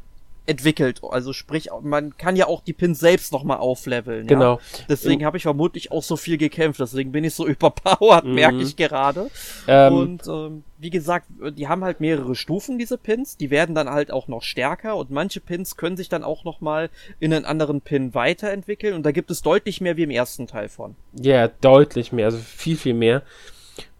entwickelt. 0.46 1.00
Also 1.02 1.32
sprich, 1.32 1.68
man 1.82 2.16
kann 2.16 2.36
ja 2.36 2.46
auch 2.46 2.62
die 2.62 2.72
Pins 2.72 3.00
selbst 3.00 3.32
nochmal 3.32 3.58
aufleveln. 3.58 4.26
Genau. 4.26 4.54
Ja? 4.54 4.58
Deswegen 4.88 5.24
habe 5.24 5.36
ich 5.36 5.42
vermutlich 5.42 5.92
auch 5.92 6.02
so 6.02 6.16
viel 6.16 6.38
gekämpft. 6.38 6.80
Deswegen 6.80 7.12
bin 7.12 7.24
ich 7.24 7.34
so 7.34 7.46
überpowered, 7.46 8.24
mhm. 8.24 8.34
merke 8.34 8.62
ich 8.62 8.76
gerade. 8.76 9.30
Ähm, 9.66 9.92
und 9.92 10.26
ähm, 10.26 10.64
wie 10.78 10.90
gesagt, 10.90 11.26
die 11.56 11.68
haben 11.68 11.84
halt 11.84 12.00
mehrere 12.00 12.34
Stufen, 12.34 12.78
diese 12.78 12.98
Pins. 12.98 13.36
Die 13.36 13.50
werden 13.50 13.74
dann 13.74 13.90
halt 13.90 14.10
auch 14.10 14.28
noch 14.28 14.42
stärker 14.42 14.96
und 14.96 15.10
manche 15.10 15.40
Pins 15.40 15.76
können 15.76 15.96
sich 15.96 16.08
dann 16.08 16.24
auch 16.24 16.44
nochmal 16.44 16.90
in 17.18 17.32
einen 17.32 17.44
anderen 17.44 17.80
Pin 17.80 18.14
weiterentwickeln. 18.14 18.94
Und 18.94 19.04
da 19.04 19.12
gibt 19.12 19.30
es 19.30 19.42
deutlich 19.42 19.80
mehr 19.80 19.96
wie 19.96 20.04
im 20.04 20.10
ersten 20.10 20.46
Teil 20.46 20.68
von. 20.68 20.94
Ja, 21.20 21.34
yeah, 21.34 21.52
deutlich 21.60 22.12
mehr. 22.12 22.26
Also 22.26 22.38
viel, 22.38 22.76
viel 22.76 22.94
mehr. 22.94 23.22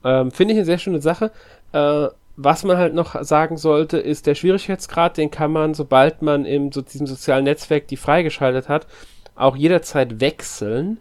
Ähm, 0.05 0.31
Finde 0.31 0.55
ich 0.55 0.59
eine 0.59 0.67
sehr 0.67 0.79
schöne 0.79 1.01
Sache. 1.01 1.33
Äh, 1.73 2.09
was 2.37 2.64
man 2.64 2.76
halt 2.76 2.95
noch 2.95 3.22
sagen 3.24 3.57
sollte, 3.57 3.99
ist 3.99 4.26
der 4.26 4.34
Schwierigkeitsgrad, 4.34 5.16
den 5.16 5.30
kann 5.30 5.53
man, 5.53 5.74
sobald 5.74 6.20
man 6.22 6.45
in 6.45 6.70
so 6.70 6.82
diesem 6.82 7.07
sozialen 7.07 7.45
Netzwerk 7.45 7.89
die 7.89 7.97
freigeschaltet 7.97 8.68
hat, 8.68 8.87
auch 9.34 9.57
jederzeit 9.57 10.20
wechseln. 10.20 10.99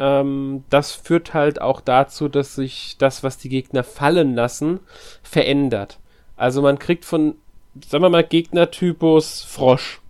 Ähm, 0.00 0.64
das 0.68 0.92
führt 0.92 1.32
halt 1.32 1.60
auch 1.60 1.80
dazu, 1.80 2.28
dass 2.28 2.56
sich 2.56 2.96
das, 2.98 3.22
was 3.22 3.38
die 3.38 3.48
Gegner 3.48 3.84
fallen 3.84 4.34
lassen, 4.34 4.80
verändert. 5.22 6.00
Also 6.36 6.60
man 6.60 6.78
kriegt 6.78 7.04
von, 7.04 7.36
sagen 7.86 8.02
wir 8.02 8.10
mal, 8.10 8.24
Gegnertypus 8.24 9.44
Frosch. 9.44 10.00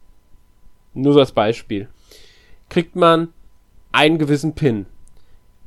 Nur 0.95 1.13
so 1.13 1.21
als 1.21 1.33
Beispiel. 1.33 1.89
Kriegt 2.71 2.97
man 2.97 3.29
einen 3.93 4.19
gewissen 4.19 4.55
Pin 4.55 4.87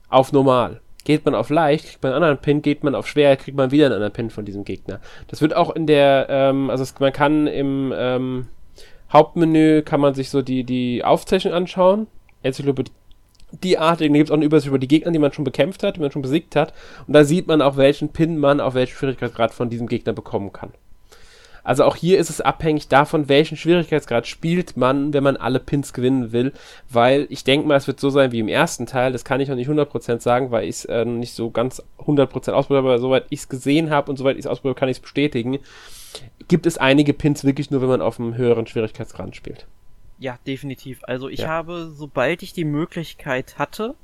auf 0.09 0.31
normal. 0.31 0.81
Geht 1.05 1.23
man 1.23 1.33
auf 1.33 1.49
leicht, 1.49 1.85
kriegt 1.85 2.03
man 2.03 2.11
einen 2.11 2.23
anderen 2.23 2.41
Pin, 2.41 2.61
geht 2.61 2.83
man 2.83 2.95
auf 2.95 3.07
schwer, 3.07 3.37
kriegt 3.37 3.55
man 3.55 3.71
wieder 3.71 3.85
einen 3.85 3.95
anderen 3.95 4.11
Pin 4.11 4.29
von 4.29 4.43
diesem 4.43 4.65
Gegner. 4.65 4.99
Das 5.27 5.41
wird 5.41 5.55
auch 5.55 5.73
in 5.73 5.87
der, 5.87 6.27
ähm, 6.29 6.69
also 6.69 6.83
es, 6.83 6.99
man 6.99 7.13
kann 7.13 7.47
im 7.47 7.93
ähm, 7.95 8.47
Hauptmenü 9.13 9.81
kann 9.83 10.01
man 10.01 10.13
sich 10.13 10.29
so 10.29 10.41
die, 10.41 10.65
die 10.65 11.05
Aufzeichnung 11.05 11.53
anschauen. 11.53 12.07
Enzyklopädie 12.43 12.91
die 13.63 13.77
Art, 13.77 14.01
da 14.01 14.07
gibt 14.07 14.27
es 14.27 14.31
auch 14.31 14.35
eine 14.35 14.45
Übersicht 14.45 14.67
über 14.67 14.79
die 14.79 14.87
Gegner, 14.87 15.11
die 15.11 15.19
man 15.19 15.31
schon 15.31 15.45
bekämpft 15.45 15.83
hat, 15.83 15.95
die 15.95 16.01
man 16.01 16.11
schon 16.11 16.21
besiegt 16.21 16.55
hat. 16.55 16.73
Und 17.07 17.13
da 17.13 17.23
sieht 17.23 17.47
man 17.47 17.61
auch, 17.61 17.77
welchen 17.77 18.09
Pin 18.09 18.37
man 18.37 18.59
auf 18.59 18.73
welchen 18.73 18.95
Schwierigkeitsgrad 18.97 19.53
von 19.53 19.69
diesem 19.69 19.87
Gegner 19.87 20.13
bekommen 20.13 20.51
kann. 20.51 20.71
Also 21.65 21.83
auch 21.83 21.95
hier 21.95 22.19
ist 22.19 22.29
es 22.29 22.41
abhängig 22.41 22.87
davon, 22.89 23.27
welchen 23.27 23.57
Schwierigkeitsgrad 23.57 24.27
spielt 24.27 24.77
man, 24.77 25.13
wenn 25.13 25.23
man 25.23 25.35
alle 25.35 25.59
Pins 25.59 25.93
gewinnen 25.93 26.31
will, 26.31 26.53
weil 26.89 27.25
ich 27.29 27.43
denke 27.43 27.67
mal, 27.67 27.75
es 27.75 27.87
wird 27.87 27.99
so 27.99 28.11
sein 28.11 28.31
wie 28.31 28.39
im 28.39 28.47
ersten 28.47 28.85
Teil, 28.85 29.11
das 29.11 29.25
kann 29.25 29.41
ich 29.41 29.49
noch 29.49 29.55
nicht 29.55 29.67
100% 29.67 30.21
sagen, 30.21 30.51
weil 30.51 30.65
ich 30.65 30.75
es 30.75 30.85
äh, 30.85 31.05
nicht 31.05 31.33
so 31.33 31.49
ganz 31.49 31.81
100% 31.97 32.51
ausprobiert 32.51 32.83
habe, 32.83 32.89
aber 32.89 32.99
soweit 32.99 33.25
ich 33.31 33.39
es 33.39 33.49
gesehen 33.49 33.89
habe 33.89 34.11
und 34.11 34.17
soweit 34.17 34.37
ich 34.37 34.45
es 34.45 34.47
ausprobiert 34.47 34.75
habe, 34.75 34.79
kann 34.79 34.89
ich 34.89 34.97
es 34.97 35.01
bestätigen, 35.01 35.57
gibt 36.47 36.67
es 36.67 36.77
einige 36.77 37.13
Pins 37.13 37.43
wirklich 37.43 37.71
nur, 37.71 37.81
wenn 37.81 37.89
man 37.89 38.01
auf 38.01 38.19
einem 38.19 38.37
höheren 38.37 38.67
Schwierigkeitsgrad 38.67 39.35
spielt. 39.35 39.65
Ja, 40.19 40.37
definitiv. 40.45 41.03
Also 41.03 41.29
ich 41.29 41.41
ja. 41.41 41.47
habe, 41.47 41.91
sobald 41.91 42.43
ich 42.43 42.53
die 42.53 42.63
Möglichkeit 42.63 43.57
hatte, 43.57 43.95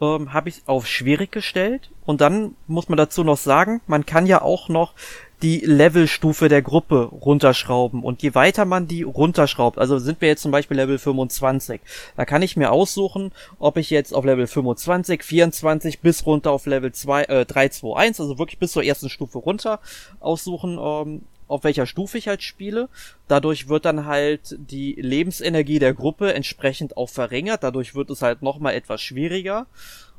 ähm, 0.00 0.32
habe 0.32 0.48
ich 0.48 0.62
auf 0.66 0.86
schwierig 0.86 1.32
gestellt 1.32 1.90
und 2.06 2.20
dann 2.20 2.54
muss 2.66 2.88
man 2.88 2.96
dazu 2.96 3.24
noch 3.24 3.36
sagen, 3.36 3.80
man 3.86 4.06
kann 4.06 4.26
ja 4.26 4.42
auch 4.42 4.68
noch 4.68 4.94
die 5.42 5.60
Levelstufe 5.60 6.48
der 6.48 6.62
Gruppe 6.62 7.04
runterschrauben. 7.04 8.02
Und 8.02 8.22
je 8.22 8.34
weiter 8.34 8.64
man 8.64 8.86
die 8.86 9.02
runterschraubt, 9.02 9.78
also 9.78 9.98
sind 9.98 10.20
wir 10.20 10.28
jetzt 10.28 10.42
zum 10.42 10.50
Beispiel 10.50 10.76
Level 10.76 10.98
25, 10.98 11.80
da 12.16 12.24
kann 12.24 12.42
ich 12.42 12.56
mir 12.56 12.72
aussuchen, 12.72 13.32
ob 13.58 13.76
ich 13.76 13.90
jetzt 13.90 14.14
auf 14.14 14.24
Level 14.24 14.46
25, 14.46 15.22
24 15.22 16.00
bis 16.00 16.26
runter 16.26 16.52
auf 16.52 16.66
Level 16.66 16.92
2, 16.92 17.24
äh, 17.24 17.46
3, 17.46 17.68
2, 17.68 17.96
1, 17.96 18.20
also 18.20 18.38
wirklich 18.38 18.58
bis 18.58 18.72
zur 18.72 18.84
ersten 18.84 19.08
Stufe 19.08 19.38
runter 19.38 19.80
aussuchen, 20.20 20.78
ähm, 20.80 21.22
auf 21.48 21.64
welcher 21.64 21.86
Stufe 21.86 22.16
ich 22.16 22.28
halt 22.28 22.42
spiele. 22.42 22.88
Dadurch 23.26 23.68
wird 23.68 23.84
dann 23.84 24.06
halt 24.06 24.56
die 24.58 24.92
Lebensenergie 24.92 25.80
der 25.80 25.94
Gruppe 25.94 26.32
entsprechend 26.32 26.96
auch 26.96 27.08
verringert. 27.08 27.64
Dadurch 27.64 27.96
wird 27.96 28.08
es 28.10 28.22
halt 28.22 28.40
nochmal 28.40 28.74
etwas 28.74 29.00
schwieriger. 29.02 29.66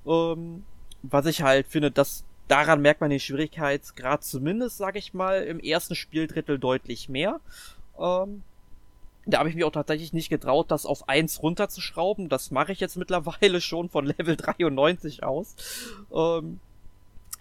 Ähm, 0.05 0.63
was 1.03 1.25
ich 1.25 1.41
halt 1.41 1.67
finde, 1.67 1.89
dass 1.89 2.25
daran 2.51 2.81
merkt 2.81 2.99
man 2.99 3.09
den 3.09 3.19
Schwierigkeitsgrad 3.19 4.25
zumindest, 4.25 4.77
sage 4.77 4.99
ich 4.99 5.13
mal, 5.13 5.43
im 5.43 5.59
ersten 5.59 5.95
Spieldrittel 5.95 6.59
deutlich 6.59 7.07
mehr. 7.07 7.39
Ähm, 7.97 8.43
da 9.25 9.39
habe 9.39 9.49
ich 9.49 9.55
mich 9.55 9.63
auch 9.63 9.71
tatsächlich 9.71 10.11
nicht 10.11 10.29
getraut, 10.29 10.69
das 10.69 10.85
auf 10.85 11.07
1 11.07 11.41
runterzuschrauben. 11.41 12.27
Das 12.27 12.51
mache 12.51 12.73
ich 12.73 12.81
jetzt 12.81 12.97
mittlerweile 12.97 13.61
schon 13.61 13.89
von 13.89 14.05
Level 14.05 14.35
93 14.35 15.23
aus. 15.23 15.55
Ähm, 16.13 16.59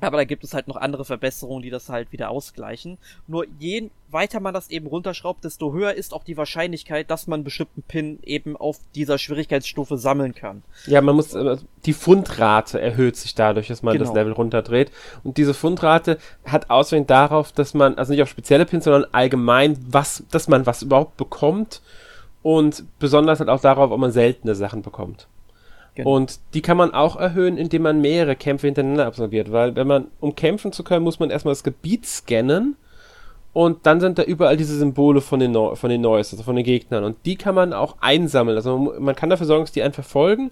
aber 0.01 0.17
da 0.17 0.25
gibt 0.25 0.45
es 0.45 0.55
halt 0.55 0.69
noch 0.69 0.77
andere 0.77 1.05
Verbesserungen, 1.05 1.63
die 1.63 1.71
das 1.71 1.89
halt 1.89 2.13
wieder 2.13 2.31
ausgleichen. 2.31 2.99
Nur 3.27 3.47
je 3.59 3.91
weiter 4.11 4.41
man 4.41 4.55
das 4.55 4.71
eben 4.71 4.87
runterschraubt, 4.87 5.45
desto 5.45 5.73
höher 5.73 5.95
ist 5.95 6.13
auch 6.13 6.25
die 6.25 6.37
Wahrscheinlichkeit, 6.37 7.11
dass 7.11 7.27
man 7.27 7.39
einen 7.39 7.45
bestimmten 7.45 7.83
Pin 7.83 8.19
eben 8.23 8.57
auf 8.57 8.79
dieser 8.95 9.19
Schwierigkeitsstufe 9.19 9.97
sammeln 9.99 10.35
kann. 10.35 10.63
Ja, 10.87 11.01
man 11.01 11.17
muss, 11.17 11.35
äh, 11.35 11.57
die 11.87 11.93
Fundrate 11.93 12.81
erhöht 12.81 13.17
sich 13.17 13.35
dadurch, 13.35 13.69
dass 13.69 13.83
man 13.83 13.95
genau. 13.95 14.07
das 14.07 14.15
Level 14.15 14.33
runterdreht. 14.33 14.91
Und 15.23 15.37
diese 15.37 15.55
Fundrate 15.55 16.19
hat 16.45 16.71
Auswirkungen 16.71 17.07
darauf, 17.07 17.53
dass 17.53 17.75
man, 17.75 17.97
also 17.97 18.13
nicht 18.13 18.23
auf 18.23 18.29
spezielle 18.29 18.67
Pins, 18.67 18.85
sondern 18.85 19.07
allgemein, 19.13 19.79
was, 19.89 20.25
dass 20.31 20.49
man 20.49 20.67
was 20.67 20.83
überhaupt 20.83 21.17
bekommt. 21.17 21.83
Und 22.43 22.85
besonders 22.99 23.39
halt 23.39 23.51
auch 23.51 23.61
darauf, 23.61 23.91
ob 23.91 24.01
man 24.01 24.13
seltene 24.13 24.55
Sachen 24.55 24.81
bekommt. 24.81 25.29
Genau. 25.95 26.15
Und 26.17 26.41
die 26.55 26.63
kann 26.63 26.77
man 26.77 26.95
auch 26.95 27.17
erhöhen, 27.17 27.57
indem 27.57 27.83
man 27.83 28.01
mehrere 28.01 28.37
Kämpfe 28.37 28.67
hintereinander 28.67 29.07
absolviert, 29.07 29.51
weil 29.53 29.75
wenn 29.77 29.87
man, 29.87 30.07
um 30.21 30.35
kämpfen 30.35 30.73
zu 30.73 30.85
können, 30.85 31.05
muss 31.05 31.19
man 31.19 31.31
erstmal 31.31 31.53
das 31.53 31.65
Gebiet 31.65 32.07
scannen 32.07 32.77
und 33.53 33.87
dann 33.87 34.01
sind 34.01 34.19
da 34.19 34.23
überall 34.23 34.57
diese 34.57 34.79
Symbole 34.79 35.21
von 35.21 35.41
den, 35.41 35.51
no 35.51 35.75
von 35.75 35.91
den 35.91 36.01
Neues, 36.01 36.33
also 36.33 36.45
von 36.45 36.57
den 36.57 36.65
Gegnern 36.65 37.05
und 37.05 37.17
die 37.27 37.37
kann 37.37 37.55
man 37.55 37.73
auch 37.73 37.97
einsammeln. 38.01 38.57
Also 38.57 38.79
man, 38.79 39.03
man 39.03 39.17
kann 39.17 39.31
dafür 39.31 39.47
sorgen, 39.47 39.65
dass 39.65 39.73
die 39.73 39.83
einen 39.83 39.93
verfolgen. 39.93 40.51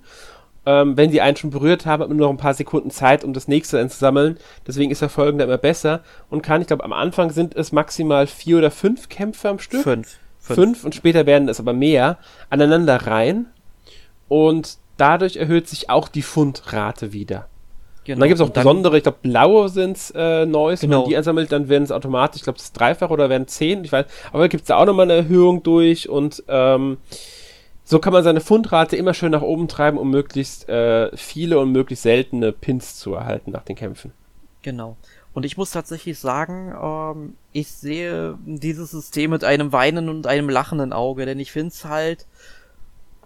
Ähm, 0.67 0.97
wenn 0.97 1.11
sie 1.11 1.21
einen 1.21 1.37
schon 1.37 1.51
berührt 1.51 1.87
haben, 1.87 2.03
hat 2.03 2.09
man 2.09 2.19
nur 2.19 2.27
noch 2.27 2.35
ein 2.35 2.39
paar 2.39 2.53
Sekunden 2.53 2.91
Zeit, 2.91 3.25
um 3.25 3.33
das 3.33 3.49
nächste 3.49 3.79
einzusammeln. 3.79 4.39
Deswegen 4.67 4.91
ist 4.91 4.99
Verfolgen 4.99 5.39
da 5.39 5.45
immer 5.45 5.57
besser 5.57 6.01
und 6.29 6.43
kann, 6.43 6.61
ich 6.61 6.67
glaube, 6.67 6.85
am 6.85 6.93
Anfang 6.93 7.31
sind 7.31 7.55
es 7.55 7.73
maximal 7.73 8.27
vier 8.27 8.59
oder 8.59 8.71
fünf 8.71 9.09
Kämpfe 9.09 9.49
am 9.49 9.61
Stück. 9.61 9.83
Fünf. 9.83 10.19
Fünf, 10.41 10.59
fünf 10.59 10.85
und 10.85 10.95
später 10.95 11.27
werden 11.27 11.49
es 11.49 11.61
aber 11.61 11.73
mehr 11.73 12.19
aneinander 12.51 12.97
rein. 13.07 13.47
Und 14.29 14.79
dadurch 14.99 15.37
erhöht 15.37 15.69
sich 15.69 15.89
auch 15.89 16.09
die 16.09 16.23
Fundrate 16.23 17.13
wieder. 17.13 17.49
Genau. 18.05 18.17
Und 18.17 18.21
dann 18.21 18.29
gibt 18.29 18.41
es 18.41 18.47
auch 18.47 18.53
besondere, 18.53 18.97
ich 18.97 19.03
glaube, 19.03 19.19
blaue 19.23 19.69
sind 19.69 19.97
es 19.97 20.11
äh, 20.17 20.47
Neues. 20.47 20.81
Genau. 20.81 20.93
Wenn 20.93 21.01
man 21.01 21.09
die 21.11 21.17
einsammelt, 21.17 21.53
dann 21.53 21.69
werden 21.69 21.85
es 21.85 21.93
automatisch, 21.93 22.41
ich 22.41 22.45
glaube, 22.45 22.57
das 22.57 22.67
ist 22.67 22.73
dreifach 22.73 23.11
oder 23.11 23.29
werden 23.29 23.47
zehn, 23.49 23.85
ich 23.85 23.93
weiß. 23.93 24.07
Aber 24.33 24.49
gibt 24.49 24.63
es 24.63 24.69
da 24.69 24.77
auch 24.77 24.87
nochmal 24.87 25.05
eine 25.05 25.15
Erhöhung 25.15 25.63
durch 25.63 26.09
und 26.09 26.43
ähm, 26.49 26.97
so 27.85 27.99
kann 27.99 28.13
man 28.13 28.25
seine 28.25 28.41
Fundrate 28.41 28.97
immer 28.97 29.15
schön 29.15 29.33
nach 29.33 29.43
oben 29.43 29.69
treiben, 29.69 29.99
um 29.99 30.11
möglichst 30.11 30.69
äh, 30.69 31.15
viele 31.17 31.59
und 31.59 31.73
möglichst 31.73 32.03
seltene 32.03 32.53
Pins 32.53 32.97
zu 32.97 33.15
erhalten 33.15 33.51
nach 33.51 33.65
den 33.65 33.77
Kämpfen. 33.77 34.13
Genau. 34.63 34.97
Und 35.35 35.45
ich 35.45 35.57
muss 35.57 35.71
tatsächlich 35.71 36.19
sagen, 36.19 36.75
ähm, 36.83 37.35
ich 37.53 37.69
sehe 37.69 38.39
dieses 38.45 38.91
System 38.91 39.31
mit 39.31 39.45
einem 39.45 39.73
weinenden 39.73 40.09
und 40.17 40.27
einem 40.27 40.49
lachenden 40.49 40.93
Auge, 40.93 41.27
denn 41.27 41.39
ich 41.39 41.53
finde 41.53 41.69
es 41.69 41.85
halt, 41.85 42.27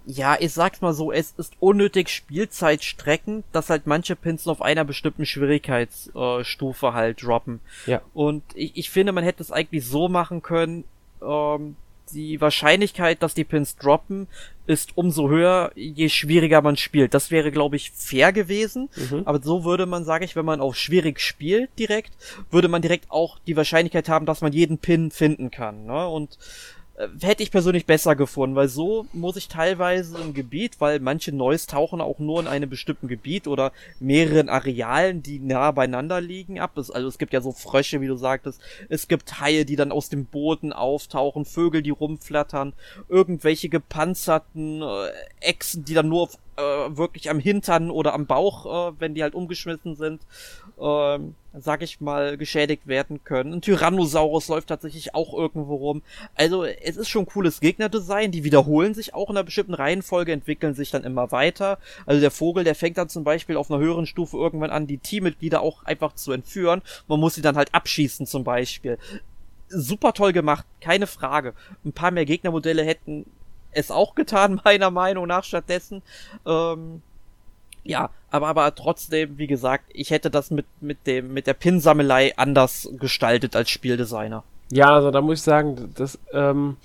ja, 0.07 0.37
ich 0.39 0.53
sag's 0.53 0.81
mal 0.81 0.93
so, 0.93 1.13
es 1.13 1.35
ist 1.37 1.55
unnötig 1.61 2.09
Spielzeitstreckend, 2.09 3.45
dass 3.53 3.71
halt 3.71 3.87
manche 3.87 4.17
Pins 4.17 4.47
auf 4.49 4.63
einer 4.63 4.85
bestimmten 4.85 5.27
Schwierigkeitsstufe 5.27 6.93
halt 6.93 7.23
droppen. 7.23 7.61
Ja. 7.87 8.03
Und 8.15 8.43
ich, 8.55 8.77
ich 8.77 8.91
finde, 8.91 9.13
man 9.13 9.25
hätte 9.25 9.43
es 9.43 9.53
eigentlich 9.53 9.87
so 9.87 10.09
machen 10.09 10.43
können, 10.43 10.85
ähm, 11.23 11.77
die 12.13 12.41
Wahrscheinlichkeit, 12.41 13.23
dass 13.23 13.35
die 13.35 13.45
Pins 13.45 13.77
droppen, 13.77 14.29
ist 14.67 14.97
umso 14.97 15.29
höher, 15.29 15.73
je 15.75 16.09
schwieriger 16.09 16.63
man 16.63 16.77
spielt. 16.77 17.15
Das 17.15 17.31
wäre, 17.31 17.51
glaube 17.51 17.77
ich, 17.77 17.91
fair 17.91 18.33
gewesen. 18.33 18.89
Mhm. 18.97 19.23
Aber 19.25 19.41
so 19.43 19.65
würde 19.65 19.87
man, 19.87 20.05
sage 20.05 20.25
ich, 20.25 20.37
wenn 20.37 20.45
man 20.45 20.61
auf 20.61 20.77
schwierig 20.77 21.21
spielt 21.21 21.71
direkt, 21.79 22.13
würde 22.51 22.69
man 22.69 22.83
direkt 22.83 23.11
auch 23.11 23.39
die 23.47 23.57
Wahrscheinlichkeit 23.57 24.09
haben, 24.09 24.27
dass 24.27 24.41
man 24.41 24.53
jeden 24.53 24.79
Pin 24.79 25.11
finden 25.11 25.51
kann. 25.51 25.87
Ne? 25.87 26.07
Und 26.07 26.35
äh, 26.35 26.37
hätte 27.21 27.43
ich 27.43 27.51
persönlich 27.51 27.87
besser 27.87 28.17
gefunden, 28.17 28.57
weil 28.57 28.69
so 28.69 29.07
muss 29.13 29.37
ich 29.37 29.49
teilweise 29.49 30.19
im 30.19 30.35
Gebiet, 30.35 30.81
weil 30.81 31.01
manche 31.01 31.33
Neues 31.33 31.67
tauchen 31.67 32.01
auch 32.01 32.19
nur 32.19 32.41
in 32.41 32.47
einem 32.47 32.69
bestimmten 32.69 33.09
Gebiet 33.09 33.47
oder 33.47 33.73
mehreren 34.01 34.49
Arealen, 34.49 35.23
die 35.23 35.39
nah 35.39 35.71
beieinander 35.71 36.21
liegen, 36.21 36.61
ab. 36.61 36.77
Es, 36.79 36.91
also 36.91 37.09
es 37.09 37.19
gibt 37.19 37.33
ja 37.33 37.41
so 37.41 37.53
Frösche, 37.53 38.01
wie 38.01 38.07
du 38.07 38.17
sagtest. 38.17 38.61
Es 38.89 39.09
gibt 39.09 39.41
Haie, 39.41 39.65
die 39.65 39.77
dann 39.77 39.93
aus 39.93 40.09
dem 40.09 40.27
Boden 40.27 40.73
auftauchen, 40.73 41.45
Vögel, 41.45 41.83
die 41.83 41.91
rumflattern, 41.91 42.73
irgendwelche 43.09 43.69
gepanzerten 43.69 44.83
äh, 44.83 45.11
Echsen, 45.41 45.85
die 45.85 45.95
dann 45.95 46.09
nur 46.09 46.23
auf, 46.23 46.39
äh, 46.63 46.97
wirklich 46.97 47.31
am 47.31 47.39
Hintern 47.39 47.91
oder 47.91 48.15
am 48.15 48.27
Bauch, 48.27 48.91
äh, 48.91 48.93
wenn 48.99 49.15
die 49.15 49.23
halt 49.23 49.35
umgeschmissen 49.35 49.97
sind, 49.97 50.23
ähm, 50.81 51.35
sag 51.55 51.83
ich 51.83 52.01
mal, 52.01 52.39
geschädigt 52.39 52.87
werden 52.87 53.25
können. 53.25 53.53
Ein 53.53 53.61
Tyrannosaurus 53.61 54.49
läuft 54.49 54.69
tatsächlich 54.69 55.15
auch 55.15 55.35
irgendwo 55.35 55.77
rum. 55.77 56.03
Also 56.35 56.65
es 56.65 56.97
ist 56.97 57.09
schon 57.09 57.27
cooles 57.27 57.61
Gegnerdesign, 57.61 58.31
die 58.31 58.45
wiederholen 58.45 58.95
sich 58.95 59.15
auch 59.15 59.29
in 59.29 59.37
einer 59.37 59.45
bestimmten 59.45 59.75
Reihenfolge, 59.75 60.33
entwickeln 60.33 60.75
sich 60.75 60.91
dann 60.91 61.05
immer 61.05 61.31
weiter. 61.33 61.79
Also 62.07 62.21
der 62.21 62.31
Vogel, 62.31 62.65
der 62.65 62.75
fängt 62.75 62.99
dann 62.99 63.09
zum 63.09 63.25
Beispiel 63.25 63.57
auf 63.57 63.71
einer 63.71 63.81
höheren 63.81 64.07
Stufe 64.07 64.37
irgendwann 64.37 64.71
an, 64.71 64.87
die 64.87 64.99
Teammitglieder 64.99 65.61
auch 65.61 65.85
einfach 65.85 66.15
zu 66.15 66.33
entführen. 66.33 66.83
Man 67.09 67.21
muss 67.21 67.35
sie 67.35 67.43
dann 67.43 67.57
halt 67.57 67.75
abschießen 67.75 68.27
zum 68.27 68.45
Beispiel. 68.45 68.99
Super 69.69 70.13
toll 70.13 70.33
gemacht, 70.33 70.67
keine 70.81 71.07
Frage. 71.07 71.55
Ein 71.85 71.93
paar 71.93 72.11
mehr 72.11 72.27
Gegnermodelle 72.27 72.85
hätten 72.85 73.27
es 73.73 73.91
auch 73.91 74.15
getan, 74.15 74.61
meiner 74.65 74.91
Meinung 74.91 75.27
nach 75.27 75.45
stattdessen. 75.45 76.03
Ähm, 76.47 77.03
ja, 77.85 78.11
aber, 78.31 78.49
aber 78.49 78.75
trotzdem, 78.75 79.39
wie 79.39 79.47
gesagt, 79.47 79.85
ich 79.93 80.11
hätte 80.11 80.31
das 80.31 80.51
mit, 80.51 80.67
mit 80.81 81.07
dem, 81.07 81.33
mit 81.35 81.47
der 81.47 81.55
Pinsammelei 81.55 82.37
anders 82.37 82.89
gestaltet 82.99 83.57
als 83.57 83.71
Spieldesigner. 83.71 84.45
Ja, 84.71 84.95
also 84.95 85.11
da 85.11 85.21
muss 85.21 85.39
ich 85.39 85.45
sagen, 85.45 85.93
das 85.97 86.19
ähm, 86.33 86.77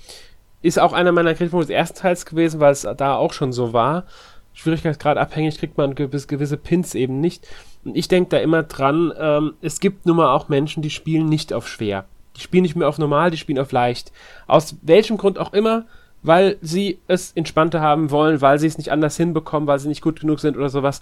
ist 0.61 0.79
auch 0.79 0.93
einer 0.93 1.11
meiner 1.11 1.35
Kritikpunkte 1.35 1.67
des 1.67 1.77
ersten 1.77 1.99
Teils 1.99 2.25
gewesen, 2.25 2.59
weil 2.59 2.71
es 2.71 2.81
da 2.81 3.15
auch 3.15 3.33
schon 3.33 3.53
so 3.53 3.73
war. 3.73 4.05
Schwierigkeitsgrad 4.53 5.17
abhängig 5.17 5.59
kriegt 5.59 5.77
man 5.77 5.93
gewisse, 5.93 6.57
Pins 6.57 6.95
eben 6.95 7.21
nicht. 7.21 7.47
Und 7.85 7.95
ich 7.95 8.07
denke 8.07 8.31
da 8.31 8.38
immer 8.39 8.63
dran, 8.63 9.13
ähm, 9.17 9.53
es 9.61 9.79
gibt 9.79 10.07
nun 10.07 10.17
mal 10.17 10.33
auch 10.33 10.49
Menschen, 10.49 10.81
die 10.81 10.89
spielen 10.89 11.29
nicht 11.29 11.53
auf 11.53 11.67
schwer. 11.67 12.05
Die 12.35 12.41
spielen 12.41 12.63
nicht 12.63 12.75
mehr 12.75 12.89
auf 12.89 12.97
normal, 12.97 13.29
die 13.29 13.38
spielen 13.38 13.59
auf 13.59 13.71
leicht. 13.71 14.11
Aus 14.47 14.75
welchem 14.81 15.17
Grund 15.17 15.38
auch 15.38 15.53
immer, 15.53 15.85
weil 16.28 16.57
sie 16.61 16.99
es 17.07 17.32
entspannter 17.34 17.82
haben 17.82 18.11
wollen, 18.11 18.41
weil 18.41 18.59
sie 18.59 18.67
es 18.67 18.78
nicht 18.78 18.91
anders 18.91 19.17
hinbekommen, 19.17 19.67
weil 19.67 19.80
sie 19.80 19.88
nicht 19.88 20.01
gut 20.01 20.19
genug 20.19 20.39
sind 20.39 20.57
oder 20.57 20.69
sowas. 20.69 21.01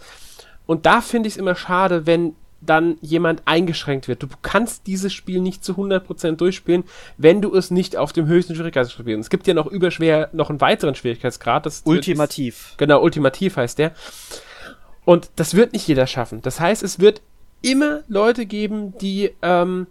Und 0.65 0.85
da 0.85 1.01
finde 1.01 1.27
ich 1.27 1.33
es 1.33 1.37
immer 1.37 1.55
schade, 1.55 2.05
wenn 2.05 2.35
dann 2.61 2.97
jemand 3.01 3.43
eingeschränkt 3.45 4.07
wird. 4.07 4.23
Du 4.23 4.27
kannst 4.41 4.87
dieses 4.87 5.13
Spiel 5.13 5.39
nicht 5.41 5.63
zu 5.63 5.73
100% 5.73 6.37
durchspielen, 6.37 6.83
wenn 7.17 7.41
du 7.41 7.53
es 7.55 7.69
nicht 7.69 7.97
auf 7.97 8.13
dem 8.13 8.27
höchsten 8.27 8.55
Schwierigkeitsgrad 8.55 9.01
spielst. 9.01 9.21
Es 9.21 9.29
gibt 9.29 9.45
ja 9.45 9.53
noch 9.53 9.67
überschwer 9.67 10.29
noch 10.31 10.49
einen 10.49 10.61
weiteren 10.61 10.95
Schwierigkeitsgrad. 10.95 11.65
Das 11.65 11.83
ultimativ. 11.85 12.71
Ist, 12.71 12.77
genau, 12.77 13.01
ultimativ 13.01 13.57
heißt 13.57 13.77
der. 13.77 13.91
Und 15.03 15.29
das 15.35 15.53
wird 15.53 15.73
nicht 15.73 15.87
jeder 15.87 16.07
schaffen. 16.07 16.41
Das 16.41 16.59
heißt, 16.59 16.81
es 16.81 16.99
wird 16.99 17.21
immer 17.61 18.01
Leute 18.07 18.45
geben, 18.45 18.97
die 18.97 19.31
ähm, 19.41 19.87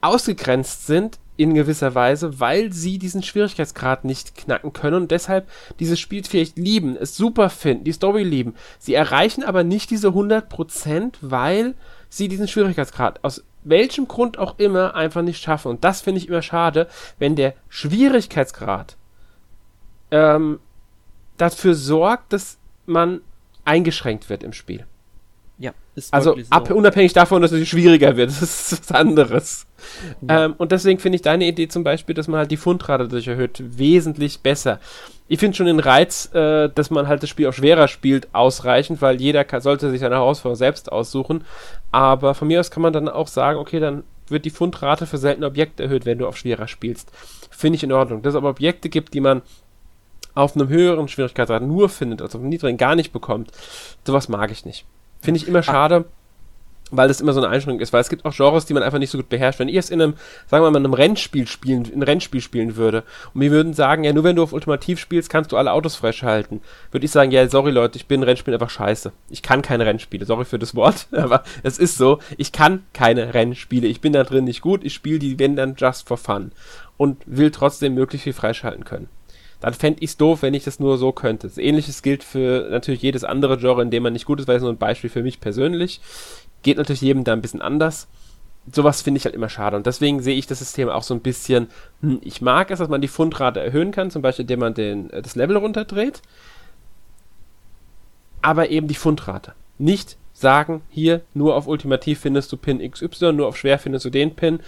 ausgegrenzt 0.00 0.86
sind 0.86 1.18
in 1.38 1.54
gewisser 1.54 1.94
Weise, 1.94 2.40
weil 2.40 2.72
sie 2.72 2.98
diesen 2.98 3.22
Schwierigkeitsgrad 3.22 4.04
nicht 4.04 4.36
knacken 4.36 4.72
können 4.72 4.96
und 5.02 5.10
deshalb 5.12 5.48
dieses 5.78 5.98
Spiel 6.00 6.24
vielleicht 6.24 6.58
lieben, 6.58 6.96
es 6.96 7.16
super 7.16 7.48
finden, 7.48 7.84
die 7.84 7.92
Story 7.92 8.24
lieben. 8.24 8.54
Sie 8.78 8.92
erreichen 8.92 9.44
aber 9.44 9.62
nicht 9.62 9.90
diese 9.90 10.08
100%, 10.08 11.14
weil 11.20 11.74
sie 12.08 12.28
diesen 12.28 12.48
Schwierigkeitsgrad 12.48 13.22
aus 13.24 13.44
welchem 13.62 14.08
Grund 14.08 14.38
auch 14.38 14.58
immer 14.58 14.94
einfach 14.94 15.22
nicht 15.22 15.40
schaffen. 15.42 15.68
Und 15.68 15.84
das 15.84 16.00
finde 16.00 16.20
ich 16.20 16.28
immer 16.28 16.42
schade, 16.42 16.88
wenn 17.18 17.36
der 17.36 17.54
Schwierigkeitsgrad 17.68 18.96
ähm, 20.10 20.58
dafür 21.36 21.74
sorgt, 21.74 22.32
dass 22.32 22.58
man 22.86 23.20
eingeschränkt 23.64 24.28
wird 24.28 24.42
im 24.42 24.52
Spiel. 24.52 24.86
Ja, 25.58 25.72
ist 25.94 26.12
Also 26.12 26.36
so. 26.36 26.42
ab, 26.50 26.70
unabhängig 26.70 27.12
davon, 27.12 27.42
dass 27.42 27.52
es 27.52 27.68
schwieriger 27.68 28.16
wird. 28.16 28.30
Das 28.40 28.72
ist 28.72 28.80
was 28.80 28.92
anderes. 28.92 29.67
Ja. 30.28 30.46
Ähm, 30.46 30.54
und 30.58 30.72
deswegen 30.72 30.98
finde 30.98 31.16
ich 31.16 31.22
deine 31.22 31.46
Idee 31.46 31.68
zum 31.68 31.84
Beispiel, 31.84 32.14
dass 32.14 32.28
man 32.28 32.38
halt 32.38 32.50
die 32.50 32.56
Fundrate 32.56 33.04
dadurch 33.04 33.28
erhöht, 33.28 33.62
wesentlich 33.78 34.40
besser. 34.40 34.80
Ich 35.28 35.38
finde 35.38 35.56
schon 35.56 35.66
den 35.66 35.80
Reiz, 35.80 36.32
äh, 36.34 36.68
dass 36.74 36.90
man 36.90 37.08
halt 37.08 37.22
das 37.22 37.30
Spiel 37.30 37.46
auch 37.46 37.52
schwerer 37.52 37.88
spielt, 37.88 38.28
ausreichend, 38.34 39.02
weil 39.02 39.20
jeder 39.20 39.44
kann, 39.44 39.60
sollte 39.60 39.90
sich 39.90 40.00
seine 40.00 40.16
Herausforderung 40.16 40.56
selbst 40.56 40.90
aussuchen. 40.90 41.44
Aber 41.92 42.34
von 42.34 42.48
mir 42.48 42.60
aus 42.60 42.70
kann 42.70 42.82
man 42.82 42.92
dann 42.92 43.08
auch 43.08 43.28
sagen, 43.28 43.58
okay, 43.58 43.80
dann 43.80 44.04
wird 44.28 44.44
die 44.44 44.50
Fundrate 44.50 45.06
für 45.06 45.18
seltene 45.18 45.46
Objekte 45.46 45.82
erhöht, 45.84 46.06
wenn 46.06 46.18
du 46.18 46.26
auf 46.26 46.36
schwerer 46.36 46.68
spielst. 46.68 47.10
Finde 47.50 47.76
ich 47.76 47.82
in 47.82 47.92
Ordnung. 47.92 48.22
Dass 48.22 48.34
es 48.34 48.36
aber 48.36 48.50
Objekte 48.50 48.88
gibt, 48.88 49.14
die 49.14 49.20
man 49.20 49.42
auf 50.34 50.54
einem 50.54 50.68
höheren 50.68 51.08
Schwierigkeitsgrad 51.08 51.62
nur 51.62 51.88
findet, 51.88 52.22
also 52.22 52.38
auf 52.38 52.42
einem 52.42 52.50
niedrigen 52.50 52.78
gar 52.78 52.94
nicht 52.94 53.12
bekommt, 53.12 53.50
sowas 54.06 54.28
mag 54.28 54.50
ich 54.50 54.64
nicht. 54.64 54.86
Finde 55.20 55.40
ich 55.40 55.48
immer 55.48 55.62
schade, 55.64 56.04
weil 56.90 57.08
das 57.08 57.20
immer 57.20 57.32
so 57.32 57.40
eine 57.40 57.48
Einschränkung 57.48 57.80
ist, 57.80 57.92
weil 57.92 58.00
es 58.00 58.08
gibt 58.08 58.24
auch 58.24 58.34
Genres, 58.34 58.66
die 58.66 58.74
man 58.74 58.82
einfach 58.82 58.98
nicht 58.98 59.10
so 59.10 59.18
gut 59.18 59.28
beherrscht. 59.28 59.58
Wenn 59.58 59.68
ich 59.68 59.76
es 59.76 59.90
in 59.90 60.00
einem, 60.00 60.14
sagen 60.46 60.64
wir 60.64 60.70
mal, 60.70 60.78
in 60.78 60.84
einem 60.84 60.94
Rennspiel 60.94 61.46
spielen, 61.46 61.84
in 61.84 62.02
Rennspiel 62.02 62.40
spielen 62.40 62.76
würde 62.76 63.04
und 63.34 63.40
wir 63.40 63.50
würden 63.50 63.74
sagen, 63.74 64.04
ja, 64.04 64.12
nur 64.12 64.24
wenn 64.24 64.36
du 64.36 64.42
auf 64.42 64.52
Ultimativ 64.52 64.98
spielst, 64.98 65.30
kannst 65.30 65.52
du 65.52 65.56
alle 65.56 65.72
Autos 65.72 65.96
fresh 65.96 66.22
halten, 66.22 66.60
würde 66.90 67.04
ich 67.04 67.12
sagen, 67.12 67.30
ja, 67.30 67.48
sorry 67.48 67.70
Leute, 67.70 67.96
ich 67.96 68.06
bin 68.06 68.22
Rennspiel 68.22 68.54
einfach 68.54 68.70
scheiße. 68.70 69.12
Ich 69.30 69.42
kann 69.42 69.62
keine 69.62 69.86
Rennspiele, 69.86 70.24
sorry 70.26 70.44
für 70.44 70.58
das 70.58 70.74
Wort, 70.74 71.08
aber 71.12 71.42
es 71.62 71.78
ist 71.78 71.98
so, 71.98 72.18
ich 72.36 72.52
kann 72.52 72.84
keine 72.92 73.34
Rennspiele. 73.34 73.86
Ich 73.86 74.00
bin 74.00 74.12
da 74.12 74.24
drin 74.24 74.44
nicht 74.44 74.60
gut, 74.60 74.84
ich 74.84 74.94
spiele 74.94 75.18
die, 75.18 75.38
wenn 75.38 75.56
dann 75.56 75.74
just 75.76 76.08
for 76.08 76.16
fun 76.16 76.52
und 76.96 77.22
will 77.26 77.50
trotzdem 77.50 77.94
möglichst 77.94 78.24
viel 78.24 78.32
freischalten 78.32 78.84
können 78.84 79.08
dann 79.60 79.74
fände 79.74 80.02
ich 80.02 80.10
es 80.10 80.16
doof, 80.16 80.42
wenn 80.42 80.54
ich 80.54 80.64
das 80.64 80.78
nur 80.78 80.98
so 80.98 81.12
könnte. 81.12 81.50
Ähnliches 81.56 82.02
gilt 82.02 82.22
für 82.22 82.68
natürlich 82.70 83.02
jedes 83.02 83.24
andere 83.24 83.58
Genre, 83.58 83.82
in 83.82 83.90
dem 83.90 84.02
man 84.02 84.12
nicht 84.12 84.24
gut 84.24 84.40
ist, 84.40 84.46
weil 84.46 84.56
es 84.56 84.62
nur 84.62 84.72
ein 84.72 84.78
Beispiel 84.78 85.10
für 85.10 85.22
mich 85.22 85.40
persönlich. 85.40 86.00
Geht 86.62 86.76
natürlich 86.76 87.00
jedem 87.00 87.24
da 87.24 87.32
ein 87.32 87.42
bisschen 87.42 87.62
anders. 87.62 88.08
Sowas 88.70 89.02
finde 89.02 89.18
ich 89.18 89.24
halt 89.24 89.34
immer 89.34 89.48
schade. 89.48 89.76
Und 89.76 89.86
deswegen 89.86 90.20
sehe 90.20 90.36
ich 90.36 90.46
das 90.46 90.58
System 90.58 90.88
auch 90.88 91.02
so 91.02 91.14
ein 91.14 91.20
bisschen, 91.20 91.68
hm, 92.02 92.20
ich 92.22 92.42
mag 92.42 92.70
es, 92.70 92.78
dass 92.78 92.88
man 92.88 93.00
die 93.00 93.08
Fundrate 93.08 93.60
erhöhen 93.60 93.92
kann, 93.92 94.10
zum 94.10 94.22
Beispiel 94.22 94.42
indem 94.42 94.60
man 94.60 94.74
den, 94.74 95.10
äh, 95.10 95.22
das 95.22 95.36
Level 95.36 95.56
runterdreht. 95.56 96.20
Aber 98.42 98.70
eben 98.70 98.88
die 98.88 98.94
Fundrate. 98.94 99.54
Nicht 99.78 100.16
sagen, 100.32 100.82
hier 100.90 101.22
nur 101.34 101.56
auf 101.56 101.66
Ultimativ 101.66 102.20
findest 102.20 102.52
du 102.52 102.56
Pin 102.56 102.78
XY, 102.78 103.32
nur 103.32 103.48
auf 103.48 103.56
schwer 103.56 103.78
findest 103.78 104.04
du 104.04 104.10
den 104.10 104.36
Pin, 104.36 104.60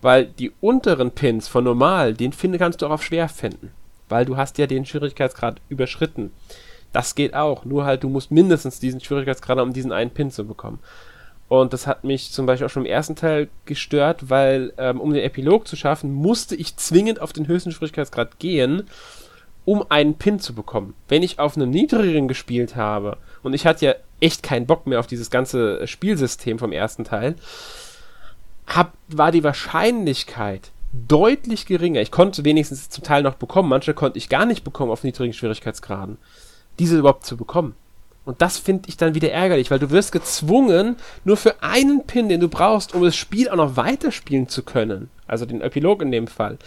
weil 0.00 0.26
die 0.26 0.52
unteren 0.60 1.10
Pins 1.10 1.48
von 1.48 1.64
normal, 1.64 2.14
den 2.14 2.32
finde, 2.32 2.58
kannst 2.58 2.80
du 2.80 2.86
auch 2.86 2.92
auf 2.92 3.02
schwer 3.02 3.28
finden 3.28 3.72
weil 4.08 4.24
du 4.24 4.36
hast 4.36 4.58
ja 4.58 4.66
den 4.66 4.86
Schwierigkeitsgrad 4.86 5.60
überschritten. 5.68 6.32
Das 6.92 7.14
geht 7.14 7.34
auch, 7.34 7.64
nur 7.64 7.84
halt 7.84 8.02
du 8.02 8.08
musst 8.08 8.30
mindestens 8.30 8.80
diesen 8.80 9.00
Schwierigkeitsgrad 9.00 9.58
haben, 9.58 9.68
um 9.68 9.74
diesen 9.74 9.92
einen 9.92 10.10
Pin 10.10 10.30
zu 10.30 10.46
bekommen. 10.46 10.78
Und 11.48 11.72
das 11.72 11.86
hat 11.86 12.04
mich 12.04 12.30
zum 12.30 12.44
Beispiel 12.46 12.66
auch 12.66 12.70
schon 12.70 12.84
im 12.84 12.90
ersten 12.90 13.16
Teil 13.16 13.48
gestört, 13.64 14.28
weil 14.28 14.72
ähm, 14.76 15.00
um 15.00 15.12
den 15.14 15.22
Epilog 15.22 15.66
zu 15.66 15.76
schaffen, 15.76 16.12
musste 16.12 16.54
ich 16.54 16.76
zwingend 16.76 17.20
auf 17.20 17.32
den 17.32 17.48
höchsten 17.48 17.72
Schwierigkeitsgrad 17.72 18.38
gehen, 18.38 18.84
um 19.64 19.84
einen 19.90 20.14
Pin 20.14 20.40
zu 20.40 20.54
bekommen. 20.54 20.94
Wenn 21.08 21.22
ich 21.22 21.38
auf 21.38 21.56
einem 21.56 21.70
niedrigeren 21.70 22.28
gespielt 22.28 22.76
habe, 22.76 23.16
und 23.42 23.54
ich 23.54 23.66
hatte 23.66 23.86
ja 23.86 23.94
echt 24.20 24.42
keinen 24.42 24.66
Bock 24.66 24.86
mehr 24.86 25.00
auf 25.00 25.06
dieses 25.06 25.30
ganze 25.30 25.86
Spielsystem 25.86 26.58
vom 26.58 26.72
ersten 26.72 27.04
Teil, 27.04 27.36
hab, 28.66 28.92
war 29.08 29.32
die 29.32 29.44
Wahrscheinlichkeit, 29.44 30.70
deutlich 30.92 31.66
geringer. 31.66 32.00
Ich 32.00 32.10
konnte 32.10 32.44
wenigstens 32.44 32.90
zum 32.90 33.04
Teil 33.04 33.22
noch 33.22 33.34
bekommen, 33.34 33.68
manche 33.68 33.94
konnte 33.94 34.18
ich 34.18 34.28
gar 34.28 34.46
nicht 34.46 34.64
bekommen 34.64 34.90
auf 34.90 35.04
niedrigen 35.04 35.32
Schwierigkeitsgraden, 35.32 36.18
diese 36.78 36.98
überhaupt 36.98 37.24
zu 37.24 37.36
bekommen. 37.36 37.74
Und 38.28 38.42
das 38.42 38.58
finde 38.58 38.90
ich 38.90 38.98
dann 38.98 39.14
wieder 39.14 39.32
ärgerlich, 39.32 39.70
weil 39.70 39.78
du 39.78 39.88
wirst 39.88 40.12
gezwungen, 40.12 40.96
nur 41.24 41.38
für 41.38 41.62
einen 41.62 42.04
Pin, 42.06 42.28
den 42.28 42.40
du 42.40 42.48
brauchst, 42.48 42.94
um 42.94 43.02
das 43.02 43.16
Spiel 43.16 43.48
auch 43.48 43.56
noch 43.56 43.78
weiterspielen 43.78 44.50
zu 44.50 44.62
können, 44.62 45.08
also 45.26 45.46
den 45.46 45.62
Epilog 45.62 46.02
in 46.02 46.12
dem 46.12 46.26
Fall, 46.26 46.58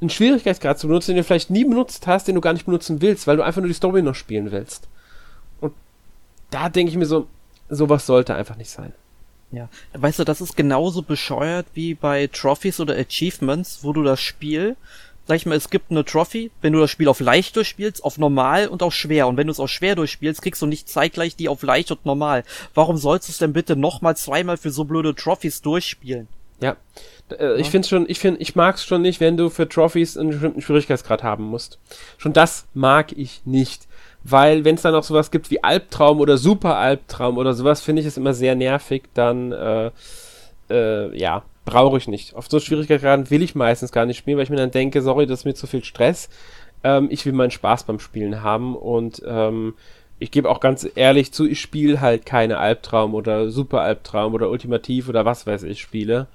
einen 0.00 0.10
Schwierigkeitsgrad 0.10 0.80
zu 0.80 0.88
benutzen, 0.88 1.12
den 1.12 1.18
du 1.18 1.22
vielleicht 1.22 1.48
nie 1.48 1.64
benutzt 1.64 2.08
hast, 2.08 2.26
den 2.26 2.34
du 2.34 2.40
gar 2.40 2.54
nicht 2.54 2.66
benutzen 2.66 3.02
willst, 3.02 3.28
weil 3.28 3.36
du 3.36 3.44
einfach 3.44 3.60
nur 3.60 3.68
die 3.68 3.74
Story 3.74 4.02
noch 4.02 4.16
spielen 4.16 4.50
willst. 4.50 4.88
Und 5.60 5.74
da 6.50 6.68
denke 6.68 6.90
ich 6.90 6.98
mir 6.98 7.06
so, 7.06 7.28
sowas 7.68 8.04
sollte 8.04 8.34
einfach 8.34 8.56
nicht 8.56 8.70
sein. 8.70 8.92
Ja, 9.52 9.68
weißt 9.92 10.18
du, 10.18 10.24
das 10.24 10.40
ist 10.40 10.56
genauso 10.56 11.02
bescheuert 11.02 11.66
wie 11.74 11.94
bei 11.94 12.26
Trophies 12.26 12.80
oder 12.80 12.96
Achievements, 12.96 13.84
wo 13.84 13.92
du 13.92 14.02
das 14.02 14.20
Spiel, 14.20 14.74
sag 15.26 15.36
ich 15.36 15.46
mal, 15.46 15.56
es 15.56 15.70
gibt 15.70 15.90
eine 15.90 16.04
Trophy, 16.04 16.50
wenn 16.62 16.72
du 16.72 16.80
das 16.80 16.90
Spiel 16.90 17.08
auf 17.08 17.20
leicht 17.20 17.56
durchspielst, 17.56 18.04
auf 18.04 18.16
normal 18.16 18.68
und 18.68 18.82
auf 18.82 18.94
schwer. 18.94 19.26
Und 19.26 19.36
wenn 19.36 19.48
du 19.48 19.50
es 19.50 19.60
auf 19.60 19.70
schwer 19.70 19.96
durchspielst, 19.96 20.40
kriegst 20.40 20.62
du 20.62 20.66
nicht 20.66 20.88
zeitgleich 20.88 21.36
die 21.36 21.48
auf 21.48 21.62
leicht 21.62 21.90
und 21.90 22.06
normal. 22.06 22.44
Warum 22.74 22.96
sollst 22.96 23.28
du 23.28 23.32
es 23.32 23.38
denn 23.38 23.52
bitte 23.52 23.76
nochmal 23.76 24.16
zweimal 24.16 24.56
für 24.56 24.70
so 24.70 24.84
blöde 24.84 25.14
Trophies 25.14 25.62
durchspielen? 25.62 26.28
Ja, 26.60 26.76
äh, 27.38 27.60
ich 27.60 27.70
finde 27.70 27.88
schon, 27.88 28.08
ich 28.08 28.18
finde, 28.18 28.40
ich 28.40 28.54
mag 28.54 28.76
es 28.76 28.84
schon 28.84 29.02
nicht, 29.02 29.20
wenn 29.20 29.36
du 29.36 29.50
für 29.50 29.68
Trophies 29.68 30.16
einen 30.16 30.30
bestimmten 30.30 30.62
Schwierigkeitsgrad 30.62 31.22
haben 31.22 31.44
musst. 31.44 31.78
Schon 32.18 32.32
das 32.32 32.66
mag 32.72 33.12
ich 33.12 33.42
nicht. 33.44 33.86
Weil, 34.28 34.64
wenn 34.64 34.74
es 34.74 34.82
dann 34.82 34.94
auch 34.94 35.04
sowas 35.04 35.30
gibt 35.30 35.50
wie 35.50 35.62
Albtraum 35.62 36.18
oder 36.18 36.36
Super 36.36 36.76
Albtraum 36.76 37.38
oder 37.38 37.54
sowas, 37.54 37.80
finde 37.80 38.02
ich 38.02 38.08
es 38.08 38.16
immer 38.16 38.34
sehr 38.34 38.56
nervig, 38.56 39.04
dann, 39.14 39.52
äh, 39.52 39.90
äh, 40.68 41.16
ja, 41.16 41.44
brauche 41.66 41.98
ich 41.98 42.08
nicht. 42.08 42.34
Auf 42.34 42.48
so 42.48 42.58
Schwierigkeitsgraden 42.58 43.28
will 43.28 43.42
ich 43.42 43.54
meistens 43.54 43.92
gar 43.92 44.06
nicht 44.06 44.16
spielen, 44.16 44.38
weil 44.38 44.44
ich 44.44 44.50
mir 44.50 44.56
dann 44.56 44.70
denke, 44.70 45.02
sorry, 45.02 45.26
das 45.26 45.40
ist 45.40 45.44
mir 45.44 45.54
zu 45.54 45.66
viel 45.66 45.84
Stress. 45.84 46.30
Ähm, 46.82 47.08
ich 47.10 47.26
will 47.26 47.34
meinen 47.34 47.50
Spaß 47.50 47.84
beim 47.84 47.98
Spielen 47.98 48.42
haben 48.42 48.74
und 48.74 49.22
ähm, 49.26 49.74
ich 50.18 50.30
gebe 50.30 50.48
auch 50.48 50.60
ganz 50.60 50.88
ehrlich 50.94 51.32
zu, 51.32 51.46
ich 51.46 51.60
spiele 51.60 52.00
halt 52.00 52.24
keine 52.24 52.56
Albtraum 52.56 53.14
oder 53.14 53.50
Super 53.50 53.82
Albtraum 53.82 54.32
oder 54.32 54.48
Ultimativ 54.48 55.10
oder 55.10 55.26
was 55.26 55.46
weiß 55.46 55.64
ich 55.64 55.80
Spiele. 55.82 56.28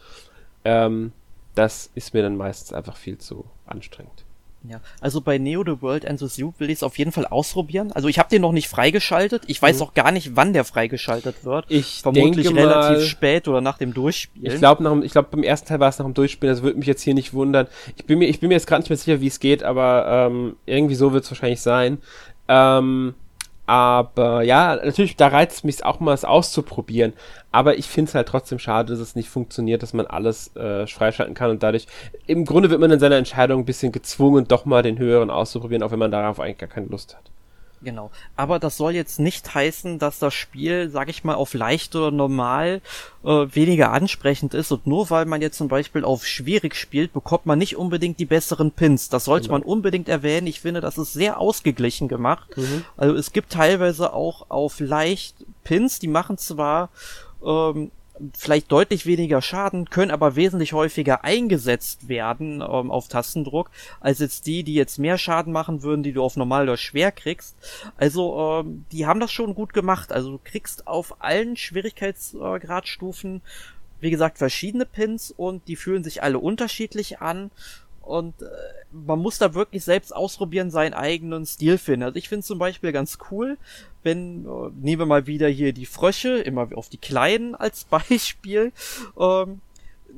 Ähm, 0.63 1.13
das 1.55 1.89
ist 1.95 2.13
mir 2.13 2.21
dann 2.21 2.37
meistens 2.37 2.73
einfach 2.73 2.95
viel 2.95 3.17
zu 3.17 3.45
anstrengend. 3.65 4.23
Ja, 4.63 4.79
also 4.99 5.21
bei 5.21 5.39
Neo 5.39 5.63
The 5.65 5.81
World 5.81 6.05
and 6.05 6.19
the 6.19 6.27
Zoo 6.27 6.53
will 6.59 6.69
ich 6.69 6.77
es 6.77 6.83
auf 6.83 6.99
jeden 6.99 7.11
Fall 7.11 7.25
ausprobieren. 7.25 7.91
Also 7.93 8.07
ich 8.07 8.19
habe 8.19 8.29
den 8.29 8.43
noch 8.43 8.51
nicht 8.51 8.67
freigeschaltet. 8.67 9.43
Ich 9.47 9.59
weiß 9.59 9.77
mhm. 9.77 9.81
auch 9.81 9.93
gar 9.95 10.11
nicht, 10.11 10.35
wann 10.35 10.53
der 10.53 10.65
freigeschaltet 10.65 11.43
wird. 11.43 11.65
Ich 11.69 12.01
Vermutlich 12.03 12.45
denke 12.45 12.61
relativ 12.61 12.97
mal, 12.97 13.01
spät 13.01 13.47
oder 13.47 13.61
nach 13.61 13.79
dem 13.79 13.93
Durchspielen. 13.93 14.53
Ich 14.53 14.59
glaube, 14.59 15.01
ich 15.03 15.11
glaube 15.11 15.29
beim 15.31 15.41
ersten 15.41 15.67
Teil 15.67 15.79
war 15.79 15.89
es 15.89 15.97
nach 15.97 16.05
dem 16.05 16.13
Durchspielen. 16.13 16.53
Das 16.53 16.61
würde 16.61 16.77
mich 16.77 16.87
jetzt 16.87 17.01
hier 17.01 17.15
nicht 17.15 17.33
wundern. 17.33 17.67
Ich 17.97 18.05
bin 18.05 18.19
mir, 18.19 18.27
ich 18.27 18.39
bin 18.39 18.49
mir 18.49 18.55
jetzt 18.55 18.67
gerade 18.67 18.81
nicht 18.81 18.89
mehr 18.89 18.97
sicher, 18.97 19.19
wie 19.19 19.27
es 19.27 19.39
geht, 19.39 19.63
aber 19.63 20.29
ähm, 20.29 20.55
irgendwie 20.67 20.95
so 20.95 21.11
wird 21.11 21.23
es 21.23 21.31
wahrscheinlich 21.31 21.61
sein. 21.61 21.97
Ähm, 22.47 23.15
aber 23.65 24.41
ja, 24.43 24.75
natürlich, 24.75 25.15
da 25.15 25.27
reizt 25.27 25.57
es 25.57 25.63
mich 25.63 25.85
auch 25.85 25.99
mal, 25.99 26.13
es 26.13 26.25
auszuprobieren. 26.25 27.13
Aber 27.51 27.77
ich 27.77 27.87
finde 27.87 28.09
es 28.09 28.15
halt 28.15 28.27
trotzdem 28.27 28.59
schade, 28.59 28.91
dass 28.91 28.99
es 28.99 29.15
nicht 29.15 29.29
funktioniert, 29.29 29.83
dass 29.83 29.93
man 29.93 30.07
alles 30.07 30.55
äh, 30.55 30.87
freischalten 30.87 31.35
kann 31.35 31.51
und 31.51 31.63
dadurch, 31.63 31.87
im 32.27 32.45
Grunde 32.45 32.69
wird 32.69 32.81
man 32.81 32.91
in 32.91 32.99
seiner 32.99 33.17
Entscheidung 33.17 33.61
ein 33.61 33.65
bisschen 33.65 33.91
gezwungen, 33.91 34.47
doch 34.47 34.65
mal 34.65 34.83
den 34.83 34.97
höheren 34.97 35.29
auszuprobieren, 35.29 35.83
auch 35.83 35.91
wenn 35.91 35.99
man 35.99 36.11
darauf 36.11 36.39
eigentlich 36.39 36.57
gar 36.57 36.69
keine 36.69 36.87
Lust 36.87 37.15
hat. 37.15 37.23
Genau. 37.83 38.11
Aber 38.35 38.59
das 38.59 38.77
soll 38.77 38.93
jetzt 38.93 39.19
nicht 39.19 39.55
heißen, 39.55 39.97
dass 39.97 40.19
das 40.19 40.33
Spiel, 40.33 40.89
sag 40.89 41.09
ich 41.09 41.23
mal, 41.23 41.33
auf 41.33 41.53
leicht 41.53 41.95
oder 41.95 42.11
normal 42.11 42.81
äh, 43.23 43.27
weniger 43.27 43.91
ansprechend 43.91 44.53
ist. 44.53 44.71
Und 44.71 44.85
nur 44.85 45.09
weil 45.09 45.25
man 45.25 45.41
jetzt 45.41 45.57
zum 45.57 45.67
Beispiel 45.67 46.03
auf 46.03 46.25
schwierig 46.25 46.75
spielt, 46.75 47.11
bekommt 47.13 47.45
man 47.45 47.57
nicht 47.57 47.77
unbedingt 47.77 48.19
die 48.19 48.25
besseren 48.25 48.71
Pins. 48.71 49.09
Das 49.09 49.25
sollte 49.25 49.47
genau. 49.47 49.59
man 49.59 49.63
unbedingt 49.63 50.09
erwähnen. 50.09 50.47
Ich 50.47 50.61
finde, 50.61 50.81
das 50.81 50.97
ist 50.97 51.13
sehr 51.13 51.39
ausgeglichen 51.39 52.07
gemacht. 52.07 52.55
Mhm. 52.55 52.85
Also 52.97 53.15
es 53.15 53.31
gibt 53.31 53.51
teilweise 53.51 54.13
auch 54.13 54.45
auf 54.49 54.79
leicht 54.79 55.35
Pins, 55.63 55.99
die 55.99 56.07
machen 56.07 56.37
zwar 56.37 56.89
ähm, 57.43 57.91
vielleicht 58.37 58.71
deutlich 58.71 59.05
weniger 59.05 59.41
Schaden, 59.41 59.89
können 59.89 60.11
aber 60.11 60.35
wesentlich 60.35 60.73
häufiger 60.73 61.23
eingesetzt 61.23 62.07
werden 62.07 62.61
ähm, 62.61 62.91
auf 62.91 63.07
Tastendruck, 63.07 63.71
als 63.99 64.19
jetzt 64.19 64.47
die, 64.47 64.63
die 64.63 64.73
jetzt 64.73 64.97
mehr 64.97 65.17
Schaden 65.17 65.53
machen 65.53 65.83
würden, 65.83 66.03
die 66.03 66.13
du 66.13 66.23
auf 66.23 66.37
normal 66.37 66.63
oder 66.63 66.77
schwer 66.77 67.11
kriegst. 67.11 67.55
Also 67.97 68.61
ähm, 68.63 68.85
die 68.91 69.05
haben 69.05 69.19
das 69.19 69.31
schon 69.31 69.55
gut 69.55 69.73
gemacht. 69.73 70.11
Also 70.11 70.31
du 70.31 70.39
kriegst 70.43 70.87
auf 70.87 71.21
allen 71.21 71.57
Schwierigkeitsgradstufen, 71.57 73.41
wie 73.99 74.11
gesagt, 74.11 74.37
verschiedene 74.37 74.85
Pins 74.85 75.31
und 75.31 75.67
die 75.67 75.75
fühlen 75.75 76.03
sich 76.03 76.23
alle 76.23 76.39
unterschiedlich 76.39 77.21
an 77.21 77.51
und 78.11 78.41
äh, 78.41 78.45
man 78.91 79.19
muss 79.19 79.37
da 79.37 79.53
wirklich 79.53 79.85
selbst 79.85 80.13
ausprobieren, 80.13 80.69
seinen 80.69 80.93
eigenen 80.93 81.45
Stil 81.45 81.77
finden. 81.77 82.03
Also 82.03 82.17
ich 82.17 82.27
finde 82.27 82.45
zum 82.45 82.59
Beispiel 82.59 82.91
ganz 82.91 83.17
cool, 83.31 83.57
wenn, 84.03 84.45
äh, 84.45 84.69
nehmen 84.75 84.99
wir 84.99 85.05
mal 85.05 85.27
wieder 85.27 85.47
hier 85.47 85.71
die 85.71 85.85
Frösche, 85.85 86.39
immer 86.39 86.67
auf 86.75 86.89
die 86.89 86.97
kleinen 86.97 87.55
als 87.55 87.83
Beispiel. 87.89 88.73
Ähm, 89.17 89.61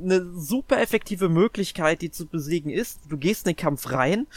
eine 0.02 0.26
super 0.34 0.82
effektive 0.82 1.30
Möglichkeit, 1.30 2.02
die 2.02 2.12
zu 2.12 2.26
besiegen 2.26 2.72
ist. 2.72 3.00
Du 3.10 3.18
gehst 3.18 3.46
in 3.46 3.52
den 3.52 3.58
Kampf 3.58 3.92
rein, 3.92 4.28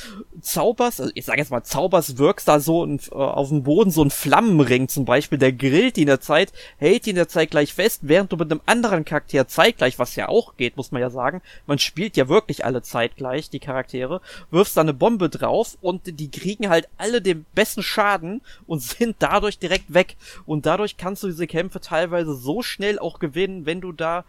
zauberst, 0.41 1.01
also 1.01 1.13
ich 1.15 1.25
sag 1.25 1.39
jetzt 1.39 1.51
mal, 1.51 1.63
zauberst, 1.63 2.19
wirkst 2.19 2.49
da 2.49 2.61
so 2.61 2.85
ein, 2.85 3.01
äh, 3.11 3.15
auf 3.15 3.49
dem 3.49 3.63
Boden 3.63 3.91
so 3.91 4.03
ein 4.03 4.11
Flammenring 4.11 4.89
zum 4.89 5.05
Beispiel, 5.05 5.39
der 5.39 5.53
grillt 5.53 5.97
die 5.97 6.03
in 6.03 6.07
der 6.07 6.21
Zeit, 6.21 6.53
hält 6.79 7.07
die 7.07 7.11
in 7.11 7.17
der 7.17 7.29
Zeit 7.29 7.51
gleich 7.51 7.75
fest, 7.75 8.01
während 8.05 8.33
du 8.33 8.37
mit 8.37 8.51
einem 8.51 8.61
anderen 8.67 9.05
Charakter 9.05 9.49
zeitgleich, 9.49 9.99
was 9.99 10.17
ja 10.17 10.29
auch 10.29 10.57
geht, 10.57 10.77
muss 10.77 10.93
man 10.93 11.01
ja 11.01 11.11
sagen, 11.11 11.43
man 11.67 11.79
spielt 11.79 12.17
ja 12.17 12.29
wirklich 12.29 12.65
alle 12.65 12.83
zeitgleich, 12.83 13.51
die 13.51 13.61
Charaktere, 13.61 14.21
wirfst 14.51 14.77
da 14.77 14.83
eine 14.83 14.95
Bombe 14.95 15.29
drauf 15.29 15.77
und 15.81 16.21
die 16.21 16.31
kriegen 16.31 16.69
halt 16.69 16.89
alle 16.97 17.23
den 17.23 17.47
besten 17.55 17.83
Schaden 17.83 18.43
und 18.67 18.83
sind 18.97 19.17
dadurch 19.19 19.59
direkt 19.59 19.93
weg. 19.93 20.17
Und 20.45 20.67
dadurch 20.67 20.97
kannst 20.97 21.23
du 21.23 21.29
diese 21.29 21.47
Kämpfe 21.47 21.81
teilweise 21.81 22.35
so 22.35 22.63
schnell 22.63 22.99
auch 22.99 23.19
gewinnen, 23.19 23.67
wenn 23.67 23.81
du 23.81 23.93
da 23.93 24.25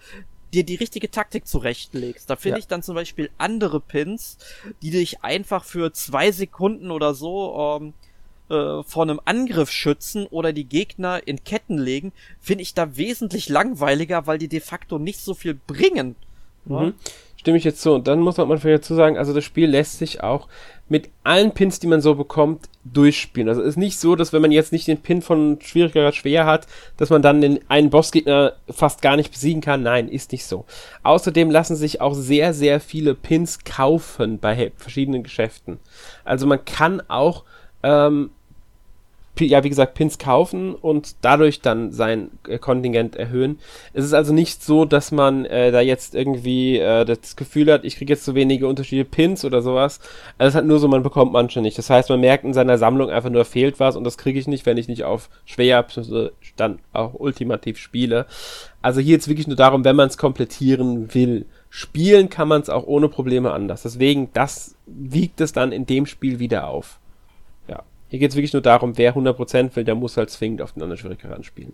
dir 0.54 0.64
die 0.64 0.76
richtige 0.76 1.12
Taktik 1.12 1.48
zurechtlegst. 1.48 2.30
Da 2.30 2.36
finde 2.36 2.58
ja. 2.58 2.60
ich 2.60 2.68
dann 2.68 2.84
zum 2.84 2.96
Beispiel 2.96 3.30
andere 3.38 3.80
Pins, 3.80 4.38
die 4.82 4.92
dich 4.92 5.24
einfach 5.24 5.64
für 5.64 5.92
zwei 5.94 6.32
Sekunden 6.32 6.92
oder 6.92 7.14
so 7.14 7.80
ähm, 7.82 7.94
äh, 8.50 8.84
vor 8.84 9.04
einem 9.04 9.20
Angriff 9.26 9.70
schützen 9.70 10.26
oder 10.28 10.54
die 10.54 10.64
Gegner 10.64 11.28
in 11.28 11.44
Ketten 11.44 11.78
legen, 11.78 12.14
finde 12.40 12.62
ich 12.62 12.74
da 12.74 12.96
wesentlich 12.96 13.50
langweiliger, 13.50 14.26
weil 14.26 14.38
die 14.38 14.48
de 14.48 14.62
facto 14.62 15.00
nicht 15.00 15.20
so 15.20 15.34
viel 15.34 15.54
bringen. 15.54 16.16
Mhm. 16.66 16.94
Stimme 17.36 17.58
ich 17.58 17.64
jetzt 17.64 17.82
zu. 17.82 17.94
Und 17.94 18.08
dann 18.08 18.20
muss 18.20 18.38
man 18.38 18.58
vielleicht 18.58 18.84
dazu 18.84 18.96
sagen, 18.96 19.18
also 19.18 19.34
das 19.34 19.44
Spiel 19.44 19.70
lässt 19.70 20.00
sich 20.00 20.24
auch 20.24 20.48
mit 20.90 21.10
allen 21.24 21.54
Pins, 21.54 21.80
die 21.80 21.88
man 21.88 22.02
so 22.02 22.16
bekommt, 22.16 22.70
durchspielen. 22.94 23.50
Also 23.50 23.62
es 23.62 23.70
ist 23.70 23.78
nicht 23.78 24.00
so, 24.00 24.16
dass 24.16 24.34
wenn 24.34 24.42
man 24.42 24.52
jetzt 24.52 24.72
nicht 24.72 24.88
den 24.88 25.02
Pin 25.02 25.22
von 25.22 25.60
schwieriger 25.62 26.12
schwer 26.12 26.46
hat, 26.46 26.68
dass 26.98 27.10
man 27.10 27.22
dann 27.22 27.42
den 27.42 27.60
einen 27.70 27.90
Bossgegner 27.90 28.54
fast 28.70 29.02
gar 29.02 29.16
nicht 29.16 29.32
besiegen 29.32 29.62
kann. 29.62 29.84
Nein, 29.84 30.08
ist 30.10 30.32
nicht 30.32 30.46
so. 30.46 30.66
Außerdem 31.04 31.52
lassen 31.52 31.76
sich 31.76 32.02
auch 32.02 32.14
sehr, 32.14 32.54
sehr 32.54 32.80
viele 32.80 33.16
Pins 33.16 33.64
kaufen 33.64 34.40
bei 34.40 34.72
verschiedenen 34.78 35.24
Geschäften. 35.24 35.80
Also 36.24 36.48
man 36.48 36.64
kann 36.66 37.02
auch 37.08 37.44
ähm, 37.84 38.32
ja, 39.46 39.64
wie 39.64 39.70
gesagt, 39.70 39.94
Pins 39.94 40.18
kaufen 40.18 40.76
und 40.76 41.16
dadurch 41.22 41.62
dann 41.62 41.92
sein 41.92 42.32
äh, 42.48 42.58
Kontingent 42.58 43.16
erhöhen. 43.16 43.60
Es 43.94 44.04
ist 44.06 44.14
also 44.14 44.34
nicht 44.34 44.64
so, 44.64 44.86
dass 44.86 45.12
man 45.12 45.46
äh, 45.46 45.72
da 45.72 45.82
jetzt 45.82 46.16
irgendwie 46.16 46.78
äh, 46.78 47.06
das 47.06 47.36
Gefühl 47.36 47.72
hat, 47.72 47.86
ich 47.86 47.98
kriege 47.98 48.14
jetzt 48.14 48.26
zu 48.26 48.36
wenige 48.36 48.68
unterschiedliche 48.68 49.10
Pins 49.10 49.46
oder 49.46 49.62
sowas. 49.62 50.00
Also 50.38 50.48
es 50.48 50.52
ist 50.52 50.56
halt 50.56 50.68
nur 50.68 50.80
so, 50.80 50.88
man 50.88 51.04
bekommt 51.04 51.32
manche 51.32 51.62
nicht. 51.62 51.78
Das 51.78 51.90
heißt, 51.90 52.10
man 52.10 52.20
merkt 52.20 52.44
in 52.44 52.54
seiner 52.54 52.78
Sammlung 52.78 53.10
einfach 53.10 53.30
nur, 53.30 53.46
fehlt 53.46 53.80
was 53.80 53.96
und 53.96 54.04
das 54.04 54.18
kriege 54.18 54.40
ich 54.40 54.48
nicht, 54.48 54.66
wenn 54.66 54.78
ich 54.78 54.88
nicht 54.88 55.04
auf 55.04 55.30
schwer, 55.46 55.86
dann 56.56 56.80
auch 56.94 57.14
ultimativ 57.14 57.78
spiele. 57.78 58.26
Also 58.82 59.02
hier 59.02 59.14
jetzt 59.14 59.28
wirklich 59.28 59.48
nur 59.48 59.56
darum, 59.56 59.84
wenn 59.84 59.96
man 59.96 60.08
es 60.08 60.18
komplettieren 60.18 61.14
will. 61.14 61.46
Spielen 61.70 62.30
kann 62.30 62.48
man 62.48 62.62
es 62.62 62.70
auch 62.70 62.88
ohne 62.88 63.10
Probleme 63.10 63.52
anders. 63.52 63.84
Deswegen, 63.84 64.30
das 64.34 64.76
wiegt 64.86 65.42
es 65.42 65.52
dann 65.52 65.72
in 65.72 65.86
dem 65.86 66.06
Spiel 66.06 66.40
wieder 66.40 66.68
auf. 66.68 67.00
Hier 68.10 68.20
geht 68.20 68.32
es 68.32 68.36
wirklich 68.36 68.54
nur 68.54 68.62
darum, 68.62 68.98
wer 68.98 69.16
100% 69.16 69.76
will, 69.76 69.84
der 69.84 69.96
muss 69.96 70.18
halt 70.18 70.30
zwingend 70.30 70.62
auf 70.62 70.74
den 70.74 70.84
anderen 70.84 70.98
Schwierigkeitsgrad 70.98 71.46
spielen. 71.46 71.74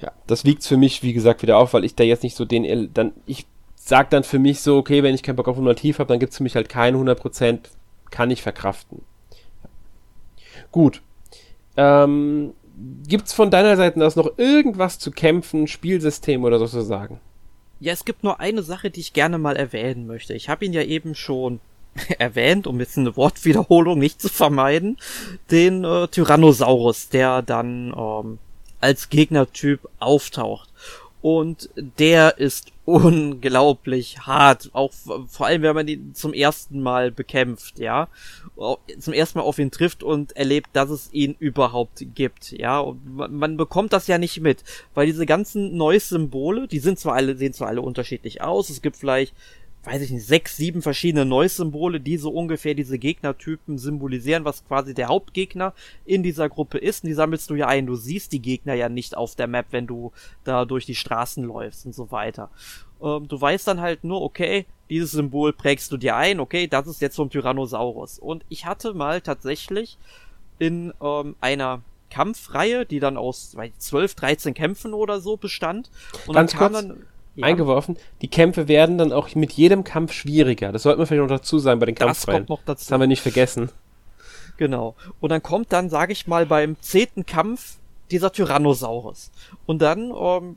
Ja, 0.00 0.12
das 0.26 0.44
wiegt 0.44 0.64
für 0.64 0.76
mich, 0.76 1.02
wie 1.02 1.12
gesagt, 1.12 1.42
wieder 1.42 1.58
auf, 1.58 1.74
weil 1.74 1.84
ich 1.84 1.94
da 1.94 2.04
jetzt 2.04 2.22
nicht 2.22 2.36
so 2.36 2.44
den, 2.44 2.92
dann, 2.94 3.12
ich 3.26 3.46
sag 3.74 4.10
dann 4.10 4.24
für 4.24 4.38
mich 4.38 4.60
so, 4.60 4.76
okay, 4.76 5.02
wenn 5.02 5.14
ich 5.14 5.22
keinen 5.22 5.36
Bock 5.36 5.48
auf 5.48 5.56
100 5.56 5.78
tief 5.78 5.98
habe, 5.98 6.08
dann 6.08 6.18
gibt 6.18 6.32
es 6.32 6.38
für 6.38 6.42
mich 6.42 6.54
halt 6.54 6.68
kein 6.68 6.96
100%, 6.96 7.58
kann 8.10 8.30
ich 8.30 8.42
verkraften. 8.42 9.02
Gut. 10.70 11.02
Ähm, 11.76 12.52
gibt's 13.06 13.32
von 13.32 13.50
deiner 13.50 13.76
Seite 13.76 14.04
aus 14.04 14.16
noch 14.16 14.38
irgendwas 14.38 14.98
zu 14.98 15.10
kämpfen, 15.10 15.66
Spielsystem 15.66 16.44
oder 16.44 16.58
so 16.58 16.66
zu 16.66 16.82
sagen? 16.82 17.20
Ja, 17.78 17.92
es 17.92 18.04
gibt 18.04 18.24
nur 18.24 18.40
eine 18.40 18.62
Sache, 18.62 18.90
die 18.90 19.00
ich 19.00 19.12
gerne 19.12 19.38
mal 19.38 19.56
erwähnen 19.56 20.06
möchte. 20.06 20.34
Ich 20.34 20.48
habe 20.48 20.64
ihn 20.64 20.72
ja 20.72 20.82
eben 20.82 21.14
schon 21.14 21.60
erwähnt, 22.18 22.66
um 22.66 22.80
jetzt 22.80 22.98
eine 22.98 23.16
Wortwiederholung 23.16 23.98
nicht 23.98 24.20
zu 24.20 24.28
vermeiden, 24.28 24.98
den 25.50 25.84
äh, 25.84 26.08
Tyrannosaurus, 26.08 27.08
der 27.08 27.42
dann 27.42 27.94
ähm, 27.96 28.38
als 28.80 29.08
Gegnertyp 29.08 29.88
auftaucht. 29.98 30.68
Und 31.22 31.68
der 31.76 32.38
ist 32.38 32.72
unglaublich 32.86 34.20
hart, 34.20 34.70
auch 34.72 34.90
vor 35.28 35.46
allem 35.46 35.62
wenn 35.62 35.74
man 35.74 35.86
ihn 35.86 36.14
zum 36.14 36.32
ersten 36.32 36.82
Mal 36.82 37.12
bekämpft, 37.12 37.78
ja, 37.78 38.08
zum 38.98 39.12
ersten 39.12 39.38
Mal 39.38 39.44
auf 39.44 39.58
ihn 39.58 39.70
trifft 39.70 40.02
und 40.02 40.36
erlebt, 40.36 40.70
dass 40.72 40.90
es 40.90 41.12
ihn 41.12 41.36
überhaupt 41.38 42.04
gibt, 42.14 42.50
ja, 42.50 42.80
und 42.80 43.14
man, 43.14 43.34
man 43.36 43.56
bekommt 43.56 43.92
das 43.92 44.08
ja 44.08 44.18
nicht 44.18 44.40
mit, 44.40 44.64
weil 44.94 45.06
diese 45.06 45.24
ganzen 45.24 45.76
Neues 45.76 46.08
Symbole, 46.08 46.66
die 46.66 46.80
sind 46.80 46.98
zwar 46.98 47.14
alle, 47.14 47.36
sehen 47.36 47.52
zwar 47.52 47.68
alle 47.68 47.82
unterschiedlich 47.82 48.42
aus, 48.42 48.70
es 48.70 48.82
gibt 48.82 48.96
vielleicht 48.96 49.34
weiß 49.84 50.02
ich 50.02 50.10
nicht, 50.10 50.26
sechs, 50.26 50.56
sieben 50.56 50.82
verschiedene 50.82 51.24
Neues-Symbole, 51.24 52.00
die 52.00 52.18
so 52.18 52.30
ungefähr 52.30 52.74
diese 52.74 52.98
Gegnertypen 52.98 53.78
symbolisieren, 53.78 54.44
was 54.44 54.66
quasi 54.66 54.92
der 54.92 55.08
Hauptgegner 55.08 55.72
in 56.04 56.22
dieser 56.22 56.48
Gruppe 56.48 56.78
ist. 56.78 57.02
Und 57.02 57.08
die 57.08 57.14
sammelst 57.14 57.48
du 57.48 57.54
ja 57.54 57.66
ein. 57.66 57.86
Du 57.86 57.96
siehst 57.96 58.32
die 58.32 58.42
Gegner 58.42 58.74
ja 58.74 58.88
nicht 58.88 59.16
auf 59.16 59.34
der 59.36 59.46
Map, 59.46 59.66
wenn 59.70 59.86
du 59.86 60.12
da 60.44 60.66
durch 60.66 60.84
die 60.84 60.94
Straßen 60.94 61.42
läufst 61.44 61.86
und 61.86 61.94
so 61.94 62.10
weiter. 62.10 62.50
Ähm, 63.02 63.26
du 63.26 63.40
weißt 63.40 63.66
dann 63.68 63.80
halt 63.80 64.04
nur, 64.04 64.20
okay, 64.20 64.66
dieses 64.90 65.12
Symbol 65.12 65.52
prägst 65.52 65.90
du 65.92 65.96
dir 65.96 66.16
ein, 66.16 66.40
okay, 66.40 66.66
das 66.66 66.86
ist 66.86 67.00
jetzt 67.00 67.16
vom 67.16 67.30
Tyrannosaurus. 67.30 68.18
Und 68.18 68.44
ich 68.48 68.66
hatte 68.66 68.92
mal 68.92 69.20
tatsächlich 69.22 69.96
in 70.58 70.92
ähm, 71.00 71.36
einer 71.40 71.80
Kampfreihe, 72.10 72.84
die 72.84 73.00
dann 73.00 73.16
aus 73.16 73.56
12, 73.78 74.14
13 74.14 74.52
Kämpfen 74.52 74.92
oder 74.92 75.20
so 75.20 75.36
bestand. 75.36 75.90
Und 76.26 76.34
Ganz 76.34 76.52
dann 76.52 76.58
kam 76.58 76.72
kurz. 76.72 76.86
dann 76.86 77.06
ja. 77.40 77.46
eingeworfen. 77.46 77.96
Die 78.22 78.28
Kämpfe 78.28 78.68
werden 78.68 78.98
dann 78.98 79.12
auch 79.12 79.34
mit 79.34 79.52
jedem 79.52 79.84
Kampf 79.84 80.12
schwieriger. 80.12 80.72
Das 80.72 80.82
sollte 80.82 80.98
man 80.98 81.06
vielleicht 81.06 81.22
noch 81.22 81.36
dazu 81.36 81.58
sagen 81.58 81.80
bei 81.80 81.86
den 81.86 81.94
Kampfreihen. 81.94 82.42
Das 82.42 82.48
kommt 82.48 82.48
noch 82.48 82.64
dazu. 82.64 82.84
Das 82.84 82.92
haben 82.92 83.00
wir 83.00 83.06
nicht 83.06 83.22
vergessen. 83.22 83.70
Genau. 84.56 84.94
Und 85.20 85.30
dann 85.30 85.42
kommt 85.42 85.72
dann, 85.72 85.88
sage 85.88 86.12
ich 86.12 86.26
mal, 86.26 86.46
beim 86.46 86.76
zehnten 86.80 87.24
Kampf 87.26 87.76
dieser 88.10 88.32
Tyrannosaurus. 88.32 89.30
Und 89.66 89.80
dann 89.80 90.12
ähm, 90.14 90.56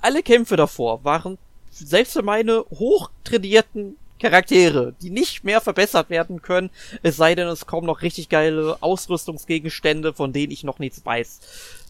alle 0.00 0.22
Kämpfe 0.22 0.56
davor 0.56 1.04
waren 1.04 1.38
selbst 1.70 2.12
für 2.12 2.22
meine 2.22 2.64
hochtrainierten 2.70 3.96
Charaktere, 4.20 4.94
die 5.02 5.10
nicht 5.10 5.44
mehr 5.44 5.60
verbessert 5.60 6.08
werden 6.08 6.40
können, 6.40 6.70
es 7.02 7.16
sei 7.16 7.34
denn, 7.34 7.48
es 7.48 7.66
kommen 7.66 7.86
noch 7.86 8.02
richtig 8.02 8.28
geile 8.28 8.78
Ausrüstungsgegenstände, 8.80 10.14
von 10.14 10.32
denen 10.32 10.52
ich 10.52 10.64
noch 10.64 10.78
nichts 10.78 11.04
weiß 11.04 11.40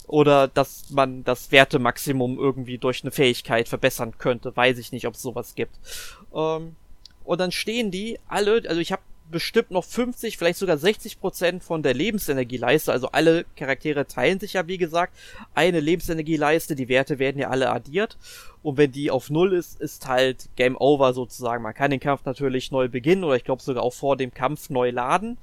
oder 0.07 0.49
dass 0.49 0.91
man 0.91 1.25
das 1.25 1.51
Wertemaximum 1.51 2.39
irgendwie 2.39 2.79
durch 2.79 3.03
eine 3.03 3.11
Fähigkeit 3.11 3.69
verbessern 3.69 4.15
könnte. 4.19 4.55
Weiß 4.57 4.79
ich 4.79 4.93
nicht, 4.93 5.07
ob 5.07 5.15
es 5.15 5.23
sowas 5.23 5.55
gibt. 5.55 5.77
Ähm, 6.35 6.77
und 7.25 7.41
dann 7.41 7.53
stehen 7.53 7.91
die 7.91 8.19
alle, 8.29 8.63
also 8.69 8.81
ich 8.81 8.93
habe 8.93 9.03
bestimmt 9.31 9.71
noch 9.71 9.85
50, 9.85 10.37
vielleicht 10.37 10.59
sogar 10.59 10.77
60 10.77 11.21
Prozent 11.21 11.65
von 11.65 11.83
der 11.83 11.95
Lebensenergieleiste. 11.95 12.93
Also 12.93 13.09
alle 13.09 13.45
Charaktere 13.57 14.07
teilen 14.07 14.39
sich 14.39 14.55
ja, 14.55 14.67
wie 14.67 14.79
gesagt, 14.79 15.15
eine 15.55 15.81
Lebensenergieleiste. 15.81 16.75
Die 16.75 16.89
Werte 16.89 17.19
werden 17.19 17.39
ja 17.39 17.49
alle 17.49 17.71
addiert. 17.71 18.19
Und 18.63 18.77
wenn 18.77 18.93
die 18.93 19.11
auf 19.11 19.31
Null 19.31 19.55
ist, 19.55 19.81
ist 19.81 20.07
halt 20.07 20.49
Game 20.57 20.77
Over 20.77 21.15
sozusagen. 21.15 21.63
Man 21.63 21.75
kann 21.75 21.91
den 21.91 22.01
Kampf 22.01 22.25
natürlich 22.25 22.71
neu 22.71 22.89
beginnen 22.89 23.25
oder 23.25 23.37
ich 23.37 23.45
glaube 23.45 23.63
sogar 23.63 23.83
auch 23.83 23.95
vor 23.95 24.17
dem 24.17 24.33
Kampf 24.33 24.71
neu 24.71 24.91
laden. 24.91 25.39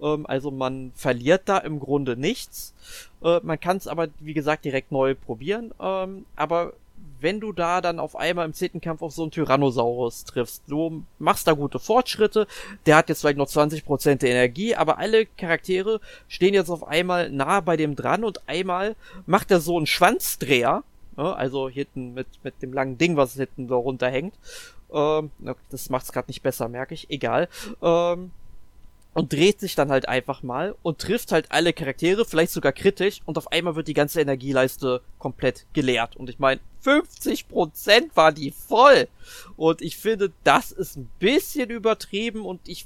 Ähm, 0.00 0.26
also 0.26 0.50
man 0.50 0.92
verliert 0.94 1.42
da 1.46 1.58
im 1.58 1.80
Grunde 1.80 2.16
nichts. 2.16 2.74
Äh, 3.22 3.40
man 3.42 3.60
kann 3.60 3.76
es 3.76 3.86
aber, 3.86 4.08
wie 4.20 4.34
gesagt, 4.34 4.64
direkt 4.64 4.92
neu 4.92 5.14
probieren. 5.14 5.72
Ähm, 5.80 6.26
aber 6.36 6.72
wenn 7.20 7.40
du 7.40 7.52
da 7.52 7.80
dann 7.80 7.98
auf 7.98 8.16
einmal 8.16 8.44
im 8.46 8.52
zehnten 8.52 8.80
Kampf 8.80 9.02
auf 9.02 9.12
so 9.12 9.22
einen 9.22 9.30
Tyrannosaurus 9.30 10.24
triffst, 10.24 10.62
du 10.66 11.02
machst 11.18 11.46
da 11.46 11.52
gute 11.52 11.78
Fortschritte, 11.78 12.46
der 12.84 12.96
hat 12.96 13.08
jetzt 13.08 13.20
vielleicht 13.20 13.38
noch 13.38 13.48
20% 13.48 14.16
der 14.16 14.30
Energie, 14.30 14.74
aber 14.74 14.98
alle 14.98 15.26
Charaktere 15.26 16.00
stehen 16.28 16.54
jetzt 16.54 16.70
auf 16.70 16.86
einmal 16.86 17.30
nah 17.30 17.60
bei 17.60 17.76
dem 17.76 17.96
dran 17.96 18.22
und 18.22 18.48
einmal 18.48 18.96
macht 19.24 19.50
er 19.50 19.60
so 19.60 19.76
einen 19.76 19.86
Schwanzdreher, 19.86 20.84
also 21.16 21.70
hinten 21.70 22.12
mit, 22.12 22.26
mit 22.42 22.60
dem 22.60 22.74
langen 22.74 22.98
Ding, 22.98 23.16
was 23.16 23.34
hinten 23.34 23.68
so 23.68 23.78
runterhängt. 23.78 24.34
Ähm, 24.92 25.30
das 25.70 25.90
macht's 25.90 26.12
gerade 26.12 26.28
nicht 26.28 26.42
besser, 26.42 26.68
merke 26.68 26.94
ich. 26.94 27.10
Egal. 27.10 27.48
Ähm, 27.82 28.30
und 29.16 29.32
dreht 29.32 29.60
sich 29.60 29.74
dann 29.74 29.90
halt 29.90 30.08
einfach 30.08 30.42
mal 30.42 30.74
und 30.82 30.98
trifft 30.98 31.32
halt 31.32 31.50
alle 31.50 31.72
Charaktere, 31.72 32.26
vielleicht 32.26 32.52
sogar 32.52 32.72
kritisch, 32.72 33.22
und 33.24 33.38
auf 33.38 33.50
einmal 33.50 33.74
wird 33.74 33.88
die 33.88 33.94
ganze 33.94 34.20
Energieleiste 34.20 35.00
komplett 35.18 35.64
geleert. 35.72 36.16
Und 36.16 36.28
ich 36.28 36.38
meine, 36.38 36.60
50% 36.84 38.10
war 38.14 38.32
die 38.32 38.50
voll. 38.50 39.08
Und 39.56 39.80
ich 39.80 39.96
finde, 39.96 40.32
das 40.44 40.70
ist 40.70 40.98
ein 40.98 41.08
bisschen 41.18 41.70
übertrieben 41.70 42.44
und 42.44 42.60
ich 42.68 42.84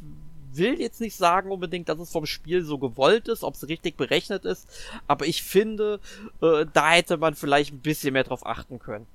will 0.53 0.81
jetzt 0.81 1.01
nicht 1.01 1.17
sagen 1.17 1.51
unbedingt, 1.51 1.89
dass 1.89 1.99
es 1.99 2.13
vom 2.13 2.27
Spiel 2.27 2.63
so 2.63 2.79
gewollt 2.79 3.27
ist, 3.27 3.43
ob 3.43 3.55
es 3.55 3.67
richtig 3.67 3.97
berechnet 3.97 4.45
ist, 4.45 4.69
aber 5.09 5.27
ich 5.27 5.43
finde, 5.43 5.99
äh, 6.43 6.65
da 6.73 6.93
hätte 6.93 7.17
man 7.17 7.35
vielleicht 7.35 7.73
ein 7.73 7.81
bisschen 7.81 8.13
mehr 8.13 8.25
drauf 8.25 8.47
achten 8.47 8.79
können. 8.79 9.07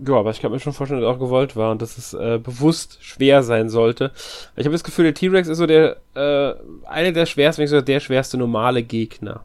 Ja, 0.00 0.14
aber 0.14 0.30
ich 0.30 0.40
kann 0.40 0.50
mir 0.50 0.58
schon 0.58 0.72
vorstellen, 0.72 1.00
dass 1.00 1.10
es 1.10 1.16
auch 1.16 1.20
gewollt 1.20 1.54
war 1.54 1.70
und 1.70 1.82
dass 1.82 1.98
es 1.98 2.14
äh, 2.14 2.38
bewusst 2.42 2.98
schwer 3.02 3.42
sein 3.42 3.68
sollte. 3.68 4.10
Ich 4.56 4.64
habe 4.64 4.72
das 4.72 4.84
Gefühl, 4.84 5.04
der 5.04 5.14
T-Rex 5.14 5.48
ist 5.48 5.58
so 5.58 5.66
der, 5.66 5.98
äh, 6.14 6.54
einer 6.86 7.12
der 7.12 7.26
schwersten, 7.26 7.58
wenn 7.58 7.64
nicht 7.64 7.70
sogar 7.70 7.84
der 7.84 8.00
schwerste 8.00 8.38
normale 8.38 8.82
Gegner. 8.82 9.44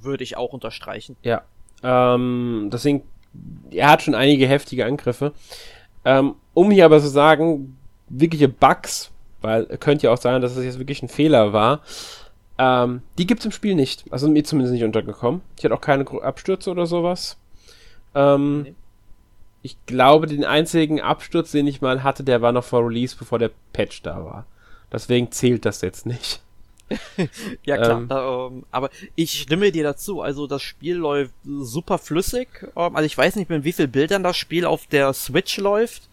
Würde 0.00 0.24
ich 0.24 0.36
auch 0.36 0.52
unterstreichen. 0.52 1.16
Ja. 1.22 1.42
Ähm, 1.82 2.70
deswegen, 2.72 3.02
er 3.70 3.90
hat 3.90 4.02
schon 4.02 4.14
einige 4.14 4.46
heftige 4.48 4.86
Angriffe. 4.86 5.32
Ähm, 6.06 6.36
um 6.54 6.70
hier 6.70 6.86
aber 6.86 7.00
zu 7.00 7.08
sagen, 7.08 7.76
wirkliche 8.08 8.48
Bugs, 8.48 9.10
weil 9.42 9.66
könnte 9.78 10.06
ja 10.06 10.12
auch 10.12 10.18
sein, 10.18 10.40
dass 10.40 10.56
es 10.56 10.64
jetzt 10.64 10.78
wirklich 10.78 11.02
ein 11.02 11.08
Fehler 11.08 11.52
war, 11.52 11.80
ähm, 12.58 13.02
die 13.18 13.26
gibt's 13.26 13.44
im 13.44 13.52
Spiel 13.52 13.74
nicht. 13.74 14.04
Also 14.10 14.26
mir 14.28 14.42
zumindest 14.42 14.72
nicht 14.72 14.84
untergekommen. 14.84 15.42
Ich 15.58 15.64
hatte 15.64 15.74
auch 15.74 15.80
keine 15.82 16.06
Abstürze 16.22 16.70
oder 16.70 16.86
sowas. 16.86 17.36
Ähm, 18.14 18.62
nee 18.62 18.74
ich 19.62 19.76
glaube, 19.86 20.26
den 20.26 20.44
einzigen 20.44 21.00
Absturz, 21.00 21.50
den 21.50 21.66
ich 21.66 21.80
mal 21.80 22.02
hatte, 22.02 22.24
der 22.24 22.40
war 22.42 22.52
noch 22.52 22.64
vor 22.64 22.86
Release, 22.86 23.16
bevor 23.18 23.38
der 23.38 23.50
Patch 23.72 24.02
da 24.02 24.24
war. 24.24 24.46
Deswegen 24.92 25.30
zählt 25.30 25.64
das 25.64 25.82
jetzt 25.82 26.06
nicht. 26.06 26.40
ja 27.64 27.76
klar, 27.76 28.00
ähm, 28.00 28.08
da, 28.08 28.46
ähm, 28.46 28.64
aber 28.70 28.90
ich 29.14 29.42
stimme 29.42 29.70
dir 29.70 29.84
dazu. 29.84 30.22
Also 30.22 30.46
das 30.46 30.62
Spiel 30.62 30.96
läuft 30.96 31.32
super 31.44 31.98
flüssig. 31.98 32.48
Ähm, 32.76 32.96
also 32.96 33.06
ich 33.06 33.16
weiß 33.16 33.36
nicht, 33.36 33.48
mit 33.48 33.64
wie 33.64 33.72
viel 33.72 33.86
Bildern 33.88 34.22
das 34.22 34.36
Spiel 34.36 34.64
auf 34.64 34.86
der 34.86 35.12
Switch 35.12 35.58
läuft 35.58 36.08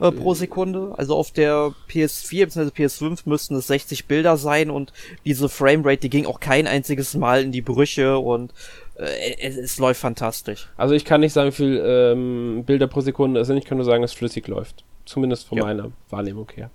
äh, 0.00 0.10
pro 0.10 0.32
äh. 0.32 0.36
Sekunde. 0.36 0.94
Also 0.96 1.16
auf 1.16 1.30
der 1.30 1.74
PS4 1.90 2.46
bzw. 2.46 2.70
PS5 2.70 3.20
müssten 3.26 3.54
es 3.56 3.66
60 3.66 4.06
Bilder 4.06 4.36
sein 4.36 4.70
und 4.70 4.92
diese 5.24 5.48
Framerate, 5.48 6.00
die 6.00 6.10
ging 6.10 6.26
auch 6.26 6.40
kein 6.40 6.66
einziges 6.66 7.14
Mal 7.14 7.42
in 7.42 7.52
die 7.52 7.62
Brüche 7.62 8.18
und 8.18 8.52
äh, 8.96 9.36
es, 9.40 9.56
es, 9.56 9.78
läuft 9.78 10.00
fantastisch. 10.00 10.68
Also 10.76 10.94
ich 10.94 11.04
kann 11.04 11.20
nicht 11.20 11.32
sagen, 11.32 11.48
wie 11.48 11.54
viel 11.54 11.82
ähm, 11.84 12.64
Bilder 12.64 12.86
pro 12.86 13.00
Sekunde 13.00 13.40
es 13.40 13.46
sind. 13.46 13.56
Ich 13.56 13.64
kann 13.64 13.78
nur 13.78 13.84
sagen, 13.84 14.02
dass 14.02 14.12
es 14.12 14.16
flüssig 14.16 14.46
läuft. 14.48 14.84
Zumindest 15.04 15.48
von 15.48 15.58
ja. 15.58 15.64
meiner 15.64 15.90
Wahrnehmung 16.10 16.48
her. 16.54 16.70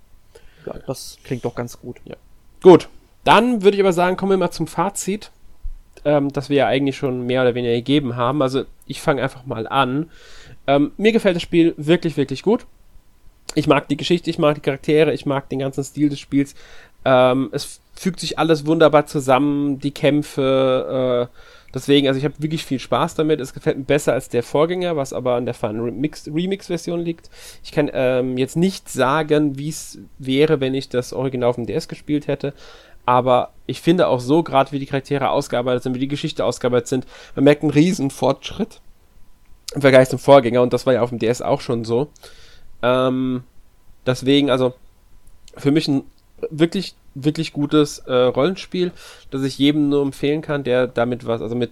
Ja, 0.66 0.74
das 0.86 1.18
klingt 1.24 1.44
doch 1.44 1.54
ganz 1.54 1.80
gut. 1.80 1.96
Ja. 2.04 2.16
Gut, 2.62 2.88
dann 3.24 3.62
würde 3.62 3.76
ich 3.76 3.82
aber 3.82 3.92
sagen, 3.92 4.16
kommen 4.16 4.32
wir 4.32 4.36
mal 4.36 4.50
zum 4.50 4.66
Fazit, 4.66 5.30
ähm, 6.04 6.32
das 6.32 6.48
wir 6.50 6.56
ja 6.58 6.66
eigentlich 6.66 6.96
schon 6.96 7.26
mehr 7.26 7.42
oder 7.42 7.54
weniger 7.54 7.74
gegeben 7.74 8.16
haben. 8.16 8.42
Also 8.42 8.64
ich 8.86 9.00
fange 9.00 9.22
einfach 9.22 9.46
mal 9.46 9.66
an. 9.66 10.10
Ähm, 10.66 10.92
mir 10.96 11.12
gefällt 11.12 11.36
das 11.36 11.42
Spiel 11.42 11.74
wirklich, 11.76 12.16
wirklich 12.16 12.42
gut. 12.42 12.66
Ich 13.54 13.66
mag 13.66 13.88
die 13.88 13.96
Geschichte, 13.96 14.30
ich 14.30 14.38
mag 14.38 14.54
die 14.54 14.60
Charaktere, 14.60 15.12
ich 15.12 15.26
mag 15.26 15.48
den 15.48 15.58
ganzen 15.58 15.82
Stil 15.82 16.08
des 16.08 16.20
Spiels. 16.20 16.54
Ähm, 17.04 17.48
es 17.52 17.80
fügt 17.94 18.20
sich 18.20 18.38
alles 18.38 18.66
wunderbar 18.66 19.06
zusammen, 19.06 19.78
die 19.78 19.90
Kämpfe, 19.90 21.28
äh, 21.30 21.36
Deswegen, 21.72 22.08
also 22.08 22.18
ich 22.18 22.24
habe 22.24 22.34
wirklich 22.38 22.64
viel 22.64 22.80
Spaß 22.80 23.14
damit. 23.14 23.40
Es 23.40 23.54
gefällt 23.54 23.78
mir 23.78 23.84
besser 23.84 24.12
als 24.12 24.28
der 24.28 24.42
Vorgänger, 24.42 24.96
was 24.96 25.12
aber 25.12 25.36
an 25.36 25.46
der 25.46 25.54
Remix-Version 25.62 27.00
liegt. 27.00 27.30
Ich 27.62 27.70
kann 27.70 27.90
ähm, 27.92 28.36
jetzt 28.36 28.56
nicht 28.56 28.88
sagen, 28.88 29.56
wie 29.56 29.68
es 29.68 29.98
wäre, 30.18 30.60
wenn 30.60 30.74
ich 30.74 30.88
das 30.88 31.12
Original 31.12 31.50
auf 31.50 31.56
dem 31.56 31.66
DS 31.66 31.86
gespielt 31.86 32.26
hätte. 32.26 32.54
Aber 33.06 33.52
ich 33.66 33.80
finde 33.80 34.08
auch 34.08 34.20
so, 34.20 34.42
gerade 34.42 34.72
wie 34.72 34.78
die 34.80 34.86
Charaktere 34.86 35.30
ausgearbeitet 35.30 35.84
sind, 35.84 35.94
wie 35.94 36.00
die 36.00 36.08
Geschichte 36.08 36.44
ausgearbeitet 36.44 36.88
sind, 36.88 37.06
man 37.34 37.44
merkt 37.44 37.62
einen 37.62 37.70
riesen 37.70 38.10
Fortschritt 38.10 38.80
im 39.74 39.80
Vergleich 39.80 40.08
zum 40.08 40.18
Vorgänger. 40.18 40.62
Und 40.62 40.72
das 40.72 40.86
war 40.86 40.94
ja 40.94 41.02
auf 41.02 41.10
dem 41.10 41.20
DS 41.20 41.40
auch 41.40 41.60
schon 41.60 41.84
so. 41.84 42.08
Ähm, 42.82 43.44
deswegen, 44.06 44.50
also 44.50 44.74
für 45.56 45.70
mich 45.70 45.86
ein 45.86 46.02
wirklich 46.50 46.94
wirklich 47.14 47.52
gutes 47.52 47.98
äh, 48.00 48.12
Rollenspiel, 48.12 48.92
das 49.30 49.42
ich 49.42 49.58
jedem 49.58 49.88
nur 49.88 50.02
empfehlen 50.02 50.42
kann, 50.42 50.64
der 50.64 50.86
damit 50.86 51.26
was, 51.26 51.42
also 51.42 51.54
mit 51.54 51.70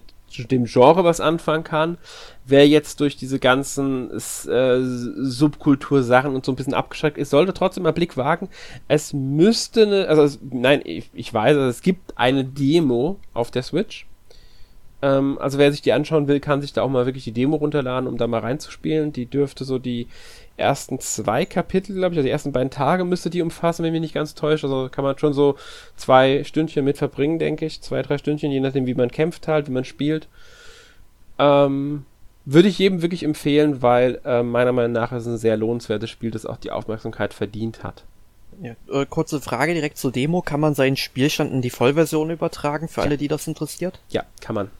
dem 0.51 0.65
Genre 0.65 1.03
was 1.03 1.21
anfangen 1.21 1.63
kann. 1.63 1.97
Wer 2.45 2.67
jetzt 2.67 2.99
durch 2.99 3.17
diese 3.17 3.39
ganzen 3.39 4.11
äh, 4.11 4.79
Subkultursachen 4.79 6.35
und 6.35 6.45
so 6.45 6.51
ein 6.51 6.55
bisschen 6.55 6.73
abgeschreckt 6.73 7.17
ist, 7.17 7.31
sollte 7.31 7.53
trotzdem 7.53 7.83
mal 7.83 7.93
Blick 7.93 8.15
wagen. 8.15 8.49
Es 8.87 9.13
müsste 9.13 9.83
eine, 9.83 10.07
also 10.07 10.23
es, 10.23 10.39
nein, 10.51 10.81
ich, 10.83 11.09
ich 11.13 11.33
weiß, 11.33 11.55
also 11.55 11.69
es 11.69 11.81
gibt 11.81 12.17
eine 12.17 12.45
Demo 12.45 13.19
auf 13.33 13.49
der 13.49 13.63
Switch. 13.63 14.05
Ähm, 15.01 15.37
also 15.39 15.57
wer 15.57 15.71
sich 15.71 15.81
die 15.81 15.93
anschauen 15.93 16.27
will, 16.27 16.39
kann 16.39 16.61
sich 16.61 16.73
da 16.73 16.83
auch 16.83 16.89
mal 16.89 17.05
wirklich 17.05 17.23
die 17.23 17.31
Demo 17.31 17.55
runterladen, 17.55 18.07
um 18.07 18.17
da 18.17 18.27
mal 18.27 18.41
reinzuspielen. 18.41 19.13
Die 19.13 19.25
dürfte 19.25 19.63
so 19.63 19.79
die 19.79 20.07
ersten 20.59 20.99
zwei 20.99 21.45
Kapitel, 21.45 21.95
glaube 21.95 22.13
ich, 22.13 22.19
also 22.19 22.27
die 22.27 22.31
ersten 22.31 22.51
beiden 22.51 22.69
Tage 22.69 23.05
müsste 23.05 23.29
die 23.29 23.41
umfassen, 23.41 23.83
wenn 23.83 23.91
mich 23.91 24.01
nicht 24.01 24.13
ganz 24.13 24.35
täuscht. 24.35 24.63
Also 24.63 24.89
kann 24.91 25.03
man 25.03 25.17
schon 25.17 25.33
so 25.33 25.55
zwei 25.95 26.43
Stündchen 26.43 26.85
mit 26.85 26.97
verbringen, 26.97 27.39
denke 27.39 27.65
ich. 27.65 27.81
Zwei, 27.81 28.01
drei 28.01 28.17
Stündchen, 28.17 28.51
je 28.51 28.59
nachdem, 28.59 28.85
wie 28.85 28.95
man 28.95 29.09
kämpft 29.09 29.47
halt, 29.47 29.67
wie 29.67 29.71
man 29.71 29.85
spielt. 29.85 30.27
Ähm, 31.37 32.05
würde 32.45 32.67
ich 32.67 32.79
jedem 32.79 33.01
wirklich 33.01 33.23
empfehlen, 33.23 33.81
weil 33.81 34.21
äh, 34.25 34.43
meiner 34.43 34.71
Meinung 34.71 34.91
nach 34.91 35.11
ist 35.11 35.23
es 35.23 35.27
ein 35.27 35.37
sehr 35.37 35.57
lohnenswertes 35.57 36.09
Spiel, 36.09 36.31
das 36.31 36.45
auch 36.45 36.57
die 36.57 36.71
Aufmerksamkeit 36.71 37.33
verdient 37.33 37.83
hat. 37.83 38.03
Ja, 38.61 38.75
äh, 38.91 39.05
kurze 39.05 39.39
Frage 39.39 39.73
direkt 39.73 39.97
zur 39.97 40.11
Demo. 40.11 40.41
Kann 40.41 40.59
man 40.59 40.73
seinen 40.73 40.97
Spielstand 40.97 41.53
in 41.53 41.61
die 41.61 41.69
Vollversion 41.69 42.29
übertragen, 42.29 42.87
für 42.87 43.01
ja. 43.01 43.07
alle, 43.07 43.17
die 43.17 43.27
das 43.27 43.47
interessiert? 43.47 43.99
Ja, 44.09 44.23
kann 44.41 44.55
man. 44.55 44.71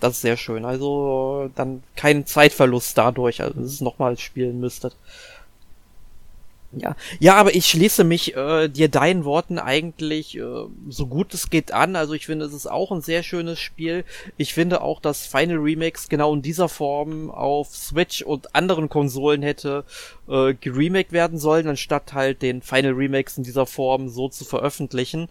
Das 0.00 0.14
ist 0.14 0.22
sehr 0.22 0.36
schön. 0.36 0.64
Also 0.64 1.50
dann 1.54 1.82
kein 1.94 2.26
Zeitverlust 2.26 2.96
dadurch, 2.96 3.42
also 3.42 3.54
dass 3.54 3.72
es 3.72 3.80
nochmal 3.80 4.18
spielen 4.18 4.60
müsstet. 4.60 4.96
Ja, 6.72 6.94
ja, 7.18 7.34
aber 7.34 7.52
ich 7.56 7.66
schließe 7.66 8.04
mich 8.04 8.36
äh, 8.36 8.68
dir 8.68 8.88
deinen 8.88 9.24
Worten 9.24 9.58
eigentlich 9.58 10.38
äh, 10.38 10.66
so 10.88 11.06
gut 11.08 11.34
es 11.34 11.50
geht 11.50 11.72
an. 11.72 11.96
Also 11.96 12.14
ich 12.14 12.26
finde, 12.26 12.44
es 12.44 12.52
ist 12.52 12.70
auch 12.70 12.92
ein 12.92 13.00
sehr 13.00 13.24
schönes 13.24 13.58
Spiel. 13.58 14.04
Ich 14.36 14.54
finde 14.54 14.80
auch, 14.80 15.00
dass 15.00 15.26
Final 15.26 15.56
Remix 15.56 16.08
genau 16.08 16.32
in 16.32 16.42
dieser 16.42 16.68
Form 16.68 17.28
auf 17.28 17.74
Switch 17.74 18.22
und 18.22 18.54
anderen 18.54 18.88
Konsolen 18.88 19.42
hätte 19.42 19.84
äh, 20.28 20.54
geremaked 20.54 21.10
werden 21.10 21.38
sollen, 21.40 21.66
anstatt 21.66 22.12
halt 22.12 22.40
den 22.40 22.62
Final 22.62 22.92
Remix 22.92 23.36
in 23.36 23.42
dieser 23.42 23.66
Form 23.66 24.08
so 24.08 24.28
zu 24.28 24.44
veröffentlichen. 24.44 25.28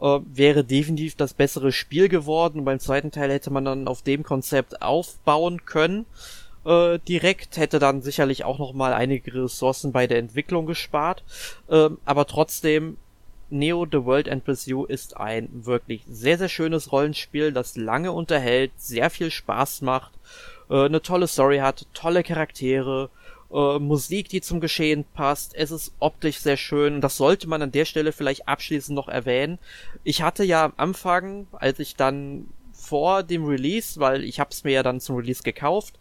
Äh, 0.00 0.20
wäre 0.26 0.64
definitiv 0.64 1.16
das 1.16 1.34
bessere 1.34 1.72
Spiel 1.72 2.08
geworden. 2.08 2.64
Beim 2.64 2.80
zweiten 2.80 3.10
Teil 3.10 3.30
hätte 3.30 3.50
man 3.50 3.64
dann 3.64 3.88
auf 3.88 4.02
dem 4.02 4.22
Konzept 4.22 4.82
aufbauen 4.82 5.64
können 5.64 6.06
äh, 6.64 6.98
direkt, 7.00 7.56
hätte 7.56 7.78
dann 7.78 8.02
sicherlich 8.02 8.44
auch 8.44 8.58
noch 8.58 8.72
mal 8.72 8.92
einige 8.92 9.44
Ressourcen 9.44 9.92
bei 9.92 10.06
der 10.06 10.18
Entwicklung 10.18 10.66
gespart. 10.66 11.24
Ähm, 11.70 11.98
aber 12.04 12.26
trotzdem, 12.26 12.96
Neo 13.50 13.86
The 13.90 14.04
World 14.04 14.28
and 14.28 14.44
You 14.66 14.84
ist 14.84 15.16
ein 15.16 15.48
wirklich 15.52 16.02
sehr, 16.06 16.36
sehr 16.36 16.50
schönes 16.50 16.92
Rollenspiel, 16.92 17.52
das 17.52 17.76
lange 17.76 18.12
unterhält, 18.12 18.72
sehr 18.76 19.08
viel 19.08 19.30
Spaß 19.30 19.80
macht, 19.80 20.12
äh, 20.68 20.84
eine 20.84 21.00
tolle 21.00 21.26
Story 21.26 21.58
hat, 21.58 21.86
tolle 21.94 22.22
Charaktere, 22.22 23.08
äh, 23.52 23.78
Musik, 23.78 24.28
die 24.28 24.40
zum 24.40 24.60
Geschehen 24.60 25.04
passt. 25.14 25.54
Es 25.54 25.70
ist 25.70 25.92
optisch 25.98 26.38
sehr 26.38 26.56
schön. 26.56 27.00
Das 27.00 27.16
sollte 27.16 27.48
man 27.48 27.62
an 27.62 27.72
der 27.72 27.84
Stelle 27.84 28.12
vielleicht 28.12 28.48
abschließend 28.48 28.94
noch 28.94 29.08
erwähnen. 29.08 29.58
Ich 30.04 30.22
hatte 30.22 30.44
ja 30.44 30.64
am 30.66 30.72
Anfang, 30.76 31.46
als 31.52 31.78
ich 31.78 31.96
dann 31.96 32.48
vor 32.72 33.22
dem 33.22 33.44
Release, 33.44 33.98
weil 34.00 34.24
ich 34.24 34.40
habe 34.40 34.50
es 34.50 34.64
mir 34.64 34.72
ja 34.72 34.82
dann 34.82 35.00
zum 35.00 35.16
Release 35.16 35.42
gekauft, 35.42 35.98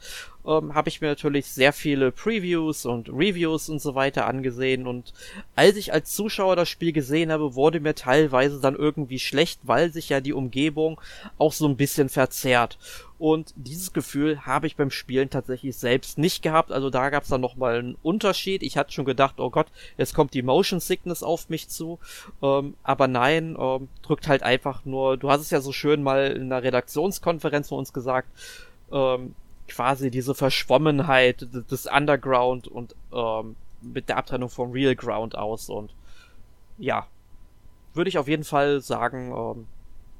ähm, 0.47 0.73
habe 0.73 0.89
ich 0.89 1.01
mir 1.01 1.07
natürlich 1.07 1.47
sehr 1.47 1.73
viele 1.73 2.11
Previews 2.11 2.85
und 2.85 3.09
Reviews 3.09 3.69
und 3.69 3.81
so 3.81 3.95
weiter 3.95 4.25
angesehen 4.25 4.87
und 4.87 5.13
als 5.55 5.75
ich 5.75 5.93
als 5.93 6.15
Zuschauer 6.15 6.55
das 6.55 6.69
Spiel 6.69 6.93
gesehen 6.93 7.31
habe, 7.31 7.55
wurde 7.55 7.79
mir 7.79 7.95
teilweise 7.95 8.59
dann 8.59 8.75
irgendwie 8.75 9.19
schlecht, 9.19 9.59
weil 9.63 9.91
sich 9.91 10.09
ja 10.09 10.21
die 10.21 10.33
Umgebung 10.33 11.01
auch 11.37 11.53
so 11.53 11.67
ein 11.67 11.77
bisschen 11.77 12.09
verzerrt. 12.09 12.77
Und 13.19 13.53
dieses 13.55 13.93
Gefühl 13.93 14.45
habe 14.45 14.67
ich 14.67 14.75
beim 14.75 14.91
Spielen 14.91 15.31
tatsächlich 15.31 15.75
selbst 15.75 16.19
nicht 16.19 16.43
gehabt. 16.43 16.71
Also 16.71 16.91
da 16.91 17.09
gab 17.09 17.23
es 17.23 17.29
dann 17.29 17.41
nochmal 17.41 17.79
einen 17.79 17.97
Unterschied. 18.03 18.61
Ich 18.61 18.77
hatte 18.77 18.91
schon 18.91 19.05
gedacht, 19.05 19.39
oh 19.39 19.49
Gott, 19.49 19.67
jetzt 19.97 20.13
kommt 20.13 20.35
die 20.35 20.43
Motion 20.43 20.79
Sickness 20.79 21.23
auf 21.23 21.49
mich 21.49 21.67
zu. 21.67 21.97
Ähm, 22.43 22.75
aber 22.83 23.07
nein, 23.07 23.57
ähm, 23.59 23.87
drückt 24.03 24.27
halt 24.27 24.43
einfach 24.43 24.85
nur, 24.85 25.17
du 25.17 25.31
hast 25.31 25.41
es 25.41 25.49
ja 25.49 25.61
so 25.61 25.71
schön 25.71 26.03
mal 26.03 26.31
in 26.31 26.51
einer 26.51 26.61
Redaktionskonferenz 26.61 27.69
von 27.69 27.79
uns 27.79 27.91
gesagt, 27.91 28.29
ähm, 28.91 29.33
quasi 29.67 30.11
diese 30.11 30.35
Verschwommenheit 30.35 31.47
des 31.71 31.85
Underground 31.85 32.67
und 32.67 32.95
ähm, 33.13 33.55
mit 33.81 34.09
der 34.09 34.17
Abtrennung 34.17 34.49
vom 34.49 34.71
Real 34.71 34.95
Ground 34.95 35.37
aus 35.37 35.69
und 35.69 35.93
ja, 36.77 37.07
würde 37.93 38.09
ich 38.09 38.17
auf 38.17 38.27
jeden 38.27 38.43
Fall 38.43 38.81
sagen, 38.81 39.33
ähm, 39.35 39.67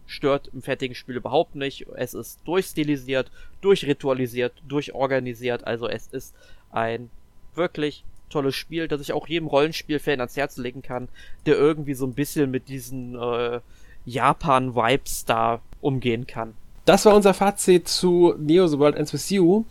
stört 0.07 0.48
im 0.53 0.61
fertigen 0.61 0.95
Spiel 0.95 1.18
überhaupt 1.18 1.56
nicht. 1.56 1.86
Es 1.95 2.14
ist 2.14 2.40
durchstilisiert, 2.45 3.30
durchritualisiert, 3.61 4.53
durchorganisiert, 4.68 5.65
also 5.65 5.88
es 5.88 6.07
ist 6.07 6.36
ein 6.72 7.10
wirklich 7.53 8.03
tolles 8.30 8.56
Spiel, 8.56 8.88
das 8.88 9.02
ich 9.02 9.14
auch 9.14 9.28
jedem 9.28 9.48
Rollenspiel-Fan 9.48 10.19
ans 10.19 10.36
Herz 10.36 10.57
legen 10.57 10.82
kann, 10.82 11.07
der 11.45 11.56
irgendwie 11.56 11.94
so 11.94 12.06
ein 12.06 12.14
bisschen 12.14 12.52
mit 12.52 12.68
diesen 12.68 13.15
äh, 13.15 13.61
Japan-Vibes 14.06 15.26
da 15.26 15.61
umgehen 15.82 16.28
kann. 16.28 16.56
Das 16.88 17.03
war 17.03 17.14
unser 17.14 17.34
Fazit 17.34 17.89
zu 17.89 18.34
Neo 18.39 18.65
The 18.65 18.80
World 18.80 18.95
Ends 18.95 19.11
With 19.11 19.30
You. 19.30 19.65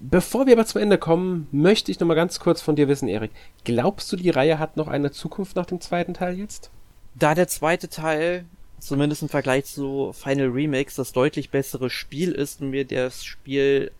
Bevor 0.00 0.46
wir 0.46 0.54
aber 0.54 0.64
zum 0.64 0.80
Ende 0.80 0.96
kommen, 0.96 1.48
möchte 1.52 1.90
ich 1.90 2.00
noch 2.00 2.06
mal 2.06 2.14
ganz 2.14 2.40
kurz 2.40 2.62
von 2.62 2.76
dir 2.76 2.88
wissen, 2.88 3.08
Erik. 3.08 3.30
Glaubst 3.64 4.10
du, 4.10 4.16
die 4.16 4.30
Reihe 4.30 4.58
hat 4.58 4.78
noch 4.78 4.88
eine 4.88 5.10
Zukunft 5.10 5.54
nach 5.54 5.66
dem 5.66 5.82
zweiten 5.82 6.14
Teil 6.14 6.38
jetzt? 6.38 6.70
Da 7.14 7.34
der 7.34 7.46
zweite 7.48 7.90
Teil, 7.90 8.46
zumindest 8.78 9.20
im 9.20 9.28
Vergleich 9.28 9.66
zu 9.66 10.14
Final 10.14 10.48
Remix, 10.48 10.94
das 10.94 11.12
deutlich 11.12 11.50
bessere 11.50 11.90
Spiel 11.90 12.32
ist 12.32 12.62
und 12.62 12.70
mir 12.70 12.86
das 12.86 13.22
Spiel 13.22 13.92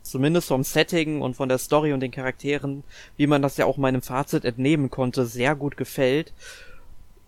zumindest 0.00 0.48
vom 0.48 0.64
Setting 0.64 1.20
und 1.20 1.34
von 1.34 1.50
der 1.50 1.58
Story 1.58 1.92
und 1.92 2.00
den 2.00 2.10
Charakteren, 2.10 2.84
wie 3.18 3.26
man 3.26 3.42
das 3.42 3.58
ja 3.58 3.66
auch 3.66 3.76
meinem 3.76 4.00
Fazit 4.00 4.46
entnehmen 4.46 4.88
konnte, 4.88 5.26
sehr 5.26 5.54
gut 5.54 5.76
gefällt, 5.76 6.32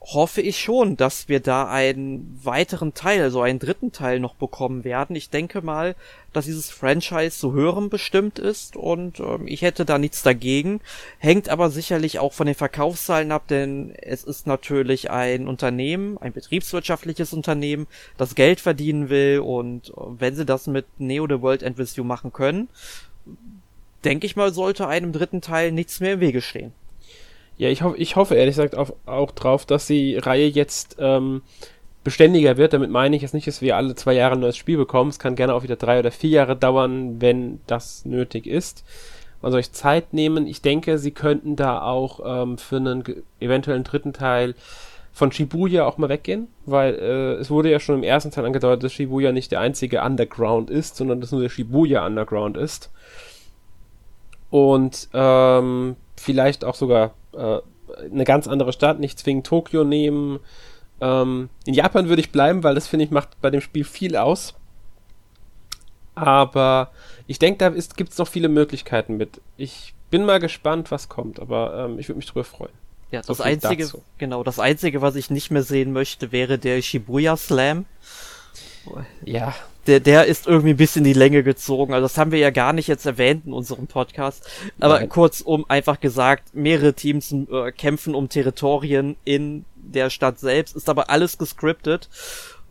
hoffe 0.00 0.40
ich 0.40 0.58
schon, 0.58 0.96
dass 0.96 1.28
wir 1.28 1.40
da 1.40 1.68
einen 1.68 2.40
weiteren 2.42 2.94
Teil, 2.94 3.22
also 3.22 3.42
einen 3.42 3.58
dritten 3.58 3.92
Teil 3.92 4.18
noch 4.18 4.34
bekommen 4.34 4.82
werden. 4.82 5.14
Ich 5.14 5.28
denke 5.28 5.60
mal, 5.60 5.94
dass 6.32 6.46
dieses 6.46 6.70
Franchise 6.70 7.38
zu 7.38 7.52
hören 7.52 7.90
bestimmt 7.90 8.38
ist 8.38 8.76
und 8.76 9.20
ähm, 9.20 9.46
ich 9.46 9.60
hätte 9.60 9.84
da 9.84 9.98
nichts 9.98 10.22
dagegen. 10.22 10.80
Hängt 11.18 11.50
aber 11.50 11.70
sicherlich 11.70 12.18
auch 12.18 12.32
von 12.32 12.46
den 12.46 12.54
Verkaufszahlen 12.54 13.30
ab, 13.30 13.46
denn 13.48 13.92
es 13.94 14.24
ist 14.24 14.46
natürlich 14.46 15.10
ein 15.10 15.46
Unternehmen, 15.46 16.16
ein 16.18 16.32
betriebswirtschaftliches 16.32 17.34
Unternehmen, 17.34 17.86
das 18.16 18.34
Geld 18.34 18.60
verdienen 18.60 19.10
will 19.10 19.40
und 19.40 19.90
äh, 19.90 19.92
wenn 20.18 20.34
sie 20.34 20.46
das 20.46 20.66
mit 20.66 20.86
Neo 20.98 21.26
the 21.28 21.42
World 21.42 21.62
End 21.62 21.76
With 21.76 21.96
You 21.96 22.04
machen 22.04 22.32
können, 22.32 22.68
denke 24.04 24.24
ich 24.24 24.34
mal, 24.34 24.52
sollte 24.54 24.88
einem 24.88 25.12
dritten 25.12 25.42
Teil 25.42 25.72
nichts 25.72 26.00
mehr 26.00 26.14
im 26.14 26.20
Wege 26.20 26.40
stehen. 26.40 26.72
Ja, 27.60 27.68
ich, 27.68 27.82
hoffe, 27.82 27.98
ich 27.98 28.16
hoffe 28.16 28.36
ehrlich 28.36 28.54
gesagt 28.56 28.74
auf, 28.74 28.94
auch 29.04 29.32
drauf, 29.32 29.66
dass 29.66 29.86
die 29.86 30.16
Reihe 30.16 30.46
jetzt 30.46 30.96
ähm, 30.98 31.42
beständiger 32.02 32.56
wird. 32.56 32.72
Damit 32.72 32.88
meine 32.88 33.14
ich 33.14 33.20
jetzt 33.20 33.34
nicht, 33.34 33.46
dass 33.46 33.60
wir 33.60 33.76
alle 33.76 33.94
zwei 33.94 34.14
Jahre 34.14 34.32
ein 34.32 34.40
neues 34.40 34.56
Spiel 34.56 34.78
bekommen. 34.78 35.10
Es 35.10 35.18
kann 35.18 35.36
gerne 35.36 35.52
auch 35.52 35.62
wieder 35.62 35.76
drei 35.76 35.98
oder 35.98 36.10
vier 36.10 36.30
Jahre 36.30 36.56
dauern, 36.56 37.20
wenn 37.20 37.60
das 37.66 38.06
nötig 38.06 38.46
ist. 38.46 38.82
Man 39.42 39.52
soll 39.52 39.62
sich 39.62 39.72
Zeit 39.72 40.14
nehmen. 40.14 40.46
Ich 40.46 40.62
denke, 40.62 40.96
sie 40.96 41.10
könnten 41.10 41.54
da 41.54 41.82
auch 41.82 42.20
ähm, 42.24 42.56
für 42.56 42.76
einen 42.76 43.04
eventuellen 43.40 43.84
dritten 43.84 44.14
Teil 44.14 44.54
von 45.12 45.30
Shibuya 45.30 45.84
auch 45.84 45.98
mal 45.98 46.08
weggehen, 46.08 46.48
weil 46.64 46.94
äh, 46.94 47.32
es 47.34 47.50
wurde 47.50 47.70
ja 47.70 47.78
schon 47.78 47.96
im 47.96 48.04
ersten 48.04 48.30
Teil 48.30 48.46
angedeutet, 48.46 48.84
dass 48.84 48.94
Shibuya 48.94 49.32
nicht 49.32 49.52
der 49.52 49.60
einzige 49.60 50.00
Underground 50.00 50.70
ist, 50.70 50.96
sondern 50.96 51.20
dass 51.20 51.30
nur 51.30 51.42
der 51.42 51.50
Shibuya 51.50 52.06
Underground 52.06 52.56
ist. 52.56 52.90
Und 54.48 55.10
ähm, 55.12 55.96
vielleicht 56.16 56.64
auch 56.64 56.74
sogar 56.74 57.12
äh, 57.32 57.58
eine 58.04 58.24
ganz 58.24 58.46
andere 58.46 58.72
Stadt, 58.72 59.00
nicht 59.00 59.18
zwingend 59.18 59.46
Tokio 59.46 59.84
nehmen. 59.84 60.40
Ähm, 61.00 61.48
in 61.66 61.74
Japan 61.74 62.08
würde 62.08 62.20
ich 62.20 62.32
bleiben, 62.32 62.62
weil 62.62 62.74
das 62.74 62.86
finde 62.86 63.04
ich 63.04 63.10
macht 63.10 63.40
bei 63.40 63.50
dem 63.50 63.60
Spiel 63.60 63.84
viel 63.84 64.16
aus. 64.16 64.54
Aber 66.14 66.90
ich 67.26 67.38
denke, 67.38 67.58
da 67.58 67.70
gibt 67.70 68.12
es 68.12 68.18
noch 68.18 68.28
viele 68.28 68.48
Möglichkeiten 68.48 69.16
mit. 69.16 69.40
Ich 69.56 69.94
bin 70.10 70.24
mal 70.24 70.40
gespannt, 70.40 70.90
was 70.90 71.08
kommt, 71.08 71.40
aber 71.40 71.86
ähm, 71.86 71.98
ich 71.98 72.08
würde 72.08 72.18
mich 72.18 72.26
drüber 72.26 72.44
freuen. 72.44 72.72
Ja, 73.10 73.22
das 73.22 73.38
so 73.38 73.42
einzige, 73.42 73.84
dazu. 73.84 74.02
genau, 74.18 74.44
das 74.44 74.58
einzige, 74.58 75.02
was 75.02 75.16
ich 75.16 75.30
nicht 75.30 75.50
mehr 75.50 75.62
sehen 75.62 75.92
möchte, 75.92 76.32
wäre 76.32 76.58
der 76.58 76.80
Shibuya 76.82 77.36
Slam. 77.36 77.86
Ja, 79.24 79.54
der, 79.86 80.00
der 80.00 80.26
ist 80.26 80.46
irgendwie 80.46 80.70
ein 80.70 80.76
bisschen 80.76 81.04
die 81.04 81.12
Länge 81.12 81.42
gezogen. 81.42 81.94
Also 81.94 82.04
das 82.04 82.18
haben 82.18 82.32
wir 82.32 82.38
ja 82.38 82.50
gar 82.50 82.72
nicht 82.72 82.86
jetzt 82.86 83.06
erwähnt 83.06 83.46
in 83.46 83.52
unserem 83.52 83.86
Podcast. 83.86 84.48
Aber 84.78 85.00
Nein. 85.00 85.08
kurzum 85.08 85.64
einfach 85.68 86.00
gesagt, 86.00 86.54
mehrere 86.54 86.94
Teams 86.94 87.32
äh, 87.32 87.72
kämpfen 87.72 88.14
um 88.14 88.28
Territorien 88.28 89.16
in 89.24 89.64
der 89.76 90.10
Stadt 90.10 90.38
selbst, 90.38 90.76
ist 90.76 90.88
aber 90.88 91.10
alles 91.10 91.38
gescriptet. 91.38 92.08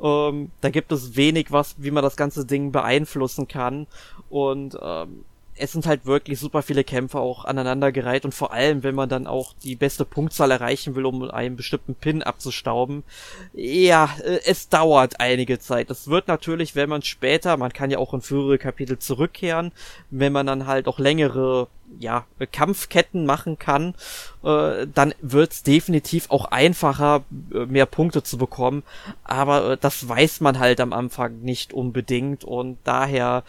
Ähm, 0.02 0.52
da 0.62 0.70
gibt 0.70 0.92
es 0.92 1.16
wenig 1.16 1.52
was, 1.52 1.76
wie 1.78 1.92
man 1.92 2.04
das 2.04 2.16
ganze 2.16 2.46
Ding 2.46 2.72
beeinflussen 2.72 3.48
kann. 3.48 3.88
Und 4.30 4.78
ähm, 4.82 5.26
es 5.60 5.74
sind 5.74 5.86
halt 5.86 6.06
wirklich 6.06 6.40
super 6.40 6.62
viele 6.62 6.84
Kämpfe 6.84 7.20
auch 7.20 7.46
aneinandergereiht 7.46 8.26
und 8.26 8.34
vor 8.34 8.54
allem, 8.54 8.84
wenn 8.84 8.96
man 8.96 9.10
dann 9.10 9.28
auch 9.28 9.54
die 9.64 9.76
beste 9.76 10.06
Punktzahl 10.06 10.52
erreichen 10.52 10.96
will, 10.96 11.06
um 11.06 11.30
einen 11.30 11.56
bestimmten 11.56 11.96
Pin 11.96 12.24
abzustauben, 12.24 13.04
ja, 13.54 14.10
äh, 14.24 14.40
es 14.46 14.70
dauert 14.70 15.20
einige 15.20 15.60
Zeit. 15.60 15.90
Das 15.90 16.08
wird 16.08 16.28
natürlich, 16.28 16.76
wenn 16.76 16.90
man 16.90 17.02
später, 17.02 17.58
man 17.58 17.74
kann 17.74 17.92
ja 17.92 17.98
auch 17.98 18.14
in 18.14 18.22
frühere 18.22 18.58
Kapitel 18.58 19.00
zurückkehren, 19.00 19.72
wenn 20.10 20.34
man 20.34 20.46
dann 20.46 20.66
halt 20.66 20.88
auch 20.88 21.00
längere 21.00 21.68
ja, 21.98 22.26
Kampfketten 22.52 23.26
machen 23.26 23.58
kann, 23.58 23.96
äh, 24.44 24.86
dann 24.94 25.14
wird's 25.22 25.64
definitiv 25.64 26.30
auch 26.30 26.46
einfacher, 26.46 27.24
äh, 27.54 27.66
mehr 27.66 27.86
Punkte 27.86 28.24
zu 28.24 28.38
bekommen. 28.38 28.84
Aber 29.24 29.72
äh, 29.72 29.78
das 29.78 30.08
weiß 30.08 30.42
man 30.42 30.60
halt 30.60 30.80
am 30.80 30.94
Anfang 30.94 31.42
nicht 31.42 31.74
unbedingt 31.74 32.44
und 32.44 32.78
daher 32.84 33.44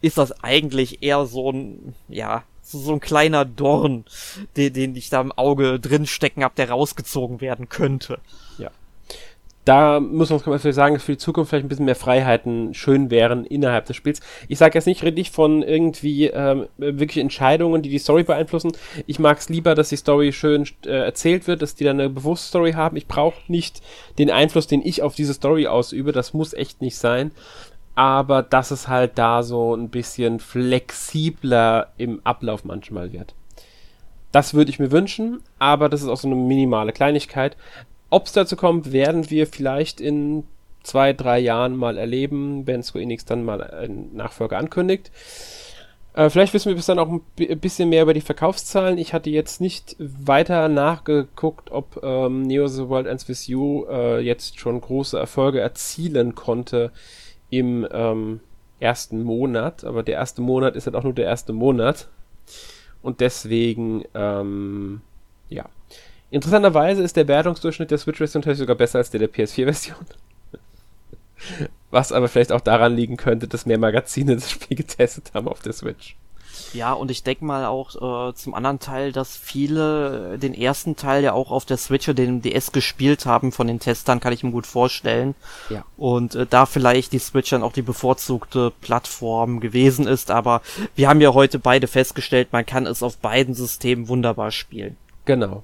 ist 0.00 0.18
das 0.18 0.44
eigentlich 0.44 1.02
eher 1.02 1.26
so 1.26 1.50
ein, 1.52 1.94
ja, 2.08 2.42
so 2.62 2.92
ein 2.92 3.00
kleiner 3.00 3.44
Dorn, 3.44 4.04
den, 4.56 4.72
den 4.72 4.96
ich 4.96 5.08
da 5.08 5.20
im 5.20 5.32
Auge 5.32 5.78
drin 5.78 6.06
stecken 6.06 6.42
hab, 6.42 6.56
der 6.56 6.70
rausgezogen 6.70 7.40
werden 7.40 7.68
könnte. 7.68 8.18
Ja 8.58 8.70
da 9.66 9.98
muss 9.98 10.30
man 10.30 10.38
vielleicht 10.38 10.76
sagen, 10.76 10.94
dass 10.94 11.02
für 11.02 11.12
die 11.12 11.18
Zukunft 11.18 11.50
vielleicht 11.50 11.66
ein 11.66 11.68
bisschen 11.68 11.86
mehr 11.86 11.96
Freiheiten 11.96 12.72
schön 12.72 13.10
wären 13.10 13.44
innerhalb 13.44 13.84
des 13.86 13.96
Spiels. 13.96 14.20
Ich 14.46 14.58
sage 14.58 14.78
jetzt 14.78 14.86
nicht 14.86 15.02
richtig 15.02 15.32
von 15.32 15.64
irgendwie 15.64 16.28
ähm, 16.28 16.68
wirklich 16.78 17.18
Entscheidungen, 17.18 17.82
die 17.82 17.88
die 17.88 17.98
Story 17.98 18.22
beeinflussen. 18.22 18.70
Ich 19.08 19.18
mag 19.18 19.38
es 19.38 19.48
lieber, 19.48 19.74
dass 19.74 19.88
die 19.88 19.96
Story 19.96 20.32
schön 20.32 20.68
äh, 20.84 20.90
erzählt 20.90 21.48
wird, 21.48 21.62
dass 21.62 21.74
die 21.74 21.82
dann 21.82 21.98
eine 21.98 22.08
bewusste 22.08 22.46
Story 22.46 22.72
haben. 22.74 22.96
Ich 22.96 23.08
brauche 23.08 23.40
nicht 23.48 23.82
den 24.20 24.30
Einfluss, 24.30 24.68
den 24.68 24.86
ich 24.86 25.02
auf 25.02 25.16
diese 25.16 25.34
Story 25.34 25.66
ausübe. 25.66 26.12
Das 26.12 26.32
muss 26.32 26.54
echt 26.54 26.80
nicht 26.80 26.96
sein. 26.96 27.32
Aber 27.96 28.44
dass 28.44 28.70
es 28.70 28.86
halt 28.86 29.18
da 29.18 29.42
so 29.42 29.74
ein 29.74 29.88
bisschen 29.88 30.38
flexibler 30.38 31.88
im 31.96 32.20
Ablauf 32.22 32.64
manchmal 32.64 33.12
wird. 33.12 33.34
Das 34.30 34.54
würde 34.54 34.70
ich 34.70 34.78
mir 34.78 34.92
wünschen, 34.92 35.40
aber 35.58 35.88
das 35.88 36.02
ist 36.02 36.08
auch 36.08 36.18
so 36.18 36.28
eine 36.28 36.36
minimale 36.36 36.92
Kleinigkeit. 36.92 37.56
Ob 38.10 38.26
es 38.26 38.32
dazu 38.32 38.56
kommt, 38.56 38.92
werden 38.92 39.30
wir 39.30 39.46
vielleicht 39.46 40.00
in 40.00 40.44
zwei, 40.82 41.12
drei 41.12 41.38
Jahren 41.38 41.76
mal 41.76 41.98
erleben, 41.98 42.66
wenn 42.66 42.82
Square 42.82 43.02
Enix 43.02 43.24
dann 43.24 43.44
mal 43.44 43.62
einen 43.62 44.14
Nachfolger 44.14 44.56
ankündigt. 44.58 45.10
Äh, 46.14 46.30
vielleicht 46.30 46.54
wissen 46.54 46.70
wir 46.70 46.76
bis 46.76 46.86
dann 46.86 46.98
auch 46.98 47.10
ein 47.10 47.60
bisschen 47.60 47.90
mehr 47.90 48.02
über 48.02 48.14
die 48.14 48.22
Verkaufszahlen. 48.22 48.96
Ich 48.96 49.12
hatte 49.12 49.28
jetzt 49.28 49.60
nicht 49.60 49.96
weiter 49.98 50.68
nachgeguckt, 50.68 51.70
ob 51.70 52.00
ähm, 52.02 52.42
Neo 52.42 52.68
The 52.68 52.88
World 52.88 53.06
Ends 53.06 53.28
With 53.28 53.48
You 53.48 53.84
äh, 53.90 54.20
jetzt 54.20 54.58
schon 54.58 54.80
große 54.80 55.18
Erfolge 55.18 55.60
erzielen 55.60 56.34
konnte 56.34 56.90
im 57.50 57.86
ähm, 57.92 58.40
ersten 58.80 59.22
Monat. 59.24 59.84
Aber 59.84 60.02
der 60.02 60.14
erste 60.14 60.40
Monat 60.40 60.74
ist 60.74 60.86
halt 60.86 60.96
auch 60.96 61.04
nur 61.04 61.12
der 61.12 61.26
erste 61.26 61.52
Monat. 61.52 62.08
Und 63.02 63.20
deswegen, 63.20 64.04
ähm, 64.14 65.02
ja. 65.50 65.66
Interessanterweise 66.36 67.02
ist 67.02 67.16
der 67.16 67.28
Wertungsdurchschnitt 67.28 67.90
der 67.90 67.96
Switch-Version 67.96 68.42
tatsächlich 68.42 68.60
sogar 68.60 68.76
besser 68.76 68.98
als 68.98 69.08
der 69.08 69.20
der 69.20 69.32
PS4-Version. 69.32 69.96
Was 71.90 72.12
aber 72.12 72.28
vielleicht 72.28 72.52
auch 72.52 72.60
daran 72.60 72.94
liegen 72.94 73.16
könnte, 73.16 73.48
dass 73.48 73.64
mehr 73.64 73.78
Magazine 73.78 74.34
das 74.34 74.50
Spiel 74.50 74.76
getestet 74.76 75.30
haben 75.32 75.48
auf 75.48 75.62
der 75.62 75.72
Switch. 75.72 76.14
Ja, 76.74 76.92
und 76.92 77.10
ich 77.10 77.22
denke 77.22 77.46
mal 77.46 77.64
auch 77.64 78.28
äh, 78.28 78.34
zum 78.34 78.54
anderen 78.54 78.80
Teil, 78.80 79.12
dass 79.12 79.34
viele 79.34 80.36
den 80.38 80.52
ersten 80.52 80.94
Teil 80.96 81.24
ja 81.24 81.32
auch 81.32 81.50
auf 81.50 81.64
der 81.64 81.78
Switch 81.78 82.06
oder 82.06 82.22
dem 82.22 82.42
DS 82.42 82.70
gespielt 82.70 83.24
haben 83.24 83.50
von 83.50 83.66
den 83.66 83.80
Testern, 83.80 84.20
kann 84.20 84.34
ich 84.34 84.44
mir 84.44 84.50
gut 84.50 84.66
vorstellen. 84.66 85.34
Ja. 85.70 85.86
Und 85.96 86.34
äh, 86.34 86.44
da 86.44 86.66
vielleicht 86.66 87.12
die 87.14 87.18
Switch 87.18 87.48
dann 87.48 87.62
auch 87.62 87.72
die 87.72 87.82
bevorzugte 87.82 88.72
Plattform 88.82 89.60
gewesen 89.60 90.06
ist, 90.06 90.30
aber 90.30 90.60
wir 90.96 91.08
haben 91.08 91.22
ja 91.22 91.32
heute 91.32 91.58
beide 91.58 91.86
festgestellt, 91.86 92.48
man 92.52 92.66
kann 92.66 92.86
es 92.86 93.02
auf 93.02 93.16
beiden 93.16 93.54
Systemen 93.54 94.08
wunderbar 94.08 94.50
spielen. 94.50 94.98
Genau. 95.24 95.62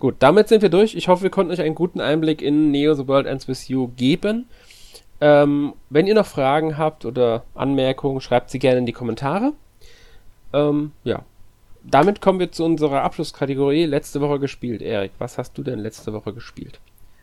Gut, 0.00 0.16
damit 0.18 0.48
sind 0.48 0.62
wir 0.62 0.70
durch. 0.70 0.94
Ich 0.94 1.08
hoffe, 1.08 1.24
wir 1.24 1.30
konnten 1.30 1.52
euch 1.52 1.60
einen 1.60 1.74
guten 1.74 2.00
Einblick 2.00 2.40
in 2.40 2.70
Neo 2.70 2.94
The 2.94 3.06
World 3.06 3.26
Ends 3.26 3.46
With 3.48 3.68
You 3.68 3.88
geben. 3.96 4.48
Ähm, 5.20 5.74
wenn 5.90 6.06
ihr 6.06 6.14
noch 6.14 6.26
Fragen 6.26 6.78
habt 6.78 7.04
oder 7.04 7.44
Anmerkungen, 7.54 8.22
schreibt 8.22 8.50
sie 8.50 8.58
gerne 8.58 8.78
in 8.78 8.86
die 8.86 8.94
Kommentare. 8.94 9.52
Ähm, 10.54 10.92
ja. 11.04 11.22
Damit 11.82 12.22
kommen 12.22 12.40
wir 12.40 12.50
zu 12.50 12.64
unserer 12.64 13.02
Abschlusskategorie. 13.02 13.84
Letzte 13.84 14.22
Woche 14.22 14.38
gespielt. 14.38 14.80
Erik, 14.80 15.12
was 15.18 15.36
hast 15.36 15.56
du 15.58 15.62
denn 15.62 15.78
letzte 15.78 16.14
Woche 16.14 16.32
gespielt? 16.32 16.80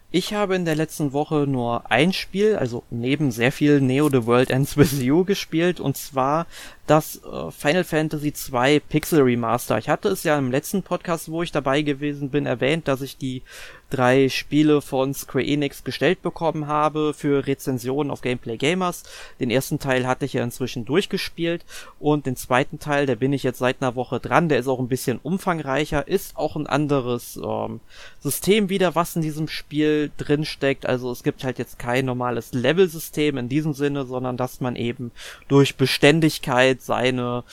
Ich 0.09 0.33
habe 0.33 0.55
in 0.55 0.63
der 0.63 0.75
letzten 0.75 1.11
Woche 1.11 1.45
nur 1.47 1.91
ein 1.91 2.13
Spiel, 2.13 2.55
also 2.55 2.83
neben 2.89 3.29
sehr 3.29 3.51
viel 3.51 3.81
Neo 3.81 4.09
The 4.09 4.25
World 4.25 4.49
Ends 4.49 4.77
With 4.77 5.01
You 5.01 5.25
gespielt, 5.25 5.81
und 5.81 5.97
zwar 5.97 6.47
das 6.85 7.21
äh, 7.25 7.51
Final 7.51 7.83
Fantasy 7.83 8.33
II 8.53 8.79
Pixel 8.79 9.21
Remaster. 9.21 9.77
Ich 9.77 9.89
hatte 9.89 10.07
es 10.07 10.23
ja 10.23 10.37
im 10.37 10.49
letzten 10.49 10.81
Podcast, 10.81 11.29
wo 11.29 11.43
ich 11.43 11.51
dabei 11.51 11.81
gewesen 11.81 12.29
bin, 12.29 12.45
erwähnt, 12.45 12.87
dass 12.87 13.01
ich 13.01 13.17
die 13.17 13.43
drei 13.89 14.29
Spiele 14.29 14.81
von 14.81 15.13
Square 15.13 15.45
Enix 15.45 15.83
gestellt 15.83 16.21
bekommen 16.21 16.67
habe 16.67 17.13
für 17.13 17.47
Rezensionen 17.47 18.11
auf 18.11 18.21
Gameplay 18.21 18.57
Gamers. 18.57 19.03
Den 19.39 19.49
ersten 19.49 19.79
Teil 19.79 20.05
hatte 20.05 20.25
ich 20.25 20.33
ja 20.33 20.43
inzwischen 20.43 20.85
durchgespielt 20.85 21.65
und 21.99 22.25
den 22.25 22.35
zweiten 22.35 22.79
Teil, 22.79 23.05
der 23.05 23.15
bin 23.15 23.33
ich 23.33 23.43
jetzt 23.43 23.59
seit 23.59 23.81
einer 23.81 23.95
Woche 23.95 24.19
dran. 24.19 24.49
Der 24.49 24.59
ist 24.59 24.67
auch 24.67 24.79
ein 24.79 24.87
bisschen 24.87 25.19
umfangreicher, 25.23 26.07
ist 26.07 26.37
auch 26.37 26.55
ein 26.55 26.67
anderes 26.67 27.39
ähm, 27.43 27.79
System 28.19 28.69
wieder, 28.69 28.95
was 28.95 29.15
in 29.15 29.21
diesem 29.21 29.47
Spiel 29.47 30.11
drin 30.17 30.45
steckt. 30.45 30.85
Also 30.85 31.11
es 31.11 31.23
gibt 31.23 31.43
halt 31.43 31.57
jetzt 31.57 31.79
kein 31.79 32.05
normales 32.05 32.53
Level-System 32.53 33.37
in 33.37 33.49
diesem 33.49 33.73
Sinne, 33.73 34.05
sondern 34.05 34.37
dass 34.37 34.61
man 34.61 34.75
eben 34.75 35.11
durch 35.47 35.75
Beständigkeit 35.75 36.81
seine 36.81 37.43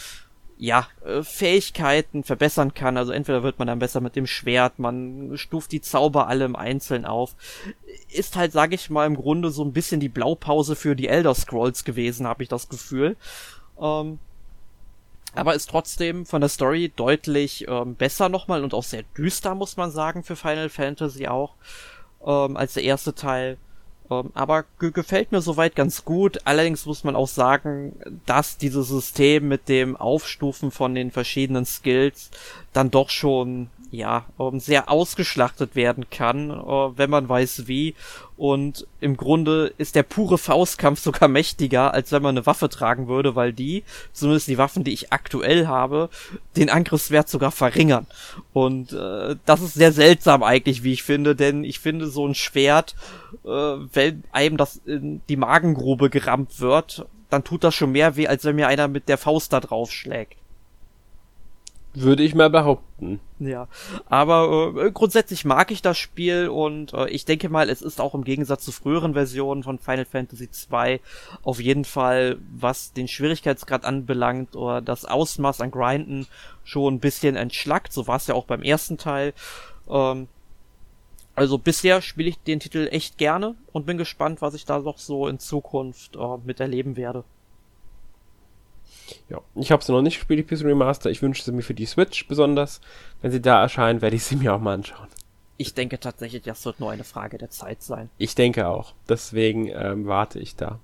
ja, 0.65 0.89
äh, 1.05 1.23
Fähigkeiten 1.23 2.25
verbessern 2.25 2.75
kann. 2.75 2.97
Also 2.97 3.13
entweder 3.13 3.43
wird 3.43 3.59
man 3.59 3.69
dann 3.69 3.79
besser 3.79 4.01
mit 4.01 4.17
dem 4.17 4.27
Schwert, 4.27 4.79
man 4.79 5.37
stuft 5.37 5.73
die 5.73 5.81
Zauber 5.81 6.27
alle 6.29 6.45
im 6.45 6.57
Einzelnen 6.57 7.05
auf. 7.05 7.37
Ist 8.11 8.37
halt, 8.37 8.53
sage 8.53 8.75
ich 8.75 8.91
mal, 8.91 9.07
im 9.07 9.17
Grunde 9.17 9.51
so 9.51 9.65
ein 9.65 9.73
bisschen 9.73 10.01
die 10.01 10.09
Blaupause 10.09 10.75
für 10.75 10.97
die 10.97 11.09
Elder 11.09 11.35
Scrolls 11.35 11.85
gewesen, 11.85 12.27
habe 12.27 12.43
ich 12.43 12.49
das 12.49 12.69
Gefühl. 12.69 13.17
Ähm, 13.81 14.19
aber 15.35 15.55
ist 15.55 15.69
trotzdem 15.69 16.27
von 16.27 16.41
der 16.41 16.49
Story 16.49 16.93
deutlich 16.95 17.67
ähm, 17.69 17.97
besser 17.97 18.29
nochmal 18.29 18.63
und 18.63 18.73
auch 18.73 18.85
sehr 18.85 19.03
düster, 19.17 19.55
muss 19.55 19.77
man 19.77 19.91
sagen, 19.91 20.23
für 20.23 20.37
Final 20.37 20.69
Fantasy 20.69 21.27
auch, 21.27 21.55
ähm, 22.25 22.57
als 22.57 22.75
der 22.75 22.85
erste 22.85 23.15
Teil. 23.15 23.59
Ähm, 24.11 24.31
aber 24.35 24.65
gefällt 24.79 25.33
mir 25.33 25.41
soweit 25.41 25.75
ganz 25.75 26.05
gut. 26.05 26.39
Allerdings 26.45 26.87
muss 26.87 27.05
man 27.05 27.17
auch 27.17 27.29
sagen, 27.29 27.97
dass 28.27 28.59
dieses 28.59 28.89
System 28.89 29.49
mit 29.49 29.69
dem 29.69 29.97
Aufstufen 29.97 30.71
von 30.71 30.95
den 30.95 31.11
verschiedenen 31.11 31.65
Skills 31.65 32.31
dann 32.73 32.91
doch 32.91 33.11
schon 33.11 33.69
ja, 33.95 34.27
ähm, 34.39 34.61
sehr 34.61 34.91
ausgeschlachtet 34.91 35.77
werden 35.77 36.11
kann, 36.11 36.51
äh, 36.51 36.99
wenn 36.99 37.11
man 37.11 37.29
weiß 37.29 37.67
wie. 37.67 37.95
Und 38.37 38.87
im 39.01 39.17
Grunde 39.17 39.73
ist 39.79 39.95
der 39.95 40.03
pure 40.03 40.39
Faustkampf 40.39 41.01
sogar 41.03 41.29
mächtiger, 41.29 41.95
als 41.95 42.13
wenn 42.13 42.23
man 42.23 42.37
eine 42.37 42.47
Waffe 42.47 42.69
tragen 42.69 43.09
würde, 43.09 43.37
weil 43.37 43.53
die, 43.53 43.85
zumindest 44.13 44.49
die 44.49 44.59
Waffen, 44.59 44.85
die 44.85 44.93
ich 44.93 45.13
aktuell 45.13 45.67
habe, 45.67 46.11
den 46.57 46.71
Angriffswert 46.71 47.29
sogar 47.29 47.51
verringern. 47.51 48.07
Und 48.53 48.93
äh, 48.93 49.37
das 49.47 49.63
ist 49.63 49.75
sehr 49.75 49.93
seltsam 49.93 50.43
eigentlich, 50.43 50.83
wie 50.83 50.93
ich 50.93 51.03
finde, 51.03 51.37
denn 51.37 51.65
ich 51.65 51.79
finde 51.79 52.09
so 52.09 52.27
ein 52.27 52.35
Schwert, 52.35 52.95
äh, 53.45 53.49
wenn 53.49 54.25
einem 54.33 54.57
das 54.57 54.81
in 54.85 55.23
die 55.29 55.37
Magengrube 55.37 56.11
gerammt 56.11 56.61
wird, 56.61 57.07
dann 57.31 57.45
tut 57.45 57.65
das 57.65 57.75
schon 57.75 57.93
mehr 57.93 58.17
weh, 58.17 58.27
als 58.27 58.45
wenn 58.45 58.57
mir 58.57 58.69
einer 58.69 58.89
mit 58.89 59.09
der 59.09 59.19
Faust 59.19 59.53
da 59.53 59.61
drauf 59.61 59.93
schlägt. 59.93 60.37
Würde 61.97 62.25
ich 62.25 62.35
mal 62.35 62.51
behaupten. 62.51 63.21
Ja, 63.39 63.69
aber 64.09 64.75
äh, 64.77 64.91
grundsätzlich 64.91 65.45
mag 65.45 65.71
ich 65.71 65.81
das 65.81 65.97
Spiel 65.97 66.49
und 66.49 66.93
äh, 66.93 67.09
ich 67.09 67.25
denke 67.25 67.49
mal, 67.49 67.71
es 67.71 67.83
ist 67.83 68.01
auch 68.01 68.15
im 68.15 68.25
Gegensatz 68.25 68.65
zu 68.65 68.73
früheren 68.73 69.15
Versionen 69.15 69.63
von 69.63 69.79
Final 69.79 70.05
Fantasy 70.05 70.49
II 70.73 71.01
auf 71.43 71.61
jeden 71.61 71.85
Fall, 71.85 72.39
was 72.53 72.93
den 72.93 73.07
Schwierigkeitsgrad 73.07 73.85
anbelangt 73.85 74.57
oder 74.57 74.81
das 74.81 75.05
Ausmaß 75.05 75.61
an 75.61 75.71
Grinden 75.71 76.27
schon 76.65 76.95
ein 76.95 77.01
bisschen 77.01 77.37
entschlackt. 77.37 77.93
So 77.93 78.09
war 78.09 78.17
es 78.17 78.27
ja 78.27 78.35
auch 78.35 78.47
beim 78.47 78.63
ersten 78.63 78.99
Teil. 78.99 79.33
Ähm, 79.89 80.27
also 81.37 81.59
bisher 81.59 82.03
spiele 82.03 82.29
ich 82.29 82.39
den 82.39 82.61
Titel 82.61 82.89
echt 82.91 83.19
gerne 83.19 83.55
und 83.73 83.87
bin 83.87 83.99
gespannt, 83.99 84.43
was 84.43 84.55
ich 84.55 84.65
da 84.65 84.81
noch 84.81 84.99
so 84.99 85.29
in 85.29 85.39
Zukunft 85.39 86.17
äh, 86.17 86.39
miterleben 86.45 86.97
werde. 86.97 87.25
Ja, 89.29 89.41
ich 89.55 89.71
habe 89.71 89.85
sie 89.85 89.93
noch 89.93 90.03
nicht 90.03 90.17
gespielt, 90.19 90.39
die 90.39 90.57
PC 90.57 90.65
Remaster. 90.65 91.11
Ich 91.11 91.23
wünsche 91.23 91.43
sie 91.43 91.53
mir 91.53 91.63
für 91.63 91.75
die 91.75 91.87
Switch 91.87 92.27
besonders. 92.27 92.81
Wenn 93.23 93.31
sie 93.31 93.43
da 93.43 93.63
erscheinen, 93.63 94.03
werde 94.03 94.17
ich 94.17 94.25
sie 94.25 94.37
mir 94.37 94.55
auch 94.55 94.61
mal 94.61 94.75
anschauen. 94.75 95.09
Ich 95.57 95.75
denke 95.75 96.01
tatsächlich, 96.01 96.43
das 96.43 96.65
wird 96.65 96.81
nur 96.81 96.91
eine 96.91 97.05
Frage 97.05 97.39
der 97.39 97.51
Zeit 97.51 97.83
sein. 97.83 98.11
Ich 98.19 98.35
denke 98.35 98.67
auch. 98.67 98.95
Deswegen 99.09 99.69
ähm, 99.69 100.07
warte 100.07 100.41
ich 100.41 100.57
da. 100.57 100.81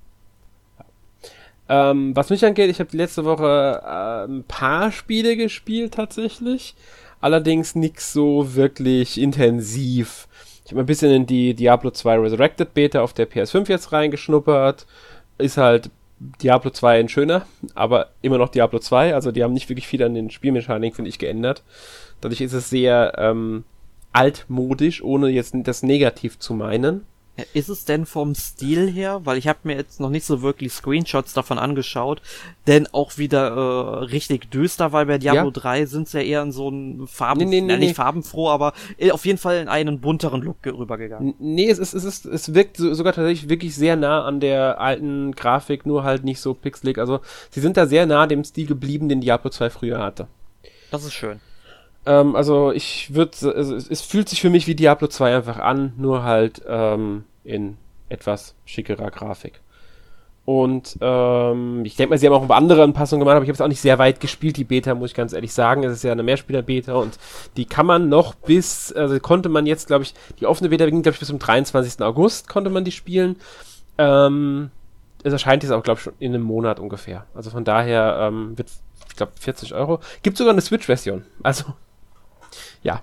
Ja. 0.78 1.90
Ähm, 1.90 2.14
was 2.14 2.30
mich 2.30 2.44
angeht, 2.44 2.70
ich 2.70 2.78
habe 2.78 2.90
die 2.90 2.96
letzte 2.96 3.24
Woche 3.24 3.82
äh, 3.84 4.30
ein 4.30 4.44
paar 4.44 4.92
Spiele 4.92 5.36
gespielt 5.36 5.94
tatsächlich. 5.94 6.76
Allerdings 7.20 7.74
nichts 7.74 8.12
so 8.12 8.54
wirklich 8.54 9.20
intensiv. 9.20 10.28
Ich 10.64 10.72
habe 10.72 10.84
ein 10.84 10.86
bisschen 10.86 11.10
in 11.10 11.26
die 11.26 11.54
Diablo 11.54 11.90
2 11.90 12.18
Resurrected 12.18 12.72
Beta 12.72 13.02
auf 13.02 13.12
der 13.12 13.28
PS5 13.28 13.68
jetzt 13.68 13.92
reingeschnuppert. 13.92 14.86
Ist 15.36 15.56
halt 15.56 15.90
Diablo 16.20 16.70
2 16.70 17.00
ein 17.00 17.08
schöner, 17.08 17.46
aber 17.74 18.10
immer 18.20 18.36
noch 18.36 18.50
Diablo 18.50 18.78
2. 18.78 19.14
Also 19.14 19.32
die 19.32 19.42
haben 19.42 19.54
nicht 19.54 19.70
wirklich 19.70 19.86
viel 19.86 20.02
an 20.02 20.14
den 20.14 20.30
Spielmechaniken, 20.30 20.96
finde 20.96 21.08
ich, 21.08 21.18
geändert. 21.18 21.62
Dadurch 22.20 22.42
ist 22.42 22.52
es 22.52 22.68
sehr 22.68 23.14
ähm, 23.16 23.64
altmodisch, 24.12 25.02
ohne 25.02 25.28
jetzt 25.28 25.54
das 25.54 25.82
negativ 25.82 26.38
zu 26.38 26.52
meinen. 26.52 27.06
Ist 27.54 27.68
es 27.68 27.84
denn 27.84 28.06
vom 28.06 28.34
Stil 28.34 28.90
her, 28.90 29.20
weil 29.24 29.38
ich 29.38 29.48
habe 29.48 29.60
mir 29.64 29.76
jetzt 29.76 30.00
noch 30.00 30.10
nicht 30.10 30.24
so 30.24 30.42
wirklich 30.42 30.72
Screenshots 30.72 31.32
davon 31.32 31.58
angeschaut, 31.58 32.22
denn 32.66 32.86
auch 32.92 33.18
wieder 33.18 33.48
äh, 33.48 34.04
richtig 34.04 34.50
düster, 34.50 34.92
weil 34.92 35.06
bei 35.06 35.18
Diablo 35.18 35.46
ja. 35.46 35.50
3 35.50 35.86
sind 35.86 36.06
es 36.06 36.12
ja 36.12 36.20
eher 36.20 36.42
in 36.42 36.52
so 36.52 36.68
einen 36.68 37.06
Farben, 37.06 37.40
nee, 37.40 37.46
nee, 37.46 37.60
nee, 37.60 37.72
ja, 37.72 37.78
nicht 37.78 37.96
farbenfroh, 37.96 38.48
aber 38.48 38.72
auf 39.12 39.26
jeden 39.26 39.38
Fall 39.38 39.58
in 39.58 39.68
einen 39.68 40.00
bunteren 40.00 40.42
Look 40.42 40.58
rübergegangen. 40.66 41.34
Nee, 41.38 41.68
es 41.70 41.78
ist, 41.78 41.94
es 41.94 42.04
ist, 42.04 42.26
es 42.26 42.54
wirkt 42.54 42.76
sogar 42.76 43.12
tatsächlich 43.12 43.48
wirklich 43.48 43.74
sehr 43.74 43.96
nah 43.96 44.24
an 44.24 44.40
der 44.40 44.80
alten 44.80 45.32
Grafik, 45.32 45.86
nur 45.86 46.04
halt 46.04 46.24
nicht 46.24 46.40
so 46.40 46.54
pixelig. 46.54 46.98
Also 46.98 47.20
sie 47.50 47.60
sind 47.60 47.76
da 47.76 47.86
sehr 47.86 48.06
nah 48.06 48.26
dem 48.26 48.44
Stil 48.44 48.66
geblieben, 48.66 49.08
den 49.08 49.20
Diablo 49.20 49.50
2 49.50 49.70
früher 49.70 49.98
hatte. 49.98 50.28
Das 50.90 51.04
ist 51.04 51.12
schön. 51.12 51.40
Ähm, 52.06 52.36
also 52.36 52.72
ich 52.72 53.14
würde, 53.14 53.32
also 53.54 53.74
es, 53.74 54.00
fühlt 54.00 54.28
sich 54.28 54.40
für 54.40 54.50
mich 54.50 54.66
wie 54.66 54.74
Diablo 54.74 55.08
2 55.08 55.36
einfach 55.36 55.58
an, 55.58 55.92
nur 55.96 56.22
halt 56.22 56.62
ähm, 56.66 57.24
in 57.44 57.76
etwas 58.08 58.54
schickerer 58.64 59.10
Grafik. 59.10 59.60
Und 60.46 60.98
ähm, 61.00 61.84
ich 61.84 61.94
denke 61.94 62.10
mal, 62.10 62.18
sie 62.18 62.26
haben 62.26 62.32
auch 62.32 62.48
andere 62.50 62.82
Anpassungen 62.82 63.20
gemacht, 63.20 63.36
aber 63.36 63.44
ich 63.44 63.48
habe 63.48 63.54
es 63.54 63.60
auch 63.60 63.68
nicht 63.68 63.80
sehr 63.80 63.98
weit 63.98 64.18
gespielt, 64.18 64.56
die 64.56 64.64
Beta, 64.64 64.94
muss 64.94 65.10
ich 65.10 65.16
ganz 65.16 65.32
ehrlich 65.32 65.52
sagen. 65.52 65.84
Es 65.84 65.92
ist 65.92 66.02
ja 66.02 66.10
eine 66.10 66.22
Mehrspieler-Beta 66.22 66.94
und 66.94 67.18
die 67.56 67.66
kann 67.66 67.86
man 67.86 68.08
noch 68.08 68.34
bis, 68.34 68.92
also 68.92 69.20
konnte 69.20 69.48
man 69.48 69.66
jetzt, 69.66 69.86
glaube 69.86 70.02
ich, 70.02 70.14
die 70.40 70.46
offene 70.46 70.70
Beta 70.70 70.86
ging, 70.86 71.02
glaube 71.02 71.14
ich, 71.14 71.20
bis 71.20 71.28
zum 71.28 71.38
23. 71.38 72.02
August 72.02 72.48
konnte 72.48 72.70
man 72.70 72.84
die 72.84 72.90
spielen. 72.90 73.36
Ähm, 73.98 74.70
es 75.22 75.32
erscheint 75.32 75.62
jetzt 75.62 75.72
auch, 75.72 75.82
glaube 75.82 75.98
ich, 75.98 76.04
schon 76.04 76.14
in 76.18 76.34
einem 76.34 76.42
Monat 76.42 76.80
ungefähr. 76.80 77.26
Also 77.34 77.50
von 77.50 77.64
daher 77.64 78.16
ähm, 78.20 78.56
wird, 78.56 78.70
ich 79.08 79.16
glaube, 79.16 79.32
40 79.38 79.74
Euro. 79.74 80.00
Gibt 80.22 80.36
sogar 80.36 80.52
eine 80.52 80.62
Switch-Version. 80.62 81.26
Also 81.42 81.64
ja, 82.82 83.02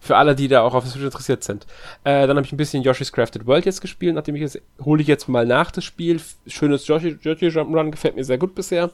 für 0.00 0.16
alle, 0.16 0.34
die 0.34 0.48
da 0.48 0.62
auch 0.62 0.74
auf 0.74 0.86
Switch 0.86 1.04
interessiert 1.04 1.44
sind. 1.44 1.64
Äh, 2.04 2.26
dann 2.26 2.36
habe 2.36 2.44
ich 2.44 2.52
ein 2.52 2.56
bisschen 2.56 2.82
Yoshi's 2.82 3.12
Crafted 3.12 3.46
World 3.46 3.66
jetzt 3.66 3.80
gespielt, 3.80 4.14
nachdem 4.14 4.34
ich 4.34 4.42
jetzt, 4.42 4.60
hole 4.84 5.00
ich 5.00 5.08
jetzt 5.08 5.28
mal 5.28 5.46
nach 5.46 5.70
das 5.70 5.84
Spiel. 5.84 6.20
Schönes 6.46 6.86
Yoshi, 6.88 7.18
Yoshi 7.22 7.46
Jump'n'Run, 7.46 7.90
gefällt 7.90 8.16
mir 8.16 8.24
sehr 8.24 8.38
gut 8.38 8.54
bisher. 8.54 8.90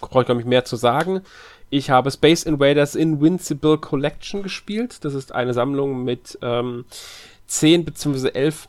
Brauche 0.00 0.20
ich, 0.20 0.26
glaube 0.26 0.40
ich, 0.40 0.46
mehr 0.46 0.64
zu 0.64 0.76
sagen. 0.76 1.22
Ich 1.68 1.90
habe 1.90 2.10
Space 2.10 2.44
Invaders 2.44 2.94
Invincible 2.94 3.78
Collection 3.78 4.42
gespielt. 4.42 5.04
Das 5.04 5.14
ist 5.14 5.32
eine 5.32 5.52
Sammlung 5.52 6.04
mit 6.04 6.38
ähm, 6.42 6.84
10 7.46 7.84
bzw. 7.84 8.28
11 8.28 8.68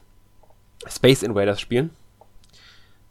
Space 0.87 1.21
Invaders 1.21 1.61
Spielen. 1.61 1.91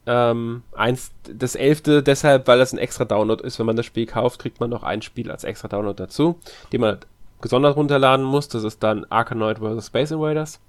Ähm, 0.07 0.63
eins, 0.73 1.13
das 1.33 1.55
elfte 1.55 2.03
deshalb, 2.03 2.49
weil 2.49 2.59
das 2.59 2.73
ein 2.73 2.79
extra 2.79 3.05
Download 3.05 3.43
ist. 3.45 3.59
Wenn 3.59 3.67
man 3.67 3.77
das 3.77 3.87
Spiel 3.87 4.07
kauft, 4.07 4.41
kriegt 4.41 4.61
man 4.61 4.71
noch 4.71 4.83
ein 4.83 5.03
Spiel 5.03 5.31
als 5.31 5.45
extra 5.45 5.69
Download 5.69 6.01
dazu, 6.01 6.39
den 6.73 6.81
man 6.81 6.99
gesondert 7.41 7.77
runterladen 7.77 8.25
muss. 8.25 8.49
Das 8.49 8.65
ist 8.65 8.83
dann 8.83 9.05
Arkanoid 9.11 9.59
vs. 9.59 9.87
Space 9.87 10.11
Invaders 10.11 10.61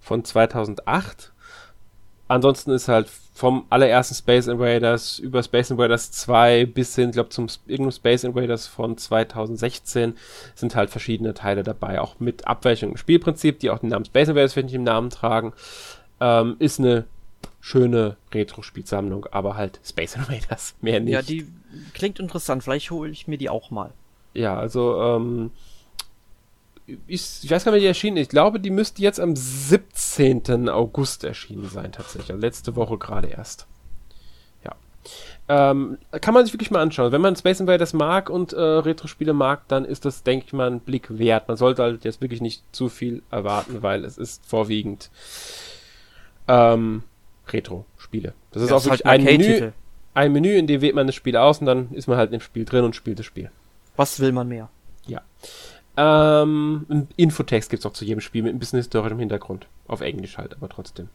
von 0.00 0.24
2008. 0.24 1.32
Ansonsten 2.28 2.70
ist 2.70 2.88
halt 2.88 3.08
vom 3.34 3.66
allerersten 3.68 4.14
Space 4.14 4.46
Invaders 4.46 5.18
über 5.18 5.42
Space 5.42 5.70
Invaders 5.70 6.12
2 6.12 6.66
bis 6.66 6.94
hin, 6.94 7.10
glaube 7.10 7.30
zum 7.30 7.48
irgendeinem 7.66 7.92
Space 7.92 8.24
Invaders 8.24 8.66
von 8.66 8.96
2016 8.96 10.16
sind 10.54 10.76
halt 10.76 10.90
verschiedene 10.90 11.34
Teile 11.34 11.62
dabei, 11.62 12.00
auch 12.00 12.20
mit 12.20 12.46
Abweichung 12.46 12.92
im 12.92 12.96
Spielprinzip, 12.96 13.58
die 13.58 13.70
auch 13.70 13.80
den 13.80 13.90
Namen 13.90 14.04
Space 14.04 14.28
Invaders 14.28 14.54
finde 14.54 14.68
ich 14.68 14.74
im 14.74 14.84
Namen 14.84 15.10
tragen. 15.10 15.52
Ähm, 16.20 16.56
ist 16.58 16.78
eine 16.78 17.04
schöne 17.62 18.16
Retro-Spielsammlung, 18.34 19.26
aber 19.30 19.56
halt 19.56 19.80
Space 19.84 20.16
Invaders, 20.16 20.74
mehr 20.82 21.00
nicht. 21.00 21.12
Ja, 21.12 21.22
die 21.22 21.46
klingt 21.94 22.18
interessant, 22.18 22.64
vielleicht 22.64 22.90
hole 22.90 23.10
ich 23.10 23.28
mir 23.28 23.38
die 23.38 23.48
auch 23.48 23.70
mal. 23.70 23.92
Ja, 24.34 24.58
also 24.58 25.00
ähm, 25.00 25.52
ich, 27.06 27.44
ich 27.44 27.50
weiß 27.50 27.64
gar 27.64 27.70
nicht, 27.70 27.78
wie 27.78 27.84
die 27.84 27.88
erschienen 27.88 28.16
ist. 28.16 28.24
Ich 28.24 28.28
glaube, 28.30 28.58
die 28.58 28.70
müsste 28.70 29.00
jetzt 29.00 29.20
am 29.20 29.36
17. 29.36 30.68
August 30.68 31.22
erschienen 31.22 31.68
sein, 31.68 31.92
tatsächlich. 31.92 32.32
Also 32.32 32.40
letzte 32.40 32.74
Woche 32.74 32.98
gerade 32.98 33.28
erst. 33.28 33.68
Ja. 34.64 34.74
Ähm, 35.48 35.98
kann 36.20 36.34
man 36.34 36.44
sich 36.44 36.52
wirklich 36.52 36.72
mal 36.72 36.82
anschauen. 36.82 37.12
Wenn 37.12 37.20
man 37.20 37.36
Space 37.36 37.60
Invaders 37.60 37.92
mag 37.92 38.28
und 38.28 38.52
äh, 38.52 38.60
Retro-Spiele 38.60 39.34
mag, 39.34 39.68
dann 39.68 39.84
ist 39.84 40.04
das, 40.04 40.24
denke 40.24 40.46
ich 40.48 40.52
mal, 40.52 40.68
ein 40.68 40.80
Blick 40.80 41.16
wert. 41.16 41.46
Man 41.46 41.56
sollte 41.56 41.84
halt 41.84 42.04
jetzt 42.04 42.20
wirklich 42.20 42.40
nicht 42.40 42.64
zu 42.74 42.88
viel 42.88 43.22
erwarten, 43.30 43.82
weil 43.82 44.04
es 44.04 44.18
ist 44.18 44.44
vorwiegend 44.44 45.10
ähm, 46.48 47.04
Retro-Spiele. 47.52 48.34
Das 48.50 48.62
ist 48.62 48.70
ja, 48.70 48.76
auch 48.76 48.84
wirklich 48.84 49.04
halt 49.04 49.20
ein 49.20 49.24
Menü, 49.24 49.72
ein 50.14 50.32
Menü, 50.32 50.56
in 50.56 50.66
dem 50.66 50.80
wählt 50.80 50.94
man 50.94 51.06
das 51.06 51.16
Spiel 51.16 51.36
aus 51.36 51.60
und 51.60 51.66
dann 51.66 51.90
ist 51.92 52.06
man 52.06 52.16
halt 52.16 52.32
im 52.32 52.40
Spiel 52.40 52.64
drin 52.64 52.84
und 52.84 52.96
spielt 52.96 53.18
das 53.18 53.26
Spiel. 53.26 53.50
Was 53.96 54.20
will 54.20 54.32
man 54.32 54.48
mehr? 54.48 54.68
Ja. 55.06 55.22
Ähm, 55.96 56.86
ein 56.88 57.08
Infotext 57.16 57.70
gibt 57.70 57.80
es 57.80 57.86
auch 57.86 57.92
zu 57.92 58.04
jedem 58.04 58.20
Spiel 58.20 58.42
mit 58.42 58.54
ein 58.54 58.58
bisschen 58.58 58.78
historischem 58.78 59.18
Hintergrund. 59.18 59.66
Auf 59.86 60.00
Englisch 60.00 60.38
halt, 60.38 60.54
aber 60.54 60.68
trotzdem. 60.68 61.08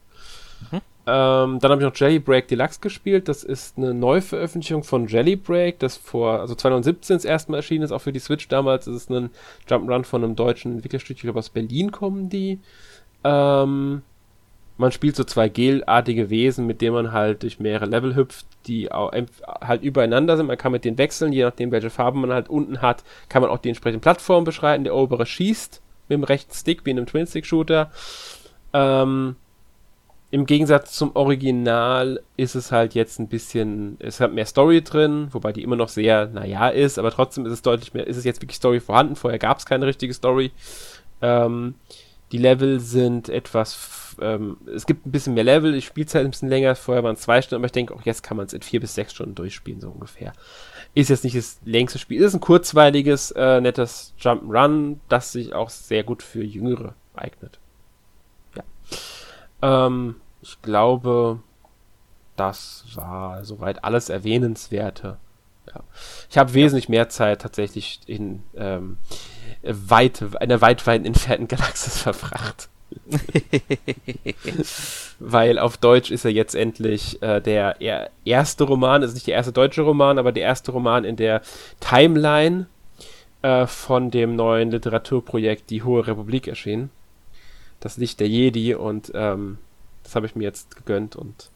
Mhm. 0.70 0.80
Ähm, 1.06 1.58
dann 1.60 1.70
habe 1.70 1.80
ich 1.80 1.88
noch 1.88 1.96
Jelly 1.96 2.18
Break 2.18 2.48
Deluxe 2.48 2.80
gespielt. 2.80 3.28
Das 3.28 3.42
ist 3.42 3.78
eine 3.78 3.94
Neuveröffentlichung 3.94 4.84
von 4.84 5.06
Jelly 5.06 5.36
Break, 5.36 5.78
das 5.78 5.96
vor, 5.96 6.40
also 6.40 6.54
2017 6.54 7.16
das 7.16 7.24
erste 7.24 7.50
Mal 7.50 7.58
erschienen 7.58 7.82
ist, 7.84 7.92
auch 7.92 8.00
für 8.00 8.12
die 8.12 8.18
Switch 8.18 8.46
damals. 8.48 8.84
Das 8.84 8.94
ist 8.94 9.10
ein 9.10 9.30
Jump'n'Run 9.68 10.04
von 10.04 10.22
einem 10.22 10.36
deutschen 10.36 10.72
Entwicklerstudio, 10.72 11.16
ich 11.16 11.22
glaube 11.22 11.38
aus 11.38 11.48
Berlin 11.48 11.92
kommen 11.92 12.28
die. 12.28 12.60
Ähm, 13.24 14.02
man 14.78 14.92
spielt 14.92 15.16
so 15.16 15.24
zwei 15.24 15.48
gelartige 15.48 16.30
Wesen, 16.30 16.66
mit 16.66 16.80
denen 16.80 16.94
man 16.94 17.12
halt 17.12 17.42
durch 17.42 17.58
mehrere 17.58 17.86
Level 17.86 18.14
hüpft, 18.14 18.46
die 18.66 18.90
auch 18.92 19.12
halt 19.60 19.82
übereinander 19.82 20.36
sind. 20.36 20.46
Man 20.46 20.56
kann 20.56 20.72
mit 20.72 20.84
denen 20.84 20.98
wechseln, 20.98 21.32
je 21.32 21.42
nachdem, 21.42 21.72
welche 21.72 21.90
Farbe 21.90 22.18
man 22.18 22.32
halt 22.32 22.48
unten 22.48 22.80
hat, 22.80 23.02
kann 23.28 23.42
man 23.42 23.50
auch 23.50 23.58
die 23.58 23.68
entsprechenden 23.68 24.00
Plattformen 24.00 24.44
beschreiten. 24.44 24.84
Der 24.84 24.94
obere 24.94 25.26
schießt 25.26 25.82
mit 26.08 26.16
dem 26.16 26.24
rechten 26.24 26.54
Stick, 26.54 26.86
wie 26.86 26.90
in 26.90 26.96
einem 26.96 27.06
Twin-Stick-Shooter. 27.06 27.90
Ähm, 28.72 29.34
Im 30.30 30.46
Gegensatz 30.46 30.92
zum 30.92 31.16
Original 31.16 32.22
ist 32.36 32.54
es 32.54 32.70
halt 32.70 32.94
jetzt 32.94 33.18
ein 33.18 33.28
bisschen, 33.28 33.96
es 33.98 34.20
hat 34.20 34.32
mehr 34.32 34.46
Story 34.46 34.82
drin, 34.82 35.26
wobei 35.32 35.52
die 35.52 35.64
immer 35.64 35.76
noch 35.76 35.88
sehr, 35.88 36.26
naja, 36.28 36.68
ist, 36.68 37.00
aber 37.00 37.10
trotzdem 37.10 37.46
ist 37.46 37.52
es 37.52 37.62
deutlich 37.62 37.94
mehr, 37.94 38.06
ist 38.06 38.16
es 38.16 38.24
jetzt 38.24 38.40
wirklich 38.42 38.58
Story 38.58 38.78
vorhanden. 38.78 39.16
Vorher 39.16 39.40
gab 39.40 39.58
es 39.58 39.66
keine 39.66 39.86
richtige 39.86 40.14
Story. 40.14 40.52
Ähm, 41.20 41.74
die 42.32 42.38
Level 42.38 42.80
sind 42.80 43.28
etwas, 43.28 44.16
ähm, 44.20 44.58
es 44.66 44.86
gibt 44.86 45.06
ein 45.06 45.12
bisschen 45.12 45.34
mehr 45.34 45.44
Level, 45.44 45.72
die 45.72 45.82
Spielzeit 45.82 46.24
ein 46.24 46.30
bisschen 46.30 46.48
länger, 46.48 46.74
vorher 46.74 47.02
waren 47.02 47.14
es 47.14 47.22
zwei 47.22 47.40
Stunden, 47.40 47.62
aber 47.62 47.66
ich 47.66 47.72
denke 47.72 47.94
auch 47.94 48.02
jetzt 48.02 48.22
kann 48.22 48.36
man 48.36 48.46
es 48.46 48.52
in 48.52 48.62
vier 48.62 48.80
bis 48.80 48.94
sechs 48.94 49.12
Stunden 49.12 49.34
durchspielen, 49.34 49.80
so 49.80 49.90
ungefähr. 49.90 50.32
Ist 50.94 51.10
jetzt 51.10 51.24
nicht 51.24 51.36
das 51.36 51.60
längste 51.64 51.98
Spiel, 51.98 52.22
ist 52.22 52.34
ein 52.34 52.40
kurzweiliges, 52.40 53.30
äh, 53.32 53.60
nettes 53.60 54.14
Jump'n'Run, 54.20 54.96
das 55.08 55.32
sich 55.32 55.54
auch 55.54 55.70
sehr 55.70 56.04
gut 56.04 56.22
für 56.22 56.42
Jüngere 56.42 56.94
eignet. 57.14 57.58
Ja. 58.56 59.86
Ähm, 59.86 60.16
ich 60.42 60.60
glaube, 60.62 61.40
das 62.36 62.84
war 62.94 63.44
soweit 63.44 63.84
alles 63.84 64.08
Erwähnenswerte. 64.08 65.18
Ja. 65.66 65.80
Ich 66.30 66.38
habe 66.38 66.54
wesentlich 66.54 66.88
mehr 66.88 67.08
Zeit 67.08 67.42
tatsächlich 67.42 68.00
in 68.06 68.42
ähm, 68.56 68.98
weit, 69.68 70.24
einer 70.40 70.60
weit, 70.60 70.86
weit 70.86 71.04
entfernten 71.04 71.48
Galaxis 71.48 71.98
verfracht. 72.02 72.68
Weil 75.18 75.58
auf 75.58 75.76
Deutsch 75.76 76.10
ist 76.10 76.24
er 76.24 76.30
jetzt 76.30 76.54
endlich 76.54 77.22
äh, 77.22 77.40
der 77.40 77.80
er, 77.80 78.10
erste 78.24 78.64
Roman, 78.64 79.02
ist 79.02 79.14
nicht 79.14 79.26
der 79.26 79.34
erste 79.34 79.52
deutsche 79.52 79.82
Roman, 79.82 80.18
aber 80.18 80.32
der 80.32 80.44
erste 80.44 80.72
Roman 80.72 81.04
in 81.04 81.16
der 81.16 81.42
Timeline 81.80 82.66
äh, 83.42 83.66
von 83.66 84.10
dem 84.10 84.36
neuen 84.36 84.70
Literaturprojekt 84.70 85.70
Die 85.70 85.82
Hohe 85.82 86.06
Republik 86.06 86.48
erschienen. 86.48 86.90
Das 87.80 87.96
Licht 87.96 88.20
der 88.20 88.28
Jedi 88.28 88.74
und 88.74 89.12
ähm, 89.14 89.58
das 90.02 90.16
habe 90.16 90.26
ich 90.26 90.34
mir 90.34 90.44
jetzt 90.44 90.74
gegönnt 90.76 91.14
und 91.14 91.50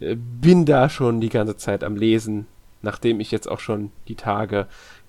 äh, 0.00 0.16
bin 0.16 0.66
da 0.66 0.88
schon 0.88 1.20
die 1.20 1.28
ganze 1.28 1.56
Zeit 1.56 1.84
am 1.84 1.96
Lesen, 1.96 2.46
nachdem 2.82 3.20
ich 3.20 3.30
jetzt 3.30 3.48
auch 3.48 3.60
schon 3.60 3.92
die 4.08 4.16
Tage 4.16 4.66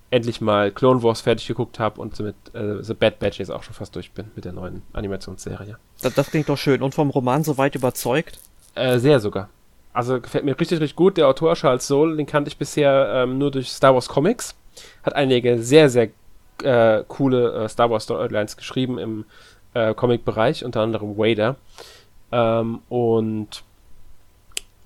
endlich 0.10 0.42
mal 0.42 0.72
Clone 0.72 1.04
Wars 1.04 1.22
fertig 1.22 1.48
geguckt 1.48 1.80
habe 1.80 2.00
und 2.00 2.18
mit 2.20 2.36
äh, 2.54 2.82
The 2.82 2.94
Bad 2.94 3.20
Batch 3.20 3.40
jetzt 3.40 3.52
auch 3.52 3.64
schon 3.64 3.74
fast 3.74 3.96
durch 3.96 4.12
bin 4.12 4.32
mit 4.36 4.46
der 4.46 4.54
neuen 4.54 4.82
Animationsserie. 4.94 5.78
Das, 6.02 6.14
das 6.14 6.32
klingt 6.32 6.48
doch 6.50 6.58
schön. 6.58 6.82
Und 6.82 6.96
vom 6.96 7.10
Roman 7.10 7.44
so 7.44 7.58
weit 7.58 7.76
überzeugt? 7.76 8.40
Äh, 8.76 9.00
sehr 9.00 9.20
sogar. 9.20 9.50
Also 9.94 10.22
gefällt 10.22 10.46
mir 10.46 10.58
richtig, 10.60 10.80
richtig 10.80 10.96
gut. 10.96 11.18
Der 11.18 11.28
Autor 11.28 11.56
Charles 11.56 11.88
Soule, 11.88 12.16
den 12.16 12.26
kannte 12.26 12.50
ich 12.50 12.58
bisher 12.58 13.24
ähm, 13.24 13.38
nur 13.38 13.52
durch 13.52 13.70
Star 13.70 13.94
Wars 13.94 14.08
Comics. 14.08 14.56
Hat 15.04 15.16
einige 15.16 15.62
sehr, 15.62 15.90
sehr 15.90 16.10
äh, 16.64 17.04
coole 17.08 17.66
äh, 17.66 17.70
Star 17.70 17.90
Wars 17.90 18.04
Storylines 18.04 18.58
geschrieben 18.58 19.00
im 19.00 19.26
äh, 19.74 19.94
Comic-Bereich, 19.94 20.64
unter 20.64 20.82
anderem 20.82 21.18
Vader. 21.18 21.56
Ähm, 22.32 22.80
und 22.90 23.64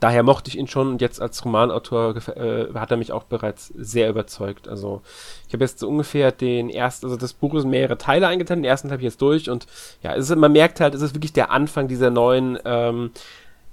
daher 0.01 0.23
mochte 0.23 0.49
ich 0.49 0.57
ihn 0.57 0.67
schon 0.67 0.89
und 0.89 1.01
jetzt 1.01 1.21
als 1.21 1.45
Romanautor 1.45 2.15
äh, 2.35 2.73
hat 2.73 2.91
er 2.91 2.97
mich 2.97 3.13
auch 3.13 3.23
bereits 3.23 3.71
sehr 3.77 4.09
überzeugt. 4.09 4.67
Also 4.67 5.01
ich 5.47 5.53
habe 5.53 5.63
jetzt 5.63 5.79
so 5.79 5.87
ungefähr 5.87 6.31
den 6.31 6.69
ersten, 6.69 7.05
also 7.05 7.15
das 7.15 7.33
Buch 7.33 7.53
ist 7.53 7.65
mehrere 7.65 7.97
Teile 7.97 8.27
eingeteilt, 8.27 8.57
den 8.57 8.65
ersten 8.65 8.89
habe 8.89 9.01
ich 9.01 9.05
jetzt 9.05 9.21
durch 9.21 9.49
und 9.49 9.67
ja, 10.01 10.15
es 10.15 10.29
ist, 10.29 10.35
man 10.35 10.51
merkt 10.51 10.81
halt, 10.81 10.95
es 10.95 11.01
ist 11.01 11.15
wirklich 11.15 11.33
der 11.33 11.51
Anfang 11.51 11.87
dieser 11.87 12.09
neuen 12.09 12.57
ähm, 12.65 13.11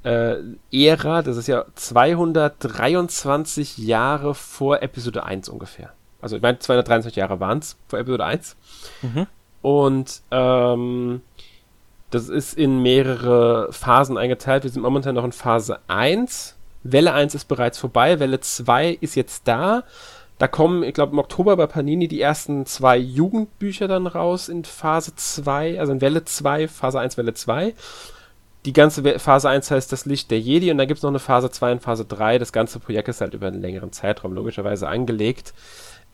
äh, 0.05 0.37
Ära, 0.71 1.23
das 1.23 1.39
ist 1.39 1.49
ja 1.49 1.65
223 1.75 3.79
Jahre 3.79 4.35
vor 4.35 4.83
Episode 4.83 5.25
1 5.25 5.49
ungefähr. 5.49 5.93
Also 6.21 6.37
ich 6.37 6.43
meine, 6.43 6.59
223 6.59 7.17
Jahre 7.17 7.41
waren 7.41 7.59
es 7.59 7.77
vor 7.89 7.99
Episode 7.99 8.27
1. 8.27 8.57
Mhm. 9.03 9.27
Und 9.63 10.23
ähm, 10.31 11.23
das 12.11 12.29
ist 12.29 12.57
in 12.57 12.83
mehrere 12.83 13.73
Phasen 13.73 14.17
eingeteilt. 14.17 14.65
Wir 14.65 14.71
sind 14.71 14.83
momentan 14.83 15.15
noch 15.15 15.25
in 15.25 15.33
Phase 15.33 15.79
1. 15.89 16.57
Welle 16.83 17.13
1 17.13 17.35
ist 17.35 17.47
bereits 17.47 17.79
vorbei. 17.79 18.19
Welle 18.19 18.41
2 18.41 18.99
ist 19.01 19.15
jetzt 19.15 19.47
da. 19.47 19.85
Da 20.39 20.47
kommen, 20.47 20.85
ich 20.85 20.95
glaube, 20.95 21.13
im 21.13 21.19
Oktober 21.19 21.57
bei 21.57 21.67
Panini 21.67 22.07
die 22.07 22.21
ersten 22.21 22.65
zwei 22.65 22.97
Jugendbücher 22.97 23.89
dann 23.89 24.07
raus 24.07 24.49
in 24.49 24.65
Phase 24.65 25.15
2, 25.17 25.81
also 25.81 25.93
in 25.93 26.01
Welle 26.01 26.25
2, 26.25 26.69
Phase 26.69 27.01
1, 27.01 27.17
Welle 27.17 27.35
2. 27.35 27.75
Die 28.65 28.73
ganze 28.73 29.19
Phase 29.19 29.49
1 29.49 29.71
heißt 29.71 29.91
das 29.91 30.07
Licht 30.07 30.31
der 30.31 30.41
Jedi 30.41 30.71
und 30.71 30.79
dann 30.79 30.87
gibt 30.87 30.99
es 30.99 31.03
noch 31.03 31.11
eine 31.11 31.19
Phase 31.19 31.51
2 31.51 31.73
und 31.73 31.83
Phase 31.83 32.05
3. 32.05 32.39
Das 32.39 32.53
ganze 32.53 32.79
Projekt 32.79 33.09
ist 33.09 33.21
halt 33.21 33.35
über 33.35 33.49
einen 33.49 33.61
längeren 33.61 33.93
Zeitraum 33.93 34.33
logischerweise 34.33 34.89
angelegt. 34.89 35.55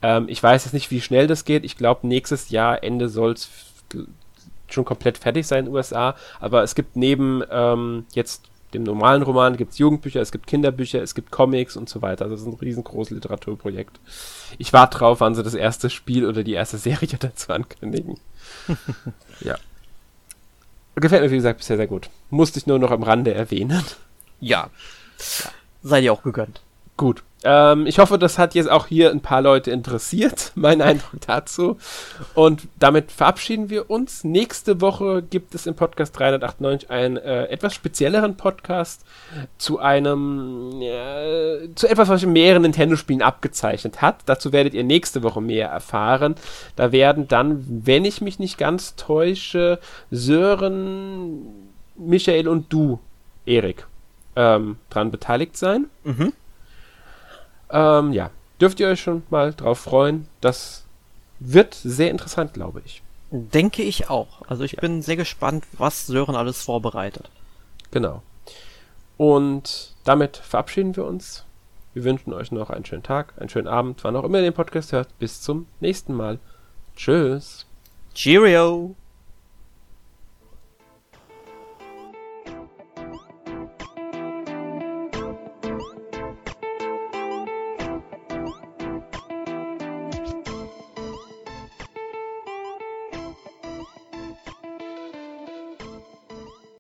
Ähm, 0.03 0.27
ich 0.29 0.43
weiß 0.43 0.65
jetzt 0.65 0.73
nicht, 0.73 0.91
wie 0.91 1.03
schnell 1.03 1.27
das 1.27 1.45
geht. 1.45 1.65
Ich 1.65 1.77
glaube, 1.77 2.07
nächstes 2.07 2.49
Jahr, 2.51 2.83
Ende 2.83 3.11
soll 3.11 3.33
es 3.33 3.51
schon 4.75 4.85
komplett 4.85 5.19
fertig 5.19 5.47
sein 5.47 5.61
in 5.61 5.65
den 5.67 5.75
USA, 5.75 6.15
aber 6.41 6.63
es 6.63 6.75
gibt 6.75 6.97
neben 6.97 7.43
ähm, 7.51 8.07
jetzt 8.13 8.43
dem 8.75 8.83
normalen 8.83 9.23
Roman 9.23 9.57
gibt 9.57 9.73
es 9.73 9.79
Jugendbücher, 9.79 10.21
es 10.21 10.33
gibt 10.33 10.47
Kinderbücher, 10.47 11.01
es 11.01 11.15
gibt 11.15 11.31
Comics 11.31 11.77
und 11.77 11.89
so 11.89 12.03
weiter. 12.03 12.25
Also 12.25 12.35
das 12.35 12.43
ist 12.43 12.49
ein 12.49 12.59
riesengroßes 12.59 13.13
Literaturprojekt. 13.13 14.01
Ich 14.59 14.73
warte 14.73 14.99
drauf, 14.99 15.21
wann 15.21 15.35
sie 15.35 15.43
das 15.43 15.55
erste 15.55 15.89
Spiel 15.91 16.27
oder 16.27 16.43
die 16.43 16.53
erste 16.53 16.77
Serie 16.77 17.09
dazu 17.19 17.53
ankündigen. 17.53 18.19
ja. 19.41 19.57
Gefällt 20.97 21.23
mir, 21.23 21.31
wie 21.31 21.37
gesagt, 21.37 21.59
bisher 21.59 21.77
sehr 21.77 21.87
gut. 21.87 22.11
Musste 22.31 22.59
ich 22.59 22.67
nur 22.67 22.79
noch 22.79 22.91
am 22.91 23.03
Rande 23.03 23.33
erwähnen. 23.33 23.85
Ja. 24.41 24.71
ja. 25.21 25.51
Sei 25.83 26.01
dir 26.01 26.13
auch 26.13 26.23
gegönnt. 26.23 26.61
Gut. 26.97 27.23
Ähm, 27.45 27.87
ich 27.87 27.99
hoffe, 27.99 28.19
das 28.19 28.39
hat 28.39 28.55
jetzt 28.55 28.71
auch 28.71 28.87
hier 28.87 29.11
ein 29.11 29.21
paar 29.21 29.43
Leute 29.43 29.71
interessiert, 29.71 30.53
mein 30.55 30.81
Eindruck 30.81 31.21
dazu. 31.27 31.77
Und 32.35 32.63
damit 32.79 33.13
verabschieden 33.13 33.69
wir 33.69 33.91
uns. 33.91 34.25
Nächste 34.25 34.81
Woche 34.81 35.23
gibt 35.23 35.55
es 35.55 35.67
im 35.67 35.75
Podcast 35.75 36.19
398 36.19 36.91
einen 36.91 37.19
äh, 37.19 37.45
etwas 37.45 37.75
spezielleren 37.75 38.37
Podcast 38.37 39.05
zu 39.59 39.79
einem, 39.79 40.81
äh, 40.81 41.69
zu 41.75 41.87
etwas, 41.87 42.09
was 42.09 42.23
in 42.23 42.33
mehreren 42.33 42.63
Nintendo-Spielen 42.63 43.23
abgezeichnet 43.23 44.01
hat. 44.01 44.23
Dazu 44.25 44.53
werdet 44.53 44.73
ihr 44.73 44.85
nächste 44.85 45.23
Woche 45.23 45.43
mehr 45.43 45.69
erfahren. 45.69 46.37
Da 46.77 46.93
werden 46.93 47.29
dann, 47.29 47.65
wenn 47.85 48.07
ich 48.07 48.23
mich 48.23 48.39
nicht 48.39 48.57
ganz 48.57 48.97
täusche, 48.97 49.79
Sören, 50.11 51.43
Michael 51.97 52.49
und 52.49 52.73
du, 52.73 53.01
Erik, 53.45 53.87
ähm, 54.35 54.77
dran 54.89 55.11
beteiligt 55.11 55.57
sein. 55.59 55.87
Mhm. 56.05 56.33
Ähm, 57.71 58.13
ja, 58.13 58.31
dürft 58.61 58.81
ihr 58.81 58.89
euch 58.89 59.01
schon 59.01 59.23
mal 59.31 59.53
drauf 59.53 59.81
freuen. 59.81 60.29
Das 60.41 60.85
wird 61.41 61.75
sehr 61.75 62.11
interessant, 62.11 62.55
glaube 62.55 62.83
ich. 62.85 63.03
Denke 63.31 63.83
ich 63.83 64.11
auch. 64.11 64.43
Also 64.47 64.65
ich 64.65 64.73
ja. 64.73 64.81
bin 64.81 65.03
sehr 65.03 65.17
gespannt, 65.17 65.65
was 65.77 66.07
Sören 66.07 66.37
alles 66.37 66.63
vorbereitet. 66.63 67.31
Genau. 67.91 68.23
Und 69.17 69.95
damit 70.05 70.37
verabschieden 70.37 70.97
wir 70.97 71.05
uns. 71.05 71.45
Wir 71.95 72.05
wünschen 72.05 72.33
euch 72.33 72.51
noch 72.51 72.71
einen 72.71 72.85
schönen 72.85 73.05
Tag, 73.05 73.35
einen 73.39 73.49
schönen 73.49 73.69
Abend, 73.69 74.03
wann 74.03 74.17
auch 74.17 74.25
immer 74.25 74.39
ihr 74.39 74.45
den 74.45 74.53
Podcast 74.53 74.93
hört. 74.93 75.17
Bis 75.19 75.41
zum 75.41 75.67
nächsten 75.81 76.15
Mal. 76.15 76.39
Tschüss. 76.97 77.67
Cheerio. 78.15 78.95